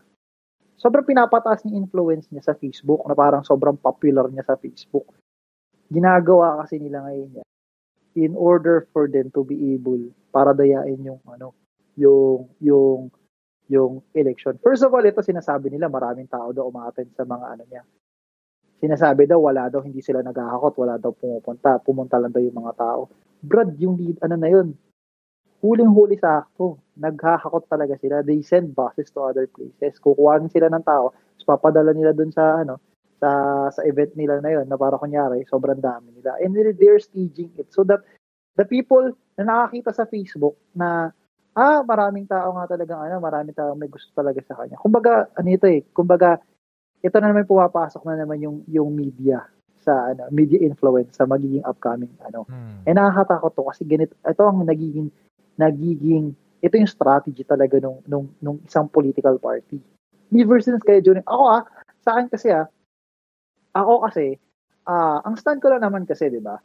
sobrang 0.77 1.03
pinapataas 1.03 1.67
ng 1.67 1.75
influence 1.75 2.31
niya 2.31 2.47
sa 2.47 2.55
Facebook 2.55 3.03
na 3.05 3.13
parang 3.13 3.43
sobrang 3.43 3.75
popular 3.75 4.31
niya 4.31 4.47
sa 4.47 4.57
Facebook. 4.57 5.05
ginagawa 5.91 6.63
kasi 6.63 6.79
nila 6.79 7.03
ngayon 7.03 7.43
yan 7.43 7.49
in 8.15 8.33
order 8.39 8.87
for 8.95 9.11
them 9.11 9.27
to 9.35 9.43
be 9.43 9.75
able 9.75 9.99
para 10.31 10.55
dayain 10.55 11.03
yung 11.03 11.19
ano 11.27 11.51
yung 11.99 12.47
yung 12.63 13.11
yung 13.71 14.03
election. 14.13 14.59
First 14.59 14.83
of 14.83 14.91
all, 14.91 15.07
ito 15.07 15.23
sinasabi 15.23 15.71
nila 15.71 15.87
maraming 15.87 16.27
tao 16.27 16.51
daw 16.51 16.67
umaattend 16.67 17.15
sa 17.15 17.23
mga 17.23 17.47
ano 17.55 17.65
niya. 17.71 17.83
Sinasabi 18.83 19.31
daw 19.31 19.39
wala 19.39 19.71
daw 19.71 19.79
hindi 19.79 20.03
sila 20.03 20.27
naghahakot, 20.27 20.75
wala 20.75 20.99
daw 20.99 21.15
pumupunta, 21.15 21.79
pumunta 21.79 22.19
lang 22.19 22.35
daw 22.35 22.43
yung 22.43 22.59
mga 22.59 22.75
tao. 22.75 23.07
Brad, 23.41 23.79
yung 23.79 23.95
lead, 23.95 24.19
ano 24.27 24.35
na 24.35 24.49
yun, 24.51 24.75
huling-huli 25.63 26.19
sa 26.19 26.43
ako, 26.43 26.83
naghahakot 26.99 27.69
talaga 27.71 27.95
sila. 28.01 28.27
They 28.27 28.43
send 28.43 28.75
buses 28.75 29.13
to 29.15 29.23
other 29.23 29.47
places. 29.47 30.01
Kukuha 30.03 30.43
sila 30.51 30.67
ng 30.73 30.85
tao, 30.85 31.15
tapos 31.15 31.47
papadala 31.47 31.95
nila 31.95 32.11
dun 32.17 32.33
sa 32.35 32.65
ano, 32.65 32.81
sa 33.21 33.31
sa 33.69 33.85
event 33.85 34.17
nila 34.17 34.41
na 34.41 34.51
yun 34.51 34.67
na 34.67 34.81
para 34.81 34.97
kunyari 34.97 35.45
sobrang 35.45 35.77
dami 35.77 36.09
nila 36.17 36.41
and 36.41 36.57
they're 36.57 36.97
staging 36.97 37.53
it 37.61 37.69
so 37.69 37.85
that 37.85 38.01
the 38.57 38.65
people 38.65 39.13
na 39.37 39.45
nakakita 39.45 39.93
sa 39.93 40.09
Facebook 40.09 40.57
na 40.73 41.13
ah 41.61 41.85
maraming 41.85 42.25
tao 42.25 42.57
nga 42.57 42.65
talaga 42.73 42.97
ano 43.05 43.21
maraming 43.21 43.53
tao 43.53 43.77
may 43.77 43.93
gusto 43.93 44.09
talaga 44.17 44.41
sa 44.49 44.57
kanya 44.57 44.81
kumbaga 44.81 45.29
ano 45.37 45.49
ito 45.53 45.69
eh 45.69 45.85
kumbaga 45.93 46.41
ito 47.05 47.17
na 47.21 47.29
naman 47.29 47.45
pumapasok 47.45 48.01
na 48.09 48.25
naman 48.25 48.41
yung 48.41 48.57
yung 48.65 48.89
media 48.97 49.45
sa 49.85 50.17
ano 50.17 50.33
media 50.33 50.57
influence 50.65 51.13
sa 51.21 51.29
magiging 51.29 51.65
upcoming 51.69 52.13
ano 52.25 52.49
Hmm. 52.49 52.81
eh 52.89 52.97
nakakatakot 52.97 53.53
to 53.53 53.63
kasi 53.69 53.85
ganito 53.85 54.17
ito 54.17 54.41
ang 54.41 54.65
nagiging 54.65 55.13
nagiging 55.61 56.33
ito 56.61 56.75
yung 56.77 56.89
strategy 56.89 57.45
talaga 57.45 57.77
nung 57.81 58.01
nung 58.09 58.29
nung 58.41 58.61
isang 58.69 58.89
political 58.89 59.37
party. 59.41 59.81
Never 60.29 60.61
since 60.61 60.85
kaya 60.85 61.01
Junior. 61.01 61.25
Ako 61.25 61.45
ah, 61.49 61.65
sa 62.05 62.17
akin 62.17 62.29
kasi 62.29 62.53
ah, 62.53 62.69
ako 63.73 64.05
kasi, 64.09 64.37
ah 64.85 65.25
ang 65.25 65.41
stand 65.41 65.61
ko 65.65 65.73
lang 65.73 65.81
naman 65.85 66.05
kasi, 66.05 66.29
di 66.29 66.41
ba? 66.41 66.61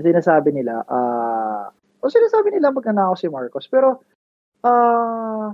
Sinasabi 0.00 0.56
nila, 0.56 0.84
ah 0.88 1.68
o 2.00 2.08
sinasabi 2.08 2.52
nila 2.56 2.72
magnanakaw 2.72 3.16
si 3.16 3.28
Marcos. 3.28 3.68
Pero, 3.68 4.00
ah 4.66 5.48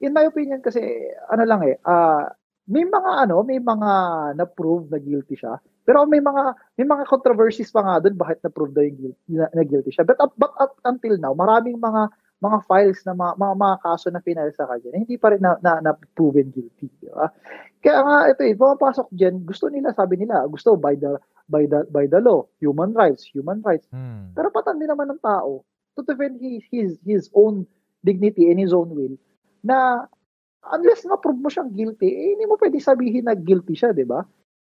in 0.00 0.14
my 0.14 0.24
opinion 0.30 0.62
kasi, 0.62 0.80
ano 1.28 1.42
lang 1.44 1.60
eh, 1.66 1.76
ah 1.84 2.30
may 2.70 2.86
mga 2.86 3.26
ano, 3.26 3.42
may 3.42 3.58
mga 3.58 3.90
na-prove 4.38 4.94
na 4.94 5.02
guilty 5.02 5.34
siya. 5.34 5.58
Pero 5.82 6.06
may 6.06 6.22
mga 6.22 6.54
may 6.78 6.86
mga 6.86 7.02
controversies 7.10 7.74
pa 7.74 7.82
nga 7.82 7.98
doon 7.98 8.14
bakit 8.14 8.38
na-prove 8.46 8.70
daw 8.70 8.86
yung 8.86 8.98
guilty, 8.98 9.32
na, 9.34 9.50
na 9.50 9.66
guilty 9.66 9.90
siya. 9.90 10.06
But 10.06 10.22
up, 10.22 10.38
but 10.38 10.54
up 10.62 10.78
until 10.86 11.18
now, 11.18 11.34
maraming 11.34 11.82
mga 11.82 12.14
mga 12.40 12.58
files 12.64 13.04
na 13.04 13.12
mga, 13.12 13.36
mga, 13.36 13.54
mga 13.58 13.76
kaso 13.84 14.06
na 14.08 14.24
final 14.24 14.48
sa 14.56 14.64
kanya 14.64 14.88
na 14.96 15.02
hindi 15.04 15.20
pa 15.20 15.28
rin 15.28 15.44
na, 15.44 15.60
na, 15.60 15.76
na 15.84 15.92
proven 16.16 16.48
guilty, 16.48 16.88
di 16.88 17.10
ba? 17.12 17.28
Kaya 17.84 18.00
nga 18.00 18.16
ito 18.32 18.40
eh, 18.48 18.56
pumapasok 18.56 19.12
diyan, 19.12 19.44
gusto 19.44 19.68
nila 19.68 19.92
sabi 19.92 20.16
nila, 20.16 20.48
gusto 20.48 20.72
by 20.78 20.96
the 20.96 21.20
by 21.50 21.66
the 21.66 21.84
by 21.90 22.06
the 22.06 22.22
law, 22.22 22.46
human 22.62 22.94
rights, 22.94 23.26
human 23.28 23.58
rights. 23.66 23.90
Hmm. 23.90 24.30
Pero 24.32 24.48
patan 24.54 24.78
din 24.78 24.88
naman 24.88 25.10
ng 25.10 25.20
tao 25.20 25.66
to 25.98 26.06
defend 26.06 26.38
his 26.38 26.62
his 26.70 26.90
his 27.02 27.26
own 27.34 27.66
dignity 28.04 28.48
and 28.48 28.58
his 28.60 28.72
own 28.72 28.92
will 28.92 29.14
na 29.60 30.08
unless 30.72 31.04
na-prove 31.08 31.40
mo 31.40 31.48
siyang 31.48 31.72
guilty, 31.72 32.08
eh, 32.08 32.26
hindi 32.36 32.44
mo 32.44 32.60
pwede 32.60 32.76
sabihin 32.80 33.28
na 33.28 33.36
guilty 33.36 33.72
siya, 33.72 33.96
di 33.96 34.04
ba? 34.04 34.24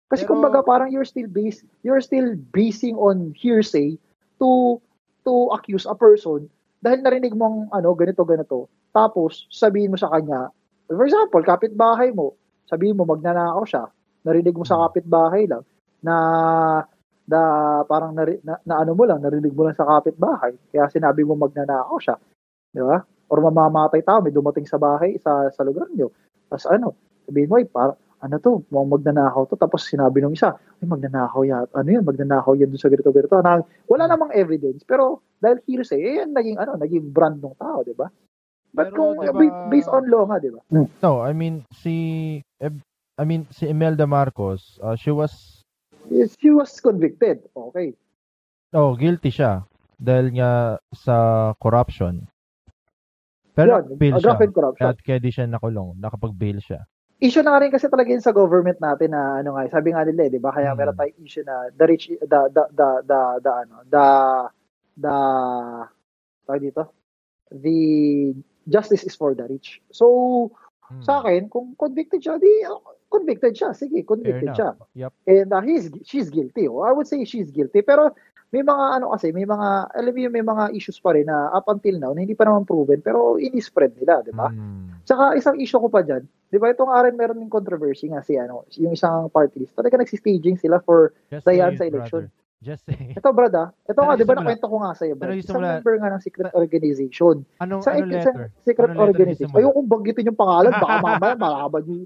Kasi 0.09 0.24
Pero- 0.24 0.36
kumbaga 0.36 0.60
parang 0.64 0.88
you're 0.92 1.09
still 1.09 1.28
based, 1.28 1.64
you're 1.84 2.00
still 2.00 2.36
basing 2.52 2.96
on 2.96 3.32
hearsay 3.36 3.96
to 4.40 4.80
to 5.24 5.52
accuse 5.52 5.84
a 5.84 5.96
person 5.96 6.48
dahil 6.80 7.05
narinig 7.05 7.34
mo 7.34 7.44
ang 7.44 7.59
ano, 7.74 7.92
ganito, 7.92 8.22
ganito. 8.24 8.70
Tapos, 8.94 9.44
sabihin 9.52 9.92
mo 9.92 9.98
sa 10.00 10.09
kanya, 10.09 10.48
for 10.88 11.05
example, 11.05 11.42
kapitbahay 11.44 12.14
mo, 12.14 12.32
sabihin 12.64 12.96
mo 12.96 13.05
magnanakaw 13.05 13.64
siya, 13.66 13.84
narinig 14.24 14.56
mo 14.56 14.64
sa 14.64 14.88
kapitbahay 14.88 15.44
lang, 15.50 15.66
na 16.00 16.16
na 17.28 17.40
parang 17.84 18.16
nari, 18.16 18.40
na, 18.40 18.56
na 18.64 18.80
ano 18.80 18.96
mo 18.96 19.05
lang, 19.05 19.20
narinig 19.20 19.52
mo 19.52 19.68
lang 19.68 19.76
sa 19.76 19.84
kapitbahay. 19.84 20.56
Kaya 20.72 20.88
sinabi 20.88 21.28
mo 21.28 21.36
magnanakaw 21.36 21.98
siya. 22.00 22.16
Di 22.72 22.80
ba? 22.80 23.05
Or 23.28 23.44
mamamatay 23.44 24.02
tao, 24.05 24.24
may 24.24 24.32
dumating 24.32 24.64
sa 24.64 24.80
bahay, 24.80 25.20
sa, 25.20 25.52
sa 25.52 25.62
lugar 25.64 25.88
nyo. 25.92 26.09
Tapos 26.48 26.64
ano, 26.68 26.96
sabihin 27.28 27.48
mo, 27.52 27.60
ay, 27.60 27.68
para, 27.68 27.92
ano 28.18 28.36
to, 28.40 28.64
mukhang 28.72 28.92
magnanakaw 28.98 29.44
to. 29.46 29.55
Tapos 29.60 29.84
sinabi 29.84 30.24
nung 30.24 30.34
isa, 30.34 30.56
ay, 30.56 30.86
magnanakaw 30.88 31.44
yan. 31.44 31.68
Ano 31.76 31.88
yan, 31.88 32.05
magnanakaw 32.09 32.56
yan 32.56 32.72
doon 32.72 32.80
sa 32.80 32.88
ganito, 32.88 33.12
ganito. 33.12 33.36
Na, 33.44 33.60
wala 33.86 34.05
namang 34.09 34.32
evidence. 34.32 34.82
Pero 34.82 35.22
dahil 35.38 35.60
hearsay, 35.68 36.00
eh, 36.00 36.14
yan 36.24 36.32
naging, 36.32 36.56
ano, 36.56 36.80
naging 36.80 37.12
brand 37.12 37.38
ng 37.38 37.56
tao, 37.60 37.84
di 37.84 37.92
ba? 37.94 38.09
But 38.72 38.92
Pero, 38.92 38.96
kung, 38.96 39.14
diba- 39.24 39.68
based 39.72 39.92
on 39.92 40.05
law 40.09 40.24
nga, 40.28 40.40
di 40.40 40.50
ba? 40.50 40.60
Hmm. 40.72 40.88
No, 41.05 41.20
I 41.20 41.32
mean, 41.36 41.64
si, 41.72 41.94
Eb- 42.59 42.84
I 43.18 43.24
mean, 43.24 43.44
si 43.52 43.68
Imelda 43.68 44.06
Marcos, 44.09 44.80
uh, 44.82 44.96
she 44.96 45.12
was, 45.12 45.59
Yes, 46.09 46.32
He 46.40 46.48
was 46.48 46.72
convicted. 46.80 47.44
Okay. 47.52 47.92
oh, 48.72 48.96
guilty 48.96 49.28
siya. 49.28 49.68
Dahil 50.00 50.32
nga 50.40 50.80
sa 50.96 51.52
corruption. 51.60 52.24
Pero 53.59 53.82
Yun, 53.82 53.98
bail 53.98 54.14
siya. 54.22 54.39
corruption. 54.39 54.86
At 54.86 54.98
kaya 55.02 55.18
di 55.18 55.30
siya 55.35 55.51
nakulong. 55.51 55.98
Nakapag-bail 55.98 56.62
siya. 56.62 56.86
issue 57.18 57.43
na 57.43 57.59
rin 57.59 57.74
kasi 57.74 57.90
talaga 57.90 58.14
yun 58.14 58.22
sa 58.22 58.30
government 58.30 58.78
natin 58.78 59.10
na 59.10 59.43
ano 59.43 59.59
nga, 59.59 59.66
sabi 59.74 59.90
nga 59.90 60.06
nila, 60.06 60.30
eh, 60.30 60.30
'di 60.30 60.39
ba? 60.39 60.55
Kaya 60.55 60.70
Hmm. 60.70 60.78
meron 60.78 60.94
tayong 60.94 61.18
issue 61.26 61.43
na 61.43 61.66
the 61.74 61.82
rich 61.90 62.06
the 62.14 62.40
the 62.55 62.64
the 62.70 62.89
the, 63.02 63.20
the 63.43 63.52
ano, 63.59 63.76
the 63.90 64.06
the 65.02 65.16
tawag 66.47 66.62
dito. 66.62 66.82
The 67.51 67.78
justice 68.68 69.02
is 69.02 69.18
for 69.18 69.35
the 69.35 69.51
rich. 69.51 69.82
So, 69.90 70.06
Hmm. 70.89 71.02
sa 71.05 71.20
akin, 71.20 71.52
kung 71.52 71.76
convicted 71.76 72.24
siya, 72.24 72.40
di 72.40 72.48
uh, 72.64 72.80
convicted 73.12 73.52
siya. 73.52 73.76
Sige, 73.76 74.06
convicted 74.09 74.56
siya. 74.56 74.72
Yep. 74.97 75.12
And 75.28 75.48
uh, 75.52 75.60
he's 75.60 75.90
she's 76.06 76.30
guilty. 76.32 76.64
Oh, 76.64 76.80
I 76.80 76.97
would 76.97 77.05
say 77.05 77.28
she's 77.28 77.51
guilty. 77.51 77.82
Pero 77.85 78.14
may 78.48 78.64
mga 78.64 78.84
ano 78.96 79.12
kasi, 79.12 79.28
may 79.28 79.44
mga 79.44 79.68
alam 79.92 80.12
mo 80.12 80.20
may 80.32 80.44
mga 80.44 80.64
issues 80.72 80.96
pa 81.04 81.12
rin 81.12 81.28
na 81.28 81.52
up 81.52 81.68
until 81.68 82.00
now 82.00 82.12
na 82.16 82.24
hindi 82.24 82.32
pa 82.32 82.48
naman 82.48 82.64
proven 82.64 83.04
pero 83.04 83.36
ini-spread 83.36 83.92
nila, 84.00 84.24
'di 84.24 84.32
ba? 84.32 84.48
Hmm. 84.48 84.96
Tsaka 85.04 85.36
isang 85.36 85.60
issue 85.60 85.80
ko 85.80 85.92
pa 85.92 86.00
dyan, 86.00 86.24
di 86.48 86.56
ba 86.56 86.72
itong 86.72 86.88
rin 86.88 87.16
meron 87.16 87.36
ng 87.44 87.52
controversy 87.52 88.08
nga 88.08 88.24
si 88.24 88.40
ano, 88.40 88.64
yung 88.80 88.96
isang 88.96 89.28
party 89.28 89.68
list. 89.68 89.76
Talaga 89.76 90.00
nagsistaging 90.00 90.56
sila 90.56 90.80
for 90.80 91.12
Just 91.28 91.44
Dayan 91.44 91.76
sa 91.76 91.84
election. 91.84 92.28
brother. 92.28 92.36
Just 92.58 92.82
say 92.90 92.98
it. 92.98 93.14
ito 93.14 93.30
brad 93.30 93.54
ah. 93.54 93.70
Ito 93.86 94.02
nga, 94.02 94.18
di 94.18 94.26
ba 94.26 94.34
nakwento 94.34 94.66
ko 94.66 94.82
nga 94.82 94.90
sa'yo, 94.90 95.14
brad. 95.14 95.38
Isang 95.38 95.62
simula- 95.62 95.78
member 95.78 95.94
nga 96.02 96.10
ng 96.10 96.22
secret 96.26 96.50
organization. 96.58 97.46
Anong, 97.62 97.86
Sa, 97.86 97.94
anong 97.94 98.10
sa 98.10 98.34
letter? 98.34 98.34
secret 98.66 98.90
Anong 98.90 98.98
letter 98.98 99.10
organization. 99.14 99.54
Ayokong 99.54 99.86
banggitin 99.86 100.28
yung 100.34 100.38
pangalan, 100.38 100.74
baka 100.74 100.94
mamaya 100.98 101.34
malaman 101.38 101.82
yung 101.86 102.02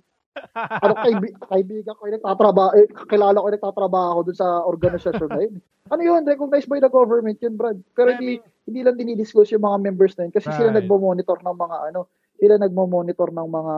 ano 0.54 0.94
kaibi- 0.96 1.36
kaibigan 1.44 1.94
ko 1.94 2.02
yung 2.04 2.16
nagtatrabaho, 2.16 2.70
eh, 2.74 2.86
kakilala 2.88 3.36
ko 3.36 3.46
yung 3.46 3.56
nagtatrabaho 3.56 4.18
doon 4.22 4.38
sa 4.38 4.48
organisasyon 4.64 5.28
na 5.28 5.40
yun. 5.42 5.54
Ano 5.88 6.00
yun? 6.00 6.22
Recognized 6.22 6.66
by 6.66 6.78
the 6.78 6.88
government 6.88 7.38
yun, 7.38 7.54
Brad. 7.54 7.78
Pero 7.92 8.12
hindi, 8.12 8.36
hindi 8.64 8.80
lang 8.80 8.96
dinidisclose 8.96 9.52
yung 9.52 9.62
mga 9.62 9.78
members 9.82 10.16
na 10.16 10.24
yun 10.24 10.32
kasi 10.32 10.48
sila 10.50 10.70
Right. 10.70 10.80
nagmo-monitor 10.80 11.38
ng 11.38 11.56
mga 11.58 11.76
ano, 11.90 12.00
sila 12.36 12.54
nagmo-monitor 12.56 13.28
ng 13.30 13.48
mga 13.48 13.74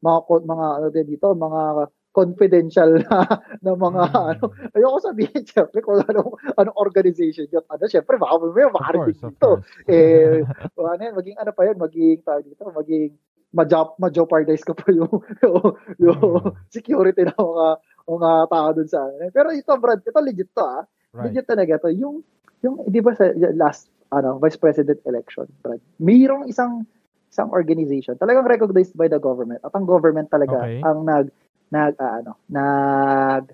mga 0.00 0.18
mga 0.42 0.66
ano 0.80 0.86
din 0.88 1.06
dito, 1.06 1.26
mga 1.30 1.62
confidential 2.10 2.90
na, 3.06 3.22
na 3.62 3.70
mga 3.78 4.02
Hmm. 4.10 4.30
ano. 4.34 4.44
Ayoko 4.74 4.98
sabihin 4.98 5.42
syempre 5.46 5.78
kung 5.78 6.02
anong 6.02 6.34
anong 6.58 6.76
organization 6.76 7.46
yun. 7.46 7.62
Ano, 7.68 7.86
syempre 7.86 8.18
baka 8.18 8.34
may 8.42 8.66
makarinig 8.66 9.14
dito. 9.14 9.62
Eh, 9.86 10.42
ano 10.74 10.98
yan, 10.98 11.14
maging 11.14 11.36
ano 11.38 11.50
pa 11.54 11.62
yun, 11.64 11.78
maging 11.78 12.18
tawag 12.26 12.42
dito, 12.42 12.66
maging 12.66 13.14
ma-job, 13.50 13.98
ma-jeopardize 13.98 14.62
ka 14.62 14.74
pa 14.74 14.90
yung, 14.98 15.10
yung, 15.42 15.64
yung 15.98 16.18
Hmm. 16.20 16.54
security 16.70 17.26
ng 17.26 17.34
mga, 17.34 17.66
mga 18.06 18.30
tao 18.46 18.68
dun 18.72 18.88
sa 18.88 19.00
ano. 19.02 19.30
Pero 19.30 19.48
ito, 19.50 19.72
Brad, 19.76 20.00
ito 20.02 20.20
legit 20.22 20.50
to 20.54 20.62
ah. 20.62 20.82
Right. 21.10 21.30
Legit 21.34 21.46
talaga 21.46 21.82
to. 21.82 21.90
Yung, 21.90 22.22
yung, 22.62 22.86
di 22.86 23.02
ba 23.02 23.14
sa 23.14 23.30
last, 23.54 23.90
ano, 24.10 24.38
vice 24.38 24.58
president 24.58 24.98
election, 25.06 25.46
Brad, 25.62 25.78
mayroong 25.98 26.46
isang, 26.46 26.86
isang 27.30 27.50
organization, 27.50 28.18
talagang 28.18 28.46
recognized 28.46 28.94
by 28.94 29.06
the 29.06 29.18
government. 29.18 29.62
At 29.62 29.74
ang 29.74 29.86
government 29.86 30.30
talaga, 30.30 30.66
Okay. 30.66 30.82
ang 30.82 31.06
nag, 31.06 31.26
nag, 31.70 31.94
ah, 31.98 32.22
ano, 32.22 32.32
nag, 32.50 33.44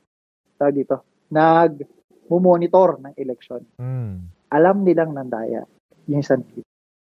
tawag 0.56 0.76
dito, 0.76 0.96
nag, 1.28 1.84
monitor 2.26 2.98
ng 2.98 3.14
election. 3.16 3.62
Hmm. 3.78 4.32
Alam 4.50 4.82
nilang 4.82 5.14
nandaya. 5.14 5.62
Yung 6.06 6.20
isang 6.20 6.42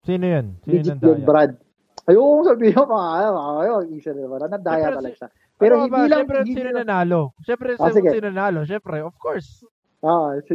Sino 0.03 0.25
yun? 0.27 0.59
Sino 0.67 0.73
Legit 0.73 0.99
yun, 0.99 1.21
Brad. 1.23 1.53
Mo, 2.03 2.43
mga 2.43 3.09
ano, 3.15 3.29
mga 3.31 3.53
kayo, 3.55 3.73
isa 3.95 4.11
na 4.11 4.21
naman, 4.27 4.39
nandaya 4.51 4.85
Pero 4.85 4.97
talaga 4.99 5.15
si- 5.15 5.19
siya. 5.19 5.29
Pero 5.55 5.73
ano 5.79 5.83
hindi 5.87 5.93
ba? 5.93 5.99
lang, 6.03 6.11
Siyempre, 6.19 6.39
hindi 6.43 6.55
sino 6.59 6.71
nanalo? 6.75 7.21
Siyempre, 7.41 7.69
Ah, 7.79 7.91
sino, 7.95 8.09
sino 8.11 8.27
nanalo? 8.27 8.61
Siyempre, 8.67 8.97
of 9.01 9.15
course. 9.17 9.49
ah, 10.03 10.35
si, 10.43 10.55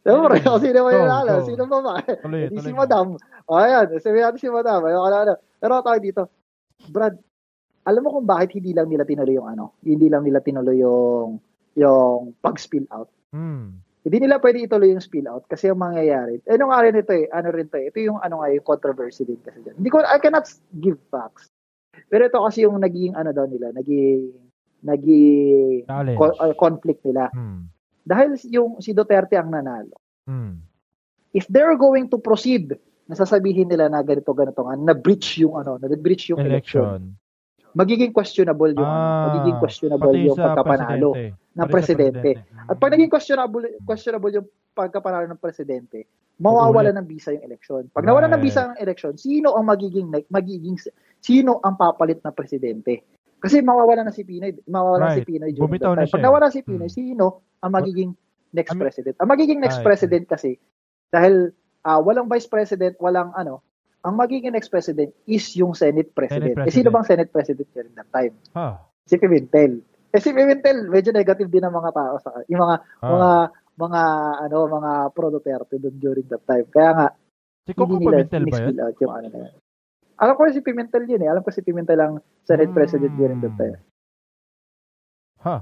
siyempre, 0.00 0.36
oh, 0.48 0.58
sino 0.64 0.78
ba 0.80 0.90
yung 0.90 1.04
nanalo? 1.04 1.32
go. 1.36 1.44
Sino 1.44 1.62
ba 1.68 1.78
ba? 1.84 1.94
Tuloy, 2.00 2.40
Hindi 2.48 2.56
tuloy 2.56 2.72
si. 2.72 2.78
Madam. 2.78 3.06
Oh, 3.44 3.56
ayan, 3.56 3.86
sabi 4.00 4.18
natin 4.18 4.40
si 4.40 4.48
Madam, 4.48 4.80
ayoko 4.80 5.08
na, 5.08 5.18
ano. 5.22 5.34
Pero 5.60 5.72
tayo 5.84 6.00
dito, 6.00 6.22
Brad, 6.88 7.14
alam 7.84 8.00
mo 8.00 8.08
kung 8.10 8.24
bakit 8.24 8.56
hindi 8.56 8.72
lang 8.72 8.88
nila 8.88 9.04
tinuloy 9.04 9.36
yung 9.36 9.48
ano, 9.48 9.76
hindi 9.80 10.08
lang 10.08 10.24
nila 10.24 10.40
tinuloy 10.40 10.80
yung, 10.80 11.36
yung 11.74 12.32
pag-spill 12.40 12.88
out. 12.88 13.12
Hmm. 13.28 13.84
Hindi 14.08 14.24
nila 14.24 14.40
pwede 14.40 14.64
ituloy 14.64 14.88
yung 14.88 15.04
spill 15.04 15.28
out 15.28 15.44
kasi 15.44 15.68
yung 15.68 15.78
mangyayari. 15.78 16.40
Eh, 16.48 16.56
ano 16.56 16.72
nga 16.72 16.80
rin 16.80 16.96
ito 16.96 17.12
eh, 17.12 17.28
ano 17.28 17.48
rin 17.52 17.68
to 17.68 17.76
eh. 17.76 17.92
Ito 17.92 17.98
yung 18.00 18.18
ano 18.18 18.40
nga 18.40 18.48
yung 18.48 18.64
controversy 18.64 19.28
din 19.28 19.36
kasi 19.44 19.60
dyan. 19.60 19.76
Hindi 19.76 19.90
ko, 19.92 20.00
I 20.00 20.16
cannot 20.16 20.48
give 20.80 20.96
facts. 21.12 21.52
Pero 22.08 22.24
ito 22.24 22.40
kasi 22.40 22.64
yung 22.64 22.80
naging 22.80 23.12
ano 23.12 23.36
daw 23.36 23.44
nila, 23.44 23.68
naging, 23.76 24.32
naging 24.80 25.84
co- 26.16 26.38
uh, 26.40 26.56
conflict 26.56 27.04
nila. 27.04 27.28
Hmm. 27.36 27.68
dahil 28.08 28.40
yung 28.48 28.80
si 28.80 28.96
Duterte 28.96 29.36
ang 29.36 29.52
nanalo, 29.52 29.92
Mm. 30.24 30.60
if 31.32 31.44
they're 31.48 31.76
going 31.76 32.08
to 32.08 32.16
proceed, 32.16 32.72
nasasabihin 33.04 33.68
nila 33.68 33.88
na 33.88 34.00
ganito, 34.00 34.32
ganito 34.32 34.60
nga, 34.60 34.76
na-breach 34.76 35.40
yung 35.40 35.56
ano, 35.56 35.76
na-breach 35.76 36.32
yung 36.32 36.40
election, 36.40 36.84
Election. 36.84 37.27
Magiging 37.74 38.12
questionable 38.12 38.72
yung, 38.72 38.84
Ah, 38.84 39.28
magiging 39.30 39.56
questionable 39.58 40.14
yung 40.14 40.36
pagkapanalo 40.36 41.08
presidente. 41.12 41.54
ng 41.54 41.68
presidente. 41.68 42.20
presidente. 42.22 42.64
At 42.68 42.76
pag 42.76 42.92
naging 42.94 43.10
questionable, 43.10 43.64
questionable 43.82 44.32
yung 44.32 44.46
pagkapanalo 44.72 45.26
ng 45.26 45.40
presidente, 45.40 46.06
mawawala 46.38 46.94
ng 46.94 47.06
visa 47.06 47.34
yung 47.34 47.44
election. 47.44 47.90
Pag 47.90 48.06
nawala 48.06 48.30
ng 48.30 48.40
visa 48.40 48.70
yung 48.70 48.78
election, 48.78 49.18
sino 49.18 49.58
ang 49.58 49.66
magiging 49.66 50.06
magiging 50.30 50.78
sino 51.18 51.58
ang 51.60 51.74
papalit 51.74 52.22
na 52.22 52.30
presidente? 52.30 53.02
Kasi 53.38 53.62
mawawala 53.62 54.02
na 54.02 54.14
si 54.14 54.22
Pinoy, 54.22 54.50
mawawala 54.66 55.14
si 55.14 55.22
Right. 55.22 55.26
Pinoy 55.26 55.50
during 55.54 55.62
Bumitaw 55.70 55.94
that 55.94 55.98
na 55.98 56.04
time. 56.06 56.10
Pag 56.10 56.18
siya. 56.18 56.26
nawala 56.26 56.46
si 56.50 56.60
Pinoy, 56.62 56.90
Hmm. 56.90 56.98
sino 56.98 57.24
ang 57.62 57.72
magiging 57.74 58.10
next 58.50 58.70
I 58.70 58.74
mean- 58.74 58.82
president? 58.82 59.14
Ang 59.18 59.28
magiging 59.30 59.58
next 59.62 59.78
Ay, 59.78 59.84
president 59.84 60.24
kasi 60.26 60.50
dahil 61.08 61.50
ah, 61.82 62.02
walang 62.02 62.26
vice 62.26 62.50
president, 62.50 62.98
walang 62.98 63.30
ano, 63.32 63.62
ang 63.98 64.14
magiging 64.14 64.54
next 64.54 64.70
president 64.70 65.10
is 65.26 65.44
yung 65.54 65.74
Senate 65.74 66.14
president. 66.14 66.54
Senate 66.54 66.66
Eh 66.66 66.72
sino 66.72 66.88
president. 66.88 66.94
bang 66.94 67.06
Senate 67.06 67.30
president 67.30 67.68
during 67.74 67.94
that 67.94 68.10
time? 68.10 68.34
Ah, 68.54 68.74
Si 69.08 69.16
Pimentel. 69.16 69.80
Eh 70.08 70.20
si 70.20 70.30
Pimentel, 70.32 70.88
medyo 70.88 71.10
negative 71.12 71.48
din 71.48 71.64
ang 71.64 71.74
mga 71.74 71.90
tao 71.92 72.14
sa 72.20 72.30
yung 72.46 72.60
mga 72.62 72.76
ah. 73.00 73.08
mga 73.08 73.30
mga 73.78 74.02
ano 74.48 74.56
mga 74.68 74.92
pro 75.12 75.28
Duterte 75.30 75.76
doon 75.78 75.96
during 75.96 76.28
that 76.28 76.44
time. 76.44 76.66
Kaya 76.68 76.90
nga 76.94 77.06
si 77.64 77.72
Coco 77.72 77.96
Pimentel 77.96 78.44
ba 78.46 78.58
out 78.64 78.96
yung 78.98 79.14
ano 79.14 79.26
na 79.28 79.38
yun. 79.48 79.54
Alam 80.18 80.34
ko 80.34 80.42
si 80.50 80.60
Pimentel 80.60 81.04
yun 81.06 81.22
eh. 81.22 81.28
Alam 81.30 81.42
ko 81.42 81.50
si 81.54 81.62
Pimentel 81.62 82.00
ang 82.02 82.14
Senate 82.42 82.70
Hmm. 82.70 82.78
President 82.78 83.12
during 83.14 83.38
that 83.40 83.54
time. 83.54 83.78
Ha. 85.46 85.56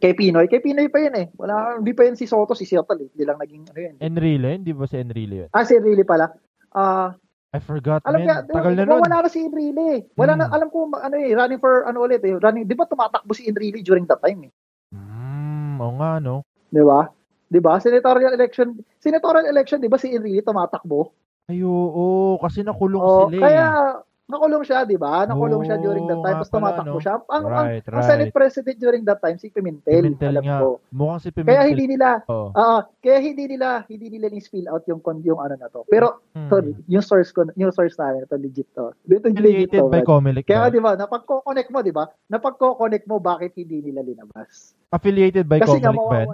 Kay 0.00 0.16
Pinoy, 0.16 0.48
kay 0.48 0.64
Pinoy 0.64 0.88
pa 0.88 0.98
yun 0.98 1.12
eh. 1.14 1.26
Wala, 1.36 1.76
hindi 1.76 1.92
pa 1.92 2.08
yun 2.08 2.16
si 2.16 2.24
Soto, 2.24 2.56
si 2.56 2.64
Seattle 2.64 3.04
eh. 3.04 3.08
Hindi 3.12 3.24
lang 3.28 3.36
naging 3.36 3.62
ano 3.68 3.78
yun. 3.78 3.94
Enrile, 4.00 4.56
hindi 4.56 4.72
ba 4.72 4.88
si 4.88 4.96
Enrile 4.96 5.34
yun? 5.44 5.48
Ah, 5.52 5.62
si 5.62 5.76
Enrile 5.76 6.08
pala. 6.08 6.32
Ah, 6.70 7.14
I 7.50 7.58
forgot, 7.58 7.98
alam 8.06 8.22
man. 8.22 8.28
ka, 8.30 8.36
Tagal 8.46 8.78
na 8.78 8.86
nun. 8.86 9.02
wala 9.02 9.26
na 9.26 9.28
si 9.28 9.42
Enrile 9.42 9.82
eh. 9.90 10.00
Wala 10.14 10.38
na, 10.38 10.46
Hmm. 10.46 10.54
alam 10.54 10.68
ko 10.70 10.86
ano 10.88 11.14
eh, 11.14 11.34
running 11.34 11.58
for 11.58 11.82
ano 11.82 11.98
ulit 12.00 12.22
eh. 12.22 12.38
Running, 12.38 12.62
di 12.62 12.78
ba 12.78 12.86
tumatakbo 12.86 13.34
si 13.34 13.50
Enrile 13.50 13.82
during 13.82 14.06
that 14.06 14.22
time 14.22 14.46
eh. 14.46 14.52
Hmm, 14.94 15.82
oo 15.82 15.98
nga, 15.98 16.22
no? 16.22 16.46
Di 16.70 16.78
ba? 16.78 17.10
Di 17.50 17.58
ba? 17.58 17.82
Senatorial 17.82 18.30
election, 18.32 18.78
senatorial 18.98 19.50
election, 19.50 19.82
di 19.82 19.90
ba 19.90 19.98
si 19.98 20.14
Enrile 20.14 20.46
tumatakbo? 20.46 21.10
Ay, 21.50 21.66
oo, 21.66 22.38
kasi 22.38 22.62
nakulong 22.62 23.02
Oh, 23.02 23.26
sila 23.26 23.34
eh. 23.34 23.42
kaya 23.42 23.66
nakulong 24.30 24.62
siya, 24.62 24.86
di 24.86 24.94
ba? 24.94 25.26
Nakulong 25.26 25.62
siya 25.62 25.76
Oo, 25.76 25.84
during 25.84 26.06
that 26.06 26.22
time. 26.22 26.36
Tapos 26.38 26.48
tumatakbo 26.48 26.96
no? 26.96 27.02
siya. 27.02 27.14
Ang, 27.26 27.44
ang, 27.44 27.66
right, 27.68 27.84
ang 27.84 28.04
Senate 28.06 28.30
right. 28.30 28.38
President 28.38 28.76
during 28.78 29.02
that 29.02 29.18
time, 29.18 29.36
si 29.36 29.50
Pimentel. 29.50 30.06
Pimentel 30.06 30.32
alam 30.32 30.44
nga. 30.46 30.58
ko. 30.58 30.68
Mukhang 30.88 31.20
si 31.20 31.28
Pimentel. 31.28 31.50
Kaya 31.50 31.62
hindi 31.66 31.84
nila, 31.90 32.08
Oo. 32.24 32.48
ah 32.54 32.80
kaya 32.98 33.18
hindi 33.18 33.44
nila, 33.44 33.82
hindi 33.84 34.06
nila 34.08 34.26
ni-spill 34.30 34.70
out 34.70 34.86
yung, 34.86 35.02
yung 35.20 35.40
ano 35.42 35.54
na 35.54 35.66
to. 35.66 35.82
Pero, 35.86 36.22
Hmm. 36.32 36.46
sorry, 36.46 36.70
yung 36.86 37.02
source 37.02 37.34
ko, 37.34 37.44
yung 37.54 37.74
source 37.74 37.98
namin, 37.98 38.24
ito 38.24 38.38
legit 38.38 38.70
to. 38.72 38.94
Ito 39.04 39.28
legit 39.34 39.74
to. 39.74 39.90
by 39.90 40.00
Brad. 40.00 40.06
Comelec 40.06 40.44
Kaya 40.46 40.70
di 40.70 40.78
ba, 40.78 40.94
napagko-connect 40.94 41.68
mo, 41.68 41.82
di 41.82 41.90
ba? 41.90 42.06
Napagko-connect 42.30 43.04
mo, 43.10 43.18
bakit 43.18 43.58
hindi 43.58 43.82
nila 43.82 44.00
linabas? 44.00 44.78
Affiliated 44.88 45.44
by 45.44 45.58
Kasi 45.58 45.82
Comelec 45.82 46.06
ba? 46.06 46.18
yan? 46.22 46.28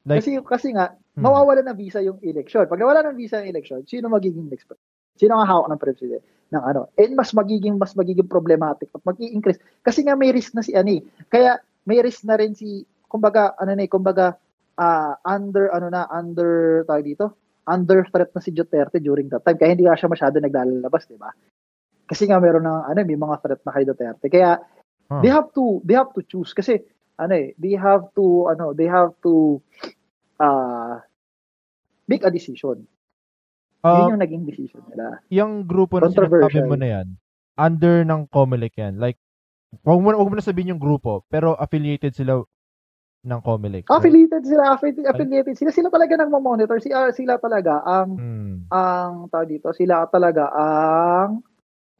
Like, 0.00 0.24
kasi, 0.24 0.30
kasi 0.40 0.68
nga, 0.72 0.96
Hmm. 1.12 1.22
mawawala 1.28 1.60
ng 1.60 1.76
visa 1.76 2.00
yung 2.00 2.16
election. 2.24 2.64
Pag 2.64 2.80
nawala 2.80 3.04
ng 3.04 3.18
visa 3.18 3.42
yung 3.42 3.50
election, 3.52 3.84
sino 3.84 4.08
magiging 4.08 4.48
next 4.48 4.64
president? 4.64 4.89
Sino 5.20 5.36
ang 5.36 5.44
hawak 5.44 5.68
ng 5.68 5.80
president? 5.80 6.24
Ng 6.48 6.64
ano? 6.64 6.88
And 6.96 7.12
mas 7.12 7.36
magiging, 7.36 7.76
mas 7.76 7.92
magiging 7.92 8.24
problematic 8.24 8.88
at 8.96 9.04
mag-i-increase. 9.04 9.60
Kasi 9.84 10.00
nga 10.08 10.16
may 10.16 10.32
risk 10.32 10.56
na 10.56 10.64
si 10.64 10.72
Ani. 10.72 11.04
Kaya 11.28 11.60
may 11.84 12.00
risk 12.00 12.24
na 12.24 12.40
rin 12.40 12.56
si, 12.56 12.88
kumbaga, 13.04 13.52
ano 13.60 13.76
na 13.76 13.84
eh, 13.84 13.90
kumbaga, 13.92 14.40
ah, 14.80 15.20
under, 15.28 15.68
ano 15.76 15.92
na, 15.92 16.08
under, 16.08 16.82
tawag 16.88 17.04
dito, 17.04 17.36
under 17.68 18.08
threat 18.08 18.32
na 18.32 18.40
si 18.40 18.48
Duterte 18.48 18.96
during 18.96 19.28
that 19.28 19.44
time. 19.44 19.60
Kaya 19.60 19.76
hindi 19.76 19.84
nga 19.84 20.00
siya 20.00 20.08
masyado 20.08 20.40
naglalabas, 20.40 21.04
di 21.04 21.20
ba? 21.20 21.28
Kasi 22.08 22.24
nga 22.24 22.40
meron 22.40 22.64
na, 22.64 22.88
ano, 22.88 23.04
may 23.04 23.20
mga 23.20 23.36
threat 23.44 23.60
na 23.60 23.72
kay 23.76 23.84
Duterte. 23.84 24.26
Kaya, 24.32 24.56
Huh. 25.10 25.26
they 25.26 25.30
have 25.34 25.50
to, 25.50 25.82
they 25.82 25.98
have 25.98 26.14
to 26.14 26.22
choose. 26.22 26.54
Kasi, 26.54 26.78
ano 27.18 27.34
eh, 27.34 27.50
they 27.58 27.74
have 27.74 28.14
to, 28.14 28.46
ano, 28.46 28.70
they 28.70 28.86
have 28.86 29.10
to, 29.26 29.58
ah, 30.38 31.02
make 32.06 32.22
a 32.22 32.30
decision. 32.30 32.86
Uh, 33.80 34.06
Yun 34.06 34.12
yung 34.16 34.22
naging 34.22 34.44
decision 34.44 34.82
nila. 34.88 35.18
yung 35.28 35.52
grupo 35.64 35.98
na 35.98 36.08
sinasabi 36.08 36.64
mo 36.64 36.76
na 36.76 36.88
yan, 37.00 37.06
under 37.56 38.04
ng 38.04 38.28
Comelec 38.28 38.76
yan. 38.76 38.96
Like, 38.96 39.16
wag 39.82 40.00
mo, 40.00 40.10
wag 40.10 40.28
mo 40.28 40.36
na 40.36 40.44
sabihin 40.44 40.76
yung 40.76 40.82
grupo, 40.82 41.24
pero 41.26 41.54
affiliated 41.54 42.12
sila 42.12 42.40
ng 43.20 43.40
Comelec. 43.44 43.84
right? 43.84 43.92
Affiliated 43.92 44.42
sila, 44.44 44.74
affi- 44.74 45.04
affiliated 45.04 45.52
sila. 45.52 45.68
Sila 45.68 45.88
talaga 45.88 46.16
nang 46.16 46.32
monitor 46.32 46.80
Sila, 46.80 47.12
sila 47.12 47.36
talaga 47.36 47.84
ang, 47.84 48.08
Hmm. 48.16 48.56
ang, 48.72 49.12
tawag 49.28 49.48
dito, 49.50 49.68
sila 49.76 50.08
talaga 50.08 50.48
ang 50.50 51.44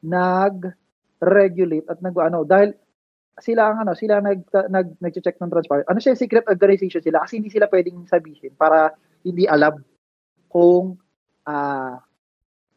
nag-regulate 0.01 1.87
at 1.87 2.01
nag, 2.01 2.15
ano, 2.17 2.41
dahil 2.41 2.73
sila 3.41 3.73
ang 3.73 3.77
ano, 3.81 3.97
sila 3.97 4.21
nag 4.21 4.43
nag 4.69 5.01
nag-check 5.01 5.39
ng 5.39 5.49
transparent. 5.49 5.87
Ano 5.89 5.97
siya 5.97 6.13
secret 6.13 6.45
organization 6.45 7.01
sila 7.01 7.25
kasi 7.25 7.41
hindi 7.41 7.49
sila 7.49 7.65
pwedeng 7.69 8.05
sabihin 8.05 8.53
para 8.53 8.93
hindi 9.25 9.49
alam 9.49 9.81
kung 10.45 11.00
ah 11.45 12.01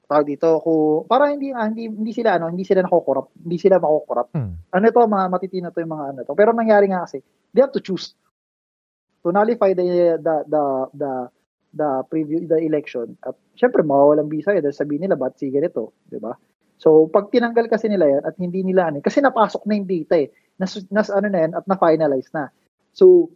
tawag 0.04 0.36
dito 0.36 0.60
kung 0.60 1.08
para 1.08 1.32
hindi 1.32 1.50
nga 1.50 1.66
hindi 1.66 1.88
hindi 1.88 2.12
sila 2.12 2.36
ano, 2.36 2.52
hindi 2.52 2.62
sila 2.62 2.84
nakokorrupt, 2.84 3.40
hindi 3.40 3.56
sila 3.56 3.80
makokorrupt. 3.80 4.32
Hmm. 4.36 4.54
Ano 4.70 4.84
to 4.92 5.00
mga 5.08 5.26
matitino 5.32 5.68
to 5.72 5.80
yung 5.80 5.94
mga 5.96 6.06
ano 6.14 6.20
to. 6.28 6.36
Pero 6.36 6.52
nangyari 6.52 6.86
nga 6.92 7.08
kasi, 7.08 7.24
they 7.50 7.64
have 7.64 7.72
to 7.72 7.80
choose 7.80 8.12
to 9.24 9.32
nullify 9.32 9.72
the 9.72 10.20
the 10.20 10.34
the 10.44 10.62
the 10.92 11.12
the 11.74 11.88
preview 12.12 12.44
the 12.44 12.60
election. 12.60 13.16
At 13.24 13.34
syempre 13.56 13.80
mawawalan 13.80 14.28
visa 14.28 14.52
yun 14.52 14.62
dahil 14.62 14.76
sabihin 14.76 15.08
nila 15.08 15.16
ba't 15.16 15.40
sige 15.40 15.56
nito, 15.58 15.96
'di 16.12 16.20
ba? 16.20 16.36
So 16.76 17.08
pag 17.08 17.32
tinanggal 17.32 17.72
kasi 17.72 17.88
nila 17.88 18.06
yan 18.06 18.22
at 18.28 18.36
hindi 18.36 18.60
nila 18.60 18.92
ano, 18.92 19.00
kasi 19.00 19.24
napasok 19.24 19.64
na 19.64 19.80
yung 19.80 19.88
data 19.88 20.20
eh. 20.20 20.28
Nas, 20.54 20.78
nas 20.92 21.08
ano 21.10 21.26
na 21.32 21.38
yan 21.48 21.52
at 21.56 21.64
na-finalize 21.66 22.30
na. 22.36 22.52
So 22.94 23.32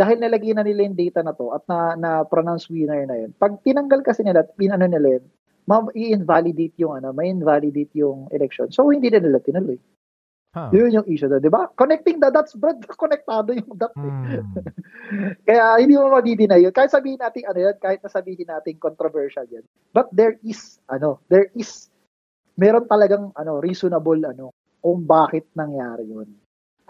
dahil 0.00 0.16
nalagyan 0.16 0.56
na 0.56 0.64
nila 0.64 0.88
yung 0.88 0.96
data 0.96 1.20
na 1.20 1.36
to 1.36 1.52
at 1.52 1.60
na, 1.68 1.92
na 2.00 2.10
pronounce 2.24 2.72
winner 2.72 3.04
na 3.04 3.20
yun. 3.20 3.36
Pag 3.36 3.60
tinanggal 3.60 4.00
kasi 4.00 4.24
nila 4.24 4.48
at 4.48 4.56
pinano 4.56 4.88
nila 4.88 5.20
yun, 5.20 5.24
ma- 5.68 5.92
i-invalidate 5.92 6.80
yung 6.80 6.96
ano, 6.96 7.12
may 7.12 7.28
invalidate 7.28 7.92
yung 7.92 8.32
election. 8.32 8.72
So 8.72 8.88
hindi 8.88 9.12
na 9.12 9.20
nila 9.20 9.44
tinuloy. 9.44 9.76
Ha. 10.50 10.72
Yun 10.74 10.90
yung 10.90 11.06
issue 11.06 11.30
doon, 11.30 11.44
di 11.44 11.52
ba? 11.52 11.70
Connecting 11.78 12.18
the 12.18 12.26
dots, 12.32 12.58
Brad, 12.58 12.82
konektado 12.98 13.54
yung 13.54 13.70
dot. 13.76 13.94
eh. 13.94 14.02
Hmm. 14.02 14.50
Kaya 15.46 15.78
hindi 15.78 15.94
mo 15.94 16.10
madidinay 16.10 16.64
yun. 16.64 16.74
Kahit 16.74 16.90
sabihin 16.90 17.22
natin 17.22 17.46
ano 17.46 17.58
yan, 17.70 17.76
kahit 17.78 18.00
na 18.02 18.10
sabihin 18.10 18.48
natin 18.48 18.74
controversial 18.82 19.46
yan. 19.46 19.62
But 19.94 20.10
there 20.10 20.40
is, 20.42 20.82
ano, 20.90 21.22
there 21.30 21.54
is, 21.54 21.86
meron 22.58 22.90
talagang, 22.90 23.30
ano, 23.38 23.62
reasonable, 23.62 24.18
ano, 24.26 24.50
kung 24.82 25.06
bakit 25.06 25.46
nangyari 25.54 26.08
yun. 26.08 26.34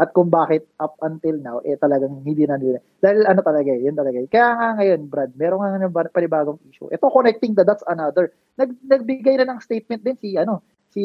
At 0.00 0.16
kung 0.16 0.32
bakit 0.32 0.64
up 0.80 0.96
until 1.04 1.36
now, 1.36 1.60
eh 1.60 1.76
talagang 1.76 2.24
hindi 2.24 2.48
na 2.48 2.56
nila. 2.56 2.80
Dahil 3.04 3.20
ano 3.28 3.44
talaga 3.44 3.68
eh, 3.68 3.84
yun 3.84 3.92
talaga 3.92 4.16
eh. 4.16 4.24
Kaya 4.32 4.48
nga 4.56 4.68
ngayon, 4.80 5.00
Brad, 5.12 5.30
meron 5.36 5.60
nga 5.60 5.76
nga 5.76 6.08
panibagong 6.08 6.56
issue. 6.72 6.88
Ito, 6.88 7.12
connecting 7.12 7.52
the 7.52 7.68
dots 7.68 7.84
another. 7.84 8.32
Nag, 8.56 8.80
nagbigay 8.80 9.36
na 9.36 9.52
ng 9.52 9.60
statement 9.60 10.00
din 10.00 10.16
si, 10.16 10.40
ano, 10.40 10.64
si, 10.88 11.04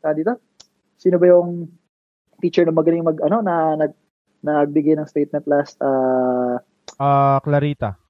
ah, 0.00 0.16
dito, 0.16 0.40
sino 0.96 1.20
ba 1.20 1.28
yung 1.28 1.68
teacher 2.40 2.64
na 2.64 2.72
magaling 2.72 3.04
mag, 3.04 3.20
ano, 3.20 3.44
na, 3.44 3.76
nag, 3.76 3.92
nagbigay 4.40 4.96
ng 4.96 5.04
statement 5.04 5.44
last, 5.44 5.76
ah, 5.84 6.56
Ah, 6.96 7.36
Clarita. 7.44 8.00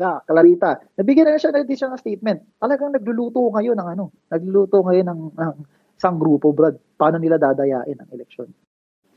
na, 0.00 0.24
Clarita. 0.24 0.80
Nabigyan 0.96 1.28
na 1.28 1.40
siya 1.40 1.52
ng 1.52 1.68
ng 1.68 2.00
statement. 2.00 2.40
Talagang 2.56 2.96
nagluluto 2.96 3.44
ngayon 3.52 3.76
ng 3.76 3.88
ano, 3.92 4.04
nagluluto 4.32 4.84
ngayon 4.88 5.04
ng, 5.04 5.20
ng 5.36 5.52
isang 6.00 6.16
grupo, 6.16 6.54
Brad. 6.56 6.80
Paano 6.96 7.20
nila 7.20 7.36
dadayain 7.36 7.98
ang 7.98 8.08
eleksyon. 8.08 8.48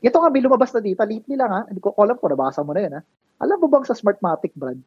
Ito 0.02 0.18
nga, 0.18 0.30
may 0.34 0.42
lumabas 0.42 0.74
na 0.74 0.82
dito. 0.82 1.00
Lately 1.06 1.38
lang 1.38 1.50
ha. 1.54 1.62
Hindi 1.70 1.78
ko 1.78 1.94
alam 1.94 2.18
ko, 2.18 2.26
nabasa 2.26 2.66
mo 2.66 2.74
na 2.74 2.82
yun 2.82 2.94
ha. 2.98 3.02
Alam 3.38 3.58
mo 3.62 3.66
bang 3.70 3.86
sa 3.86 3.94
Smartmatic, 3.94 4.52
Brad? 4.58 4.78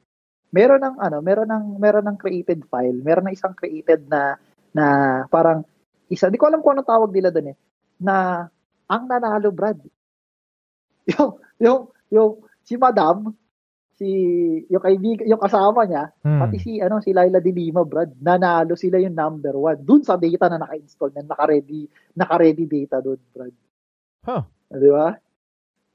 Meron 0.51 0.83
ng 0.83 0.95
ano, 0.99 1.17
meron 1.23 1.49
ng 1.49 1.65
meron 1.79 2.05
ng 2.07 2.17
created 2.19 2.63
file, 2.67 2.99
meron 3.03 3.27
ng 3.31 3.35
isang 3.35 3.55
created 3.55 4.07
na 4.07 4.39
na 4.75 4.85
parang 5.31 5.63
isa, 6.11 6.27
hindi 6.27 6.37
ko 6.37 6.51
alam 6.51 6.61
kung 6.61 6.75
anong 6.77 6.91
tawag 6.91 7.11
nila 7.15 7.33
doon 7.33 7.55
eh, 7.55 7.57
na 7.97 8.45
ang 8.85 9.03
nanalo, 9.09 9.49
Brad. 9.49 9.79
Yung, 11.15 11.37
yung, 11.61 11.79
yung, 12.09 12.31
si 12.65 12.81
Madam, 12.81 13.29
si, 13.93 14.09
yung 14.73 14.81
kaibigan, 14.81 15.29
yung 15.29 15.37
kasama 15.37 15.85
niya, 15.85 16.09
Hmm. 16.25 16.41
Pati 16.41 16.57
si 16.57 16.81
ano 16.81 16.97
si 16.97 17.13
Laila 17.13 17.37
de 17.37 17.53
Lima, 17.53 17.85
Brad, 17.85 18.09
nanalo 18.17 18.73
sila 18.73 18.97
yung 18.97 19.13
number 19.13 19.53
one. 19.53 19.77
Dun 19.85 20.01
sa 20.01 20.17
data 20.17 20.49
na 20.49 20.65
naka-install 20.65 21.13
na 21.13 21.29
naka-ready, 21.29 21.85
naka-ready 22.17 22.65
data 22.65 23.05
doon, 23.05 23.21
Brad. 23.29 23.53
Huh. 24.25 24.49
Di 24.75 24.91
ba? 24.91 25.15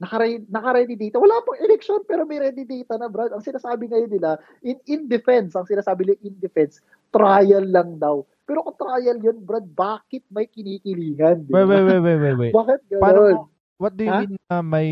Naka-ready, 0.01 0.49
naka-ready 0.49 0.97
data. 0.97 1.21
Wala 1.21 1.45
pong 1.45 1.61
election 1.61 2.01
pero 2.09 2.25
may 2.25 2.41
ready 2.41 2.65
data 2.65 2.97
na, 2.97 3.13
Brad. 3.13 3.37
Ang 3.37 3.45
sinasabi 3.45 3.85
ngayon 3.85 4.09
nila, 4.09 4.41
in 4.65 4.81
in 4.89 5.05
defense, 5.05 5.53
ang 5.53 5.69
sinasabi 5.69 6.09
nila 6.09 6.19
in 6.25 6.35
defense, 6.41 6.81
trial 7.13 7.69
lang 7.69 8.01
daw. 8.01 8.25
Pero 8.49 8.65
kung 8.65 8.81
trial 8.81 9.21
yun, 9.21 9.39
Brad, 9.45 9.69
bakit 9.69 10.25
may 10.33 10.49
kinikilingan? 10.49 11.45
Wait, 11.53 11.67
wait, 11.69 11.85
wait, 11.85 12.01
wait, 12.01 12.19
wait, 12.19 12.37
wait. 12.41 12.53
Bakit 12.57 12.81
gano'n? 12.89 13.37
mo, 13.45 13.53
what 13.77 13.93
do 13.93 14.03
you 14.09 14.11
Ha? 14.11 14.25
mean 14.25 14.35
na 14.49 14.65
may 14.65 14.89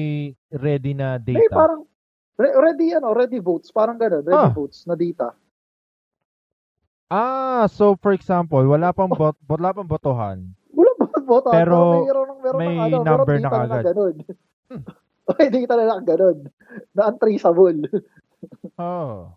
ready 0.52 0.92
na 0.92 1.16
May 1.16 1.48
data? 1.48 1.56
parang 1.56 1.82
Re- 2.38 2.54
ready, 2.54 2.94
ano, 2.94 3.10
ready 3.16 3.42
votes. 3.42 3.74
Parang 3.74 3.98
ganun, 3.98 4.22
ready 4.22 4.46
Ah. 4.46 4.54
votes 4.54 4.86
na 4.86 4.94
data. 4.94 5.34
Ah, 7.10 7.64
so 7.66 7.96
for 7.98 8.12
example, 8.12 8.60
wala 8.68 8.92
pang 8.92 9.08
bot, 9.18 9.34
wala 9.48 9.72
pang 9.74 9.88
botohan. 9.88 10.52
Boto? 11.28 11.52
Pero 11.52 11.76
meron, 12.02 12.28
meron 12.40 12.58
may 12.58 12.72
ng, 12.72 12.80
ano, 12.80 12.96
number 13.04 13.36
na 13.36 13.42
data 13.44 13.58
kagad. 13.60 13.84
ganun. 13.92 14.14
Hmm. 14.68 14.84
May 15.28 15.48
data 15.52 15.74
na 15.76 15.86
lang 15.86 16.02
ganun. 16.02 16.38
Na 16.96 17.02
untraceable. 17.12 17.78
Oh. 18.80 19.36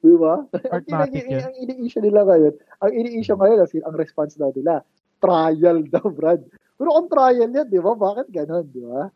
Di 0.00 0.14
ba? 0.14 0.34
ang, 0.38 0.82
Smartmatic 0.86 1.12
kinag- 1.18 1.32
yun. 1.34 1.42
ang 1.42 1.56
ini-issue 1.58 2.00
nila 2.00 2.20
ngayon, 2.24 2.54
ang 2.78 2.92
ini-issue 2.94 3.34
ngayon, 3.34 3.58
as 3.58 3.74
in, 3.74 3.82
ang 3.82 3.96
response 3.96 4.38
daw 4.38 4.54
nila, 4.54 4.80
trial 5.18 5.82
daw, 5.90 6.06
Brad. 6.08 6.46
Pero 6.76 6.88
kung 6.92 7.08
trial 7.10 7.50
yan, 7.50 7.66
di 7.66 7.80
ba? 7.80 7.92
Bakit 7.92 8.26
ganun, 8.30 8.64
di 8.68 8.80
ba? 8.80 9.10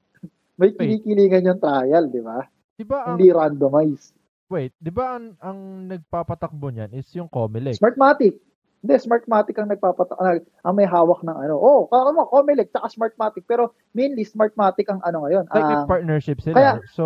May 0.56 0.74
kinikilingan 0.74 1.46
yung 1.46 1.60
trial, 1.62 2.04
di 2.10 2.20
ba? 2.20 2.44
'Di 2.74 2.84
ba 2.84 3.04
ang 3.04 3.16
Hindi 3.16 3.28
randomized. 3.28 4.16
wait, 4.48 4.72
'di 4.76 4.88
ba 4.88 5.16
ang, 5.16 5.36
ang 5.36 5.58
nagpapatakbo 5.86 6.68
niyan 6.68 6.92
is 6.92 7.08
yung 7.12 7.28
Comelec? 7.28 7.76
Smartmatic. 7.76 8.40
Hindi, 8.80 8.96
Smartmatic 8.96 9.52
ang 9.60 9.68
nagpapata 9.68 10.16
ang, 10.16 10.40
ang 10.40 10.72
may 10.72 10.88
hawak 10.88 11.20
ng 11.20 11.36
ano. 11.36 11.60
Oh, 11.60 11.84
kaya 11.92 12.16
mo, 12.16 12.24
Comelec, 12.32 12.72
tsaka 12.72 12.88
Smartmatic. 12.88 13.44
Pero 13.44 13.76
mainly, 13.92 14.24
Smartmatic 14.24 14.88
ang 14.88 15.04
ano 15.04 15.28
ngayon. 15.28 15.44
Like 15.52 15.68
ang- 15.68 15.84
partnership 15.84 16.40
sila. 16.40 16.56
kaya- 16.56 16.80
so 16.88 17.04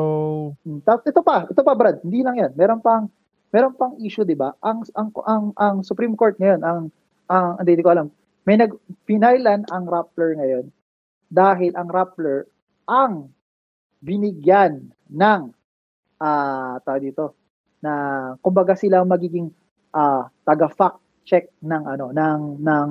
Hmm, 0.62 0.78
ito 0.86 1.20
pa, 1.26 1.50
ito 1.50 1.62
pa 1.66 1.72
Brad, 1.74 1.98
hindi 2.06 2.22
lang 2.22 2.38
'yan. 2.38 2.54
Meron 2.54 2.78
pang 2.78 3.10
meron 3.50 3.74
pang 3.74 3.98
issue, 3.98 4.22
'di 4.22 4.38
ba? 4.38 4.54
Ang 4.62 4.86
ang 4.94 5.10
ang 5.26 5.44
ang 5.58 5.76
Supreme 5.82 6.14
Court 6.14 6.38
ngayon, 6.38 6.62
ang 6.62 6.94
ang 7.26 7.58
hindi 7.58 7.82
ko 7.82 7.90
alam. 7.90 8.06
May 8.46 8.54
nag 8.54 8.70
pinailan 9.02 9.66
ang 9.74 9.84
Rappler 9.90 10.38
ngayon 10.38 10.70
dahil 11.26 11.74
ang 11.74 11.90
Rappler 11.90 12.46
ang 12.86 13.34
binigyan 13.98 14.94
ng 15.10 15.40
ah 16.22 16.78
tawag 16.86 17.10
dito 17.10 17.34
na 17.82 17.92
kumbaga 18.38 18.78
sila 18.78 19.02
magiging 19.02 19.50
ah 19.90 20.30
taga 20.46 20.70
fact 20.70 21.03
check 21.24 21.48
ng 21.64 21.82
ano 21.84 22.12
ng 22.12 22.40
ng 22.60 22.88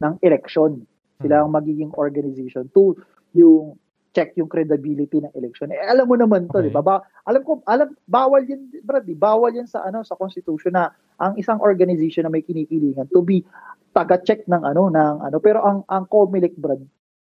ng 0.00 0.14
election. 0.20 0.82
Sila 1.20 1.44
ang 1.44 1.52
magiging 1.52 1.92
organization 1.94 2.66
to 2.72 2.96
yung 3.36 3.76
check 4.10 4.34
yung 4.34 4.50
credibility 4.50 5.22
ng 5.22 5.30
election. 5.38 5.70
Eh, 5.70 5.78
alam 5.86 6.10
mo 6.10 6.18
naman 6.18 6.50
to, 6.50 6.58
Okay. 6.58 6.66
di 6.66 6.74
ba? 6.74 6.82
Ba- 6.82 7.04
alam 7.22 7.46
ko, 7.46 7.62
alam, 7.62 7.94
bawal 8.10 8.42
yun, 8.42 8.66
Brad, 8.82 9.06
di, 9.06 9.14
bawal 9.14 9.54
yan 9.54 9.70
sa, 9.70 9.86
ano, 9.86 10.02
sa 10.02 10.18
constitution 10.18 10.74
na 10.74 10.90
ang 11.22 11.38
isang 11.38 11.62
organization 11.62 12.26
na 12.26 12.32
may 12.32 12.42
kinikilingan 12.42 13.06
to 13.14 13.22
be 13.22 13.46
taga-check 13.94 14.42
ng, 14.50 14.66
ano, 14.66 14.90
ng, 14.90 15.16
ano, 15.22 15.36
pero 15.38 15.62
ang, 15.62 15.86
ang 15.86 16.10
COMELEC, 16.10 16.58
Brad, 16.58 16.82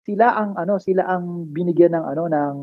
sila 0.08 0.32
ang, 0.32 0.56
ano, 0.56 0.80
sila 0.80 1.04
ang 1.04 1.52
binigyan 1.52 1.92
ng, 2.00 2.04
ano, 2.16 2.22
ng, 2.32 2.54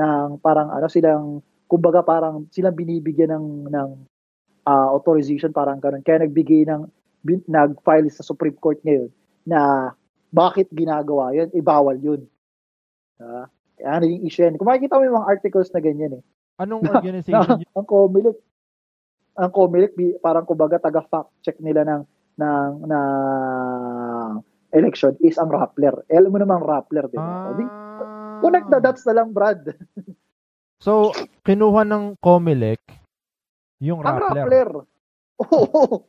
ng, 0.00 0.26
parang, 0.40 0.72
ano, 0.72 0.88
silang, 0.88 1.44
kumbaga, 1.68 2.00
parang, 2.00 2.48
silang 2.48 2.72
binibigyan 2.72 3.36
ng, 3.36 3.46
ng, 3.68 3.88
ah, 4.64 4.88
authorization, 4.96 5.52
parang 5.52 5.76
ganun. 5.76 6.00
Kaya 6.00 6.24
nagbigay 6.24 6.64
ng, 6.64 6.88
bin, 7.20 7.42
nag-file 7.44 8.08
sa 8.08 8.22
Supreme 8.22 8.54
Court 8.54 8.78
ngayon 8.80 9.10
na 9.42 9.92
bakit 10.28 10.68
ginagawa 10.70 11.32
yun, 11.32 11.48
eh, 11.50 11.60
bawal 11.60 11.96
yun. 11.96 12.20
Ah, 13.16 13.48
ano 13.88 14.04
yung 14.04 14.22
issue 14.22 14.42
yan. 14.42 14.54
Kung 14.54 14.66
makikita 14.66 14.94
mo 14.94 15.02
yung 15.02 15.16
mga 15.16 15.30
articles 15.30 15.70
na 15.70 15.80
ganyan 15.80 16.12
eh. 16.14 16.22
anong 16.56 16.82
Na- 16.82 16.96
organization 16.96 17.38
yun? 17.56 17.70
ang 17.72 17.86
Comelec, 17.86 18.36
ang 19.34 19.50
Comelec, 19.50 19.92
bi- 19.92 20.18
parang 20.18 20.42
kumbaga 20.42 20.78
taga-fact 20.78 21.30
check 21.40 21.58
nila 21.58 21.82
ng, 21.82 22.02
ng, 22.36 22.70
ng 22.84 24.32
election 24.70 25.14
is 25.18 25.34
ang 25.34 25.48
Rappler. 25.48 26.04
Eh, 26.06 26.14
alam 26.14 26.28
mo 26.28 26.38
naman 26.38 26.58
ang 26.58 26.66
Rappler, 26.66 27.06
di 27.06 27.16
ba? 27.16 27.54
Di- 27.54 27.76
Ah. 28.00 28.38
Connect 28.38 28.68
the 28.68 28.78
dots 28.78 29.02
na 29.02 29.14
lang, 29.14 29.30
Brad. 29.30 29.58
So, 30.78 31.10
kinuha 31.42 31.82
ng 31.82 32.14
Comelec 32.18 32.78
yung 33.78 33.98
Ang 33.98 34.14
Rappler. 34.14 34.46
Rappler. 34.46 34.70
Oo. 35.40 36.06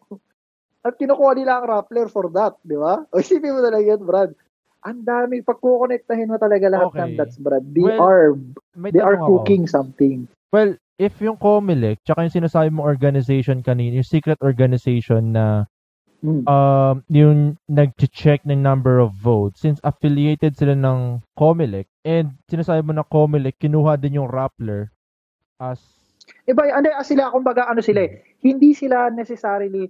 At 0.80 0.96
kinukuha 0.96 1.36
nila 1.36 1.60
ang 1.60 1.68
Rappler 1.68 2.08
for 2.08 2.32
that, 2.32 2.56
di 2.64 2.80
ba? 2.80 3.04
O 3.12 3.20
isipin 3.20 3.52
mo 3.52 3.60
talaga 3.60 3.84
yun, 3.84 4.02
Brad. 4.04 4.32
Ang 4.88 5.04
dami, 5.04 5.44
pagkukonektahin 5.44 6.32
mo 6.32 6.40
talaga 6.40 6.72
lahat 6.72 6.96
Okay. 6.96 7.00
ng 7.04 7.12
dots, 7.20 7.36
Brad. 7.36 7.66
They 7.76 7.84
Well, 7.84 8.00
are, 8.00 8.28
they 8.96 9.04
are 9.04 9.20
tanong 9.20 9.28
ako. 9.28 9.32
cooking 9.44 9.64
something. 9.68 10.32
Well, 10.56 10.80
if 10.96 11.20
yung 11.20 11.36
Comelec, 11.36 12.00
tsaka 12.08 12.24
yung 12.24 12.38
sinasabi 12.40 12.72
mo 12.72 12.88
organization 12.88 13.60
kanina, 13.60 14.00
yung 14.00 14.08
secret 14.08 14.40
organization 14.40 15.36
na 15.36 15.68
Hmm. 16.20 16.44
um, 16.52 17.00
yung 17.08 17.56
nag-check 17.72 18.44
ng 18.44 18.60
number 18.60 19.00
of 19.00 19.16
votes, 19.16 19.64
since 19.64 19.80
affiliated 19.88 20.52
sila 20.60 20.76
ng 20.76 21.24
Comelec, 21.40 21.88
and 22.04 22.36
sinasabi 22.52 22.84
mo 22.84 22.92
na 22.92 23.08
Comelec, 23.08 23.56
kinuha 23.56 23.96
din 23.96 24.20
yung 24.20 24.28
Rappler 24.28 24.92
as 25.64 25.80
Iba, 26.44 26.68
ano 26.76 26.92
sila, 27.08 27.32
kumbaga, 27.32 27.72
ano 27.72 27.80
sila 27.80 28.04
eh, 28.04 28.36
hindi 28.44 28.76
sila 28.76 29.08
necessarily, 29.08 29.88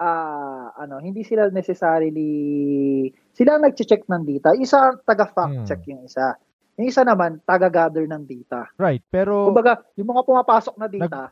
ah 0.00 0.72
ano, 0.74 0.96
hindi 0.98 1.20
sila 1.20 1.52
necessarily, 1.52 2.32
sila 3.30 3.56
ang 3.56 3.68
nag-check 3.68 4.08
ng 4.08 4.22
data. 4.24 4.56
Isa, 4.56 4.96
taga-fact 5.04 5.54
Hmm. 5.62 5.66
check 5.68 5.84
yung 5.86 6.02
isa. 6.02 6.34
Yung 6.80 6.88
isa 6.88 7.04
naman, 7.04 7.44
taga-gather 7.44 8.08
ng 8.08 8.24
data. 8.24 8.64
right, 8.76 9.04
pero 9.06 9.52
Kumbaga, 9.52 9.84
yung 9.94 10.08
mga 10.08 10.24
pumapasok 10.24 10.74
na 10.74 10.88
data, 10.88 11.22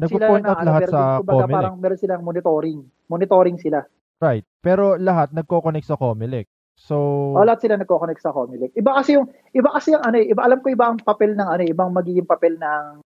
nagpo-point 0.00 0.40
sila 0.40 0.48
out 0.48 0.58
ano, 0.58 0.66
lahat 0.66 0.80
meron 0.80 0.92
sa 0.92 1.02
kumbaga, 1.20 1.36
Comelec. 1.44 1.56
parang 1.60 1.74
meron 1.76 1.98
silang 2.00 2.22
monitoring. 2.24 2.80
Monitoring 3.06 3.58
sila. 3.60 3.84
Right, 4.18 4.46
pero 4.58 4.96
lahat 4.96 5.36
nagko-connect 5.36 5.84
sa 5.84 6.00
Comelec. 6.00 6.48
So, 6.72 6.96
O 7.36 7.44
lahat 7.44 7.60
sila 7.60 7.76
nagko-connect 7.76 8.24
sa 8.24 8.32
Comelec. 8.32 8.72
Iba 8.72 8.96
kasi 8.96 9.20
yung, 9.20 9.28
iba 9.52 9.68
kasi 9.68 9.92
yung 9.92 10.00
ano 10.00 10.16
eh, 10.16 10.32
iba, 10.32 10.40
alam 10.40 10.64
ko 10.64 10.72
iba 10.72 10.88
ang 10.88 10.96
papel 10.96 11.36
ng 11.36 11.44
ano 11.44 11.60
eh, 11.60 11.68
ibang 11.68 11.92
magiging 11.92 12.24
papel 12.24 12.56
ng 12.56 13.04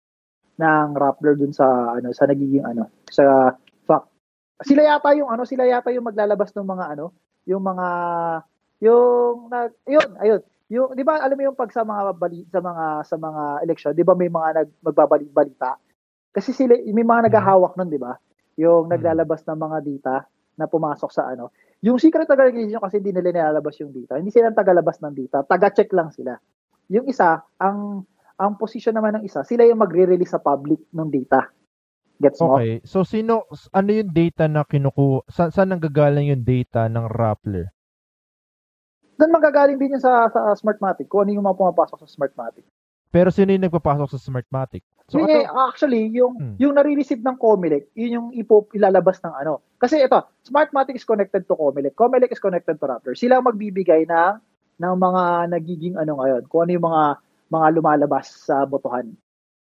ng 0.58 0.88
Rappler 0.94 1.38
dun 1.38 1.49
sa 1.49 1.66
ano 1.95 2.10
sa 2.12 2.26
nagiging 2.26 2.62
ano 2.62 2.90
sa 3.08 3.53
fact. 3.53 3.70
Sila 4.63 4.81
yata 4.85 5.09
yung 5.17 5.29
ano, 5.29 5.43
sila 5.45 5.63
yata 5.65 5.89
yung 5.91 6.07
maglalabas 6.07 6.53
ng 6.53 6.67
mga 6.67 6.85
ano, 6.97 7.05
yung 7.45 7.63
mga 7.63 7.88
yung 8.81 9.49
nag 9.49 9.71
yun, 9.85 10.09
ayun. 10.17 10.41
Yung 10.71 10.89
'di 10.95 11.03
ba 11.03 11.19
alam 11.19 11.35
mo 11.35 11.43
yung 11.51 11.57
pag 11.57 11.69
sa 11.75 11.83
mga 11.83 12.15
bali, 12.15 12.47
sa 12.47 12.59
mga 12.63 12.85
sa 13.03 13.15
mga 13.19 13.43
election, 13.67 13.91
'di 13.93 14.05
ba 14.07 14.15
may 14.15 14.31
mga 14.31 14.49
nag 14.63 14.69
magbabalik-balita? 14.81 15.75
Kasi 16.31 16.55
sila 16.55 16.79
may 16.79 17.03
mga 17.05 17.27
naghahawak 17.27 17.75
nun, 17.75 17.89
'di 17.91 17.99
ba? 17.99 18.15
Yung 18.57 18.88
Hmm. 18.88 18.93
naglalabas 18.95 19.43
ng 19.45 19.57
mga 19.59 19.77
data 19.83 20.15
na 20.55 20.65
pumasok 20.71 21.11
sa 21.11 21.27
ano. 21.27 21.51
Yung 21.81 21.97
secret 21.97 22.29
organization 22.29 22.79
kasi 22.79 23.01
hindi 23.01 23.11
nila 23.11 23.33
nilalabas 23.33 23.75
yung 23.81 23.91
data. 23.91 24.15
Hindi 24.21 24.29
sila 24.31 24.53
tagalabas 24.53 25.01
ng 25.01 25.13
data. 25.17 25.41
Taga-check 25.43 25.89
lang 25.97 26.13
sila. 26.13 26.38
Yung 26.93 27.09
isa, 27.09 27.41
ang 27.57 28.05
ang 28.38 28.57
position 28.57 28.93
naman 28.95 29.21
ng 29.21 29.23
isa, 29.25 29.45
sila 29.45 29.65
yung 29.65 29.81
magre-release 29.81 30.33
sa 30.33 30.41
public 30.41 30.81
ng 30.93 31.09
data. 31.13 31.45
Gets 32.22 32.38
mo? 32.38 32.61
okay. 32.61 32.85
So, 32.85 33.02
sino, 33.02 33.49
ano 33.73 33.89
yung 33.89 34.14
data 34.14 34.45
na 34.45 34.61
kinukuha, 34.61 35.26
sa, 35.26 35.49
saan 35.49 35.73
nanggagaling 35.73 36.30
yung 36.30 36.45
data 36.45 36.85
ng 36.85 37.10
Rappler? 37.10 37.73
Doon 39.18 39.34
magagaling 39.34 39.77
din 39.81 39.98
yun 39.98 40.02
sa, 40.02 40.30
sa 40.30 40.53
Smartmatic. 40.53 41.10
Kung 41.10 41.26
ano 41.26 41.34
yung 41.34 41.45
mga 41.45 41.57
pumapasok 41.57 42.06
sa 42.06 42.10
Smartmatic. 42.10 42.65
Pero 43.11 43.27
sino 43.27 43.52
yung 43.52 43.68
nagpapasok 43.68 44.07
sa 44.15 44.22
Smartmatic? 44.22 44.85
So, 45.11 45.19
So, 45.19 45.27
ano, 45.27 45.68
actually, 45.68 46.07
yung 46.15 46.39
Hmm. 46.39 46.56
yung 46.56 46.73
nare-receive 46.80 47.19
ng 47.19 47.35
Comelec, 47.35 47.91
yun 47.91 48.15
yung 48.15 48.27
ipo, 48.31 48.64
ilalabas 48.72 49.19
ng 49.19 49.35
ano. 49.35 49.60
Kasi 49.76 49.99
ito, 49.99 50.15
Smartmatic 50.48 50.95
is 50.95 51.03
connected 51.03 51.43
to 51.43 51.60
Comelec. 51.60 51.91
Comelec 51.99 52.31
is 52.31 52.39
connected 52.39 52.80
to 52.80 52.88
Raptor. 52.88 53.14
Sila 53.14 53.43
ang 53.43 53.45
magbibigay 53.52 54.07
ng 54.07 54.34
ng 54.81 54.95
mga 54.98 55.23
nagiging 55.52 55.95
ano 55.99 56.23
ngayon, 56.23 56.48
kung 56.48 56.65
ano 56.65 56.72
yung 56.72 56.88
mga 56.88 57.03
mga 57.52 57.68
lumalabas 57.76 58.26
sa 58.31 58.64
botohan. 58.64 59.11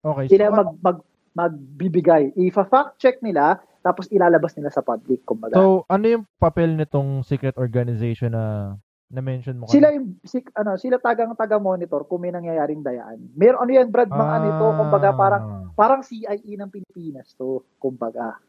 okay. 0.06 0.30
Sila 0.30 0.48
so, 0.48 0.56
mag, 0.62 0.70
mag 0.78 0.98
magbibigay. 1.32 2.32
Ifa-fact 2.36 3.00
check 3.00 3.20
nila, 3.24 3.60
tapos 3.82 4.06
ilalabas 4.12 4.54
nila 4.54 4.70
sa 4.70 4.84
public, 4.84 5.26
kumbaga. 5.26 5.58
so, 5.58 5.82
ano 5.90 6.04
yung 6.06 6.24
papel 6.38 6.76
nitong 6.78 7.26
secret 7.26 7.58
organization 7.58 8.32
na 8.32 8.76
na-mention 9.12 9.60
mo 9.60 9.68
sila 9.68 9.92
kanina? 9.92 9.96
yung 10.00 10.06
si, 10.24 10.40
ano, 10.56 10.80
sila 10.80 10.96
tagang 10.96 11.36
taga-monitor 11.36 12.08
kung 12.08 12.24
may 12.24 12.32
nangyayaring 12.32 12.80
dayaan. 12.80 13.20
Meron 13.36 13.60
ano 13.68 13.70
yan, 13.76 13.88
Brad, 13.92 14.08
mga 14.08 14.32
ano 14.40 14.46
ito, 14.48 14.66
kumbaga 14.80 15.08
parang 15.12 15.42
Ah, 15.44 15.68
parang 15.76 16.00
CIA 16.00 16.56
ng 16.56 16.72
Pilipinas 16.72 17.36
to, 17.36 17.60
kumbaga. 17.76 18.40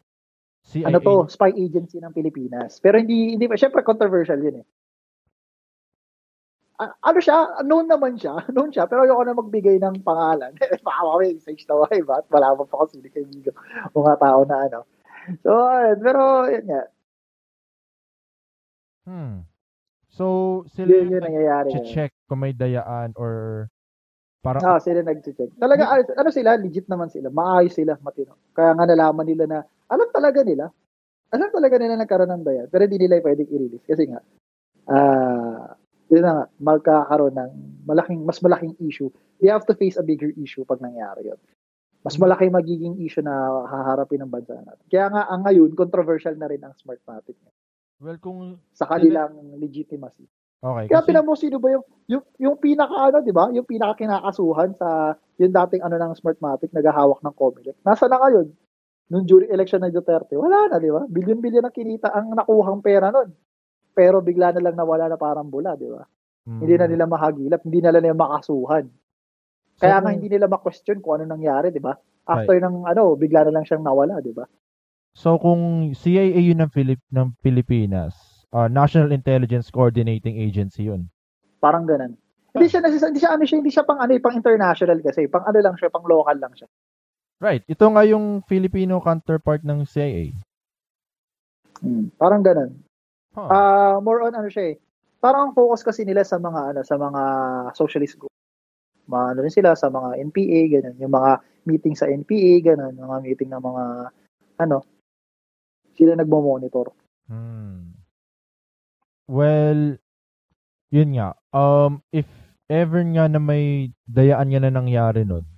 CIA. 0.64 0.88
Ano 0.88 1.04
to, 1.04 1.28
spy 1.28 1.52
agency 1.52 2.00
ng 2.00 2.16
Pilipinas. 2.16 2.80
Pero 2.80 2.96
hindi 2.96 3.36
hindi 3.36 3.44
pa 3.44 3.60
syempre 3.60 3.84
controversial 3.84 4.40
'yun 4.40 4.64
eh. 4.64 4.66
Ah, 6.74 6.90
ano 7.06 7.18
siya, 7.22 7.62
known 7.62 7.86
naman 7.86 8.18
siya, 8.18 8.34
known 8.54 8.74
siya, 8.74 8.90
pero 8.90 9.06
ayoko 9.06 9.22
na 9.22 9.38
magbigay 9.38 9.78
ng 9.78 10.02
pangalan. 10.02 10.50
Baka 10.86 11.00
mamaya 11.06 11.30
message 11.30 11.62
na 11.70 11.78
why 11.78 12.02
ba? 12.02 12.18
Wala 12.34 12.58
pa 12.58 12.66
kasi 12.82 12.98
ni 12.98 13.10
kaibigan. 13.14 13.54
Mga 13.94 14.14
tao 14.18 14.40
na 14.42 14.56
ano. 14.66 14.80
So, 15.46 15.50
ayun, 15.54 15.98
pero 16.02 16.22
yun 16.50 16.66
nga, 16.66 16.82
Hmm. 19.04 19.44
So, 20.08 20.64
sila 20.72 20.88
yun 20.96 21.12
yung 21.12 21.12
yun 21.12 21.24
nangyayari. 21.28 21.70
check 21.92 22.16
kung 22.24 22.40
may 22.40 22.56
dayaan 22.56 23.12
or 23.20 23.66
parang 24.40 24.64
Ah, 24.64 24.80
sila 24.80 25.04
nag-check. 25.04 25.52
Talaga, 25.60 25.92
ano, 25.92 26.02
ano 26.16 26.30
sila, 26.32 26.56
legit 26.56 26.88
naman 26.88 27.12
sila. 27.12 27.28
Maayos 27.28 27.76
sila, 27.76 28.00
matino. 28.00 28.32
Kaya 28.56 28.72
nga 28.72 28.88
nalaman 28.88 29.28
nila 29.28 29.44
na, 29.44 29.58
alam 29.92 30.08
talaga 30.08 30.40
nila. 30.40 30.72
Alam 31.36 31.52
talaga 31.52 31.76
nila 31.76 32.00
nagkaroon 32.00 32.32
ng 32.32 32.44
daya. 32.48 32.62
Pero 32.70 32.88
hindi 32.88 32.96
nila 33.04 33.20
pwedeng 33.20 33.50
i-release. 33.52 33.84
Kasi 33.84 34.02
nga, 34.08 34.20
ah, 34.88 35.76
yun 36.12 36.22
na 36.24 36.32
nga, 36.32 36.44
magkakaroon 36.60 37.34
ng 37.36 37.52
malaking, 37.88 38.20
mas 38.24 38.40
malaking 38.44 38.76
issue. 38.82 39.08
They 39.40 39.48
have 39.48 39.64
to 39.68 39.74
face 39.76 39.96
a 39.96 40.04
bigger 40.04 40.32
issue 40.36 40.64
pag 40.68 40.80
nangyari 40.80 41.28
yun. 41.32 41.40
Mas 42.04 42.20
malaki 42.20 42.52
magiging 42.52 43.00
issue 43.00 43.24
na 43.24 43.32
haharapin 43.64 44.20
ng 44.20 44.28
bansa 44.28 44.60
natin. 44.60 44.84
Kaya 44.92 45.08
nga, 45.08 45.22
ang 45.24 45.40
ngayon, 45.48 45.72
controversial 45.72 46.36
na 46.36 46.52
rin 46.52 46.60
ang 46.60 46.76
Smartmatic 46.76 47.32
Well, 48.04 48.20
kung 48.20 48.60
sa 48.76 48.84
kanilang 48.84 49.56
legitimacy. 49.56 50.28
okay, 50.60 50.84
Kaya 50.92 51.00
kasi, 51.00 51.08
pinamo 51.08 51.32
sino 51.32 51.56
ba 51.56 51.72
yung, 51.72 51.84
yung, 52.04 52.24
yung 52.36 52.56
pinaka 52.60 53.08
ano, 53.08 53.24
di 53.24 53.32
ba? 53.32 53.48
Yung 53.56 53.64
pinaka 53.64 54.04
kinakasuhan 54.04 54.76
sa 54.76 55.16
yung 55.40 55.54
dating 55.56 55.80
ano 55.80 55.96
ng 55.96 56.12
Smartmatic, 56.20 56.68
naghahawak 56.76 57.24
ng 57.24 57.34
Comelec. 57.34 57.76
Nasa 57.80 58.04
na 58.04 58.20
ngayon? 58.20 58.52
Nung 59.08 59.24
during 59.24 59.48
election 59.48 59.80
ng 59.80 59.92
Duterte, 59.92 60.36
wala 60.36 60.68
na, 60.68 60.76
di 60.76 60.92
ba? 60.92 61.08
Bilyon-bilyon 61.08 61.64
ang 61.64 61.72
kinita 61.72 62.12
ang 62.12 62.36
nakuhang 62.36 62.84
pera 62.84 63.08
nun. 63.08 63.32
Pero 63.94 64.18
bigla 64.20 64.50
na 64.50 64.60
lang 64.60 64.74
nawala 64.74 65.06
na 65.06 65.16
parang 65.16 65.46
bula, 65.46 65.78
di 65.78 65.86
ba? 65.86 66.02
mm, 66.44 66.58
Hindi 66.60 66.74
na 66.74 66.86
nila 66.90 67.04
mahagilap, 67.06 67.62
hindi 67.62 67.80
na 67.80 67.94
nila 67.94 68.12
makasuhan. 68.12 68.90
Kaya 69.78 69.96
So, 69.98 70.02
nga 70.02 70.10
hindi 70.14 70.28
nila 70.30 70.46
ma-question 70.50 70.98
kung 70.98 71.18
ano 71.18 71.30
nangyari, 71.30 71.70
di 71.70 71.82
ba? 71.82 71.94
After 72.26 72.58
ng 72.58 72.86
ano, 72.90 73.14
bigla 73.14 73.46
na 73.46 73.54
lang 73.54 73.64
siyang 73.66 73.86
nawala, 73.86 74.18
di 74.18 74.34
ba? 74.34 74.46
So 75.14 75.38
kung 75.38 75.94
CIA 75.94 76.42
yun 76.42 76.58
ng, 76.58 76.70
Filip, 76.74 76.98
ng 77.14 77.38
Pilipinas, 77.38 78.14
uh, 78.50 78.66
National 78.66 79.14
Intelligence 79.14 79.70
Coordinating 79.70 80.34
Agency 80.42 80.90
yun. 80.90 81.06
Parang 81.62 81.86
ganun. 81.86 82.18
Hindi 82.54 82.66
siya 82.70 82.82
nasisa, 82.82 83.10
hindi 83.10 83.22
siya 83.22 83.34
ano 83.34 83.42
siya, 83.46 83.58
hindi 83.58 83.72
siya 83.74 83.86
pang 83.86 83.98
ano, 83.98 84.14
eh, 84.14 84.22
pang 84.22 84.34
international 84.34 84.98
kasi, 85.02 85.26
pang 85.26 85.42
ano 85.46 85.58
lang 85.58 85.74
siya, 85.78 85.90
pang 85.90 86.06
local 86.06 86.34
lang 86.38 86.54
siya. 86.54 86.66
Right. 87.42 87.66
Ito 87.66 87.90
nga 87.90 88.02
yung 88.06 88.46
Filipino 88.46 89.02
counterpart 89.02 89.66
ng 89.66 89.86
CIA. 89.86 90.30
Hmm, 91.82 92.14
parang 92.14 92.42
ganun. 92.46 92.78
Huh. 93.34 93.50
Ah, 93.50 93.96
more 93.98 94.22
on 94.22 94.34
ano 94.38 94.46
siya 94.46 94.74
eh. 94.74 94.76
Parang 95.18 95.50
ang 95.50 95.56
focus 95.56 95.82
kasi 95.82 96.06
nila 96.06 96.22
sa 96.22 96.38
mga 96.38 96.74
ano, 96.74 96.80
sa 96.86 96.94
mga 96.94 97.22
socialist 97.74 98.14
group. 98.14 98.30
Mga 99.10 99.24
ano 99.34 99.38
rin 99.42 99.54
sila 99.54 99.74
sa 99.74 99.90
mga 99.90 100.22
NPA, 100.30 100.60
ganun. 100.78 100.96
Yung 101.02 101.12
mga 101.12 101.30
meeting 101.66 101.94
sa 101.98 102.06
NPA, 102.06 102.54
ganun. 102.62 102.94
Mga 102.94 103.16
meeting 103.26 103.50
ng 103.50 103.64
mga 103.64 103.84
ano, 104.62 104.78
sila 105.98 106.14
nagmo-monitor. 106.14 106.94
Hmm. 107.26 107.98
Well, 109.26 109.98
yun 110.92 111.10
nga. 111.16 111.34
Um, 111.50 112.04
if 112.12 112.28
ever 112.68 113.00
nga 113.02 113.26
na 113.26 113.40
may 113.40 113.96
dayaan 114.04 114.52
nga 114.52 114.60
na 114.62 114.72
nangyari 114.72 115.24
nun, 115.24 115.48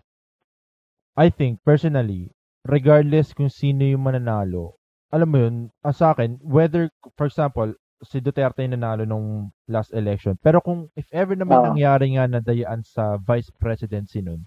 I 1.16 1.32
think, 1.32 1.64
personally, 1.64 2.30
regardless 2.62 3.32
kung 3.32 3.48
sino 3.50 3.82
yung 3.82 4.04
mananalo, 4.04 4.76
alam 5.12 5.28
mo 5.30 5.38
yun, 5.38 5.56
ah, 5.86 5.94
sa 5.94 6.12
akin, 6.12 6.38
whether, 6.42 6.90
for 7.16 7.26
example, 7.30 7.70
si 8.04 8.20
Duterte 8.20 8.60
yung 8.60 8.76
nanalo 8.76 9.08
nung 9.08 9.50
last 9.68 9.94
election, 9.96 10.36
pero 10.44 10.60
kung 10.60 10.92
if 10.94 11.08
ever 11.16 11.32
na 11.32 11.48
may 11.48 11.56
Ah. 11.56 11.72
nangyari 11.72 12.12
nga 12.12 12.28
na 12.28 12.40
dayaan 12.44 12.84
sa 12.84 13.16
vice 13.16 13.48
presidency 13.56 14.20
nun, 14.20 14.44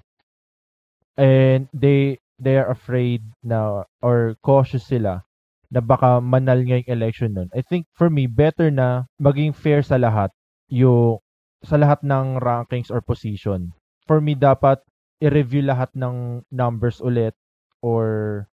and 1.18 1.68
they 1.74 2.18
they 2.40 2.56
are 2.56 2.70
afraid 2.72 3.26
na 3.44 3.84
or 4.06 4.38
cautious 4.46 4.86
sila 4.88 5.26
na 5.74 5.82
baka 5.82 6.22
manal 6.22 6.62
nga 6.66 6.80
yung 6.82 6.90
election 6.94 7.34
nun. 7.34 7.50
I 7.54 7.62
think 7.66 7.86
for 7.94 8.10
me, 8.10 8.26
better 8.30 8.70
na 8.70 9.06
maging 9.22 9.54
fair 9.54 9.82
sa 9.82 9.98
lahat 9.98 10.30
yung 10.70 11.20
sa 11.66 11.76
lahat 11.76 12.00
ng 12.06 12.40
rankings 12.40 12.90
or 12.94 13.02
position. 13.04 13.74
For 14.08 14.22
me, 14.24 14.34
dapat 14.38 14.80
i-review 15.20 15.66
lahat 15.68 15.92
ng 15.98 16.48
numbers 16.50 17.04
ulit 17.04 17.36
or 17.84 18.48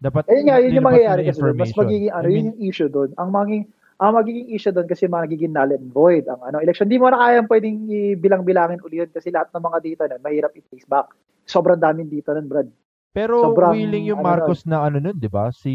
dapat 0.00 0.24
Ayun 0.26 0.44
nga, 0.44 0.56
yun 0.58 0.72
yung 0.74 0.88
mangyayari 0.88 1.22
kasi 1.22 1.38
doon. 1.38 1.54
Mas 1.54 1.76
magiging, 1.76 2.10
ano, 2.10 2.24
I 2.24 2.32
yun 2.32 2.34
mean, 2.34 2.48
yung 2.50 2.60
issue 2.64 2.88
doon. 2.88 3.10
Ang 3.14 3.28
magiging, 3.30 3.64
ang 3.96 4.12
magiging 4.16 4.46
issue 4.48 4.72
doon 4.72 4.88
kasi 4.88 5.04
magiging 5.06 5.52
null 5.52 5.70
and 5.70 5.92
void 5.92 6.24
ang 6.24 6.40
ano 6.40 6.56
election. 6.58 6.88
Hindi 6.88 6.96
mo 6.96 7.12
na 7.12 7.20
kayang 7.20 7.46
pwedeng 7.46 7.76
bilang-bilangin 8.16 8.80
uli 8.80 8.96
yun 8.98 9.12
kasi 9.12 9.28
lahat 9.28 9.52
ng 9.52 9.60
mga 9.60 9.78
dito 9.78 10.02
nun, 10.02 10.20
mahirap 10.20 10.52
i-trace 10.52 10.88
back. 10.88 11.12
Sobrang 11.44 11.76
daming 11.76 12.08
dito 12.08 12.32
nun, 12.32 12.48
Brad. 12.48 12.68
pero 13.10 13.42
sobrang, 13.42 13.74
willing 13.74 14.06
yung 14.08 14.22
ano 14.22 14.28
Marcos 14.30 14.64
na 14.64 14.80
ano 14.80 14.96
nun, 14.96 15.12
'di 15.12 15.26
ba? 15.26 15.50
Si 15.50 15.72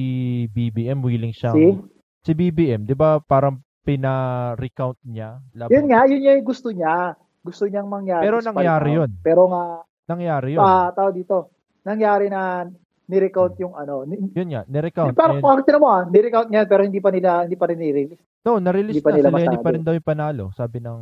BBM 0.50 1.04
willing 1.04 1.30
siyang 1.32 1.54
See? 1.54 1.76
si 2.24 2.32
BBM, 2.32 2.88
'di 2.88 2.96
ba? 2.96 3.20
Parang 3.20 3.60
pina-recount 3.86 4.98
niya. 5.06 5.38
laban- 5.54 5.70
Yun 5.70 5.86
nga, 5.86 6.00
yun 6.08 6.22
yung 6.24 6.42
gusto 6.42 6.72
niya. 6.72 7.14
Gusto 7.46 7.70
niyang 7.70 7.86
mangyari. 7.86 8.26
Pero 8.26 8.38
nangyari 8.42 8.90
yun. 8.96 9.12
Pero 9.22 9.42
nga, 9.46 9.64
Nangyari 10.06 10.58
yun. 10.58 10.62
ah, 10.62 10.90
tao 10.90 11.10
dito, 11.10 11.54
nangyari 11.82 12.26
na 12.26 12.66
ni-recount 13.06 13.56
yung 13.62 13.74
ano. 13.78 14.04
Ni, 14.04 14.18
yun 14.34 14.50
nga, 14.50 14.64
ni-recount. 14.66 15.14
parang 15.14 15.40
And- 15.42 15.66
tinan 15.66 15.82
mo 15.82 15.90
ah, 15.90 16.04
ni-recount 16.06 16.50
niya 16.50 16.66
pero 16.66 16.82
hindi 16.82 17.00
pa 17.00 17.10
nila, 17.14 17.46
hindi 17.46 17.58
pa 17.58 17.70
rin 17.70 17.80
ni-release. 17.80 18.22
No, 18.46 18.58
na-release 18.58 19.02
Hindi 19.02 19.06
pa 19.06 19.14
na. 19.14 19.18
nila 19.18 19.30
Si 19.30 19.36
Lenny 19.36 19.46
pa 19.46 19.54
masabi. 19.62 19.74
rin 19.78 19.84
daw 19.86 19.94
yung 19.98 20.08
panalo, 20.10 20.46
sabi 20.54 20.78
ng 20.82 21.00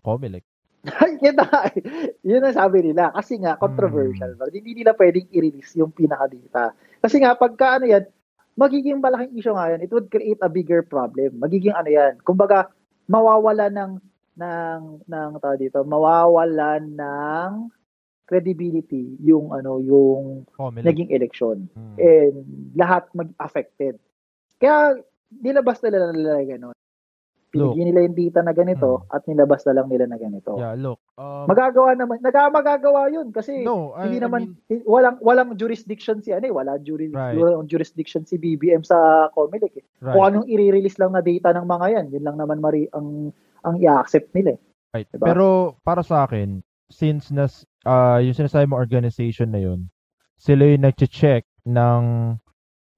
Comelec. 0.00 0.44
Kita, 1.22 1.46
yun 2.26 2.42
ang 2.42 2.56
sabi 2.58 2.78
nila. 2.90 3.14
Kasi 3.14 3.38
nga, 3.38 3.54
controversial. 3.54 4.34
Hmm. 4.34 4.50
Hindi 4.50 4.82
nila 4.82 4.92
pwedeng 4.98 5.30
i-release 5.30 5.78
yung 5.78 5.94
pinakadita. 5.94 6.74
Kasi 6.98 7.22
nga, 7.22 7.38
pagka 7.38 7.78
ano 7.78 7.86
yan, 7.86 8.02
magiging 8.58 8.98
malaking 8.98 9.38
issue 9.38 9.54
nga 9.54 9.70
yan. 9.72 9.80
It 9.80 9.94
would 9.94 10.10
create 10.10 10.42
a 10.42 10.50
bigger 10.50 10.82
problem. 10.82 11.38
Magiging 11.38 11.72
ano 11.72 11.86
yan. 11.88 12.18
Kumbaga, 12.26 12.68
mawawala 13.06 13.70
ng, 13.70 13.92
ng, 14.36 14.80
ng, 15.06 15.30
tawag 15.38 15.60
dito, 15.62 15.80
mawawala 15.86 16.82
ng 16.82 17.50
credibility 18.24 19.18
yung 19.20 19.50
ano 19.50 19.76
yung 19.76 20.46
Comelec. 20.50 20.84
naging 20.84 21.10
election 21.10 21.68
Hmm. 21.68 21.96
and 21.96 22.34
lahat 22.72 23.06
mag-affected. 23.12 23.98
Kaya 24.56 24.98
nilabas 25.34 25.80
nila 25.80 26.10
nila 26.10 26.40
gano'n. 26.40 26.76
Pinigyan 27.48 27.84
nila 27.86 28.00
yung 28.02 28.16
data 28.16 28.40
na 28.40 28.50
ganito 28.50 29.04
at 29.08 29.28
nilabas 29.28 29.60
na 29.62 29.76
lang 29.76 29.86
nila 29.86 30.08
na 30.08 30.16
ganito. 30.16 30.56
Yeah, 30.56 30.72
look. 30.72 30.96
Um, 31.14 31.44
Magagawa 31.44 31.92
naman, 31.92 32.24
naga 32.24 32.48
magagawa 32.48 33.12
'yun 33.12 33.28
kasi 33.28 33.60
no, 33.60 33.92
I, 33.92 34.08
hindi 34.08 34.16
I 34.16 34.24
naman 34.24 34.40
mean, 34.56 34.80
hi- 34.80 34.86
walang 34.86 35.20
walang 35.20 35.52
jurisdiction 35.52 36.24
si 36.24 36.32
ano 36.32 36.48
eh, 36.48 36.54
wala 36.54 36.80
juri, 36.80 37.12
Right. 37.12 37.36
walang 37.36 37.68
jurisdiction 37.68 38.24
si 38.24 38.40
BBM 38.40 38.80
sa 38.80 38.96
Comelec 39.28 39.76
eh. 39.76 39.84
right, 40.00 40.16
Kung 40.16 40.24
anong 40.24 40.48
i-release 40.48 40.96
lang 40.96 41.12
na 41.12 41.20
data 41.20 41.52
ng 41.52 41.66
mga 41.66 41.86
'yan, 41.90 42.06
yun 42.08 42.24
lang 42.24 42.36
naman 42.36 42.56
mari 42.56 42.88
ang 42.88 43.28
ang 43.60 43.76
i-accept 43.76 44.32
nila. 44.32 44.56
eh. 44.56 44.60
right. 44.94 45.08
diba? 45.10 45.26
Pero 45.26 45.46
para 45.82 46.00
sa 46.00 46.24
akin, 46.24 46.64
since 46.88 47.28
nas, 47.28 47.68
uh, 47.84 48.18
yung 48.18 48.34
sinasabi 48.34 48.66
mo 48.66 48.76
organization 48.76 49.48
na 49.48 49.60
yun, 49.60 49.88
sila 50.36 50.66
yung 50.66 50.84
nag-check 50.84 51.44
ng 51.64 52.02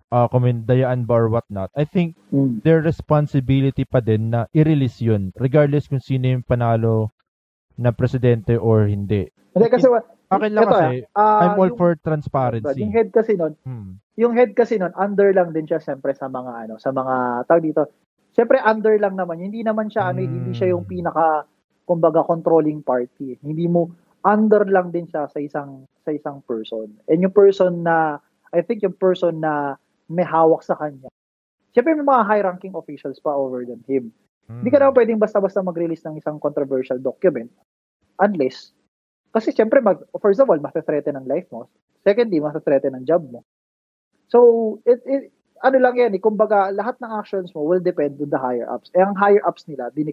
uh, 0.09 0.27
kung 0.29 0.43
may 0.43 0.55
dayaan 0.55 1.05
ba 1.05 1.17
or 1.17 1.29
whatnot, 1.29 1.75
I 1.75 1.83
think 1.83 2.15
Mm. 2.29 2.63
their 2.63 2.79
responsibility 2.81 3.83
pa 3.83 3.99
din 3.99 4.29
na 4.29 4.47
i-release 4.51 4.99
yun, 5.01 5.31
regardless 5.35 5.87
kung 5.87 5.99
sino 5.99 6.29
yung 6.29 6.43
panalo 6.43 7.11
na 7.75 7.91
presidente 7.91 8.55
or 8.55 8.87
hindi. 8.87 9.27
Hindi 9.51 9.69
kasi 9.69 9.87
wa- 9.87 10.03
Akin 10.27 10.51
lang 10.51 10.65
ito, 10.65 10.73
kasi, 10.73 10.95
ah, 11.13 11.41
I'm 11.45 11.55
all 11.57 11.69
yung- 11.69 11.77
for 11.77 11.91
Yung 11.93 12.03
transparency. 12.03 12.81
head 12.89 13.11
kasi 13.11 13.35
nun, 13.35 13.55
Hmm. 13.61 14.01
yung 14.15 14.33
head 14.33 14.51
kasi 14.53 14.79
nun, 14.79 14.91
under 14.95 15.31
lang 15.31 15.51
din 15.51 15.63
siya 15.65 15.79
siyempre 15.79 16.11
sa 16.11 16.27
mga 16.27 16.65
ano, 16.65 16.75
sa 16.77 16.91
mga 16.91 17.15
tawag 17.45 17.63
dito. 17.63 17.83
Siyempre 18.31 18.59
under 18.59 18.97
lang 18.97 19.15
naman, 19.15 19.39
hindi 19.39 19.63
naman 19.63 19.87
siya 19.87 20.11
ano, 20.11 20.19
hindi 20.19 20.51
siya 20.53 20.71
yung 20.71 20.83
Mm. 20.83 20.91
pinaka 20.91 21.47
kumbaga 21.85 22.23
controlling 22.23 22.81
party. 22.81 23.39
Hindi 23.39 23.67
mo 23.67 23.93
under 24.25 24.65
lang 24.67 24.91
din 24.91 25.07
siya 25.07 25.29
sa 25.29 25.39
isang 25.39 25.85
sa 26.03 26.11
isang 26.11 26.41
person. 26.49 26.89
And 27.09 27.21
yung 27.21 27.37
person 27.37 27.85
na 27.85 28.19
I 28.53 28.65
think 28.65 28.81
yung 28.81 28.97
person 28.97 29.45
na 29.45 29.77
may 30.09 30.25
hawak 30.25 30.65
sa 30.65 30.77
kanya. 30.77 31.09
Siyempre 31.75 31.97
may 31.97 32.07
mga 32.07 32.25
high-ranking 32.29 32.75
officials 32.79 33.19
pa 33.21 33.35
over 33.35 33.67
than 33.67 33.83
him. 33.89 34.13
Hindi 34.47 34.71
ka 34.71 34.79
Hmm. 34.79 34.89
naman 34.89 34.97
pwedeng 35.01 35.21
basta-basta 35.23 35.65
mag-release 35.65 36.05
ng 36.05 36.21
isang 36.21 36.37
controversial 36.39 37.01
document 37.01 37.51
unless 38.21 38.73
kasi 39.35 39.51
siyempre 39.51 39.83
mag 39.83 39.99
first 40.23 40.39
of 40.39 40.47
all 40.47 40.61
mafe-threaten 40.61 41.17
ang 41.19 41.27
life 41.27 41.49
mo. 41.51 41.67
Secondly, 42.05 42.39
mafe-threaten 42.39 42.95
ang 42.95 43.05
job 43.09 43.25
mo. 43.27 43.43
So, 44.29 44.79
it, 44.85 45.01
it 45.09 45.33
ano 45.65 45.81
lang 45.81 45.97
yan, 45.97 46.13
eh, 46.13 46.21
kumbaga 46.21 46.69
lahat 46.71 47.01
ng 47.01 47.13
actions 47.17 47.51
mo 47.57 47.65
will 47.65 47.81
depend 47.81 48.21
on 48.21 48.29
the 48.29 48.39
higher 48.39 48.69
ups. 48.69 48.93
Eh 48.93 49.01
ang 49.01 49.17
higher 49.17 49.41
ups 49.49 49.65
nila 49.65 49.89
din 49.97 50.13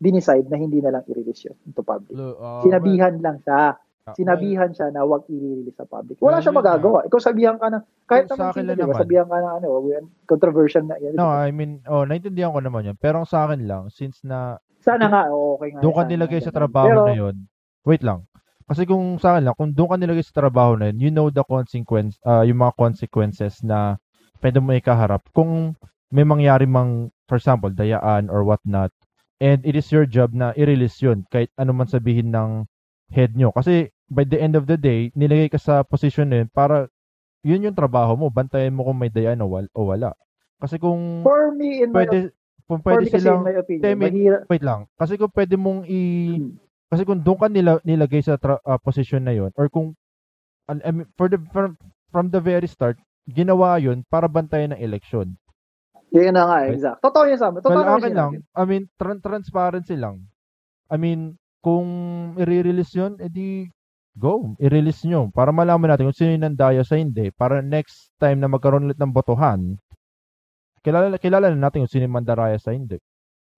dinicide 0.00 0.48
na 0.48 0.56
hindi 0.56 0.80
na 0.80 0.96
lang 0.96 1.04
i-release 1.06 1.44
yun 1.46 1.56
into 1.62 1.84
public. 1.84 2.16
Uh, 2.16 2.64
Sinabihan 2.64 3.20
lang 3.20 3.36
siya. 3.44 3.76
well, 4.00 4.16
Sinabihan 4.16 4.70
siya 4.72 4.88
na 4.90 5.04
wag 5.04 5.28
i-release 5.28 5.76
sa 5.76 5.84
public. 5.84 6.16
Wala 6.18 6.40
Well, 6.40 6.42
siya 6.42 6.52
magagawa. 6.56 6.98
Ikaw 7.06 7.20
sabihan 7.20 7.60
ka 7.60 7.68
na 7.68 7.84
kahit 8.08 8.26
sa 8.26 8.34
naman 8.34 8.54
sino, 8.56 8.64
lang 8.64 8.74
di 8.74 8.80
ba? 8.80 8.86
naman. 8.88 9.00
Sabihan 9.04 9.26
ka 9.28 9.36
na 9.38 9.48
ano, 9.60 9.66
controversial 10.24 10.84
na 10.88 10.96
yan. 10.98 11.14
No, 11.14 11.28
I 11.28 11.52
mean, 11.52 11.84
oh, 11.86 12.02
naintindihan 12.02 12.50
ko 12.50 12.64
naman 12.64 12.88
yun. 12.88 12.96
Pero 12.96 13.22
sa 13.22 13.44
akin 13.46 13.68
lang, 13.68 13.92
since 13.92 14.24
na 14.24 14.56
Sana 14.80 15.12
nga, 15.12 15.28
okay 15.28 15.76
nga. 15.76 15.80
doon 15.84 15.92
ka 15.94 16.02
nilagay 16.08 16.40
sa 16.40 16.48
trabaho 16.50 16.88
Pero, 16.88 17.04
na 17.04 17.14
yun, 17.14 17.36
wait 17.84 18.00
lang. 18.00 18.24
Kasi 18.64 18.88
kung 18.88 19.20
sa 19.20 19.36
akin 19.36 19.44
lang, 19.44 19.54
kung 19.54 19.76
doon 19.76 19.90
ka 19.92 19.96
nilagay 20.00 20.24
sa 20.24 20.32
trabaho 20.34 20.72
na 20.74 20.88
yun, 20.88 20.98
you 20.98 21.10
know 21.12 21.28
the 21.28 21.44
consequence, 21.44 22.16
uh, 22.24 22.40
yung 22.40 22.64
mga 22.64 22.72
consequences 22.80 23.60
na 23.60 24.00
pwede 24.40 24.56
mo 24.56 24.72
ikaharap. 24.72 25.20
Kung 25.36 25.76
may 26.08 26.24
mangyari 26.24 26.64
mang, 26.64 27.12
for 27.28 27.36
example, 27.36 27.68
dayaan 27.68 28.32
or 28.32 28.40
whatnot, 28.42 28.88
and 29.40 29.64
it 29.64 29.74
is 29.74 29.88
your 29.88 30.04
job 30.04 30.30
na 30.30 30.52
i-release 30.54 31.00
yun, 31.00 31.24
kahit 31.28 31.48
ano 31.56 31.72
man 31.72 31.88
sabihin 31.88 32.30
ng 32.30 32.68
head 33.10 33.34
nyo. 33.34 33.50
Kasi 33.50 33.88
by 34.06 34.22
the 34.22 34.38
end 34.38 34.54
of 34.54 34.68
the 34.68 34.76
day, 34.76 35.08
nilagay 35.16 35.48
ka 35.48 35.58
sa 35.58 35.82
position 35.82 36.28
na 36.28 36.44
yun 36.44 36.50
para 36.52 36.86
yun 37.42 37.64
yung 37.64 37.74
trabaho 37.74 38.14
mo. 38.14 38.28
Bantayan 38.28 38.76
mo 38.76 38.84
kung 38.84 39.00
may 39.00 39.08
dayaan 39.08 39.40
o, 39.40 39.48
wal- 39.48 39.72
o 39.72 39.88
wala. 39.88 40.12
Kasi 40.60 40.76
kung 40.76 41.24
for 41.24 41.56
me, 41.56 41.80
in 41.80 41.88
my 41.90 42.04
pwede, 42.04 42.30
kung 42.68 42.84
For 42.84 42.92
pwede 43.00 43.08
kasi 43.08 43.16
silang 43.18 43.40
in 43.42 43.48
my 43.48 43.56
opinion, 43.56 43.82
Temi- 43.82 44.12
mahirap. 44.12 44.42
wait 44.46 44.62
lang. 44.62 44.80
Kasi 44.94 45.16
kung 45.16 45.32
pwede 45.32 45.54
mong 45.56 45.88
i 45.88 46.00
Hmm. 46.36 46.54
Kasi 46.90 47.06
kung 47.06 47.22
doon 47.22 47.38
ka 47.38 47.46
nila, 47.46 47.78
nilagay 47.86 48.18
sa 48.18 48.34
tra- 48.34 48.58
uh, 48.66 48.74
position 48.76 49.22
na 49.22 49.30
yon 49.30 49.54
or 49.54 49.70
kung 49.70 49.94
I 50.66 50.90
mean, 50.90 51.06
for 51.18 51.26
the 51.26 51.38
from, 51.50 51.74
from 52.10 52.30
the 52.30 52.38
very 52.38 52.66
start, 52.66 52.94
ginawa 53.26 53.78
yun 53.78 54.06
para 54.06 54.30
bantayan 54.30 54.70
ng 54.74 54.82
election. 54.82 55.34
Yun 56.10 56.34
na 56.34 56.44
nga, 56.46 56.58
right? 56.66 56.74
exact. 56.74 56.98
Totoo 57.02 57.24
yun 57.30 57.38
sa 57.38 57.46
amin. 57.50 57.62
Totoo 57.62 57.76
well, 57.80 57.94
akin 57.96 58.14
lang, 58.14 58.32
I 58.54 58.62
mean, 58.66 58.84
tran- 58.98 59.22
transparency 59.22 59.94
lang. 59.94 60.26
I 60.90 60.98
mean, 60.98 61.38
kung 61.62 61.86
i-release 62.34 62.94
yun, 62.98 63.14
edi 63.22 63.70
go, 64.18 64.58
i-release 64.58 65.06
nyo 65.06 65.30
para 65.30 65.54
malaman 65.54 65.94
natin 65.94 66.10
kung 66.10 66.18
sino 66.18 66.34
yung 66.34 66.44
nandaya 66.50 66.82
sa 66.82 66.98
hindi 66.98 67.30
para 67.30 67.62
next 67.62 68.10
time 68.18 68.42
na 68.42 68.50
magkaroon 68.50 68.90
ulit 68.90 68.98
ng 68.98 69.14
botohan, 69.14 69.78
kilala, 70.82 71.14
kilala 71.16 71.46
na 71.54 71.70
natin 71.70 71.86
kung 71.86 71.92
sino 71.92 72.10
yung 72.10 72.18
mandaraya 72.18 72.58
sa 72.58 72.74
hindi. 72.74 72.98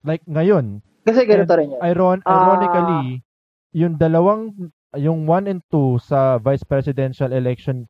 Like 0.05 0.23
ngayon, 0.29 0.85
kasi 1.03 1.27
ganito 1.27 1.51
rin 1.59 1.75
yan. 1.75 1.81
Iron, 1.83 2.19
ironically, 2.23 3.19
uh, 3.19 3.23
yung 3.75 3.95
dalawang, 3.99 4.55
yung 4.95 5.27
1 5.27 5.51
and 5.51 5.63
2 5.67 5.99
sa 5.99 6.39
vice 6.39 6.63
presidential 6.63 7.33
election 7.35 7.89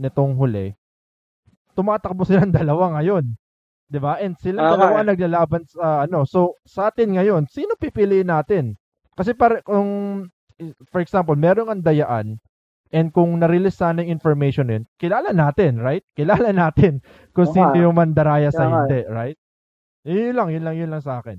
nitong 0.00 0.38
huli, 0.38 0.72
tumatakbo 1.76 2.24
silang 2.24 2.54
dalawa 2.58 2.96
ngayon. 2.98 3.36
'Di 3.88 3.98
ba? 3.98 4.20
And 4.20 4.36
sila 4.36 4.60
uh, 4.60 4.68
dalawa 4.76 5.00
okay. 5.00 5.08
naglalaban 5.16 5.62
sa 5.64 6.04
ano. 6.04 6.28
So 6.28 6.60
sa 6.68 6.92
atin 6.92 7.16
ngayon, 7.16 7.48
sino 7.48 7.74
pipiliin 7.74 8.28
natin? 8.28 8.76
Kasi 9.16 9.32
para 9.34 9.64
kung 9.64 10.22
for 10.92 11.00
example, 11.00 11.34
merong 11.34 11.70
andayaan 11.70 12.38
and 12.88 13.12
kung 13.12 13.36
na-release 13.36 13.76
sana 13.76 14.00
yung 14.00 14.16
information 14.16 14.72
yun, 14.72 14.84
kilala 14.96 15.30
natin, 15.30 15.80
right? 15.80 16.02
Kilala 16.16 16.50
natin 16.62 17.04
kung 17.36 17.48
okay. 17.48 17.56
sino 17.56 17.76
yung 17.76 17.96
mandaraya 17.96 18.48
sa 18.52 18.66
hindi, 18.68 19.04
right? 19.08 19.38
Yun 20.08 20.34
lang, 20.34 20.48
yun 20.52 20.64
lang, 20.64 20.76
yun 20.76 20.90
lang 20.90 21.04
sa 21.04 21.20
akin. 21.20 21.36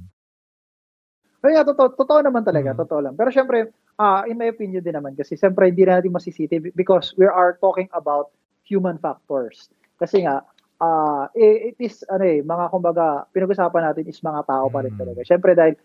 Pero 1.39 1.51
yeah, 1.55 1.63
totoo, 1.63 1.95
totoo 1.95 2.19
naman 2.19 2.43
talaga, 2.43 2.75
mm-hmm. 2.75 2.83
totoo 2.83 2.99
lang. 2.99 3.13
Pero 3.15 3.29
syempre, 3.31 3.71
uh, 3.95 4.27
in 4.27 4.35
my 4.35 4.51
opinion 4.51 4.83
din 4.83 4.93
naman, 4.93 5.15
kasi 5.15 5.39
syempre 5.39 5.71
hindi 5.71 5.87
natin 5.87 6.11
masisiti 6.11 6.59
because 6.75 7.15
we 7.15 7.25
are 7.25 7.55
talking 7.63 7.87
about 7.95 8.29
human 8.67 8.99
factors. 8.99 9.71
Kasi 9.97 10.27
nga, 10.27 10.43
uh, 10.81 11.27
it, 11.35 11.77
is, 11.79 12.01
ano 12.09 12.25
eh, 12.25 12.39
mga 12.41 12.65
kumbaga, 12.71 13.27
pinag-usapan 13.31 13.91
natin 13.91 14.07
is 14.07 14.19
mga 14.23 14.47
tao 14.47 14.67
pa 14.67 14.83
rin 14.83 14.95
mm. 14.95 14.99
talaga. 14.99 15.21
Syempre 15.27 15.53
dahil, 15.55 15.75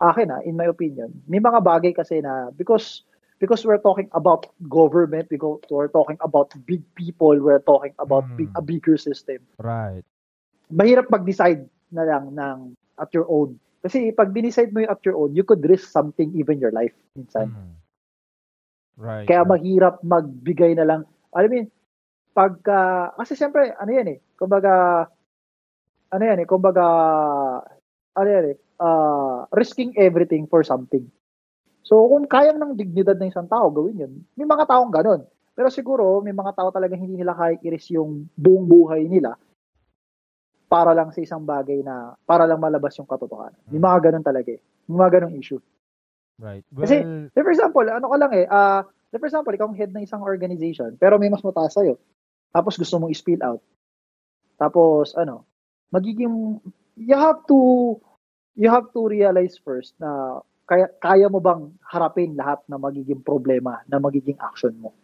akin 0.00 0.28
ah, 0.32 0.42
in 0.44 0.56
my 0.56 0.66
opinion, 0.70 1.12
may 1.26 1.42
mga 1.42 1.60
bagay 1.62 1.92
kasi 1.94 2.22
na, 2.22 2.50
because 2.54 3.04
because 3.36 3.68
we're 3.68 3.82
talking 3.82 4.08
about 4.16 4.48
government, 4.68 5.28
we 5.28 5.36
go, 5.36 5.60
we're 5.68 5.92
talking 5.92 6.16
about 6.24 6.52
big 6.64 6.80
people, 6.96 7.36
we're 7.36 7.64
talking 7.64 7.92
about 8.00 8.24
mm. 8.32 8.36
big, 8.36 8.50
a 8.56 8.62
bigger 8.62 8.96
system. 8.96 9.44
Right. 9.60 10.04
Mahirap 10.72 11.12
mag-decide 11.12 11.68
na 11.92 12.02
lang 12.02 12.34
ng 12.34 12.74
at 12.96 13.12
your 13.12 13.28
own 13.28 13.60
kasi 13.86 14.10
pag 14.10 14.34
dinicide 14.34 14.74
mo 14.74 14.82
yung 14.82 14.90
at 14.90 14.98
your 15.06 15.14
own, 15.14 15.30
you 15.30 15.46
could 15.46 15.62
risk 15.62 15.94
something, 15.94 16.34
even 16.34 16.58
your 16.58 16.74
life, 16.74 16.90
minsan. 17.14 17.54
Mm. 17.54 17.74
Right. 18.98 19.26
Kaya 19.30 19.46
right. 19.46 19.50
mahirap 19.54 20.02
magbigay 20.02 20.74
na 20.74 20.82
lang. 20.82 21.00
Alam 21.30 21.48
mo 21.54 21.56
pagka, 22.36 23.16
kasi 23.16 23.32
siyempre, 23.32 23.72
ano 23.80 23.88
yan 23.88 24.12
eh, 24.12 24.18
kumbaga, 24.36 25.08
ano 26.12 26.22
yan 26.22 26.44
eh, 26.44 26.46
kumbaga, 26.46 26.84
ano 28.12 28.28
yan 28.28 28.52
eh, 28.52 28.56
uh, 28.76 29.48
risking 29.56 29.96
everything 29.96 30.44
for 30.44 30.60
something. 30.60 31.08
So, 31.80 32.04
kung 32.04 32.28
kaya 32.28 32.52
ng 32.52 32.76
dignidad 32.76 33.16
ng 33.16 33.32
isang 33.32 33.48
tao, 33.48 33.72
gawin 33.72 34.02
yun. 34.04 34.12
May 34.36 34.44
mga 34.44 34.68
taong 34.68 34.92
ganun. 34.92 35.24
Pero 35.56 35.72
siguro, 35.72 36.20
may 36.20 36.36
mga 36.36 36.52
tao 36.52 36.68
talaga 36.68 36.98
hindi 36.98 37.16
nila 37.16 37.32
kaya 37.32 37.56
i-risk 37.64 37.96
yung 37.96 38.28
buong 38.36 38.68
buhay 38.68 39.08
nila 39.08 39.38
para 40.66 40.92
lang 40.92 41.14
sa 41.14 41.22
isang 41.22 41.46
bagay 41.46 41.80
na 41.80 42.18
para 42.26 42.44
lang 42.44 42.60
malabas 42.60 42.92
yung 42.98 43.08
katotohanan. 43.08 43.56
May 43.70 43.80
mga 43.80 44.10
ganun 44.10 44.26
talaga 44.26 44.50
eh. 44.52 44.60
May 44.90 44.96
mga 44.98 45.12
ganung 45.16 45.38
issue. 45.38 45.62
Right. 46.36 46.66
Well, 46.74 46.84
Kasi, 46.84 47.06
for 47.32 47.52
example, 47.54 47.86
ano 47.86 48.06
ka 48.12 48.16
lang 48.20 48.32
eh, 48.36 48.44
uh, 48.50 48.84
for 49.16 49.24
example, 49.30 49.54
ikaw 49.54 49.70
ang 49.70 49.78
head 49.78 49.94
ng 49.94 50.04
isang 50.04 50.20
organization, 50.20 50.98
pero 51.00 51.16
may 51.16 51.32
mas 51.32 51.40
mataas 51.40 51.72
sa'yo. 51.72 51.96
Tapos 52.56 52.80
gusto 52.80 52.96
mong 52.96 53.12
i-spill 53.12 53.44
out. 53.44 53.60
Tapos, 54.56 55.12
ano, 55.12 55.44
magiging, 55.92 56.56
you 56.96 57.12
have 57.12 57.44
to, 57.44 57.58
you 58.56 58.72
have 58.72 58.88
to 58.96 59.04
realize 59.04 59.60
first 59.60 59.92
na 60.00 60.40
kaya, 60.64 60.88
kaya 61.04 61.28
mo 61.28 61.36
bang 61.36 61.68
harapin 61.84 62.32
lahat 62.32 62.64
na 62.64 62.80
magiging 62.80 63.20
problema, 63.20 63.84
na 63.84 64.00
magiging 64.00 64.40
action 64.40 64.72
mo. 64.80 64.96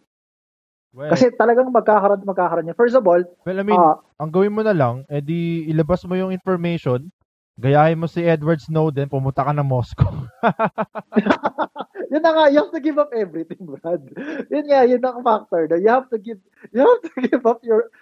Well, 0.96 1.12
Kasi 1.12 1.32
talagang 1.36 1.68
magkakaroon 1.72 2.24
magkakaroon 2.24 2.72
niya. 2.72 2.76
First 2.76 2.96
of 2.96 3.04
all, 3.04 3.20
well, 3.20 3.58
I 3.60 3.64
mean, 3.64 3.76
uh, 3.76 3.96
ang 4.16 4.32
gawin 4.32 4.52
mo 4.52 4.64
na 4.64 4.76
lang, 4.76 5.04
edi 5.12 5.68
ilabas 5.68 6.08
mo 6.08 6.16
yung 6.16 6.32
information, 6.32 7.12
gayahin 7.58 8.00
mo 8.00 8.08
si 8.08 8.24
Edward 8.24 8.60
Snowden, 8.60 9.08
pumunta 9.08 9.44
ka 9.44 9.52
ng 9.52 9.66
Moscow. 9.66 10.08
yun 12.12 12.22
na 12.24 12.32
nga, 12.32 12.44
you 12.52 12.58
have 12.60 12.72
to 12.72 12.82
give 12.82 12.96
up 12.96 13.12
everything, 13.12 13.60
Brad. 13.60 14.02
Yun 14.48 14.66
nga, 14.68 14.84
yun 14.88 15.02
ang 15.04 15.24
factor. 15.24 15.68
No? 15.68 15.76
You 15.80 15.92
have 15.92 16.08
to 16.12 16.18
give, 16.18 16.40
you 16.72 16.80
have 16.80 17.02
to 17.04 17.12
give 17.28 17.44
up 17.44 17.60
your, 17.64 17.92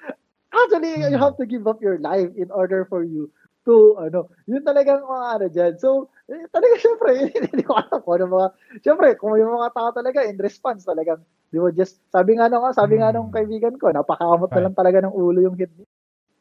actually, 0.54 1.02
you 1.10 1.18
have 1.18 1.36
to 1.38 1.46
give 1.46 1.66
up 1.66 1.82
your 1.82 1.98
life 1.98 2.30
in 2.38 2.50
order 2.50 2.86
for 2.86 3.02
you 3.02 3.30
to, 3.66 3.98
ano, 4.00 4.30
yun 4.46 4.64
talagang 4.64 5.04
mga 5.04 5.26
ano 5.36 5.46
dyan. 5.50 5.72
So, 5.78 6.08
eh, 6.30 6.46
talaga, 6.50 6.74
syempre, 6.80 7.10
hindi 7.50 7.62
ko 7.66 7.76
alam 7.76 7.98
kung 8.00 8.14
ano 8.18 8.26
mga, 8.30 8.48
syempre, 8.80 9.06
kung 9.20 9.36
yung 9.36 9.54
mga 9.58 9.74
tao 9.74 9.90
talaga, 9.92 10.24
in 10.24 10.38
response, 10.38 10.86
talagang, 10.86 11.20
Di 11.50 11.58
ba 11.58 11.68
just, 11.74 11.98
sabi 12.14 12.38
nga 12.38 12.46
nung, 12.46 12.62
sabi 12.70 13.02
nga 13.02 13.10
nung 13.10 13.28
hmm. 13.28 13.36
kaibigan 13.36 13.74
ko, 13.74 13.90
napakamot 13.90 14.46
na 14.54 14.62
lang 14.70 14.74
talaga 14.78 15.02
ng 15.02 15.14
ulo 15.14 15.42
yung 15.42 15.58
hit. 15.58 15.70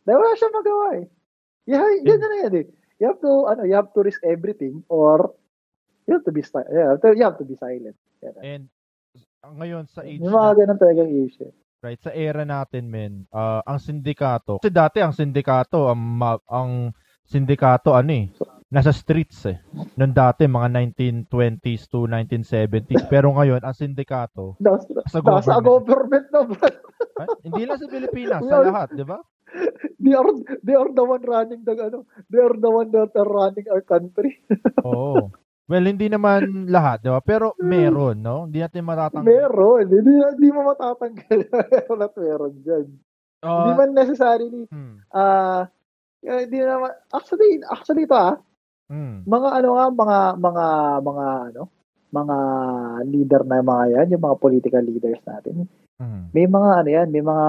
Dahil 0.05 0.21
wala 0.21 0.37
siya 0.37 0.53
magawa 0.53 0.87
eh. 1.01 1.05
Yeah, 1.65 1.85
yan 2.05 2.21
na 2.21 2.37
yan 2.45 2.55
eh. 2.61 2.65
You 2.99 3.07
have 3.07 3.19
to, 3.23 3.47
ano, 3.47 3.63
you 3.63 3.75
have 3.79 3.95
to 3.95 4.01
risk 4.03 4.19
everything 4.27 4.83
or 4.91 5.31
you 6.03 6.19
have 6.19 6.25
to 6.27 6.31
be, 6.35 6.43
you 6.43 6.79
have 6.83 6.99
to, 6.99 7.07
you 7.15 7.23
have 7.23 7.39
to 7.39 7.47
be 7.47 7.55
silent. 7.55 7.95
Yeah. 8.19 8.35
And 8.43 8.67
ngayon 9.39 9.87
sa 9.87 10.03
age 10.03 10.19
Yung 10.19 10.35
mga 10.35 10.51
ganun 10.63 10.79
talagang 10.79 11.09
issue. 11.09 11.51
Right, 11.79 11.95
sa 12.03 12.11
era 12.11 12.43
natin, 12.43 12.91
men, 12.91 13.23
uh, 13.31 13.63
ang 13.63 13.79
sindikato, 13.79 14.59
kasi 14.59 14.67
dati 14.67 14.99
ang 14.99 15.15
sindikato, 15.15 15.87
ang, 15.87 16.19
ang 16.51 16.91
sindikato, 17.23 17.95
ano 17.95 18.11
eh, 18.11 18.27
nasa 18.67 18.91
streets 18.91 19.47
eh. 19.47 19.63
Noon 19.95 20.11
dati, 20.11 20.43
mga 20.43 20.91
1920s 20.91 21.87
to 21.87 22.03
1970s. 22.03 23.07
Pero 23.07 23.31
ngayon, 23.31 23.63
ang 23.63 23.71
sindikato, 23.71 24.59
nasa, 24.59 24.91
sa 25.07 25.23
government. 25.23 25.47
Nasa 25.47 25.63
government 25.63 26.25
na 26.35 26.41
ba? 26.51 26.67
Hindi 27.47 27.63
lang 27.63 27.77
sa 27.79 27.87
Pilipinas, 27.87 28.41
sa 28.51 28.59
lahat, 28.59 28.87
di 28.99 29.05
ba? 29.07 29.23
They 30.03 30.15
are, 30.15 30.31
they 30.63 30.75
are 30.75 30.91
the 30.91 31.03
one 31.03 31.23
running 31.27 31.61
the, 31.67 31.75
ano, 31.75 32.07
they 32.31 32.39
are 32.39 32.55
the 32.55 32.71
one 32.71 32.89
that 32.95 33.11
are 33.13 33.27
running 33.27 33.67
our 33.67 33.83
country. 33.83 34.39
Oo. 34.87 35.29
Well, 35.69 35.85
hindi 35.85 36.09
naman 36.09 36.65
lahat, 36.71 37.05
di 37.05 37.13
ba? 37.13 37.21
Pero 37.21 37.53
meron, 37.61 38.17
no? 38.25 38.49
Hindi 38.49 38.65
natin 38.65 38.89
matatanggal. 38.89 39.27
Meron. 39.27 39.85
Hindi, 39.85 40.13
hindi 40.17 40.49
mo 40.49 40.65
matatanggal. 40.65 41.39
at 42.09 42.13
meron 42.17 42.53
dyan. 42.65 42.87
Uh, 43.45 43.53
hindi 43.53 43.71
man 43.77 43.91
necessarily, 43.93 44.63
hmm. 44.67 45.05
uh, 45.13 45.63
hindi 46.25 46.59
naman, 46.59 46.91
actually, 47.13 47.61
actually 47.69 48.03
ito 48.03 48.17
ah, 48.17 48.35
Mm. 48.89 49.21
Mga 49.29 49.49
ano 49.61 49.69
nga, 49.77 49.85
mga, 49.93 50.17
mga, 50.41 50.65
mga, 51.05 51.25
ano, 51.53 51.61
mga 52.09 52.37
leader 53.05 53.41
na 53.45 53.61
mga 53.61 53.85
yan, 53.93 54.11
yung 54.17 54.25
mga 54.25 54.39
political 54.41 54.81
leaders 54.81 55.21
natin. 55.29 55.69
Mm. 56.01 56.21
May 56.33 56.45
mga 56.49 56.69
ano 56.81 56.89
yan, 56.89 57.07
may 57.13 57.21
mga 57.21 57.47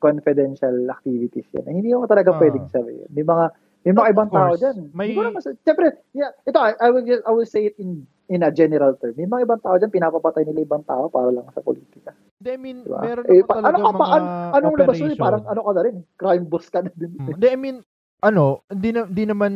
confidential 0.00 0.74
activities 0.88 1.46
yan. 1.52 1.68
Hindi 1.68 1.92
mo 1.92 2.08
talaga 2.08 2.32
uh. 2.34 2.40
pwedeng 2.40 2.66
sabihin. 2.72 3.08
May 3.12 3.22
mga 3.22 3.44
may 3.80 3.92
mga 3.96 4.08
ibang 4.12 4.28
tao 4.28 4.52
diyan. 4.56 4.76
May 4.92 5.16
mas, 5.16 5.48
Siyempre, 5.64 6.04
yeah, 6.12 6.32
ito 6.44 6.58
I, 6.60 6.76
I 6.76 6.88
will 6.92 7.04
I 7.04 7.32
will 7.32 7.48
say 7.48 7.72
it 7.72 7.76
in 7.80 8.04
in 8.28 8.44
a 8.44 8.52
general 8.52 8.92
term. 9.00 9.16
May 9.16 9.24
mga 9.24 9.48
ibang 9.48 9.60
tao 9.64 9.76
diyan 9.80 9.92
pinapapatay 9.92 10.44
nila 10.44 10.68
ibang 10.68 10.84
tao 10.84 11.08
para 11.08 11.32
lang 11.32 11.48
sa 11.52 11.64
politika. 11.64 12.12
I 12.40 12.56
mean, 12.56 12.84
diba? 12.84 13.00
meron 13.00 13.24
eh, 13.28 13.44
pa, 13.44 13.60
talaga 13.60 13.76
ano, 13.80 13.96
mga 13.96 14.08
an, 14.16 14.24
anong 14.56 14.76
labas 14.80 14.96
yun? 15.00 15.12
Parang 15.16 15.44
ano 15.44 15.60
ka 15.64 15.72
na 15.76 15.82
rin, 15.84 15.96
crime 16.16 16.44
boss 16.48 16.66
ka 16.68 16.80
na 16.84 16.92
din. 16.92 17.12
Hindi, 17.20 17.46
I 17.48 17.58
mean, 17.60 17.76
ano, 18.20 18.64
hindi 18.68 18.90
na, 18.92 19.00
hindi 19.08 19.24
naman 19.28 19.52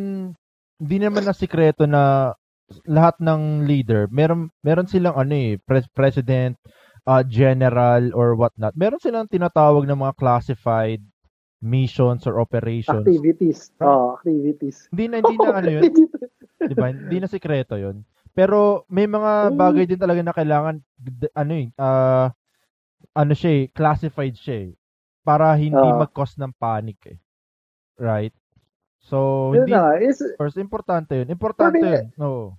hindi 0.80 0.96
naman 1.00 1.24
na 1.24 1.36
sikreto 1.36 1.84
na 1.88 2.34
lahat 2.88 3.20
ng 3.20 3.68
leader, 3.68 4.08
meron 4.08 4.48
meron 4.64 4.88
silang 4.88 5.16
ano 5.16 5.32
eh, 5.36 5.60
pre- 5.60 5.92
president, 5.92 6.56
uh, 7.06 7.22
general 7.24 8.12
or 8.12 8.34
what 8.34 8.52
not. 8.56 8.76
Meron 8.76 9.00
silang 9.00 9.28
tinatawag 9.28 9.84
na 9.88 9.96
mga 9.96 10.16
classified 10.16 11.00
missions 11.64 12.28
or 12.28 12.40
operations. 12.40 13.04
Activities. 13.04 13.72
Right? 13.80 13.88
Oh, 13.88 14.20
activities. 14.20 14.88
Hindi 14.92 15.04
na 15.08 15.16
hindi 15.24 15.36
na 15.40 15.50
ano 15.60 15.70
'yun. 15.70 15.82
'Di 16.60 16.74
ba? 16.76 16.86
Hindi 16.92 17.16
na 17.20 17.28
sikreto 17.28 17.80
'yun. 17.80 18.04
Pero 18.34 18.82
may 18.90 19.06
mga 19.06 19.54
bagay 19.54 19.84
din 19.86 20.00
talaga 20.00 20.20
na 20.20 20.34
kailangan 20.34 20.82
ano 21.38 21.52
eh, 21.54 21.70
uh, 21.78 22.26
ano 23.14 23.32
siya 23.32 23.50
eh, 23.62 23.64
classified 23.70 24.34
siya 24.34 24.68
eh, 24.68 24.72
para 25.22 25.54
hindi 25.54 25.78
uh, 25.78 26.02
mag-cause 26.02 26.34
ng 26.42 26.50
panic 26.58 26.98
eh. 27.14 27.18
Right? 27.94 28.34
So, 29.04 29.52
yun 29.54 29.68
hindi, 29.68 29.76
na, 29.76 30.00
is, 30.02 30.18
first, 30.34 30.58
importante 30.58 31.14
yun. 31.14 31.30
Importante 31.30 31.78
me, 31.78 31.86
yun. 31.86 32.06
No. 32.18 32.58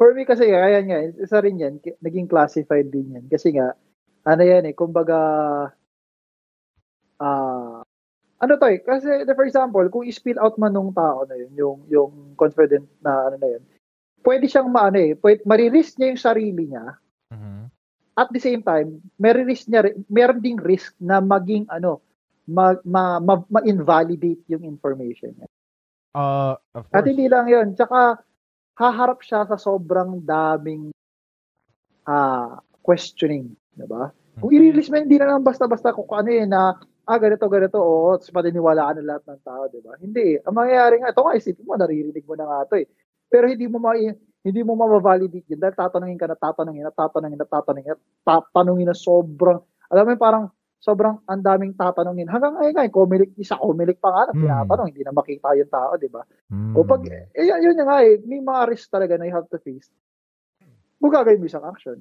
For 0.00 0.16
me 0.16 0.24
kasi, 0.24 0.48
kaya 0.48 0.80
nga, 0.80 1.12
isa 1.20 1.44
rin 1.44 1.60
yan, 1.60 1.76
naging 2.00 2.24
classified 2.24 2.88
din 2.88 3.20
yan. 3.20 3.28
Kasi 3.28 3.52
nga, 3.52 3.76
ano 4.24 4.40
yan 4.40 4.64
eh, 4.64 4.72
kumbaga, 4.72 5.18
ah, 7.20 7.84
uh, 7.84 7.84
ano 8.40 8.52
to 8.56 8.66
eh, 8.72 8.80
kasi 8.80 9.28
for 9.36 9.44
example, 9.44 9.84
kung 9.92 10.08
i-spill 10.08 10.40
out 10.40 10.56
man 10.56 10.72
nung 10.72 10.96
tao 10.96 11.28
na 11.28 11.36
yun, 11.36 11.52
yung, 11.52 11.78
yung 11.92 12.12
confident 12.40 12.88
na 13.04 13.28
ano 13.28 13.36
na 13.36 13.48
yun, 13.52 13.62
pwede 14.24 14.48
siyang 14.48 14.72
maano 14.72 14.96
eh, 14.96 15.12
pwede, 15.20 15.44
maririsk 15.44 16.00
niya 16.00 16.16
yung 16.16 16.24
sarili 16.24 16.64
niya. 16.72 16.96
Mhm. 17.36 17.68
At 18.16 18.32
the 18.32 18.40
same 18.40 18.64
time, 18.64 19.04
may 19.20 19.36
risk 19.36 19.68
niya, 19.68 19.92
meron 20.08 20.40
ding 20.40 20.56
risk 20.56 20.96
na 20.96 21.20
maging 21.20 21.68
ano, 21.68 22.00
ma, 22.48 22.72
ma, 22.88 23.20
ma, 23.20 23.44
ma-invalidate 23.52 24.48
yung 24.48 24.64
information 24.64 25.36
niya. 25.36 25.48
Uh, 26.16 26.56
of 26.72 26.88
At 26.90 27.04
course. 27.04 27.08
hindi 27.12 27.28
lang 27.28 27.46
yun. 27.46 27.76
Tsaka, 27.76 28.18
haharap 28.80 29.20
siya 29.20 29.44
sa 29.44 29.60
sobrang 29.60 30.24
daming 30.24 30.88
ah 32.08 32.64
questioning. 32.80 33.52
Diba? 33.76 34.08
Kung 34.40 34.50
i-release 34.56 34.88
mo, 34.88 34.96
hindi 34.96 35.20
na 35.20 35.36
lang 35.36 35.44
basta-basta 35.44 35.92
kung 35.92 36.08
ano 36.16 36.32
yun 36.32 36.48
na, 36.48 36.72
ah, 37.04 37.18
ganito, 37.20 37.44
ganito, 37.44 37.76
oo, 37.76 38.16
tapos 38.16 38.32
paniniwalaan 38.32 39.04
ng 39.04 39.08
lahat 39.08 39.24
ng 39.28 39.40
tao, 39.44 39.68
di 39.68 39.80
ba? 39.84 40.00
Hindi. 40.00 40.40
Ang 40.40 40.54
mangyayari 40.56 40.96
nga, 41.04 41.12
ito 41.12 41.20
nga, 41.20 41.36
isipin 41.36 41.68
mo, 41.68 41.76
naririnig 41.76 42.24
mo 42.24 42.34
na 42.40 42.48
nga 42.48 42.58
ito 42.64 42.74
eh. 42.80 42.86
Pero 43.28 43.44
hindi 43.46 43.68
mo 43.68 43.78
ma 43.78 43.92
hindi 44.40 44.60
mo 44.64 44.72
ma-validate 44.72 45.52
yun 45.52 45.60
dahil 45.60 45.76
tatanungin 45.76 46.16
ka 46.16 46.24
na 46.24 46.38
tatanungin 46.40 46.88
at 46.88 46.96
tatanungin 46.96 47.36
at 47.44 47.50
tatanungin 47.52 47.92
at 47.92 48.00
tatanungin 48.24 48.88
na 48.88 48.96
sobrang, 48.96 49.60
alam 49.92 50.04
mo 50.08 50.16
parang 50.16 50.44
sobrang 50.80 51.20
ang 51.28 51.44
daming 51.44 51.76
tatanungin. 51.76 52.26
Hanggang 52.26 52.56
ngayon 52.56 52.72
nga, 52.72 52.88
kumilik, 52.88 53.30
isa 53.36 53.60
kumilik 53.60 54.00
pa 54.00 54.08
nga 54.10 54.22
na 54.28 54.32
Hmm. 54.32 54.42
tinatanong, 54.42 54.88
hindi 54.88 55.04
na 55.04 55.12
makita 55.12 55.52
yung 55.52 55.68
tao, 55.70 55.92
di 56.00 56.08
ba? 56.08 56.24
Mm. 56.48 56.72
O 56.72 56.88
pag, 56.88 57.04
eh, 57.04 57.28
yun, 57.36 57.60
yun 57.60 57.84
nga 57.84 58.00
eh, 58.00 58.16
may 58.24 58.40
mga 58.40 58.60
risk 58.72 58.88
talaga 58.88 59.20
na 59.20 59.28
you 59.28 59.34
have 59.36 59.46
to 59.52 59.60
face. 59.60 59.92
Kung 61.00 61.12
gagawin 61.12 61.40
mo 61.40 61.48
isang 61.48 61.64
action. 61.64 62.00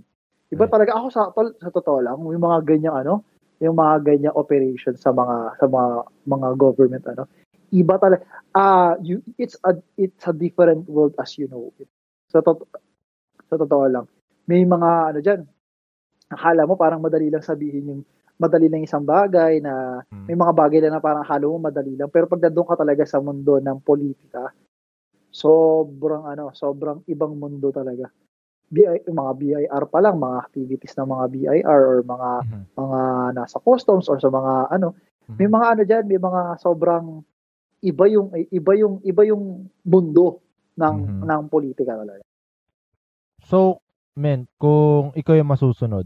Iba 0.49 0.65
Right. 0.65 0.73
talaga, 0.73 0.91
ako 0.97 1.07
sa, 1.11 1.29
tol, 1.35 1.53
sa 1.59 1.69
totoo 1.69 1.99
lang, 2.01 2.17
yung 2.19 2.41
mga 2.41 2.59
ganyang 2.65 2.97
ano, 3.05 3.21
yung 3.59 3.75
mga 3.75 3.95
ganyang 4.01 4.35
operation 4.39 4.95
sa 4.95 5.11
mga, 5.11 5.59
sa 5.59 5.65
mga, 5.67 5.91
mga 6.25 6.47
government 6.57 7.03
ano, 7.11 7.23
iba 7.69 7.95
talaga, 7.99 8.23
ah, 8.55 8.95
you, 9.03 9.21
it's 9.37 9.59
a, 9.67 9.75
it's 9.99 10.25
a 10.25 10.33
different 10.33 10.87
world 10.89 11.13
as 11.19 11.35
you 11.37 11.45
know 11.51 11.69
it. 11.77 11.85
Sa, 12.31 12.41
to, 12.41 12.65
sa 13.45 13.59
totoo 13.59 13.85
lang. 13.91 14.05
May 14.49 14.65
mga, 14.65 14.89
ano 15.13 15.19
dyan, 15.21 15.41
akala 16.31 16.65
mo 16.65 16.73
parang 16.79 17.03
madali 17.03 17.29
lang 17.29 17.43
sabihin 17.45 17.89
yung, 17.93 18.01
madali 18.39 18.71
lang 18.71 18.81
isang 18.87 19.03
bagay 19.03 19.59
na 19.59 19.99
Mm. 20.09 20.25
may 20.31 20.37
mga 20.39 20.53
bagay 20.55 20.79
lang 20.81 20.93
na 20.95 21.03
parang 21.03 21.27
halo 21.27 21.55
mo 21.59 21.67
madali 21.69 21.93
lang. 21.99 22.07
Pero 22.09 22.25
pag 22.31 22.41
nandun 22.41 22.65
ka 22.67 22.79
talaga 22.79 23.03
sa 23.03 23.19
mundo 23.19 23.59
ng 23.59 23.77
politika, 23.83 24.49
sobrang 25.29 26.25
ano, 26.25 26.49
sobrang 26.55 27.03
ibang 27.11 27.35
mundo 27.37 27.69
talaga. 27.69 28.09
BI, 28.69 29.05
mga 29.09 29.31
BIR 29.37 29.83
pa 29.89 29.99
lang, 30.01 30.21
mga 30.21 30.37
activities 30.45 30.93
ng 30.97 31.09
mga 31.09 31.25
BIR 31.33 31.81
or 31.85 31.97
mga 32.05 32.29
Mhm. 32.45 32.63
mga 32.77 32.99
nasa 33.35 33.57
customs 33.61 34.07
or 34.09 34.17
sa 34.21 34.29
mga 34.31 34.53
ano, 34.73 34.93
may 35.37 35.49
Mhm. 35.49 35.53
mga 35.53 35.67
ano 35.75 35.81
diyan, 35.85 36.05
may 36.07 36.21
mga 36.21 36.41
sobrang 36.61 37.05
iba 37.83 38.05
yung 38.11 38.27
iba 38.51 38.73
yung 38.75 38.95
iba 39.03 39.23
yung 39.27 39.67
mundo 39.87 40.39
ng 40.79 40.95
Mhm. 41.07 41.25
ng 41.27 41.41
politika 41.51 41.95
talaga. 41.97 42.23
So, 43.47 43.79
men, 44.19 44.47
kung 44.59 45.15
ikaw 45.15 45.33
yung 45.39 45.51
masusunod, 45.51 46.05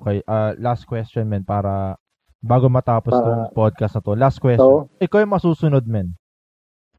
okay, 0.00 0.22
uh, 0.26 0.52
last 0.58 0.86
question, 0.90 1.30
men, 1.30 1.46
para 1.46 1.96
bago 2.42 2.66
matapos 2.68 3.14
Para- 3.14 3.24
tong 3.24 3.42
podcast 3.54 3.94
na 3.96 4.02
to. 4.02 4.12
Last 4.18 4.38
question. 4.42 4.88
So, 4.88 4.90
ikaw 4.98 5.22
yung 5.22 5.34
masusunod, 5.34 5.84
men. 5.86 6.18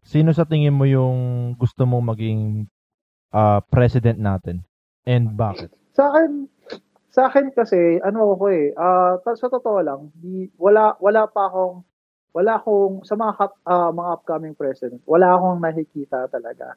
Sino 0.06 0.32
sa 0.32 0.46
tingin 0.46 0.74
mo 0.74 0.86
yung 0.86 1.54
gusto 1.58 1.84
mong 1.84 2.16
maging 2.16 2.70
uh, 3.34 3.60
president 3.68 4.22
natin? 4.22 4.64
And 5.06 5.34
bakit? 5.38 5.74
sa 5.96 6.12
akin 6.12 6.52
sa 7.08 7.32
akin 7.32 7.56
kasi 7.56 8.04
ano 8.04 8.36
ako 8.36 8.46
eh, 8.52 8.76
ta- 9.24 9.40
sa 9.40 9.48
totoo 9.48 9.80
lang, 9.80 10.12
di, 10.12 10.52
wala 10.60 11.00
wala 11.00 11.32
pa 11.32 11.48
akong 11.48 11.88
wala 12.36 12.60
akong 12.60 13.08
sa 13.08 13.16
mga 13.16 13.34
ah, 13.64 13.96
mga 13.96 14.10
upcoming 14.20 14.56
president, 14.60 15.00
wala 15.08 15.32
akong 15.32 15.64
nakikita 15.64 16.28
talaga 16.28 16.76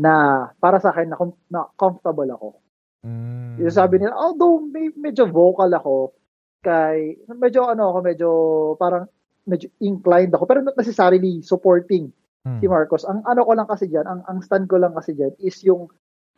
na 0.00 0.48
para 0.56 0.80
sa 0.80 0.96
akin 0.96 1.12
na, 1.12 1.16
na 1.52 1.68
comfortable 1.76 2.32
ako. 2.32 2.63
Mm. 3.04 3.60
Yung 3.60 3.74
sabi 3.74 4.00
nila, 4.00 4.16
although 4.16 4.64
may, 4.64 4.88
medyo 4.96 5.28
vocal 5.28 5.68
ako 5.68 6.16
kay 6.64 7.20
medyo 7.36 7.68
ano 7.68 7.92
ako 7.92 7.98
medyo 8.00 8.28
parang 8.80 9.04
medyo 9.44 9.68
inclined 9.84 10.32
ako 10.32 10.48
pero 10.48 10.64
not 10.64 10.72
necessarily 10.74 11.44
supporting 11.44 12.08
Mm. 12.44 12.60
si 12.60 12.66
Marcos. 12.68 13.08
Ang 13.08 13.24
ano 13.24 13.40
ko 13.40 13.52
lang 13.56 13.64
kasi 13.64 13.88
diyan, 13.88 14.04
ang 14.04 14.20
ang 14.28 14.38
stand 14.44 14.68
ko 14.68 14.76
lang 14.76 14.92
kasi 14.92 15.16
diyan 15.16 15.32
is 15.40 15.56
yung 15.64 15.88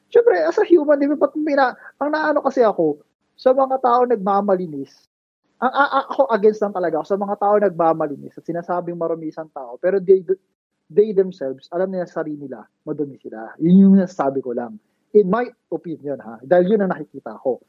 syempre 0.07 0.39
as 0.39 0.55
a 0.55 0.63
human, 0.63 1.03
di 1.03 1.11
ba, 1.11 1.19
pag 1.19 1.35
mina, 1.35 1.75
ang 1.99 2.15
naano 2.15 2.47
kasi 2.47 2.63
ako 2.63 3.03
sa 3.35 3.51
mga 3.51 3.83
tao 3.83 4.07
nagmamalinis. 4.07 5.11
Ang 5.59 5.73
a- 5.75 5.93
a- 5.99 6.07
ako 6.07 6.31
against 6.31 6.63
lang 6.63 6.71
talaga 6.71 7.03
ako 7.03 7.07
sa 7.11 7.19
mga 7.19 7.37
tao 7.43 7.55
nagmamalinis 7.59 8.39
at 8.39 8.47
sinasabing 8.47 8.95
marumisang 8.95 9.51
tao 9.51 9.75
pero 9.83 9.99
they 9.99 10.23
they 10.87 11.11
themselves 11.11 11.67
alam 11.75 11.91
nila 11.91 12.07
sa 12.07 12.23
sarili 12.23 12.47
nila 12.47 12.63
madumi 12.87 13.19
sila. 13.19 13.59
Yun 13.59 13.91
yung 13.91 13.95
nasasabi 13.99 14.39
ko 14.47 14.55
lang. 14.55 14.79
In 15.17 15.33
my 15.33 15.49
opinion 15.73 16.21
ha, 16.21 16.37
dahil 16.45 16.77
yun 16.77 16.85
ang 16.85 16.93
nakikita 16.93 17.41
ko. 17.41 17.65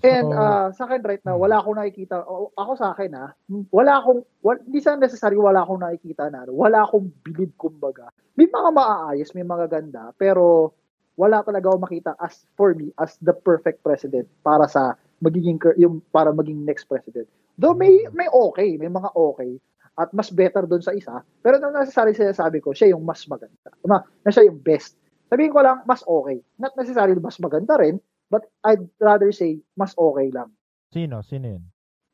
And 0.00 0.32
ah, 0.32 0.72
sa 0.72 0.88
akin 0.88 1.04
right 1.04 1.20
now, 1.28 1.36
wala 1.36 1.60
akong 1.60 1.76
nakikita. 1.76 2.24
o- 2.24 2.50
Ako 2.56 2.72
sa 2.72 2.96
akin 2.96 3.12
ha, 3.12 3.36
wala 3.68 4.00
akong, 4.00 4.24
wal, 4.40 4.56
hindi 4.64 4.80
sa 4.80 4.96
necessary 4.96 5.36
wala 5.36 5.60
akong 5.60 5.84
nakikita 5.84 6.32
na, 6.32 6.48
wala 6.48 6.88
akong 6.88 7.12
bilib 7.20 7.52
kumbaga. 7.60 8.08
May 8.34 8.48
mga 8.48 8.70
maaayos, 8.72 9.30
may 9.36 9.44
mga 9.44 9.68
ganda, 9.68 10.08
pero 10.16 10.72
wala 11.20 11.44
talaga 11.44 11.68
ako 11.68 11.78
makita 11.84 12.10
as, 12.16 12.48
for 12.56 12.72
me, 12.72 12.88
as 12.96 13.20
the 13.20 13.36
perfect 13.36 13.84
president 13.84 14.24
para 14.40 14.64
sa 14.64 14.96
magiging, 15.20 15.60
yung 15.76 16.00
para 16.08 16.32
maging 16.32 16.64
next 16.64 16.88
president. 16.88 17.28
Though 17.60 17.76
may, 17.76 18.08
may 18.16 18.24
okay, 18.32 18.80
may 18.80 18.88
mga 18.88 19.12
okay, 19.12 19.60
at 20.00 20.08
mas 20.16 20.32
better 20.32 20.64
doon 20.64 20.80
sa 20.80 20.96
isa, 20.96 21.20
pero 21.44 21.60
na 21.60 21.76
necessary 21.76 22.16
sinasabi 22.16 22.64
ko, 22.64 22.72
siya 22.72 22.96
yung 22.96 23.04
mas 23.04 23.20
maganda. 23.28 23.68
Na, 23.84 24.00
na 24.24 24.30
siya 24.32 24.48
yung 24.48 24.56
best. 24.56 24.96
Sabihin 25.30 25.54
ko 25.54 25.62
lang, 25.62 25.86
mas 25.86 26.02
okay. 26.02 26.42
Not 26.58 26.74
necessarily 26.74 27.22
mas 27.22 27.38
maganda 27.38 27.78
rin, 27.78 28.02
but 28.28 28.50
I'd 28.66 28.82
rather 28.98 29.30
say, 29.30 29.62
mas 29.78 29.94
okay 29.94 30.34
lang. 30.34 30.50
Sino? 30.90 31.22
Sino 31.22 31.46
yun? 31.46 31.64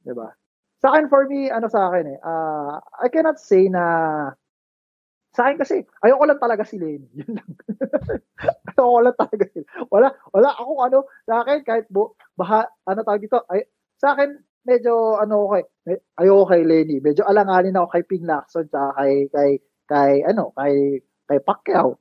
'di 0.07 0.15
ba? 0.15 0.31
Sa 0.79 0.95
akin 0.95 1.11
for 1.11 1.27
me 1.27 1.51
ano 1.51 1.67
sa 1.67 1.91
akin 1.91 2.07
eh, 2.15 2.19
ah, 2.23 2.79
I 3.03 3.11
cannot 3.11 3.43
say 3.43 3.67
na 3.67 3.83
sa 5.35 5.51
akin 5.51 5.59
kasi 5.59 5.83
ayoko 6.07 6.25
lang 6.25 6.41
talaga 6.41 6.63
si 6.63 6.79
Lenny. 6.79 7.11
Yun 7.21 7.43
lang. 7.43 7.51
ayoko 8.71 8.99
lang 9.03 9.17
talaga 9.19 9.45
sila. 9.51 9.67
Wala 9.91 10.09
wala 10.31 10.49
akong 10.55 10.81
ano 10.87 10.99
sa 11.27 11.43
akin 11.43 11.59
kahit 11.67 11.91
bu, 11.91 12.15
baha 12.39 12.71
ano 12.87 13.03
tawag 13.03 13.27
dito 13.27 13.43
ay 13.51 13.67
sa 13.99 14.15
akin 14.15 14.39
medyo 14.63 15.19
ano 15.19 15.51
okay 15.51 15.67
ayoko 16.23 16.55
kay 16.55 16.63
Lenny. 16.63 17.03
Medyo 17.03 17.27
alanganin 17.27 17.75
ako 17.75 17.89
kay 17.91 18.05
Ping 18.07 18.25
Lacson 18.25 18.71
kay 18.71 19.27
kay 19.35 19.51
kay 19.91 20.13
ano 20.23 20.55
kay 20.55 21.03
kay 21.27 21.39
Pacquiao. 21.43 21.99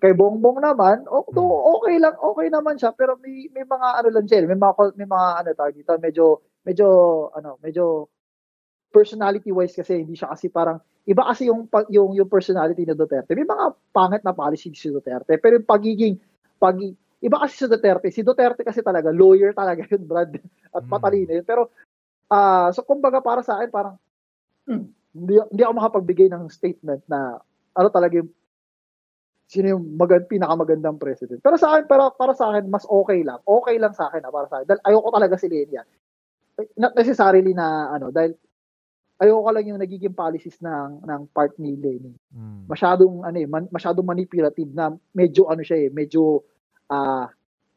Kay 0.00 0.16
Bongbong 0.16 0.64
naman, 0.64 1.04
Hmm. 1.04 1.36
okay 1.76 2.00
lang, 2.00 2.16
okay 2.16 2.48
naman 2.48 2.80
siya, 2.80 2.90
pero 2.96 3.20
may 3.20 3.52
may 3.52 3.68
mga 3.68 3.88
ano 4.00 4.08
lang 4.08 4.24
siya, 4.24 4.40
eh, 4.40 4.48
may 4.48 4.56
mga 4.56 4.72
may 4.96 5.04
mga 5.04 5.26
ano 5.44 5.48
tawag 5.52 5.76
dito, 5.76 5.92
medyo 6.00 6.24
medyo 6.64 6.86
ano, 7.36 7.60
medyo 7.60 8.08
personality 8.90 9.52
wise 9.52 9.76
kasi 9.76 10.02
hindi 10.02 10.16
siya 10.16 10.32
kasi 10.32 10.48
parang 10.48 10.80
iba 11.04 11.22
kasi 11.28 11.52
yung 11.52 11.68
yung 11.92 12.16
yung 12.16 12.28
personality 12.32 12.82
ni 12.88 12.96
Duterte. 12.96 13.36
May 13.36 13.44
mga 13.44 13.66
pangit 13.92 14.22
na 14.24 14.32
policy 14.32 14.72
si 14.72 14.88
Duterte, 14.88 15.36
pero 15.36 15.60
yung 15.60 15.68
pagiging 15.68 16.16
pag 16.56 16.80
iba 17.20 17.36
kasi 17.44 17.54
si 17.60 17.66
Duterte. 17.68 18.08
Si 18.08 18.24
Duterte 18.24 18.64
kasi 18.64 18.80
talaga 18.80 19.12
lawyer 19.12 19.52
talaga 19.52 19.84
yun, 19.84 20.08
Brad. 20.08 20.32
At 20.72 20.82
Mm. 20.84 20.90
matalino 20.90 21.32
yun. 21.36 21.44
Pero 21.46 21.68
ah 22.32 22.70
so 22.72 22.80
kumbaga 22.86 23.20
para 23.20 23.42
sa 23.44 23.58
akin 23.60 23.70
parang 23.74 23.96
hmm, 24.68 24.84
hindi 25.14 25.34
hindi 25.52 25.62
ako 25.62 25.72
makapagbigay 25.76 26.28
ng 26.32 26.48
statement 26.48 27.02
na 27.10 27.38
ano 27.76 27.88
talaga 27.92 28.18
yung 28.22 28.30
sino 29.50 29.66
yung 29.74 29.98
magand, 29.98 30.30
pinakamagandang 30.30 31.02
president. 31.02 31.42
Pero 31.42 31.58
sa 31.58 31.74
akin, 31.74 31.90
para, 31.90 32.14
para 32.14 32.38
sa 32.38 32.54
akin, 32.54 32.70
mas 32.70 32.86
okay 32.86 33.26
lang. 33.26 33.42
Okay 33.42 33.82
lang 33.82 33.90
sa 33.90 34.06
akin, 34.06 34.22
ah, 34.22 34.30
para 34.30 34.46
sa 34.46 34.62
akin. 34.62 34.66
Dahil 34.70 34.82
ayoko 34.86 35.08
talaga 35.10 35.34
si 35.34 35.50
Lenia. 35.50 35.82
Not 36.78 36.94
necessarily 36.94 37.50
na, 37.50 37.90
ano, 37.90 38.14
dahil 38.14 38.38
ayoko 39.18 39.50
lang 39.50 39.66
yung 39.66 39.82
nagiging 39.82 40.14
policies 40.14 40.54
ng, 40.62 41.02
ng 41.02 41.22
part 41.34 41.50
ni 41.58 41.74
Lenny. 41.74 42.14
Mm. 42.30 42.70
Masyadong, 42.70 43.26
ano 43.26 43.36
eh, 43.42 43.48
man, 43.50 43.66
masyadong 43.74 44.06
manipulative 44.06 44.70
na 44.70 44.94
medyo, 45.10 45.50
ano 45.50 45.66
siya 45.66 45.82
eh, 45.82 45.88
medyo, 45.90 46.46
ah, 46.86 47.26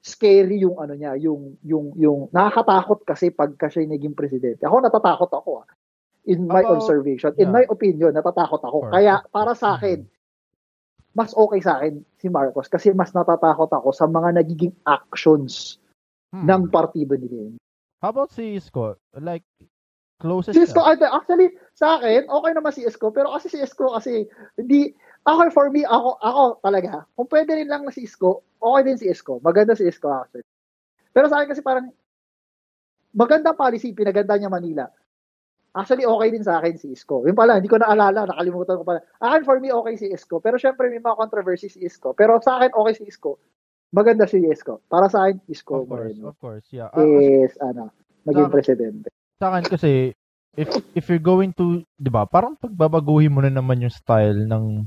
scary 0.04 0.62
yung 0.62 0.78
ano 0.78 0.94
niya, 0.94 1.18
yung, 1.18 1.58
yung, 1.66 1.98
yung, 1.98 2.20
nakakatakot 2.30 3.02
kasi 3.02 3.34
pagka 3.34 3.74
siya 3.74 3.90
naging 3.90 4.14
presidente. 4.14 4.62
Ako 4.62 4.78
natatakot 4.78 5.32
ako, 5.34 5.66
ah. 5.66 5.68
In 6.30 6.46
my 6.46 6.62
About- 6.62 6.86
observation, 6.86 7.34
in 7.36 7.50
yeah. 7.50 7.56
my 7.58 7.66
opinion, 7.66 8.14
natatakot 8.14 8.62
ako. 8.62 8.88
Course. 8.88 8.94
Kaya, 8.94 9.26
para 9.34 9.58
sa 9.58 9.74
akin, 9.76 10.06
mas 11.14 11.34
okay 11.38 11.62
sa 11.62 11.78
akin 11.82 12.02
si 12.18 12.28
Marcos 12.30 12.70
kasi 12.70 12.90
mas 12.94 13.14
natatakot 13.14 13.70
ako 13.70 13.94
sa 13.94 14.10
mga 14.10 14.42
nagiging 14.42 14.74
actions 14.86 15.78
Hmm. 16.34 16.50
ng 16.50 16.62
partido 16.74 17.14
ni 17.14 17.30
Lenny. 17.30 17.62
How 18.02 18.10
about 18.10 18.34
si 18.34 18.58
Isko? 18.58 18.98
Like, 19.14 19.46
closest 20.18 20.58
Si 20.58 20.66
Isko, 20.66 20.82
actually, 20.82 21.54
sa 21.78 22.02
akin, 22.02 22.26
okay 22.26 22.52
naman 22.58 22.74
si 22.74 22.82
Isko, 22.90 23.14
pero 23.14 23.30
kasi 23.38 23.54
si 23.54 23.62
Isko 23.62 23.94
kasi, 23.94 24.26
hindi, 24.58 24.98
ako 25.30 25.54
for 25.54 25.70
me, 25.70 25.86
ako, 25.86 26.18
ako 26.26 26.44
talaga, 26.66 27.06
kung 27.14 27.30
pwede 27.30 27.54
rin 27.54 27.70
lang 27.70 27.86
na 27.86 27.94
si 27.94 28.10
Isko, 28.10 28.42
okay 28.58 28.82
din 28.82 28.98
si 28.98 29.14
Isko. 29.14 29.38
Maganda 29.46 29.78
si 29.78 29.86
Isko 29.86 30.10
actually. 30.10 30.44
Pero 31.14 31.30
sa 31.30 31.38
akin 31.38 31.54
kasi 31.54 31.62
parang, 31.62 31.94
magandang 33.14 33.54
policy, 33.54 33.94
pinaganda 33.94 34.34
niya 34.34 34.50
Manila. 34.50 34.90
Actually, 35.74 36.06
okay 36.06 36.30
din 36.30 36.46
sa 36.46 36.62
akin 36.62 36.78
si 36.78 36.94
Isko. 36.94 37.26
Yung 37.26 37.34
pala, 37.34 37.58
hindi 37.58 37.66
ko 37.66 37.82
naalala, 37.82 38.30
nakalimutan 38.30 38.78
ko 38.78 38.86
pala. 38.86 39.02
Akin, 39.18 39.42
for 39.42 39.58
me, 39.58 39.74
okay 39.74 39.98
si 39.98 40.06
Isko. 40.08 40.38
Pero 40.38 40.62
syempre, 40.62 40.86
may 40.86 41.02
mga 41.02 41.18
controversy 41.18 41.66
si 41.66 41.82
Isko. 41.82 42.14
Pero 42.14 42.38
sa 42.40 42.62
akin, 42.62 42.78
okay 42.78 42.94
si 42.94 43.04
Isko. 43.10 43.42
Maganda 43.90 44.30
si 44.30 44.38
Isko. 44.38 44.86
Para 44.86 45.10
sa 45.10 45.26
akin, 45.26 45.42
Isko 45.46 45.82
Of 45.82 45.90
course, 45.90 46.14
Moreno 46.14 46.26
of 46.30 46.38
course, 46.38 46.66
yeah. 46.70 46.90
Ah, 46.90 47.02
kasi 47.02 47.50
is, 47.50 47.54
ano, 47.58 47.90
maging 48.24 48.50
Sa- 48.50 48.54
presidente. 48.54 49.08
sa 49.36 49.46
akin 49.50 49.66
kasi, 49.66 49.92
if 50.54 50.70
if 50.94 51.10
you're 51.10 51.18
going 51.22 51.50
to, 51.58 51.82
di 51.98 52.10
ba, 52.10 52.26
parang 52.26 52.54
pagbabaguhin 52.54 53.34
mo 53.34 53.42
na 53.42 53.50
naman 53.50 53.82
yung 53.82 53.94
style 53.94 54.46
ng 54.46 54.86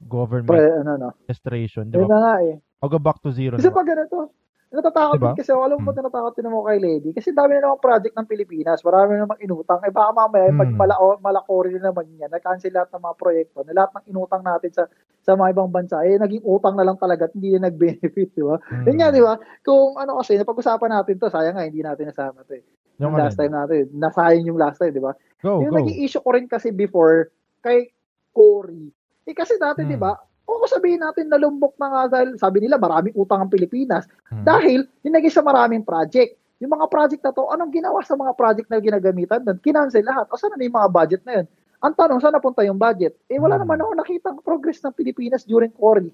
government 0.00 0.50
Pre, 0.50 0.62
ano, 0.78 0.92
no. 0.94 1.08
administration, 1.16 1.90
di 1.90 1.98
Yun 1.98 2.06
ba? 2.06 2.10
na 2.10 2.18
nga 2.20 2.34
eh. 2.44 2.54
I'll 2.78 2.92
go 2.92 2.98
back 2.98 3.18
to 3.18 3.30
zero 3.30 3.56
Kasi 3.56 3.66
na. 3.66 3.74
pag 3.74 3.86
ganito, 3.88 4.30
natatakot 4.74 5.16
Diba? 5.16 5.26
din 5.28 5.38
kasi 5.38 5.50
alam 5.50 5.78
mo 5.78 5.86
Hmm. 5.86 5.96
natatakot 5.96 6.32
din 6.34 6.46
ako 6.46 6.60
kay 6.64 6.78
Lady 6.78 7.10
kasi 7.10 7.28
dami 7.30 7.54
na 7.54 7.60
namang 7.64 7.78
project 7.78 8.12
ng 8.12 8.26
Pilipinas 8.26 8.78
marami 8.80 9.10
na 9.12 9.22
namang 9.22 9.40
inutang 9.40 9.80
eh 9.80 9.88
baka 9.88 10.10
mamaya 10.10 10.50
pag 10.50 10.66
Hmm. 10.66 10.76
malao, 10.76 11.06
malakori 11.18 11.70
na 11.74 11.88
naman 11.88 12.10
yan 12.12 12.28
na-cancel 12.28 12.70
lahat 12.70 12.90
ng 12.90 13.02
mga 13.02 13.16
proyekto 13.16 13.58
na 13.62 13.72
lahat 13.72 13.90
ng 13.94 14.04
inutang 14.08 14.42
natin 14.42 14.70
sa 14.70 14.84
sa 15.20 15.32
mga 15.32 15.50
ibang 15.50 15.70
bansa 15.70 16.02
eh 16.02 16.16
naging 16.16 16.42
utang 16.42 16.74
na 16.74 16.82
lang 16.82 16.96
talaga 16.96 17.24
at 17.24 17.32
hindi 17.32 17.54
na 17.54 17.66
nag-benefit 17.66 18.28
di 18.30 18.42
ba 18.42 18.60
Mm. 18.60 18.84
yun 18.84 18.96
nga 18.96 19.08
di 19.08 19.22
ba 19.22 19.32
kung 19.62 19.96
ano 19.96 20.18
kasi 20.18 20.34
napag-usapan 20.34 20.90
natin 20.92 21.14
to 21.16 21.28
sayang 21.28 21.54
nga 21.54 21.64
hindi 21.64 21.80
natin 21.80 22.04
nasama 22.06 22.42
to 22.42 22.52
eh 22.52 22.64
Yung 22.96 23.10
yung 23.10 23.16
last 23.16 23.34
time 23.34 23.50
natin 23.50 23.88
nasayang 23.92 24.44
yung 24.44 24.56
last 24.56 24.76
time 24.76 24.90
di 24.90 25.00
ba 25.00 25.14
Go, 25.38 25.60
yung 25.60 25.70
go. 25.70 25.78
naging 25.78 25.98
issue 26.00 26.20
ko 26.20 26.30
rin 26.30 26.44
kasi 26.44 26.70
before 26.70 27.32
kay 27.58 27.88
Cory. 28.30 28.90
Eh 29.22 29.32
kasi 29.32 29.54
dati, 29.54 29.80
Hmm. 29.80 29.88
di 29.88 29.96
ba, 29.96 30.10
o 30.44 30.64
sabihin 30.64 31.00
natin 31.00 31.28
na 31.28 31.36
lumbok 31.36 31.76
na 31.76 31.88
nga 31.88 32.02
dahil 32.20 32.36
sabi 32.36 32.60
nila 32.60 32.76
maraming 32.76 33.16
utang 33.16 33.44
ang 33.44 33.50
Pilipinas 33.50 34.04
Hmm. 34.28 34.44
dahil 34.44 34.84
dinagay 35.00 35.32
sa 35.32 35.40
maraming 35.40 35.82
project. 35.82 36.36
Yung 36.60 36.72
mga 36.72 36.86
project 36.88 37.20
na 37.20 37.32
to, 37.32 37.44
anong 37.50 37.72
ginawa 37.72 38.00
sa 38.00 38.14
mga 38.14 38.32
project 38.32 38.68
na 38.70 38.80
ginagamitan 38.80 39.42
doon? 39.42 39.58
Kinancel 39.60 40.04
lahat. 40.04 40.28
O 40.30 40.38
saan 40.38 40.54
na 40.56 40.64
yung 40.64 40.76
mga 40.76 40.90
budget 40.90 41.22
na 41.26 41.42
yun? 41.42 41.46
Ang 41.84 41.92
tanong, 41.92 42.18
saan 42.22 42.32
napunta 42.32 42.64
yung 42.64 42.80
budget? 42.80 43.12
Eh 43.28 43.36
wala 43.36 43.56
Hmm. 43.56 43.68
naman 43.68 43.84
ako 43.84 43.90
nakita 43.94 44.26
ang 44.32 44.40
progress 44.40 44.80
ng 44.80 44.94
Pilipinas 44.94 45.44
during 45.44 45.72
Cory. 45.72 46.08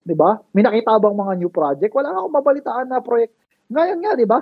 Di 0.00 0.16
ba? 0.16 0.40
May 0.56 0.64
nakita 0.64 0.96
bang 0.96 1.12
mga 1.12 1.32
new 1.36 1.52
project? 1.52 1.92
Wala 1.92 2.16
akong 2.16 2.32
mabalitaan 2.32 2.86
na 2.88 3.04
project. 3.04 3.36
Ngayon 3.68 3.98
nga, 4.00 4.12
di 4.16 4.24
ba? 4.24 4.40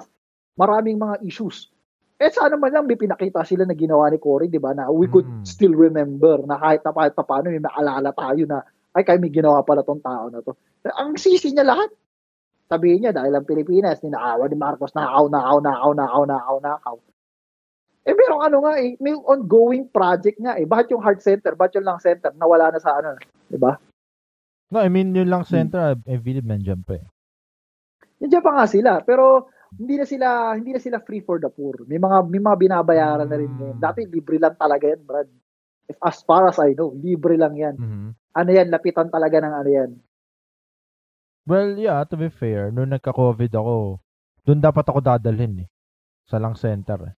Maraming 0.55 0.99
mga 0.99 1.17
issues. 1.23 1.71
Eh 2.19 2.31
sana 2.31 2.55
man 2.55 2.71
lang 2.71 2.87
may 2.87 2.99
pinakita 2.99 3.43
sila 3.43 3.63
na 3.63 3.75
ginawa 3.75 4.11
ni 4.11 4.19
Cory, 4.19 4.47
di 4.47 4.59
ba? 4.59 4.75
Na 4.75 4.91
we 4.91 5.07
could 5.07 5.27
Mm. 5.27 5.43
still 5.43 5.75
remember 5.75 6.43
na 6.47 6.59
kahit 6.59 6.83
na 6.83 6.91
kahit 6.91 7.15
pa 7.15 7.23
paano 7.23 7.51
may 7.51 7.63
maalala 7.63 8.11
tayo 8.11 8.43
na 8.43 8.63
ay 8.97 9.03
kaya 9.05 9.21
may 9.21 9.33
ginawa 9.33 9.61
pala 9.63 9.85
tong 9.85 10.01
tao 10.01 10.29
na 10.33 10.41
to. 10.41 10.57
Ang 10.89 11.19
sisi 11.21 11.53
niya 11.53 11.67
lahat. 11.67 11.91
Sabihin 12.69 13.01
niya 13.01 13.13
dahil 13.17 13.33
ang 13.33 13.49
Pilipinas, 13.49 14.05
ninaawa 14.05 14.45
ni 14.45 14.57
Marcos, 14.57 14.93
nakaw, 14.93 15.29
nakaw, 15.33 15.59
nakaw, 15.65 15.93
nakaw, 15.97 16.23
nakaw, 16.29 16.57
nakaw. 16.61 16.97
Eh 18.05 18.13
pero 18.17 18.41
ano 18.41 18.65
nga 18.65 18.77
eh, 18.81 18.97
may 19.01 19.13
ongoing 19.13 19.89
project 19.89 20.37
nga 20.41 20.57
eh. 20.57 20.65
Bakit 20.69 20.93
yung 20.93 21.01
heart 21.01 21.21
center, 21.21 21.53
bakit 21.57 21.81
yung 21.81 21.89
lung 21.89 22.01
center, 22.01 22.33
nawala 22.37 22.73
na 22.73 22.81
sa 22.81 23.01
ano, 23.01 23.17
di 23.49 23.57
ba? 23.57 23.77
No, 24.69 24.85
I 24.85 24.93
mean, 24.93 25.17
yung 25.17 25.33
lang 25.33 25.49
Hmm. 25.49 25.53
center, 25.53 25.81
I, 25.81 25.97
I 26.09 26.17
believe 26.21 26.45
nandiyan 26.45 26.85
pa 26.85 27.01
eh. 27.01 27.05
Nandiyan 28.21 28.45
pa 28.45 28.53
nga 28.53 28.67
sila, 28.69 29.01
pero 29.01 29.49
hindi 29.73 30.01
na 30.01 30.05
sila 30.09 30.57
hindi 30.57 30.73
na 30.73 30.81
sila 30.81 31.01
free 31.01 31.21
for 31.21 31.41
the 31.41 31.49
poor. 31.49 31.85
May 31.89 32.01
mga 32.01 32.25
may 32.29 32.41
mga 32.41 32.57
binabayaran 32.57 33.29
na 33.29 33.37
rin 33.37 33.49
Mm. 33.49 33.57
ngayon. 33.61 33.79
Dati 33.81 34.01
libre 34.09 34.37
lang 34.41 34.57
talaga 34.57 34.89
yan, 34.89 35.01
Brad. 35.05 35.29
If 35.89 35.97
as 36.05 36.21
far 36.21 36.49
as 36.49 36.61
I 36.61 36.73
know, 36.73 36.93
libre 36.93 37.37
lang 37.37 37.57
yan. 37.57 37.77
Mhm. 37.77 38.09
Ano 38.39 38.51
yan, 38.55 38.71
lapitan 38.71 39.11
talaga 39.11 39.43
ng 39.43 39.55
ano 39.55 39.71
yan. 39.71 39.91
Well, 41.49 41.75
yeah, 41.75 42.05
to 42.07 42.15
be 42.15 42.31
fair, 42.31 42.71
nung 42.71 42.93
nagka-COVID 42.93 43.51
ako, 43.57 43.99
doon 44.47 44.61
dapat 44.63 44.85
ako 44.87 45.03
dadalhin 45.03 45.65
eh. 45.65 45.69
Sa 46.29 46.39
lang 46.39 46.55
center 46.55 47.09
eh. 47.09 47.15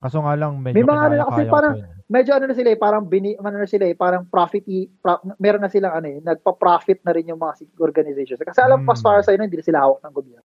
Kaso 0.00 0.24
nga 0.24 0.32
lang, 0.32 0.56
medyo 0.56 0.80
May 0.80 0.86
mga 0.86 1.02
ano 1.04 1.14
na 1.14 1.26
kasi 1.28 1.42
parang- 1.44 1.76
eh. 1.76 1.84
Medyo 2.10 2.30
ano 2.34 2.46
na 2.50 2.56
sila 2.56 2.68
eh, 2.72 2.78
parang 2.80 3.04
bini, 3.06 3.36
ano 3.36 3.58
na 3.60 3.68
sila 3.68 3.84
eh, 3.86 3.94
parang 3.94 4.26
profit, 4.26 4.64
pro, 4.98 5.20
meron 5.38 5.62
na 5.62 5.70
silang 5.70 5.94
ano 5.94 6.08
eh, 6.08 6.18
nagpa-profit 6.24 7.04
na 7.04 7.12
rin 7.14 7.28
yung 7.30 7.38
mga 7.38 7.68
organizations. 7.78 8.40
Kasi 8.40 8.58
alam, 8.64 8.82
Mm. 8.82 8.90
as 8.90 8.98
far 8.98 9.20
as 9.20 9.28
I 9.28 9.36
know, 9.36 9.44
hindi 9.46 9.60
na 9.60 9.66
sila 9.66 9.84
hawak 9.84 10.00
ng 10.02 10.14
gobyerno. 10.14 10.46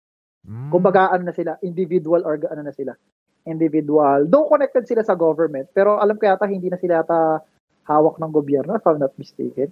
Mm. 0.48 0.70
Kumbaga, 0.72 1.12
ano 1.12 1.24
na 1.30 1.36
sila, 1.36 1.60
individual 1.62 2.26
or 2.26 2.40
ano 2.50 2.62
na 2.66 2.74
sila, 2.74 2.96
individual. 3.46 4.26
Though 4.26 4.50
connected 4.50 4.90
sila 4.90 5.04
sa 5.06 5.14
government, 5.14 5.70
pero 5.70 6.02
alam 6.02 6.18
ko 6.18 6.26
yata 6.26 6.50
hindi 6.50 6.70
na 6.72 6.82
sila 6.82 7.02
yata 7.06 7.46
hawak 7.98 8.16
ng 8.20 8.32
gobyerno, 8.32 8.72
if 8.78 8.86
I'm 8.88 9.00
not 9.02 9.16
mistaken. 9.20 9.72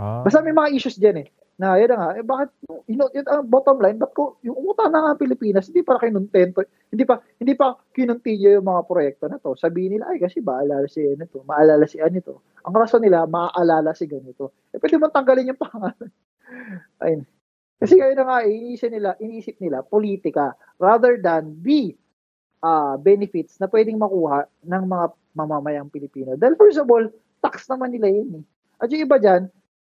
Ah. 0.00 0.24
Basta 0.24 0.40
may 0.40 0.56
mga 0.56 0.72
issues 0.72 0.96
dyan 0.96 1.26
eh. 1.26 1.28
Na 1.60 1.76
yun 1.76 1.92
na 1.92 1.98
nga, 2.00 2.10
eh 2.16 2.24
bakit, 2.24 2.48
you 2.88 2.96
know, 2.96 3.12
yun 3.12 3.28
ang 3.28 3.44
bottom 3.44 3.76
line, 3.78 4.00
ba't 4.00 4.16
ko, 4.16 4.40
yung 4.40 4.56
utang 4.56 4.88
na 4.88 5.04
nga 5.04 5.20
Pilipinas, 5.20 5.68
hindi 5.68 5.84
pa 5.84 6.00
kinuntento, 6.00 6.64
hindi 6.88 7.04
pa, 7.04 7.20
hindi 7.36 7.52
pa 7.52 7.76
kinuntinyo 7.92 8.56
yung 8.56 8.66
mga 8.66 8.82
proyekto 8.88 9.28
na 9.28 9.36
to. 9.36 9.52
Sabihin 9.54 10.00
nila, 10.00 10.10
ay 10.10 10.18
kasi 10.18 10.40
maalala 10.40 10.88
si 10.88 11.04
ano 11.04 11.28
to, 11.28 11.44
maalala 11.44 11.84
si 11.84 12.00
ano 12.00 12.18
to. 12.24 12.40
Ang 12.64 12.74
rason 12.74 13.04
nila, 13.04 13.28
maaalala 13.28 13.92
si 13.92 14.08
ganito. 14.08 14.56
Eh 14.72 14.80
pwede 14.80 14.96
mo 14.96 15.12
tanggalin 15.12 15.52
yung 15.52 15.60
pangalan. 15.68 16.10
Ayun. 17.04 17.22
Kasi 17.82 17.98
kayo 17.98 18.14
na 18.14 18.24
nga, 18.26 18.38
iniisip 18.46 18.90
nila, 18.94 19.18
iniisip 19.18 19.56
nila, 19.58 19.82
politika, 19.82 20.54
rather 20.78 21.18
than 21.18 21.52
be 21.58 21.98
ah 22.62 22.94
benefits 22.94 23.58
na 23.58 23.66
pwedeng 23.66 23.98
makuha 23.98 24.46
ng 24.62 24.84
mga 24.86 25.06
mamamayang 25.34 25.90
Pilipino. 25.90 26.38
Dahil 26.38 26.54
first 26.54 26.78
of 26.78 26.86
all, 26.86 27.02
tax 27.42 27.66
naman 27.66 27.90
nila 27.90 28.08
yun 28.08 28.40
eh. 28.40 28.44
At 28.78 28.88
yung 28.88 29.02
iba 29.02 29.18
dyan, 29.18 29.50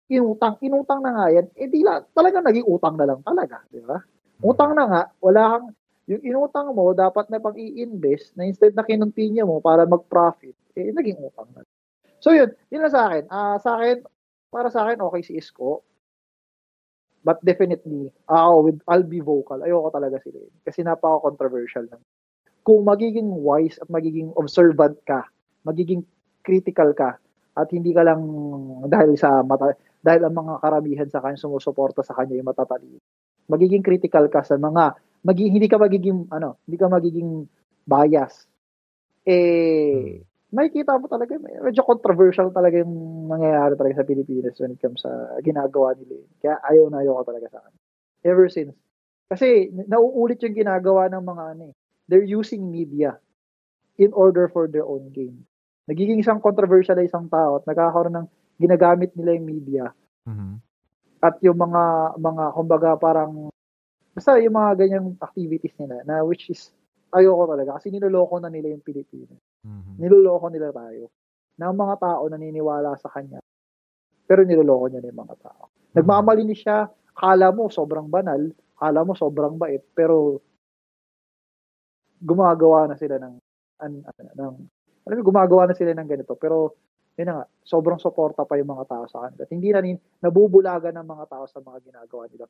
inutang, 0.10 0.58
inutang 0.62 1.02
na 1.02 1.12
nga 1.14 1.26
yan, 1.30 1.46
eh 1.58 1.70
di 1.70 1.82
lang, 1.82 2.06
talaga 2.14 2.42
naging 2.42 2.66
utang 2.66 2.98
na 2.98 3.06
lang 3.10 3.22
talaga, 3.22 3.62
di 3.70 3.82
ba? 3.82 4.02
Utang 4.42 4.74
na 4.74 4.86
nga, 4.86 5.02
wala 5.22 5.42
kang, 5.58 5.66
yung 6.06 6.22
inutang 6.22 6.70
mo, 6.74 6.94
dapat 6.94 7.30
na 7.34 7.42
pang 7.42 7.58
i-invest, 7.58 8.38
na 8.38 8.46
instead 8.46 8.74
na 8.78 8.86
kinontinue 8.86 9.46
mo 9.46 9.58
para 9.58 9.86
mag-profit, 9.90 10.54
eh, 10.78 10.94
naging 10.94 11.18
utang 11.18 11.50
na. 11.54 11.66
So 12.22 12.34
yun, 12.34 12.54
yun 12.70 12.86
na 12.86 12.92
sa 12.94 13.10
akin. 13.10 13.24
Ah, 13.30 13.58
sa 13.58 13.78
akin, 13.78 14.06
para 14.54 14.70
sa 14.70 14.86
akin, 14.86 15.02
okay 15.02 15.22
si 15.26 15.34
Isko. 15.38 15.82
But 17.26 17.42
definitely, 17.42 18.14
ako, 18.30 18.70
with, 18.70 18.80
I'll 18.86 19.02
be 19.02 19.18
vocal. 19.18 19.66
Ayoko 19.66 19.90
talaga 19.90 20.22
sila. 20.22 20.46
yun. 20.46 20.54
Kasi 20.62 20.86
napaka-controversial 20.86 21.90
lang. 21.90 22.02
Kung 22.62 22.86
magiging 22.86 23.30
wise 23.42 23.82
at 23.82 23.90
magiging 23.90 24.30
observant 24.38 24.94
ka, 25.10 25.26
magiging 25.66 26.06
critical 26.46 26.94
ka, 26.94 27.18
at 27.56 27.68
hindi 27.72 27.96
ka 27.96 28.04
lang 28.04 28.22
dahil 28.92 29.16
sa 29.16 29.42
mata, 29.42 29.74
dahil 30.04 30.28
ang 30.28 30.36
mga 30.36 30.54
karamihan 30.60 31.10
sa 31.10 31.24
kanya 31.24 31.40
sumusuporta 31.40 32.04
sa 32.04 32.14
kanya 32.14 32.36
yung 32.36 32.52
matatalino. 32.52 33.00
Magiging 33.48 33.82
critical 33.82 34.28
ka 34.28 34.44
sa 34.44 34.60
mga 34.60 35.00
magi, 35.24 35.50
hindi 35.50 35.66
ka 35.66 35.80
magiging 35.80 36.28
ano, 36.30 36.60
hindi 36.68 36.78
ka 36.78 36.88
magiging 36.92 37.48
bias. 37.88 38.46
Eh 39.26 40.22
makikita 40.56 40.96
mo 40.96 41.12
talaga 41.12 41.36
medyo 41.36 41.84
controversial 41.84 42.48
talaga 42.56 42.80
yung 42.80 43.28
nangyayari 43.28 43.76
talaga 43.76 44.00
sa 44.00 44.08
Pilipinas 44.08 44.56
when 44.64 44.72
it 44.72 44.80
comes 44.80 45.04
sa 45.04 45.12
ginagawa 45.44 45.92
nila. 46.00 46.24
Kaya 46.40 46.56
ayaw 46.64 46.86
na 46.88 47.04
ayaw 47.04 47.20
ko 47.20 47.24
talaga 47.36 47.48
sa 47.52 47.60
kanya. 47.60 47.80
Ever 48.24 48.48
since. 48.48 48.76
Kasi 49.28 49.74
nauulit 49.74 50.40
yung 50.46 50.56
ginagawa 50.56 51.12
ng 51.12 51.24
mga 51.24 51.44
ano 51.58 51.64
eh. 51.70 51.76
They're 52.08 52.26
using 52.26 52.70
media 52.70 53.18
in 53.98 54.14
order 54.14 54.48
for 54.48 54.70
their 54.70 54.86
own 54.86 55.10
gain. 55.12 55.44
Nagiging 55.86 56.18
isang 56.18 56.42
controversial 56.42 56.98
na 56.98 57.06
isang 57.06 57.30
tao 57.30 57.62
at 57.62 57.66
nagkakaroon 57.70 58.16
ng 58.18 58.28
ginagamit 58.58 59.14
nila 59.14 59.38
yung 59.38 59.48
media 59.48 59.86
Mhm. 60.26 60.58
at 61.22 61.36
yung 61.46 61.60
mga 61.60 62.16
mga 62.18 62.44
kumbaga 62.56 62.90
parang 62.98 63.52
basta 64.16 64.40
yung 64.42 64.56
mga 64.56 64.72
ganyang 64.80 65.08
activities 65.22 65.76
nila 65.78 66.02
na 66.08 66.24
which 66.26 66.50
is 66.50 66.72
ayoko 67.14 67.46
talaga 67.52 67.78
kasi 67.78 67.94
niloloko 67.94 68.42
na 68.42 68.50
nila 68.50 68.74
yung 68.74 68.82
Pilipinas. 68.82 69.38
Mhm. 69.62 70.02
Niloloko 70.02 70.48
nila 70.50 70.74
tayo. 70.74 71.12
Na 71.56 71.72
mga 71.72 71.96
tao 72.02 72.24
naniniwala 72.28 72.98
sa 73.00 73.08
kanya. 73.14 73.40
Pero 74.26 74.44
niloloko 74.44 74.90
niya 74.90 75.00
na 75.06 75.10
yung 75.14 75.22
mga 75.24 75.36
tao. 75.40 75.70
Nagmamalinis 75.96 76.60
siya, 76.66 76.90
kala 77.16 77.54
mo 77.56 77.72
sobrang 77.72 78.12
banal, 78.12 78.52
kala 78.76 79.00
mo 79.08 79.16
sobrang 79.16 79.56
bait, 79.56 79.80
pero 79.96 80.42
gumagawa 82.20 82.88
na 82.90 82.96
sila 83.00 83.16
ng 83.22 83.36
an, 83.80 83.92
an, 84.04 84.26
ng 84.36 84.56
alam 85.06 85.16
mo, 85.22 85.24
gumagawa 85.24 85.70
na 85.70 85.78
sila 85.78 85.94
ng 85.94 86.10
ganito, 86.10 86.34
pero 86.34 86.74
yun 87.16 87.32
na 87.32 87.34
nga, 87.42 87.46
sobrang 87.64 88.02
suporta 88.02 88.44
pa 88.44 88.60
yung 88.60 88.76
mga 88.76 88.86
tao 88.92 89.06
sa 89.08 89.30
kanila. 89.30 89.48
At 89.48 89.54
hindi 89.54 89.70
na 89.72 89.80
nin, 89.80 89.98
nabubulaga 90.20 90.92
ng 90.92 91.06
mga 91.06 91.26
tao 91.32 91.46
sa 91.48 91.64
mga 91.64 91.80
ginagawa 91.88 92.28
nila. 92.28 92.46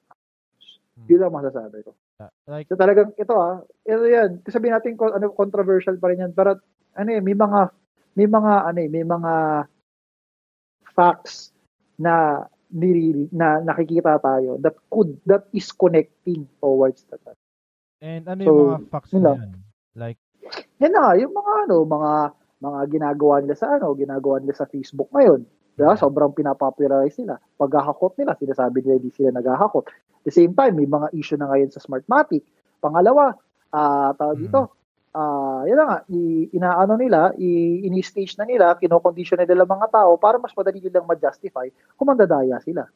Yun 1.06 1.19
lang 1.22 1.36
masasabi 1.36 1.84
ko. 1.84 1.91
Yeah, 2.18 2.32
Like, 2.48 2.72
So 2.72 2.80
talagang 2.80 3.11
ito 3.19 3.36
ah, 3.36 3.60
ito 3.84 4.06
yan. 4.07 4.40
Sabihin 4.48 4.73
natin 4.80 4.95
ano 4.95 5.27
controversial 5.36 5.99
pa 5.99 6.07
rin 6.10 6.23
yan, 6.23 6.32
pero 6.32 6.56
ano 6.95 7.10
eh, 7.11 7.19
may 7.19 7.36
mga 7.36 7.60
may 8.15 8.27
mga 8.32 8.53
ano 8.64 8.80
eh, 8.80 8.90
may 8.90 9.03
mga 9.03 9.34
facts 10.95 11.52
na 11.99 12.48
niriri, 12.72 13.27
na 13.36 13.60
nakikita 13.60 14.15
tayo 14.23 14.56
that 14.64 14.76
could 14.88 15.19
that 15.27 15.45
is 15.52 15.68
connecting 15.76 16.48
towards 16.64 17.03
that. 17.11 17.19
and 17.99 18.23
ano 18.32 18.41
So, 18.41 18.52
yung 18.52 18.60
mga 18.72 18.88
facts 18.88 19.11
yun 19.11 19.23
na 19.27 19.34
yan? 19.36 19.52
Like, 19.95 20.19
Yan 20.80 20.91
na 20.95 20.99
nga, 21.03 21.14
yung 21.19 21.34
mga 21.36 21.52
ano, 21.68 21.76
mga 21.84 22.11
mga 22.64 22.80
ginagawa 22.91 23.44
nila 23.44 23.56
sa 23.56 23.76
ano, 23.76 23.91
ginagawa 23.95 24.40
nila 24.40 24.56
sa 24.56 24.69
Facebook 24.69 25.11
ngayon. 25.11 25.44
Diba? 25.76 25.91
Sobrang 25.99 26.32
pinapopularize 26.32 27.19
nila. 27.19 27.36
Paghahakot 27.60 28.15
nila, 28.15 28.40
sinasabi 28.40 28.80
nila 28.80 28.95
hindi 28.95 29.11
sila 29.11 29.36
naghahakot. 29.36 29.91
At 29.91 30.23
the 30.23 30.32
same 30.32 30.56
time, 30.56 30.80
may 30.80 30.88
mga 30.88 31.11
issue 31.11 31.36
na 31.36 31.52
ngayon 31.52 31.69
sa 31.69 31.84
Smartmatic. 31.84 32.48
Pangalawa, 32.80 33.36
ah 33.76 34.15
tawag 34.15 34.40
Mm. 34.40 34.44
dito, 34.48 34.61
ah 35.11 35.68
yun 35.68 35.76
na 35.76 35.86
nga, 35.86 35.98
i, 36.07 36.48
inaano 36.56 36.95
nila, 36.95 37.36
i, 37.36 37.84
ini-stage 37.84 38.40
na 38.40 38.48
nila, 38.48 38.80
kino-condition 38.80 39.36
na 39.36 39.48
nila 39.48 39.68
mga 39.68 39.91
tao 39.91 40.15
para 40.15 40.40
mas 40.40 40.56
madali 40.56 40.80
nilang 40.80 41.03
ma-justify 41.03 41.68
kung 41.99 42.07
mandadaya 42.07 42.56
sila. 42.64 42.88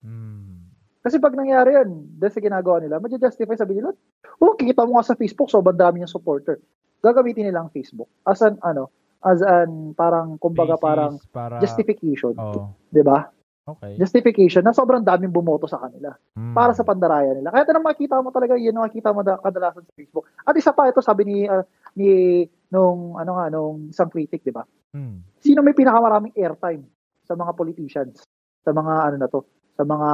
Hmm. 0.00 0.70
Kasi 1.02 1.18
pag 1.18 1.34
nangyari 1.34 1.80
yan, 1.82 1.90
dahil 2.14 2.32
sa 2.32 2.44
ginagawa 2.44 2.78
nila, 2.78 3.02
ma-justify 3.02 3.58
sabi 3.58 3.82
nila, 3.82 3.90
oh, 4.38 4.54
kikita 4.54 4.86
mo 4.86 4.96
nga 4.96 5.10
sa 5.10 5.18
Facebook, 5.18 5.50
sobrang 5.50 5.74
dami 5.76 5.98
niyang 5.98 6.14
supporter. 6.14 6.62
Gagamitin 7.02 7.48
nila 7.50 7.64
ang 7.64 7.72
Facebook 7.72 8.06
as 8.22 8.38
an, 8.44 8.60
ano, 8.62 8.92
as 9.20 9.40
an, 9.44 9.92
parang, 9.92 10.40
kumbaga 10.40 10.76
Basis 10.76 10.84
parang 10.84 11.12
para... 11.30 11.56
justification. 11.60 12.32
Oh, 12.40 12.72
'di 12.88 13.04
ba? 13.04 13.28
okay. 13.68 13.94
Justification 13.94 14.66
na 14.66 14.74
sobrang 14.74 15.04
daming 15.04 15.30
bumoto 15.30 15.70
sa 15.70 15.78
kanila 15.78 16.10
Hmm. 16.34 16.56
para 16.56 16.74
sa 16.74 16.82
pandaraya 16.82 17.36
nila. 17.36 17.54
Kaya 17.54 17.62
ito 17.62 17.72
na 17.76 17.84
makikita 17.84 18.18
mo 18.18 18.34
talaga, 18.34 18.58
yun 18.58 18.74
ang 18.74 18.88
makikita 18.88 19.14
mo 19.14 19.22
da, 19.22 19.38
kadalasan 19.38 19.86
sa 19.86 19.92
Facebook. 19.94 20.26
At 20.42 20.58
isa 20.58 20.74
pa, 20.74 20.90
ito 20.90 20.98
sabi 20.98 21.22
ni, 21.22 21.36
ah, 21.46 21.62
ni, 21.94 22.42
nung, 22.72 23.14
ano 23.14 23.38
nga, 23.38 23.46
nung 23.46 23.92
isang 23.92 24.10
critic, 24.10 24.42
di 24.42 24.50
ba? 24.50 24.66
Hmm. 24.90 25.22
Sino 25.38 25.62
may 25.62 25.76
pinakamaraming 25.76 26.34
airtime 26.34 26.82
sa 27.22 27.38
mga 27.38 27.52
politicians? 27.54 28.26
Sa 28.66 28.74
mga, 28.74 28.92
ano 29.06 29.16
na 29.22 29.28
to? 29.30 29.46
Sa 29.78 29.86
mga 29.86 30.08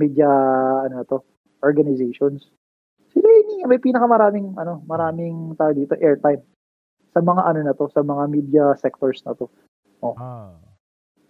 media, 0.00 0.30
ano 0.88 0.94
na 1.02 1.04
to? 1.04 1.20
Organizations. 1.60 2.48
Sila 3.12 3.28
yun, 3.28 3.68
may 3.68 3.82
pinakamaraming, 3.82 4.56
ano, 4.56 4.80
maraming 4.88 5.52
tao 5.60 5.76
dito, 5.76 5.92
airtime. 5.98 6.40
Sa 7.14 7.22
mga, 7.22 7.42
ano 7.46 7.60
na 7.62 7.74
to? 7.74 7.86
Sa 7.94 8.02
mga 8.02 8.24
media 8.28 8.64
sectors 8.74 9.22
na 9.22 9.38
to. 9.38 9.46
Ah. 10.02 10.52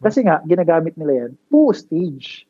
Kasi 0.00 0.24
nga, 0.26 0.40
ginagamit 0.48 0.96
nila 0.98 1.28
yan, 1.28 1.32
full 1.52 1.70
stage. 1.76 2.48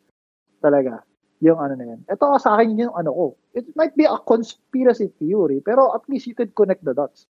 Talaga. 0.63 1.05
Yung 1.45 1.61
ano 1.61 1.77
na 1.77 1.93
yan. 1.93 2.01
Ito 2.09 2.39
sa 2.41 2.57
akin 2.57 2.79
yung 2.79 2.95
ano 2.97 3.11
ko. 3.13 3.27
It 3.53 3.69
might 3.77 3.93
be 3.99 4.09
a 4.09 4.17
conspiracy 4.23 5.13
theory, 5.21 5.61
pero 5.61 5.93
at 5.93 6.07
least 6.09 6.25
you 6.31 6.33
could 6.33 6.57
connect 6.57 6.87
the 6.87 6.97
dots. 6.97 7.29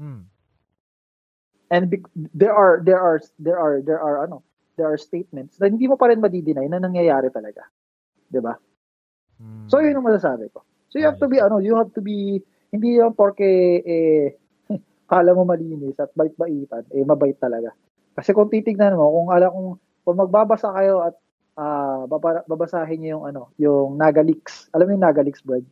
Hmm. 0.00 0.26
And 1.70 1.92
be- 1.92 2.10
there 2.34 2.56
are, 2.56 2.82
there 2.82 2.98
are, 2.98 3.20
there 3.38 3.58
are, 3.60 3.78
there 3.84 4.00
are, 4.02 4.26
ano, 4.26 4.42
there 4.76 4.86
are 4.86 5.00
statements 5.00 5.56
na 5.56 5.72
hindi 5.72 5.88
mo 5.88 5.96
pa 5.96 6.12
rin 6.12 6.20
madideny 6.20 6.68
na 6.68 6.78
nangyayari 6.78 7.32
talaga. 7.32 7.64
'Di 8.28 8.40
ba? 8.44 8.54
Hmm. 9.40 9.66
So, 9.68 9.80
yun 9.80 9.96
ang 9.96 10.06
masasabi 10.06 10.52
ko. 10.52 10.62
So, 10.92 11.00
you 11.00 11.08
have 11.08 11.20
to 11.20 11.28
be, 11.28 11.40
ano, 11.40 11.58
you 11.58 11.76
have 11.76 11.92
to 11.96 12.00
be, 12.00 12.40
hindi 12.72 12.96
lang 12.96 13.16
porke, 13.16 13.44
eh, 13.84 14.36
kala 15.06 15.32
mo 15.32 15.46
malinis 15.46 15.96
at 16.02 16.10
bait-baitan, 16.12 16.84
eh, 16.90 17.06
mabait 17.06 17.38
talaga. 17.38 17.72
Kasi 18.14 18.34
kung 18.34 18.50
titignan 18.50 18.98
mo, 18.98 19.10
kung 19.10 19.28
ala 19.30 19.50
kung, 19.50 19.78
kung 20.02 20.16
magbabasa 20.18 20.74
kayo 20.74 21.06
at 21.06 21.14
baba- 22.06 22.44
babasahin 22.44 23.00
niyo 23.00 23.10
yung 23.18 23.24
ano, 23.24 23.42
yung 23.56 23.96
Nagalix. 23.96 24.68
Alam 24.76 24.92
mo 24.92 24.92
yung 24.98 25.06
Nagalix, 25.06 25.40
Brad? 25.40 25.64